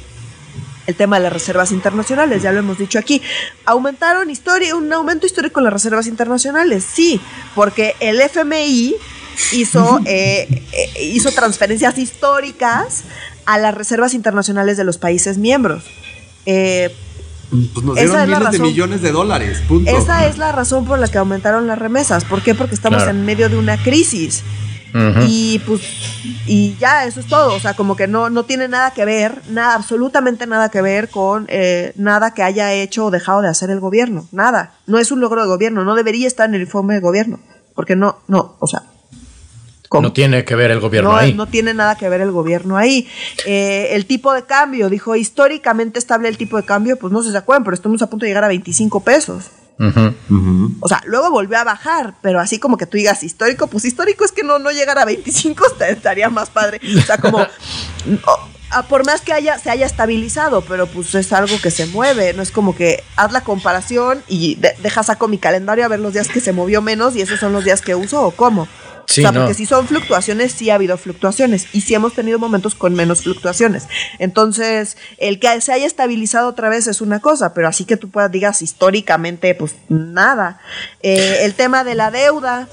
el 0.87 0.95
tema 0.95 1.17
de 1.17 1.25
las 1.25 1.33
reservas 1.33 1.73
internacionales, 1.73 2.43
ya 2.43 2.53
lo 2.53 2.61
hemos 2.61 2.79
dicho 2.79 2.99
aquí. 2.99 3.23
¿Aumentaron 3.65 4.31
historia, 4.31 4.75
un 4.77 4.93
aumento 4.93 5.27
histórico 5.27 5.61
en 5.61 5.65
las 5.65 5.73
reservas 5.73 6.07
internacionales? 6.07 6.85
Sí, 6.85 7.21
porque 7.55 7.95
el 8.01 8.21
FMI 8.21 8.95
hizo, 9.53 10.01
eh, 10.07 10.63
hizo 11.01 11.33
transferencias 11.33 11.99
históricas 11.99 13.03
a 13.47 13.59
las 13.59 13.75
reservas 13.75 14.15
internacionales 14.15 14.77
de 14.77 14.85
los 14.85 14.99
países 14.99 15.39
miembros. 15.39 15.85
Eh, 16.47 16.95
pues 17.51 17.85
nos 17.85 17.97
dieron 17.97 18.27
miles 18.27 18.51
de 18.53 18.59
millones 18.61 19.03
de 19.03 19.13
dólares. 19.13 19.63
Esa 19.87 20.27
es 20.27 20.39
la 20.39 20.53
razón 20.53 20.85
por 20.85 20.99
la 20.99 21.09
que 21.09 21.19
aumentaron 21.19 21.67
las 21.67 21.79
remesas. 21.79 22.25
¿Por 22.25 22.43
qué? 22.43 22.55
Porque 22.55 22.75
estamos 22.75 23.03
en 23.09 23.25
medio 23.25 23.49
de 23.49 23.57
una 23.57 23.77
crisis. 23.83 24.45
Y 25.27 25.61
pues, 25.61 25.81
y 26.47 26.77
ya, 26.81 27.05
eso 27.05 27.21
es 27.21 27.27
todo. 27.27 27.55
O 27.55 27.61
sea, 27.61 27.75
como 27.75 27.97
que 27.97 28.09
no, 28.09 28.31
no 28.31 28.45
tiene 28.45 28.69
nada 28.69 28.93
que 28.93 29.05
ver, 29.05 29.41
nada, 29.51 29.75
absolutamente 29.75 30.47
nada 30.47 30.69
que 30.69 30.83
ver 30.83 31.09
con 31.09 31.47
eh, 31.49 31.93
nada 31.97 32.35
que 32.35 32.43
haya 32.43 32.73
hecho 32.73 33.07
o 33.07 33.11
dejado 33.11 33.43
de 33.43 33.49
hacer 33.49 33.71
el 33.71 33.81
gobierno. 33.81 34.27
Nada. 34.33 34.75
No 34.87 34.99
es 34.99 35.13
un 35.13 35.21
logro 35.21 35.43
de 35.43 35.49
gobierno. 35.49 35.85
No 35.85 35.95
debería 35.95 36.27
estar 36.27 36.49
en 36.49 36.55
el 36.55 36.63
informe 36.63 36.95
de 36.95 37.01
gobierno. 37.01 37.41
Porque 37.75 37.97
no, 37.97 38.19
no, 38.27 38.57
o 38.59 38.67
sea, 38.67 38.83
no 39.99 40.13
tiene 40.13 40.45
que 40.45 40.55
ver 40.55 40.71
el 40.71 40.79
gobierno 40.79 41.17
ahí. 41.17 41.35
No 41.35 41.49
tiene 41.49 41.75
nada 41.75 41.97
que 41.97 42.09
ver 42.09 42.21
el 42.21 42.31
gobierno 42.31 42.77
ahí. 42.77 43.09
Eh, 43.45 43.89
el 43.93 44.07
tipo 44.07 44.33
de 44.33 44.45
cambio, 44.45 44.89
dijo, 44.89 45.17
históricamente 45.17 45.99
estable 45.99 46.29
el 46.29 46.37
tipo 46.37 46.57
de 46.57 46.63
cambio, 46.63 46.97
pues 46.97 47.13
no 47.13 47.23
se 47.23 47.37
acuerdan, 47.37 47.65
pero 47.65 47.75
estamos 47.75 48.01
a 48.03 48.09
punto 48.09 48.25
de 48.25 48.31
llegar 48.31 48.45
a 48.45 48.49
25 48.49 49.03
pesos. 49.03 49.51
O 50.81 50.89
sea, 50.89 51.01
luego 51.07 51.31
volvió 51.31 51.59
a 51.59 51.65
bajar, 51.65 52.15
pero 52.21 52.39
así 52.39 52.59
como 52.59 52.77
que 52.77 52.85
tú 52.85 52.99
digas 52.99 53.23
histórico, 53.23 53.67
pues 53.67 53.87
histórico 53.87 54.27
es 54.27 54.33
que 54.33 54.43
no, 54.43 54.59
no 54.59 54.71
llegar 54.71 54.99
a 54.99 55.07
25 55.07 55.65
estaría 55.89 56.29
más 56.29 56.51
padre. 56.51 56.81
O 56.99 57.01
sea, 57.01 57.17
como... 57.19 57.45
por 58.89 59.05
más 59.05 59.23
que 59.23 59.33
haya, 59.33 59.59
se 59.59 59.71
haya 59.71 59.87
estabilizado, 59.87 60.61
pero 60.61 60.87
pues 60.87 61.15
es 61.15 61.33
algo 61.33 61.57
que 61.61 61.71
se 61.71 61.87
mueve, 61.87 62.35
no 62.35 62.43
es 62.43 62.53
como 62.53 62.77
que 62.77 63.03
haz 63.17 63.33
la 63.33 63.43
comparación 63.43 64.23
y 64.29 64.57
deja 64.57 65.03
saco 65.03 65.27
mi 65.27 65.39
calendario 65.39 65.85
a 65.85 65.89
ver 65.89 65.99
los 65.99 66.13
días 66.13 66.29
que 66.29 66.41
se 66.41 66.53
movió 66.53 66.83
menos 66.83 67.17
y 67.17 67.23
esos 67.23 67.41
son 67.41 67.53
los 67.53 67.65
días 67.65 67.81
que 67.81 67.97
uso 67.97 68.23
o 68.23 68.31
cómo 68.31 68.69
o 69.11 69.13
sea, 69.13 69.33
porque 69.33 69.55
si 69.55 69.67
son 69.67 69.89
fluctuaciones, 69.89 70.53
sí 70.53 70.71
ha 70.71 70.77
habido 70.77 70.97
fluctuaciones 70.97 71.67
y 71.73 71.81
sí 71.81 71.95
hemos 71.95 72.15
tenido 72.15 72.39
momentos 72.39 72.75
con 72.75 72.95
menos 72.95 73.23
fluctuaciones. 73.23 73.89
Entonces, 74.19 74.97
el 75.19 75.41
que 75.41 75.61
se 75.61 75.73
haya 75.73 75.87
estabilizado 75.87 76.49
otra 76.49 76.69
vez 76.69 76.87
es 76.87 77.01
una 77.01 77.21
cosa, 77.21 77.53
pero 77.53 77.69
así 77.69 77.85
que 77.85 77.97
tú 77.97 78.09
puedas 78.09 78.31
digas 78.31 78.63
históricamente, 78.63 79.55
pues 79.55 79.75
nada. 79.89 80.61
Eh, 81.03 81.41
el 81.43 81.55
tema 81.55 81.85
de 81.85 81.95
la 81.95 82.11
deuda. 82.11 82.69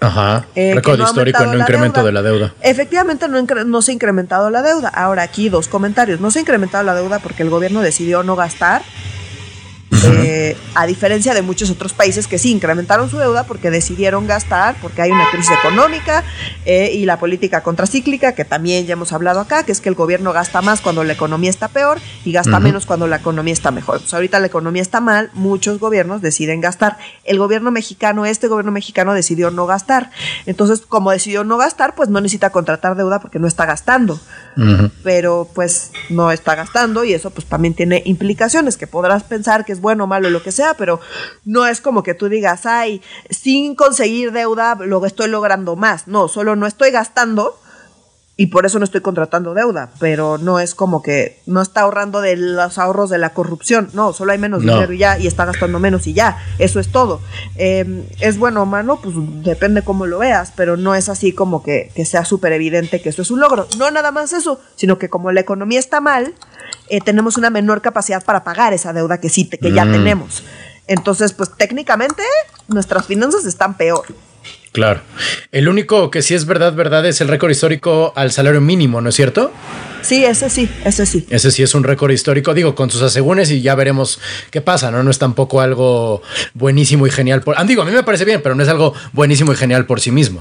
Ajá. 0.00 0.46
Eh, 0.54 0.72
Récord 0.74 1.00
histórico 1.00 1.42
en 1.42 1.52
no 1.52 1.58
incremento 1.58 2.04
de 2.04 2.12
la 2.12 2.22
deuda. 2.22 2.54
Efectivamente, 2.62 3.28
no, 3.28 3.42
no 3.42 3.82
se 3.82 3.90
ha 3.90 3.94
incrementado 3.94 4.50
la 4.50 4.62
deuda. 4.62 4.88
Ahora, 4.88 5.22
aquí 5.22 5.48
dos 5.48 5.68
comentarios. 5.68 6.20
No 6.20 6.30
se 6.30 6.38
ha 6.38 6.42
incrementado 6.42 6.84
la 6.84 6.94
deuda 6.94 7.18
porque 7.18 7.42
el 7.42 7.50
gobierno 7.50 7.80
decidió 7.80 8.22
no 8.22 8.36
gastar 8.36 8.82
eh, 9.90 10.56
a 10.74 10.86
diferencia 10.86 11.32
de 11.32 11.42
muchos 11.42 11.70
otros 11.70 11.92
países 11.92 12.26
que 12.26 12.38
sí 12.38 12.52
incrementaron 12.52 13.08
su 13.08 13.18
deuda 13.18 13.44
porque 13.44 13.70
decidieron 13.70 14.26
gastar, 14.26 14.76
porque 14.82 15.02
hay 15.02 15.10
una 15.10 15.30
crisis 15.30 15.52
económica 15.58 16.24
eh, 16.66 16.92
y 16.94 17.06
la 17.06 17.18
política 17.18 17.62
contracíclica, 17.62 18.32
que 18.34 18.44
también 18.44 18.86
ya 18.86 18.92
hemos 18.92 19.12
hablado 19.12 19.40
acá, 19.40 19.62
que 19.62 19.72
es 19.72 19.80
que 19.80 19.88
el 19.88 19.94
gobierno 19.94 20.32
gasta 20.32 20.60
más 20.60 20.80
cuando 20.80 21.04
la 21.04 21.14
economía 21.14 21.50
está 21.50 21.68
peor 21.68 21.98
y 22.24 22.32
gasta 22.32 22.60
menos 22.60 22.86
cuando 22.86 23.06
la 23.06 23.16
economía 23.16 23.52
está 23.52 23.70
mejor. 23.70 24.00
Pues 24.00 24.12
ahorita 24.12 24.38
la 24.40 24.46
economía 24.46 24.82
está 24.82 25.00
mal, 25.00 25.30
muchos 25.32 25.78
gobiernos 25.78 26.20
deciden 26.20 26.60
gastar. 26.60 26.98
El 27.24 27.38
gobierno 27.38 27.70
mexicano, 27.70 28.26
este 28.26 28.48
gobierno 28.48 28.72
mexicano 28.72 29.14
decidió 29.14 29.50
no 29.50 29.66
gastar. 29.66 30.10
Entonces, 30.46 30.82
como 30.86 31.10
decidió 31.10 31.44
no 31.44 31.56
gastar, 31.56 31.94
pues 31.94 32.08
no 32.08 32.20
necesita 32.20 32.50
contratar 32.50 32.96
deuda 32.96 33.20
porque 33.20 33.38
no 33.38 33.46
está 33.46 33.66
gastando. 33.66 34.20
Pero 35.04 35.48
pues 35.54 35.92
no 36.10 36.32
está 36.32 36.56
gastando 36.56 37.04
y 37.04 37.12
eso 37.12 37.30
pues 37.30 37.46
también 37.46 37.74
tiene 37.74 38.02
implicaciones 38.04 38.76
que 38.76 38.88
podrás 38.88 39.22
pensar 39.22 39.64
que 39.64 39.72
es 39.72 39.77
bueno, 39.80 40.06
malo, 40.06 40.30
lo 40.30 40.42
que 40.42 40.52
sea, 40.52 40.74
pero 40.74 41.00
no 41.44 41.66
es 41.66 41.80
como 41.80 42.02
que 42.02 42.14
tú 42.14 42.28
digas, 42.28 42.66
ay, 42.66 43.02
sin 43.30 43.74
conseguir 43.74 44.32
deuda 44.32 44.76
lo 44.76 45.04
estoy 45.04 45.28
logrando 45.28 45.76
más. 45.76 46.08
No, 46.08 46.28
solo 46.28 46.56
no 46.56 46.66
estoy 46.66 46.90
gastando 46.90 47.58
y 48.40 48.46
por 48.46 48.64
eso 48.64 48.78
no 48.78 48.84
estoy 48.84 49.00
contratando 49.00 49.52
deuda, 49.52 49.90
pero 49.98 50.38
no 50.38 50.60
es 50.60 50.76
como 50.76 51.02
que 51.02 51.40
no 51.46 51.60
está 51.60 51.80
ahorrando 51.80 52.20
de 52.20 52.36
los 52.36 52.78
ahorros 52.78 53.10
de 53.10 53.18
la 53.18 53.30
corrupción, 53.30 53.90
no, 53.94 54.12
solo 54.12 54.30
hay 54.30 54.38
menos 54.38 54.60
dinero 54.60 54.92
y 54.92 54.98
ya, 54.98 55.18
y 55.18 55.26
está 55.26 55.44
gastando 55.44 55.80
menos 55.80 56.06
y 56.06 56.12
ya, 56.14 56.38
eso 56.60 56.78
es 56.78 56.92
todo. 56.92 57.20
Em, 57.56 58.04
¿Es 58.20 58.38
bueno 58.38 58.62
o 58.62 58.66
malo? 58.66 59.00
Pues 59.02 59.16
depende 59.42 59.82
cómo 59.82 60.06
lo 60.06 60.18
veas, 60.18 60.52
pero 60.54 60.76
no 60.76 60.94
es 60.94 61.08
así 61.08 61.32
como 61.32 61.64
que, 61.64 61.90
que 61.96 62.04
sea 62.04 62.24
súper 62.24 62.52
evidente 62.52 63.02
que 63.02 63.08
eso 63.08 63.22
es 63.22 63.32
un 63.32 63.40
logro. 63.40 63.66
No 63.76 63.90
nada 63.90 64.12
más 64.12 64.32
eso, 64.32 64.60
sino 64.76 64.98
que 64.98 65.10
como 65.10 65.32
la 65.32 65.40
economía 65.40 65.80
está 65.80 66.00
mal, 66.00 66.32
eh, 66.90 67.00
tenemos 67.00 67.36
una 67.36 67.50
menor 67.50 67.82
capacidad 67.82 68.24
para 68.24 68.44
pagar 68.44 68.72
esa 68.72 68.92
deuda 68.92 69.20
que 69.20 69.28
sí, 69.28 69.48
que 69.48 69.72
ya 69.72 69.84
mm. 69.84 69.92
tenemos. 69.92 70.44
Entonces, 70.86 71.32
pues 71.32 71.50
técnicamente 71.56 72.22
nuestras 72.66 73.06
finanzas 73.06 73.44
están 73.44 73.76
peor. 73.76 74.06
Claro. 74.72 75.00
El 75.50 75.68
único 75.68 76.10
que 76.10 76.22
sí 76.22 76.34
es 76.34 76.46
verdad, 76.46 76.74
verdad, 76.74 77.06
es 77.06 77.20
el 77.20 77.28
récord 77.28 77.50
histórico 77.50 78.12
al 78.16 78.32
salario 78.32 78.60
mínimo, 78.60 79.00
¿no 79.00 79.08
es 79.08 79.14
cierto? 79.14 79.52
Sí, 80.02 80.24
ese 80.24 80.48
sí, 80.48 80.70
ese 80.84 81.06
sí. 81.06 81.26
Ese 81.28 81.50
sí 81.50 81.62
es 81.62 81.74
un 81.74 81.84
récord 81.84 82.10
histórico, 82.10 82.54
digo, 82.54 82.74
con 82.74 82.90
sus 82.90 83.02
asegúnes 83.02 83.50
y 83.50 83.60
ya 83.60 83.74
veremos 83.74 84.20
qué 84.50 84.60
pasa, 84.60 84.90
¿no? 84.90 85.02
No 85.02 85.10
es 85.10 85.18
tampoco 85.18 85.60
algo 85.60 86.22
buenísimo 86.54 87.06
y 87.06 87.10
genial 87.10 87.42
por... 87.42 87.56
Ah, 87.58 87.64
digo, 87.64 87.82
a 87.82 87.84
mí 87.84 87.92
me 87.92 88.02
parece 88.02 88.24
bien, 88.24 88.40
pero 88.42 88.54
no 88.54 88.62
es 88.62 88.68
algo 88.68 88.94
buenísimo 89.12 89.52
y 89.52 89.56
genial 89.56 89.86
por 89.86 90.00
sí 90.00 90.10
mismo. 90.10 90.40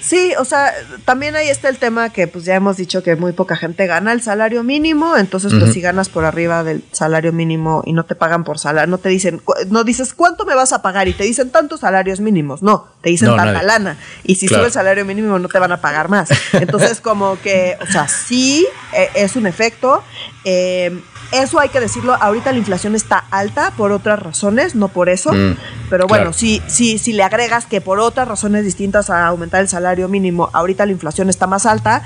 Sí, 0.00 0.32
o 0.38 0.44
sea, 0.44 0.72
también 1.04 1.34
ahí 1.34 1.48
está 1.48 1.70
el 1.70 1.78
tema 1.78 2.10
que 2.10 2.28
pues 2.28 2.44
ya 2.44 2.54
hemos 2.54 2.76
dicho 2.76 3.02
que 3.02 3.16
muy 3.16 3.32
poca 3.32 3.56
gente 3.56 3.86
gana 3.86 4.12
el 4.12 4.20
salario 4.20 4.62
mínimo, 4.62 5.16
entonces 5.16 5.52
pues 5.58 5.72
si 5.72 5.80
ganas 5.80 6.10
por 6.10 6.26
arriba 6.26 6.62
del 6.62 6.84
salario 6.92 7.32
mínimo 7.32 7.82
y 7.86 7.94
no 7.94 8.04
te 8.04 8.14
pagan 8.14 8.44
por 8.44 8.58
salario, 8.58 8.90
no 8.90 8.98
te 8.98 9.08
dicen, 9.08 9.40
no 9.70 9.82
dices 9.82 10.12
cuánto 10.12 10.44
me 10.44 10.54
vas 10.54 10.74
a 10.74 10.82
pagar 10.82 11.08
y 11.08 11.14
te 11.14 11.24
dicen 11.24 11.50
tantos 11.50 11.80
salarios 11.80 12.20
mínimos, 12.20 12.62
no, 12.62 12.88
te 13.00 13.10
dicen 13.10 13.34
tanta 13.54 13.66
lana 13.66 13.96
y 14.22 14.34
si 14.36 14.48
sube 14.48 14.66
el 14.66 14.72
salario 14.72 15.04
mínimo 15.04 15.38
no 15.38 15.48
te 15.48 15.58
van 15.58 15.72
a 15.72 15.80
pagar 15.80 16.08
más. 16.08 16.28
Entonces 16.52 17.00
como 17.02 17.40
que, 17.40 17.76
o 17.80 17.86
sea, 17.86 18.08
sí 18.08 18.66
eh, 18.92 19.08
es 19.14 19.36
un 19.36 19.46
efecto. 19.46 20.02
Eh, 20.44 21.00
eso 21.32 21.58
hay 21.58 21.68
que 21.68 21.80
decirlo, 21.80 22.14
ahorita 22.14 22.52
la 22.52 22.58
inflación 22.58 22.94
está 22.94 23.24
alta 23.30 23.72
por 23.76 23.92
otras 23.92 24.20
razones, 24.20 24.74
no 24.74 24.88
por 24.88 25.08
eso, 25.08 25.32
mm, 25.32 25.56
pero 25.90 26.06
bueno, 26.06 26.32
si, 26.32 26.62
si, 26.68 26.98
si 26.98 27.12
le 27.12 27.22
agregas 27.22 27.66
que 27.66 27.80
por 27.80 27.98
otras 27.98 28.28
razones 28.28 28.64
distintas 28.64 29.10
a 29.10 29.26
aumentar 29.26 29.60
el 29.60 29.68
salario 29.68 30.08
mínimo, 30.08 30.50
ahorita 30.52 30.86
la 30.86 30.92
inflación 30.92 31.30
está 31.30 31.46
más 31.46 31.66
alta, 31.66 32.02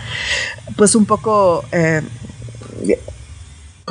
pues 0.76 0.94
un 0.94 1.05
poco... 1.05 1.64
Eh, 1.72 2.03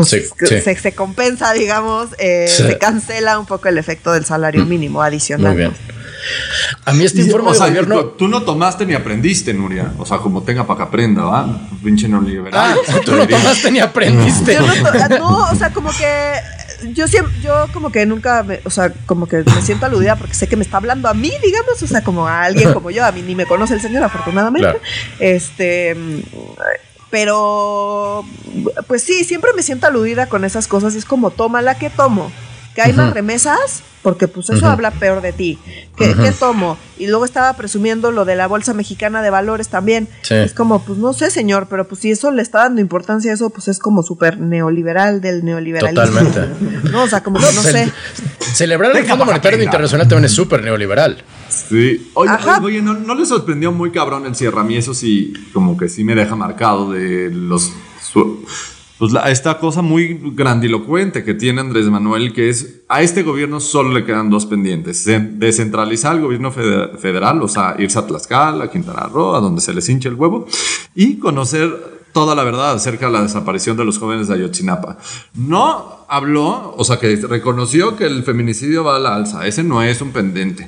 se, 0.05 0.93
compensa, 0.95 1.53
digamos, 1.53 2.09
eh, 2.19 2.47
se 2.47 2.77
cancela 2.77 3.39
un 3.39 3.45
poco 3.45 3.67
el 3.67 3.77
efecto 3.77 4.13
del 4.13 4.25
salario 4.25 4.65
mm. 4.65 4.69
mínimo 4.69 5.01
adicional. 5.01 5.53
Muy 5.53 5.57
bien. 5.57 5.73
A 6.85 6.93
mí 6.93 7.03
este 7.03 7.21
informe 7.21 7.51
de 7.51 7.59
gobierno... 7.59 8.05
Tú 8.05 8.27
no 8.27 8.43
tomaste 8.43 8.85
ni 8.85 8.93
aprendiste, 8.93 9.53
Nuria. 9.53 9.93
O 9.97 10.05
sea, 10.05 10.17
como 10.17 10.43
tenga 10.43 10.65
para 10.65 10.77
que 10.77 10.83
aprenda, 10.83 11.23
¿va? 11.23 11.69
Pinche 11.83 12.07
neoliberal. 12.07 12.77
Ah, 12.87 12.99
tú 13.03 13.15
no 13.15 13.27
tomaste 13.27 13.71
ni 13.71 13.79
aprendiste. 13.79 14.57
no, 15.19 15.49
o 15.51 15.55
sea, 15.55 15.71
como 15.71 15.89
que 15.91 16.33
yo 16.93 17.07
siempre, 17.07 17.33
yo 17.41 17.67
como 17.73 17.91
que 17.91 18.05
nunca, 18.05 18.43
me, 18.43 18.59
o 18.63 18.69
sea, 18.69 18.91
como 19.05 19.27
que 19.27 19.43
me 19.43 19.61
siento 19.61 19.85
aludida 19.85 20.15
porque 20.15 20.33
sé 20.33 20.47
que 20.47 20.55
me 20.55 20.63
está 20.63 20.77
hablando 20.77 21.09
a 21.09 21.13
mí, 21.13 21.31
digamos, 21.43 21.81
o 21.81 21.87
sea, 21.87 22.03
como 22.03 22.27
a 22.27 22.43
alguien 22.43 22.73
como 22.73 22.91
yo, 22.91 23.05
a 23.05 23.11
mí 23.11 23.21
ni 23.21 23.35
me 23.35 23.45
conoce 23.45 23.73
el 23.73 23.81
señor, 23.81 24.03
afortunadamente. 24.03 24.79
Este, 25.19 25.95
pero, 27.09 28.25
pues 28.87 29.03
sí, 29.03 29.23
siempre 29.23 29.51
me 29.55 29.63
siento 29.63 29.87
aludida 29.87 30.27
con 30.27 30.45
esas 30.45 30.67
cosas 30.67 30.95
y 30.95 30.99
es 30.99 31.05
como, 31.05 31.31
toma 31.31 31.61
la 31.61 31.77
que 31.77 31.89
tomo 31.89 32.31
que 32.77 32.83
hay 32.83 32.93
más 32.93 33.11
remesas, 33.11 33.81
porque 34.03 34.27
pues 34.27 34.51
eso 34.51 34.67
habla 34.67 34.91
peor 34.91 35.21
de 35.21 35.33
ti. 35.33 35.57
¿Qué, 35.97 36.13
tomo? 36.39 36.77
Y 36.99 37.07
luego 37.07 37.25
estaba 37.25 37.53
presumiendo 37.53 38.11
lo 38.11 38.23
de 38.23 38.35
la 38.35 38.45
Bolsa 38.45 38.75
Mexicana 38.75 39.23
de 39.23 39.31
Valores 39.31 39.69
también. 39.69 40.07
Es 40.29 40.53
como, 40.53 40.83
pues 40.83 40.99
no 40.99 41.11
sé, 41.11 41.31
señor, 41.31 41.65
pero 41.71 41.87
pues 41.87 42.01
si 42.01 42.11
eso 42.11 42.31
le 42.31 42.43
está 42.43 42.59
dando 42.59 42.79
importancia 42.79 43.31
a 43.31 43.33
eso, 43.33 43.49
pues 43.49 43.67
es 43.67 43.79
como 43.79 44.03
súper 44.03 44.39
neoliberal 44.39 45.21
del 45.21 45.43
neoliberalismo. 45.43 46.03
Totalmente. 46.03 46.89
no, 46.91 47.01
o 47.01 47.07
sea, 47.07 47.23
como 47.23 47.39
que 47.39 47.45
no 47.45 47.63
sé. 47.63 47.91
Celebrar 48.53 48.95
el 48.95 49.05
Fondo 49.07 49.25
Monetario 49.25 49.63
Internacional 49.63 50.07
también 50.07 50.25
es 50.25 50.33
súper 50.33 50.63
neoliberal. 50.63 51.23
Sí. 51.49 52.11
Oye, 52.13 52.31
oye 52.61 52.81
¿no, 52.83 52.93
¿no, 52.93 53.15
le 53.15 53.25
sorprendió 53.25 53.71
muy 53.71 53.89
cabrón 53.89 54.27
el 54.27 54.35
cierre? 54.35 54.59
A 54.59 54.63
mí 54.63 54.77
eso 54.77 54.93
sí, 54.93 55.33
como 55.51 55.75
que 55.77 55.89
sí 55.89 56.03
me 56.03 56.13
deja 56.13 56.35
marcado 56.35 56.91
de 56.91 57.31
los 57.31 57.73
pues 58.97 59.13
esta 59.27 59.59
cosa 59.59 59.81
muy 59.81 60.19
grandilocuente 60.33 61.23
que 61.23 61.33
tiene 61.33 61.61
Andrés 61.61 61.85
Manuel, 61.85 62.33
que 62.33 62.49
es 62.49 62.81
a 62.89 63.01
este 63.01 63.23
gobierno 63.23 63.59
solo 63.59 63.93
le 63.93 64.05
quedan 64.05 64.29
dos 64.29 64.45
pendientes, 64.45 65.05
descentralizar 65.05 66.15
el 66.15 66.21
gobierno 66.21 66.51
federal, 66.51 67.41
o 67.41 67.47
sea, 67.47 67.75
irse 67.77 67.99
a 67.99 68.07
Tlaxcala, 68.07 68.65
a 68.65 68.71
Quintana 68.71 69.07
Roo, 69.07 69.35
a 69.35 69.39
donde 69.39 69.61
se 69.61 69.73
les 69.73 69.87
hinche 69.87 70.09
el 70.09 70.15
huevo, 70.15 70.47
y 70.95 71.17
conocer 71.17 71.97
toda 72.11 72.33
la 72.33 72.43
verdad 72.43 72.71
acerca 72.71 73.05
de 73.05 73.11
la 73.11 73.21
desaparición 73.21 73.77
de 73.77 73.85
los 73.85 73.99
jóvenes 73.99 74.27
de 74.27 74.33
Ayotzinapa. 74.33 74.97
No 75.35 76.05
habló, 76.09 76.73
o 76.75 76.83
sea, 76.83 76.97
que 76.97 77.15
reconoció 77.17 77.95
que 77.95 78.05
el 78.05 78.23
feminicidio 78.23 78.83
va 78.83 78.95
a 78.95 78.99
la 78.99 79.15
alza. 79.15 79.45
Ese 79.45 79.63
no 79.63 79.83
es 79.83 80.01
un 80.01 80.11
pendiente. 80.11 80.67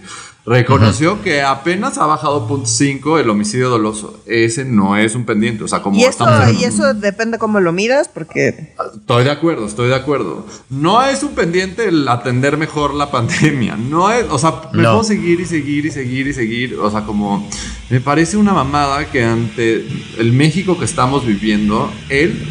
Reconoció 0.50 1.22
que 1.22 1.43
apenas 1.43 2.00
ha 2.00 2.08
bajado 2.08 2.47
0.5 2.47 3.20
el 3.20 3.30
homicidio 3.30 3.70
doloso. 3.70 4.20
Ese 4.26 4.66
no 4.66 4.97
es 4.97 5.14
un 5.14 5.24
pendiente. 5.24 5.64
O 5.64 5.68
sea, 5.68 5.84
como 5.84 5.95
Y 6.00 6.02
eso, 6.02 6.10
estamos 6.10 6.60
y 6.60 6.64
eso 6.64 6.95
depende 6.95 7.38
cómo 7.38 7.60
lo 7.60 7.72
midas, 7.72 8.10
porque 8.12 8.74
Estoy 8.95 9.26
de 9.26 9.30
acuerdo, 9.30 9.68
estoy 9.68 9.89
de 9.89 9.95
acuerdo. 9.95 10.47
No 10.72 11.04
es 11.04 11.22
un 11.22 11.36
pendiente 11.36 11.88
el 11.88 12.08
atender 12.08 12.58
mejor 12.58 12.95
la 12.95 13.12
pandemia. 13.12 13.76
No 13.78 14.12
es, 14.12 14.26
o 14.32 14.39
sea, 14.39 14.70
me 14.74 14.82
No. 14.82 14.93
puedo 14.93 15.04
seguir 15.04 15.39
y 15.39 15.45
seguir 15.45 15.86
y 15.86 15.91
seguir 15.91 16.26
y 16.26 16.34
seguir. 16.34 16.80
O 16.80 16.89
sea, 16.89 17.02
como 17.06 17.47
me 17.91 18.02
parece 18.02 18.36
una 18.36 18.52
mamada 18.54 19.06
que 19.12 19.24
ante 19.24 19.86
el 20.18 20.34
México 20.34 20.80
que 20.80 20.86
estamos 20.86 21.28
viviendo, 21.28 21.91
él 22.10 22.43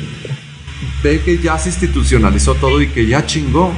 ve 1.02 1.20
que 1.24 1.38
ya 1.38 1.58
se 1.58 1.70
institucionalizó 1.70 2.54
todo 2.54 2.80
y 2.80 2.86
que 2.90 3.08
ya 3.08 3.26
chingó. 3.26 3.72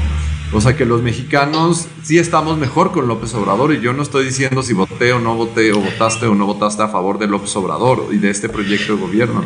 O 0.52 0.60
sea, 0.60 0.76
que 0.76 0.84
los 0.84 1.00
mexicanos 1.00 1.86
sí 2.02 2.18
estamos 2.18 2.58
mejor 2.58 2.90
con 2.90 3.06
López 3.06 3.32
Obrador 3.34 3.72
y 3.72 3.80
yo 3.80 3.92
no 3.92 4.02
estoy 4.02 4.24
diciendo 4.24 4.62
si 4.62 4.72
voté 4.72 5.12
o 5.12 5.20
no 5.20 5.36
voté 5.36 5.72
o 5.72 5.78
votaste 5.80 6.26
o 6.26 6.34
no 6.34 6.44
votaste 6.46 6.82
a 6.82 6.88
favor 6.88 7.20
de 7.20 7.28
López 7.28 7.54
Obrador 7.54 8.08
y 8.10 8.16
de 8.16 8.30
este 8.30 8.48
proyecto 8.48 8.96
de 8.96 9.00
gobierno. 9.00 9.44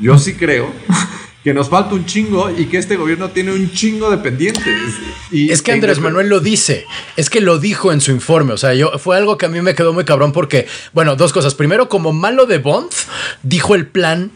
Yo 0.00 0.18
sí 0.18 0.34
creo 0.34 0.72
que 1.44 1.54
nos 1.54 1.68
falta 1.68 1.94
un 1.94 2.04
chingo 2.04 2.50
y 2.50 2.66
que 2.66 2.78
este 2.78 2.96
gobierno 2.96 3.30
tiene 3.30 3.52
un 3.52 3.70
chingo 3.70 4.10
de 4.10 4.18
pendientes. 4.18 4.64
Y 5.30 5.50
Es 5.50 5.62
que 5.62 5.70
Andrés 5.72 6.00
Manuel 6.00 6.28
lo 6.28 6.40
dice, 6.40 6.84
es 7.16 7.30
que 7.30 7.40
lo 7.40 7.58
dijo 7.58 7.92
en 7.92 8.00
su 8.00 8.10
informe, 8.10 8.52
o 8.52 8.58
sea, 8.58 8.74
yo 8.74 8.98
fue 8.98 9.16
algo 9.16 9.38
que 9.38 9.46
a 9.46 9.48
mí 9.48 9.62
me 9.62 9.74
quedó 9.74 9.92
muy 9.92 10.04
cabrón 10.04 10.32
porque, 10.32 10.66
bueno, 10.92 11.14
dos 11.14 11.32
cosas. 11.32 11.54
Primero, 11.54 11.88
como 11.88 12.12
malo 12.12 12.46
de 12.46 12.58
Bond, 12.58 12.90
dijo 13.44 13.76
el 13.76 13.86
plan 13.86 14.32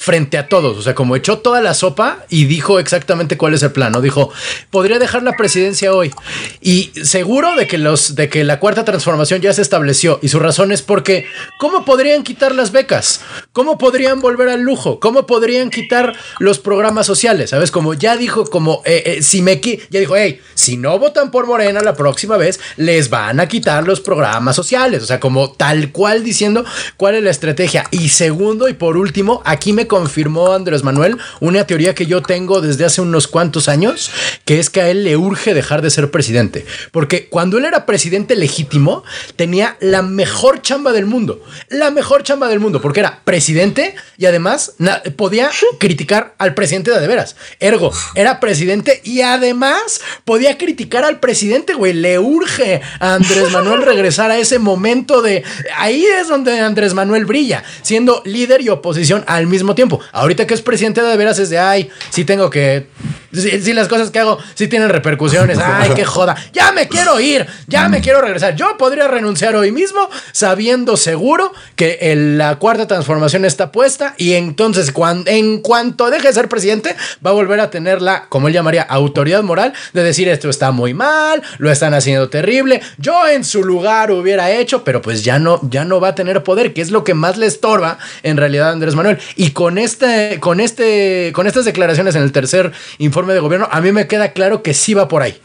frente 0.00 0.38
a 0.38 0.46
todos, 0.46 0.78
o 0.78 0.82
sea, 0.82 0.94
como 0.94 1.16
echó 1.16 1.38
toda 1.38 1.60
la 1.60 1.74
sopa 1.74 2.24
y 2.28 2.44
dijo 2.44 2.78
exactamente 2.78 3.36
cuál 3.36 3.54
es 3.54 3.64
el 3.64 3.72
plan, 3.72 3.90
¿no? 3.90 4.00
Dijo, 4.00 4.30
podría 4.70 5.00
dejar 5.00 5.24
la 5.24 5.32
presidencia 5.36 5.92
hoy 5.92 6.12
y 6.60 6.92
seguro 7.02 7.56
de 7.56 7.66
que 7.66 7.78
los 7.78 8.14
de 8.14 8.28
que 8.28 8.44
la 8.44 8.60
cuarta 8.60 8.84
transformación 8.84 9.40
ya 9.40 9.52
se 9.52 9.60
estableció 9.60 10.20
y 10.22 10.28
su 10.28 10.38
razón 10.38 10.70
es 10.70 10.82
porque 10.82 11.26
¿cómo 11.58 11.84
podrían 11.84 12.22
quitar 12.22 12.54
las 12.54 12.70
becas? 12.70 13.22
¿Cómo 13.52 13.76
podrían 13.76 14.20
volver 14.20 14.48
al 14.50 14.60
lujo? 14.60 15.00
¿Cómo 15.00 15.26
podrían 15.26 15.68
quitar 15.68 16.14
los 16.38 16.60
programas 16.60 17.04
sociales? 17.04 17.50
¿Sabes? 17.50 17.72
Como 17.72 17.92
ya 17.94 18.16
dijo 18.16 18.46
como 18.46 18.82
eh, 18.84 19.02
eh, 19.04 19.22
si 19.22 19.42
me 19.42 19.60
ya 19.90 19.98
dijo, 19.98 20.14
hey, 20.14 20.40
si 20.54 20.76
no 20.76 20.96
votan 21.00 21.32
por 21.32 21.48
Morena 21.48 21.80
la 21.80 21.94
próxima 21.94 22.36
vez 22.36 22.60
les 22.76 23.10
van 23.10 23.40
a 23.40 23.48
quitar 23.48 23.84
los 23.84 24.00
programas 24.00 24.54
sociales, 24.54 25.02
o 25.02 25.06
sea, 25.06 25.18
como 25.18 25.50
tal 25.50 25.90
cual 25.90 26.22
diciendo 26.22 26.64
cuál 26.96 27.16
es 27.16 27.24
la 27.24 27.30
estrategia. 27.30 27.84
Y 27.90 28.10
segundo 28.10 28.68
y 28.68 28.74
por 28.74 28.96
último, 28.96 29.42
aquí 29.44 29.72
me 29.72 29.87
confirmó 29.88 30.52
Andrés 30.52 30.84
Manuel 30.84 31.18
una 31.40 31.66
teoría 31.66 31.94
que 31.94 32.06
yo 32.06 32.22
tengo 32.22 32.60
desde 32.60 32.84
hace 32.84 33.00
unos 33.00 33.26
cuantos 33.26 33.68
años, 33.68 34.10
que 34.44 34.60
es 34.60 34.70
que 34.70 34.80
a 34.80 34.88
él 34.88 35.04
le 35.04 35.16
urge 35.16 35.54
dejar 35.54 35.82
de 35.82 35.90
ser 35.90 36.10
presidente. 36.10 36.64
Porque 36.92 37.28
cuando 37.28 37.58
él 37.58 37.64
era 37.64 37.86
presidente 37.86 38.36
legítimo, 38.36 39.02
tenía 39.36 39.76
la 39.80 40.02
mejor 40.02 40.62
chamba 40.62 40.92
del 40.92 41.06
mundo. 41.06 41.42
La 41.68 41.90
mejor 41.90 42.22
chamba 42.22 42.48
del 42.48 42.60
mundo, 42.60 42.80
porque 42.80 43.00
era 43.00 43.22
presidente 43.24 43.94
y 44.16 44.26
además 44.26 44.74
podía 45.16 45.50
criticar 45.78 46.34
al 46.38 46.54
presidente 46.54 46.90
de, 46.90 47.00
de 47.00 47.08
veras. 47.08 47.36
Ergo, 47.60 47.92
era 48.14 48.40
presidente 48.40 49.00
y 49.04 49.22
además 49.22 50.00
podía 50.24 50.58
criticar 50.58 51.04
al 51.04 51.20
presidente, 51.20 51.74
güey. 51.74 51.92
Le 51.92 52.18
urge 52.18 52.80
a 53.00 53.14
Andrés 53.14 53.50
Manuel 53.50 53.82
regresar 53.82 54.30
a 54.30 54.38
ese 54.38 54.58
momento 54.58 55.22
de... 55.22 55.42
Ahí 55.76 56.04
es 56.04 56.28
donde 56.28 56.60
Andrés 56.60 56.94
Manuel 56.94 57.24
brilla, 57.24 57.64
siendo 57.82 58.22
líder 58.24 58.60
y 58.60 58.68
oposición 58.68 59.24
al 59.26 59.46
mismo 59.46 59.74
tiempo. 59.74 59.77
Ahorita 60.12 60.46
que 60.46 60.54
es 60.54 60.62
presidente 60.62 61.00
de 61.02 61.16
veras 61.16 61.38
es 61.38 61.50
de, 61.50 61.58
ay, 61.58 61.90
sí 62.10 62.24
tengo 62.24 62.50
que... 62.50 62.86
Si, 63.30 63.60
si 63.60 63.74
las 63.74 63.88
cosas 63.88 64.10
que 64.10 64.18
hago 64.18 64.38
sí 64.54 64.68
tienen 64.68 64.88
repercusiones, 64.88 65.58
ay, 65.62 65.90
qué 65.94 66.04
joda. 66.04 66.34
Ya 66.54 66.72
me 66.72 66.88
quiero 66.88 67.20
ir, 67.20 67.46
ya 67.66 67.88
me 67.90 68.00
quiero 68.00 68.22
regresar. 68.22 68.56
Yo 68.56 68.76
podría 68.78 69.06
renunciar 69.06 69.54
hoy 69.54 69.70
mismo 69.70 70.08
sabiendo 70.32 70.96
seguro 70.96 71.52
que 71.76 71.98
el- 72.00 72.38
la 72.38 72.56
cuarta 72.56 72.86
transformación 72.86 73.44
está 73.44 73.70
puesta 73.70 74.14
y 74.16 74.32
entonces 74.32 74.92
cuan- 74.92 75.24
en 75.26 75.58
cuanto 75.60 76.08
deje 76.10 76.28
de 76.28 76.32
ser 76.32 76.48
presidente 76.48 76.96
va 77.24 77.30
a 77.30 77.34
volver 77.34 77.60
a 77.60 77.68
tener 77.70 78.00
la, 78.00 78.24
como 78.30 78.48
él 78.48 78.54
llamaría, 78.54 78.82
autoridad 78.82 79.42
moral 79.42 79.74
de 79.92 80.02
decir 80.02 80.26
esto 80.28 80.48
está 80.48 80.70
muy 80.70 80.94
mal, 80.94 81.42
lo 81.58 81.70
están 81.70 81.92
haciendo 81.92 82.30
terrible. 82.30 82.80
Yo 82.96 83.28
en 83.28 83.44
su 83.44 83.62
lugar 83.62 84.10
hubiera 84.10 84.50
hecho, 84.52 84.84
pero 84.84 85.02
pues 85.02 85.22
ya 85.22 85.38
no, 85.38 85.60
ya 85.68 85.84
no 85.84 86.00
va 86.00 86.08
a 86.08 86.14
tener 86.14 86.42
poder, 86.42 86.72
que 86.72 86.80
es 86.80 86.90
lo 86.90 87.04
que 87.04 87.12
más 87.12 87.36
le 87.36 87.44
estorba 87.44 87.98
en 88.22 88.38
realidad 88.38 88.70
a 88.70 88.72
Andrés 88.72 88.94
Manuel. 88.94 89.18
Y 89.36 89.50
con 89.50 89.67
este, 89.76 90.38
con 90.40 90.60
este, 90.60 91.32
con 91.34 91.46
estas 91.46 91.66
declaraciones 91.66 92.14
en 92.14 92.22
el 92.22 92.32
tercer 92.32 92.72
informe 92.96 93.34
de 93.34 93.40
gobierno, 93.40 93.68
a 93.70 93.80
mí 93.82 93.92
me 93.92 94.06
queda 94.06 94.32
claro 94.32 94.62
que 94.62 94.72
sí 94.72 94.94
va 94.94 95.08
por 95.08 95.20
ahí, 95.22 95.36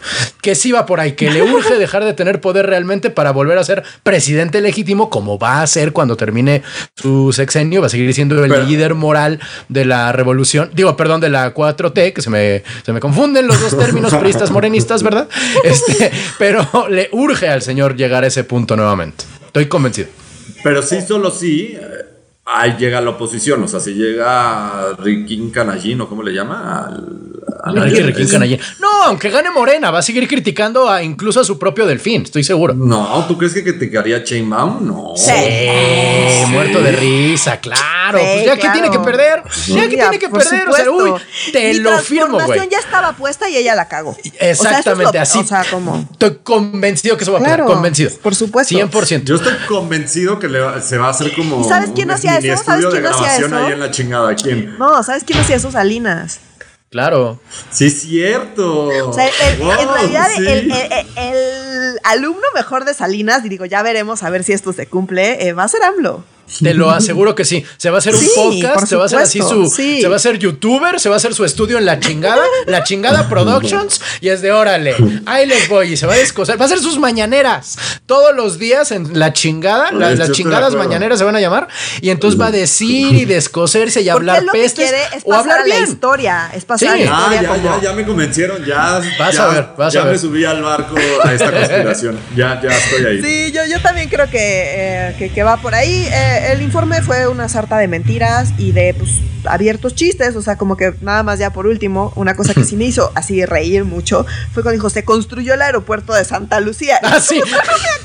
que 0.41 0.55
sí 0.55 0.71
va 0.71 0.85
por 0.85 1.01
ahí, 1.01 1.13
que 1.13 1.29
le 1.31 1.41
urge 1.41 1.75
dejar 1.79 2.05
de 2.05 2.13
tener 2.13 2.39
poder 2.39 2.67
realmente 2.67 3.09
para 3.09 3.31
volver 3.31 3.57
a 3.57 3.63
ser 3.63 3.83
presidente 4.03 4.61
legítimo, 4.61 5.09
como 5.09 5.37
va 5.37 5.61
a 5.61 5.67
ser 5.67 5.91
cuando 5.91 6.15
termine 6.15 6.61
su 6.95 7.33
sexenio, 7.33 7.81
va 7.81 7.87
a 7.87 7.89
seguir 7.89 8.13
siendo 8.13 8.41
el 8.43 8.49
Pero- 8.51 8.63
líder 8.63 8.93
moral 8.93 9.39
de 9.67 9.83
la 9.85 10.11
revolución, 10.11 10.69
digo, 10.73 10.95
perdón, 10.95 11.19
de 11.19 11.29
la 11.29 11.53
4T, 11.53 12.13
que 12.13 12.21
se 12.21 12.29
me, 12.29 12.63
se 12.85 12.93
me 12.93 12.99
confunden 12.99 13.47
los 13.47 13.59
dos 13.59 13.77
términos 13.77 14.13
priistas 14.13 14.51
morenistas, 14.51 15.03
¿verdad? 15.03 15.27
Este, 15.63 16.11
pero 16.37 16.67
le 16.89 17.09
urge 17.11 17.47
al 17.47 17.61
señor 17.61 17.95
llegar 17.95 18.23
a 18.23 18.27
ese 18.27 18.43
punto 18.43 18.75
nuevamente. 18.75 19.25
Estoy 19.47 19.67
convencido. 19.67 20.09
Pero 20.63 20.81
sí, 20.81 21.01
solo 21.01 21.31
sí. 21.31 21.77
Ahí 22.45 22.75
llega 22.77 22.99
la 22.99 23.11
oposición, 23.11 23.63
o 23.63 23.67
sea, 23.67 23.79
si 23.79 23.93
llega 23.93 24.93
Riquín 24.97 25.49
Canallín 25.49 26.01
o 26.01 26.09
cómo 26.09 26.23
le 26.23 26.33
llama, 26.33 26.85
al, 26.85 27.32
Canallín. 27.63 28.59
No, 28.79 29.03
aunque 29.05 29.29
gane 29.29 29.49
Morena, 29.49 29.89
va 29.91 29.99
a 29.99 30.01
seguir 30.01 30.27
criticando 30.27 30.89
a, 30.89 31.01
incluso 31.01 31.39
a 31.39 31.43
su 31.45 31.57
propio 31.57 31.85
delfín, 31.85 32.23
estoy 32.23 32.43
seguro. 32.43 32.73
No, 32.73 33.25
¿tú 33.27 33.37
crees 33.37 33.53
que 33.53 33.63
criticaría 33.63 34.23
Chainbaum? 34.23 34.85
No. 34.85 35.13
Sí. 35.15 35.31
Muerto 36.49 36.81
de 36.81 36.91
risa, 36.91 37.57
claro. 37.59 38.19
Sí, 38.19 38.25
pues 38.33 38.45
ya 38.45 38.55
que 38.57 38.69
tiene 38.69 38.91
que 38.91 38.99
perder, 38.99 39.43
ya 39.67 39.81
que 39.89 39.95
tiene 39.95 40.19
que 40.19 40.29
perder. 40.29 40.67
O 40.69 40.73
sea, 40.73 40.91
uy, 40.91 41.13
te 41.51 41.73
Mi 41.73 41.79
lo 41.79 41.97
firmo, 41.99 42.33
güey. 42.33 42.45
transformación 42.59 42.69
ya 42.69 42.79
estaba 42.79 43.13
puesta 43.13 43.49
y 43.49 43.55
ella 43.57 43.75
la 43.75 43.87
cagó. 43.87 44.15
Exactamente, 44.39 45.09
o 45.09 45.11
sea, 45.11 45.23
eso 45.23 45.39
así. 45.39 45.39
es 45.39 45.51
lo- 45.51 45.57
O 45.57 45.63
sea, 45.63 45.71
como. 45.71 46.07
Estoy 46.11 46.37
convencido 46.43 47.17
que 47.17 47.23
eso 47.23 47.31
va 47.31 47.39
a 47.39 47.41
Claro, 47.43 47.63
pasar, 47.63 47.75
convencido. 47.75 48.11
por 48.21 48.35
supuesto. 48.35 48.75
100%. 48.75 49.23
Yo 49.23 49.35
estoy 49.35 49.53
convencido 49.67 50.37
que 50.39 50.47
le 50.49 50.59
va- 50.59 50.81
se 50.81 50.97
va 50.97 51.07
a 51.07 51.09
hacer 51.11 51.33
como. 51.33 51.61
¿Y 51.61 51.63
sabes 51.63 51.91
quién 51.95 52.11
hacía 52.11 52.37
eso? 52.37 52.63
¿Sabes 52.63 52.85
quién 52.87 53.05
hacía 53.05 53.37
eso? 53.37 53.55
ahí 53.55 53.71
en 53.71 53.79
la 53.79 53.91
chingada. 53.91 54.35
¿Quién? 54.35 54.77
No, 54.77 55.01
¿sabes 55.03 55.23
quién 55.23 55.39
hacía 55.39 55.55
eso? 55.55 55.71
Salinas. 55.71 56.39
Claro. 56.93 57.39
Sí, 57.71 57.87
es 57.87 58.01
cierto. 58.03 58.87
O 59.09 59.13
sea, 59.13 59.25
el- 59.27 59.57
Wow, 59.57 59.71
en 59.71 59.87
realidad, 59.89 60.27
sí. 60.35 60.45
el, 60.47 60.71
el- 60.71 60.91
el- 60.91 61.07
el 61.17 61.99
alumno 62.03 62.43
mejor 62.53 62.85
de 62.85 62.93
Salinas, 62.93 63.43
y 63.43 63.49
digo, 63.49 63.65
ya 63.65 63.81
veremos 63.81 64.21
a 64.21 64.29
ver 64.29 64.43
si 64.43 64.53
esto 64.53 64.73
se 64.73 64.85
cumple, 64.85 65.47
eh, 65.47 65.53
va 65.53 65.63
a 65.63 65.67
ser 65.67 65.81
AMLO. 65.81 66.23
Te 66.61 66.73
lo 66.73 66.91
aseguro 66.91 67.35
que 67.35 67.45
sí. 67.45 67.65
Se 67.77 67.89
va 67.89 67.97
a 67.97 67.99
hacer 67.99 68.13
un 68.15 68.25
podcast, 68.35 68.87
se 68.87 68.95
va 68.95 69.03
a 69.03 69.05
hacer 69.05 69.19
así 69.19 69.39
su. 69.39 69.67
sí. 69.69 70.01
Se 70.01 70.07
va 70.07 70.15
a 70.15 70.17
hacer 70.17 70.37
youtuber, 70.37 70.99
se 70.99 71.09
va 71.09 71.15
a 71.15 71.17
hacer 71.17 71.33
su 71.33 71.45
estudio 71.45 71.77
en 71.77 71.85
la 71.85 71.99
chingada, 71.99 72.43
la 72.67 72.83
chingada 72.83 73.27
Productions, 73.33 74.01
y 74.21 74.29
es 74.29 74.41
de 74.41 74.51
órale, 74.51 74.95
ahí 75.25 75.45
les 75.47 75.67
voy, 75.69 75.93
y 75.93 75.97
se 75.97 76.05
va 76.05 76.13
a 76.13 76.17
descoser. 76.17 76.59
Va 76.59 76.63
a 76.63 76.65
hacer 76.65 76.79
sus 76.79 76.99
mañaneras 76.99 77.77
todos 78.05 78.35
los 78.35 78.59
días 78.59 78.91
en 78.91 79.17
la 79.17 79.33
chingada, 79.33 79.91
las 79.91 80.31
chingadas 80.31 80.75
mañaneras 80.75 81.17
se 81.19 81.25
van 81.25 81.35
a 81.35 81.39
llamar, 81.41 81.67
y 82.01 82.09
entonces 82.09 82.39
va 82.39 82.47
a 82.47 82.51
decir 82.51 83.15
y 83.15 83.25
descoserse 83.25 84.01
y 84.01 84.09
hablar 84.09 84.43
pestes 84.51 84.89
quiere 84.89 85.03
es 85.17 85.23
o 85.25 85.33
hablar 85.33 85.59
a 85.61 85.67
la 85.67 85.75
bien. 85.77 85.83
historia. 85.89 86.51
Es 86.53 86.65
pasar 86.65 86.97
Sí. 86.97 87.03
la 87.05 87.11
Ah, 87.17 87.19
historia 87.21 87.41
ya, 87.41 87.47
como. 87.49 87.63
ya, 87.63 87.81
ya 87.81 87.93
me 87.93 88.05
convencieron. 88.05 88.65
Ya, 88.65 89.01
Vas 89.17 89.35
ya, 89.35 89.45
a 89.45 89.53
ver, 89.53 89.67
vas 89.77 89.93
ya 89.93 90.01
a 90.01 90.03
ver. 90.05 90.13
me 90.13 90.19
subí 90.19 90.43
al 90.45 90.61
barco 90.61 90.95
a 91.23 91.33
esta 91.33 91.51
conspiración. 91.57 92.19
ya, 92.35 92.59
ya 92.61 92.69
estoy 92.69 93.05
ahí. 93.05 93.21
Sí, 93.23 93.51
yo, 93.53 93.61
yo 93.65 93.81
también 93.81 94.09
creo 94.09 94.29
que, 94.29 94.37
eh, 94.39 95.15
que, 95.17 95.29
que 95.29 95.43
va 95.43 95.57
por 95.57 95.73
ahí. 95.73 96.07
Eh, 96.11 96.32
el 96.37 96.61
informe 96.61 97.01
fue 97.01 97.27
una 97.27 97.47
sarta 97.49 97.77
de 97.77 97.87
mentiras 97.87 98.53
y 98.57 98.71
de 98.71 98.93
pues, 98.93 99.11
abiertos 99.45 99.95
chistes. 99.95 100.35
O 100.35 100.41
sea, 100.41 100.57
como 100.57 100.77
que 100.77 100.93
nada 101.01 101.23
más 101.23 101.39
ya 101.39 101.51
por 101.53 101.67
último, 101.67 102.11
una 102.15 102.35
cosa 102.35 102.53
que 102.53 102.63
sí 102.63 102.75
me 102.75 102.85
hizo 102.85 103.11
así 103.15 103.45
reír 103.45 103.83
mucho 103.85 104.25
fue 104.53 104.63
cuando 104.63 104.77
dijo, 104.77 104.89
se 104.89 105.03
construyó 105.03 105.53
el 105.53 105.61
aeropuerto 105.61 106.13
de 106.13 106.25
Santa 106.25 106.59
Lucía. 106.59 106.99
Ah, 107.03 107.19
sí. 107.19 107.41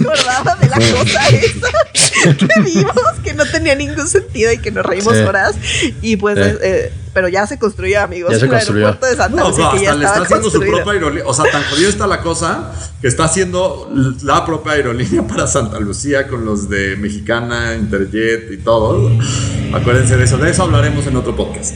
No 0.01 0.11
me 0.11 0.11
acordaba 0.13 0.55
de 0.57 0.69
la 0.69 0.77
cosa 0.77 1.29
esa 1.29 2.37
que 2.37 2.61
vimos, 2.65 2.95
que 3.25 3.35
no 3.35 3.45
tenía 3.47 3.75
ningún 3.75 4.07
sentido 4.09 4.53
y 4.53 4.59
que 4.59 4.71
nos 4.71 4.87
reímos 4.87 5.15
Sí. 5.17 5.23
horas. 5.23 5.57
Y 6.03 6.17
pues, 6.17 6.37
Sí. 6.39 6.57
eh, 6.63 6.93
pero 7.19 7.29
ya 7.29 7.49
se 7.49 7.59
construyó, 7.59 8.01
amigos. 8.01 8.31
Ya 8.31 8.39
se 8.39 8.45
el 8.45 8.51
construyó. 8.53 8.87
aeropuerto 8.87 9.07
de 9.07 9.17
Santa 9.17 9.43
No, 9.43 9.49
Lucía 9.49 9.65
no, 9.65 9.73
que 9.73 9.81
ya 9.83 9.91
hasta 9.91 9.99
le 9.99 10.05
está 10.07 10.23
haciendo 10.23 10.51
su 10.51 10.61
propia 10.61 10.93
aerolínea. 10.93 11.25
O 11.27 11.35
sea, 11.35 11.51
tan 11.51 11.65
jodido 11.65 11.89
está 11.91 12.07
la 12.07 12.21
cosa 12.21 12.73
que 13.01 13.09
está 13.09 13.25
haciendo 13.25 13.91
la 14.23 14.47
propia 14.47 14.75
aerolínea 14.75 15.27
para 15.27 15.49
Santa 15.49 15.81
Lucía 15.81 16.29
con 16.29 16.45
los 16.45 16.69
de 16.69 16.95
Mexicana, 16.95 17.75
Interjet 17.75 18.53
y 18.53 18.59
todo. 18.59 19.11
Acuérdense 19.75 20.17
de 20.17 20.23
eso. 20.27 20.39
De 20.39 20.49
eso 20.49 20.63
hablaremos 20.63 21.09
en 21.09 21.17
otro 21.17 21.35
podcast. 21.35 21.75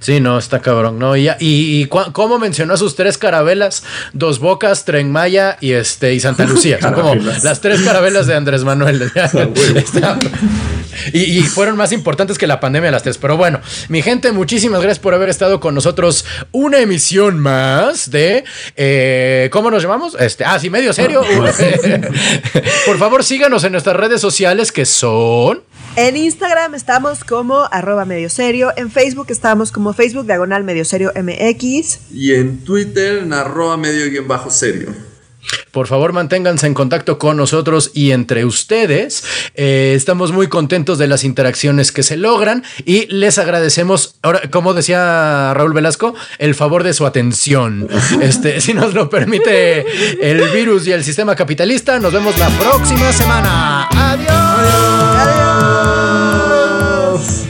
Sí, 0.00 0.20
no, 0.20 0.38
está 0.38 0.60
cabrón, 0.60 0.98
¿no? 0.98 1.16
Y, 1.16 1.30
y, 1.38 1.86
cómo 1.86 2.38
mencionó 2.38 2.74
a 2.74 2.76
sus 2.76 2.96
tres 2.96 3.18
carabelas, 3.18 3.82
Dos 4.12 4.38
Bocas, 4.38 4.84
Tren 4.84 5.10
Maya 5.10 5.58
y 5.60 5.72
este 5.72 6.14
y 6.14 6.20
Santa 6.20 6.44
Lucía. 6.44 6.78
Son 6.80 6.94
como 6.94 7.14
las 7.14 7.60
tres 7.60 7.80
carabelas 7.82 8.26
de 8.26 8.34
Andrés 8.34 8.64
Manuel. 8.64 9.02
Está- 9.74 10.18
y, 11.12 11.42
fueron 11.42 11.76
más 11.76 11.92
importantes 11.92 12.38
que 12.38 12.46
la 12.46 12.60
pandemia 12.60 12.90
las 12.90 13.02
tres. 13.02 13.18
Pero 13.18 13.36
bueno, 13.36 13.60
mi 13.88 14.02
gente, 14.02 14.32
muchísimas 14.32 14.80
gracias 14.80 14.98
por 14.98 15.14
haber 15.14 15.28
estado 15.28 15.60
con 15.60 15.74
nosotros 15.74 16.24
una 16.52 16.78
emisión 16.78 17.38
más 17.38 18.10
de 18.10 18.44
eh, 18.76 19.48
¿cómo 19.52 19.70
nos 19.70 19.82
llamamos? 19.82 20.16
Este, 20.18 20.44
ah, 20.44 20.58
sí, 20.58 20.70
medio 20.70 20.92
serio. 20.92 21.22
por 22.86 22.98
favor, 22.98 23.24
síganos 23.24 23.64
en 23.64 23.72
nuestras 23.72 23.96
redes 23.96 24.20
sociales 24.20 24.72
que 24.72 24.84
son 24.84 25.62
en 25.96 26.16
Instagram 26.16 26.74
estamos 26.74 27.24
como 27.24 27.64
arroba 27.70 28.04
medio 28.04 28.30
serio. 28.30 28.72
En 28.76 28.90
Facebook 28.90 29.26
estamos 29.30 29.72
como 29.72 29.92
Facebook 29.92 30.26
diagonal 30.26 30.64
medio 30.64 30.84
serio 30.84 31.12
MX. 31.14 32.12
Y 32.12 32.34
en 32.34 32.58
Twitter 32.64 33.18
en 33.18 33.32
arroba 33.32 33.76
medio 33.76 34.08
guion 34.10 34.28
bajo 34.28 34.50
serio. 34.50 35.09
Por 35.72 35.86
favor, 35.86 36.12
manténganse 36.12 36.66
en 36.66 36.74
contacto 36.74 37.18
con 37.18 37.36
nosotros 37.36 37.90
y 37.94 38.10
entre 38.12 38.44
ustedes. 38.44 39.24
Eh, 39.54 39.94
estamos 39.96 40.32
muy 40.32 40.48
contentos 40.48 40.98
de 40.98 41.06
las 41.06 41.24
interacciones 41.24 41.92
que 41.92 42.02
se 42.02 42.16
logran 42.16 42.64
y 42.84 43.06
les 43.06 43.38
agradecemos, 43.38 44.16
ahora, 44.22 44.42
como 44.50 44.74
decía 44.74 45.52
Raúl 45.54 45.72
Velasco, 45.72 46.14
el 46.38 46.54
favor 46.54 46.82
de 46.84 46.92
su 46.94 47.06
atención. 47.06 47.88
Este, 48.20 48.60
si 48.60 48.74
nos 48.74 48.92
lo 48.92 49.08
permite 49.08 49.84
el 50.20 50.50
virus 50.50 50.86
y 50.86 50.92
el 50.92 51.04
sistema 51.04 51.34
capitalista, 51.34 51.98
nos 51.98 52.12
vemos 52.12 52.38
la 52.38 52.48
próxima 52.50 53.12
semana. 53.12 53.88
Adiós. 53.90 54.30
Adiós. 57.16 57.49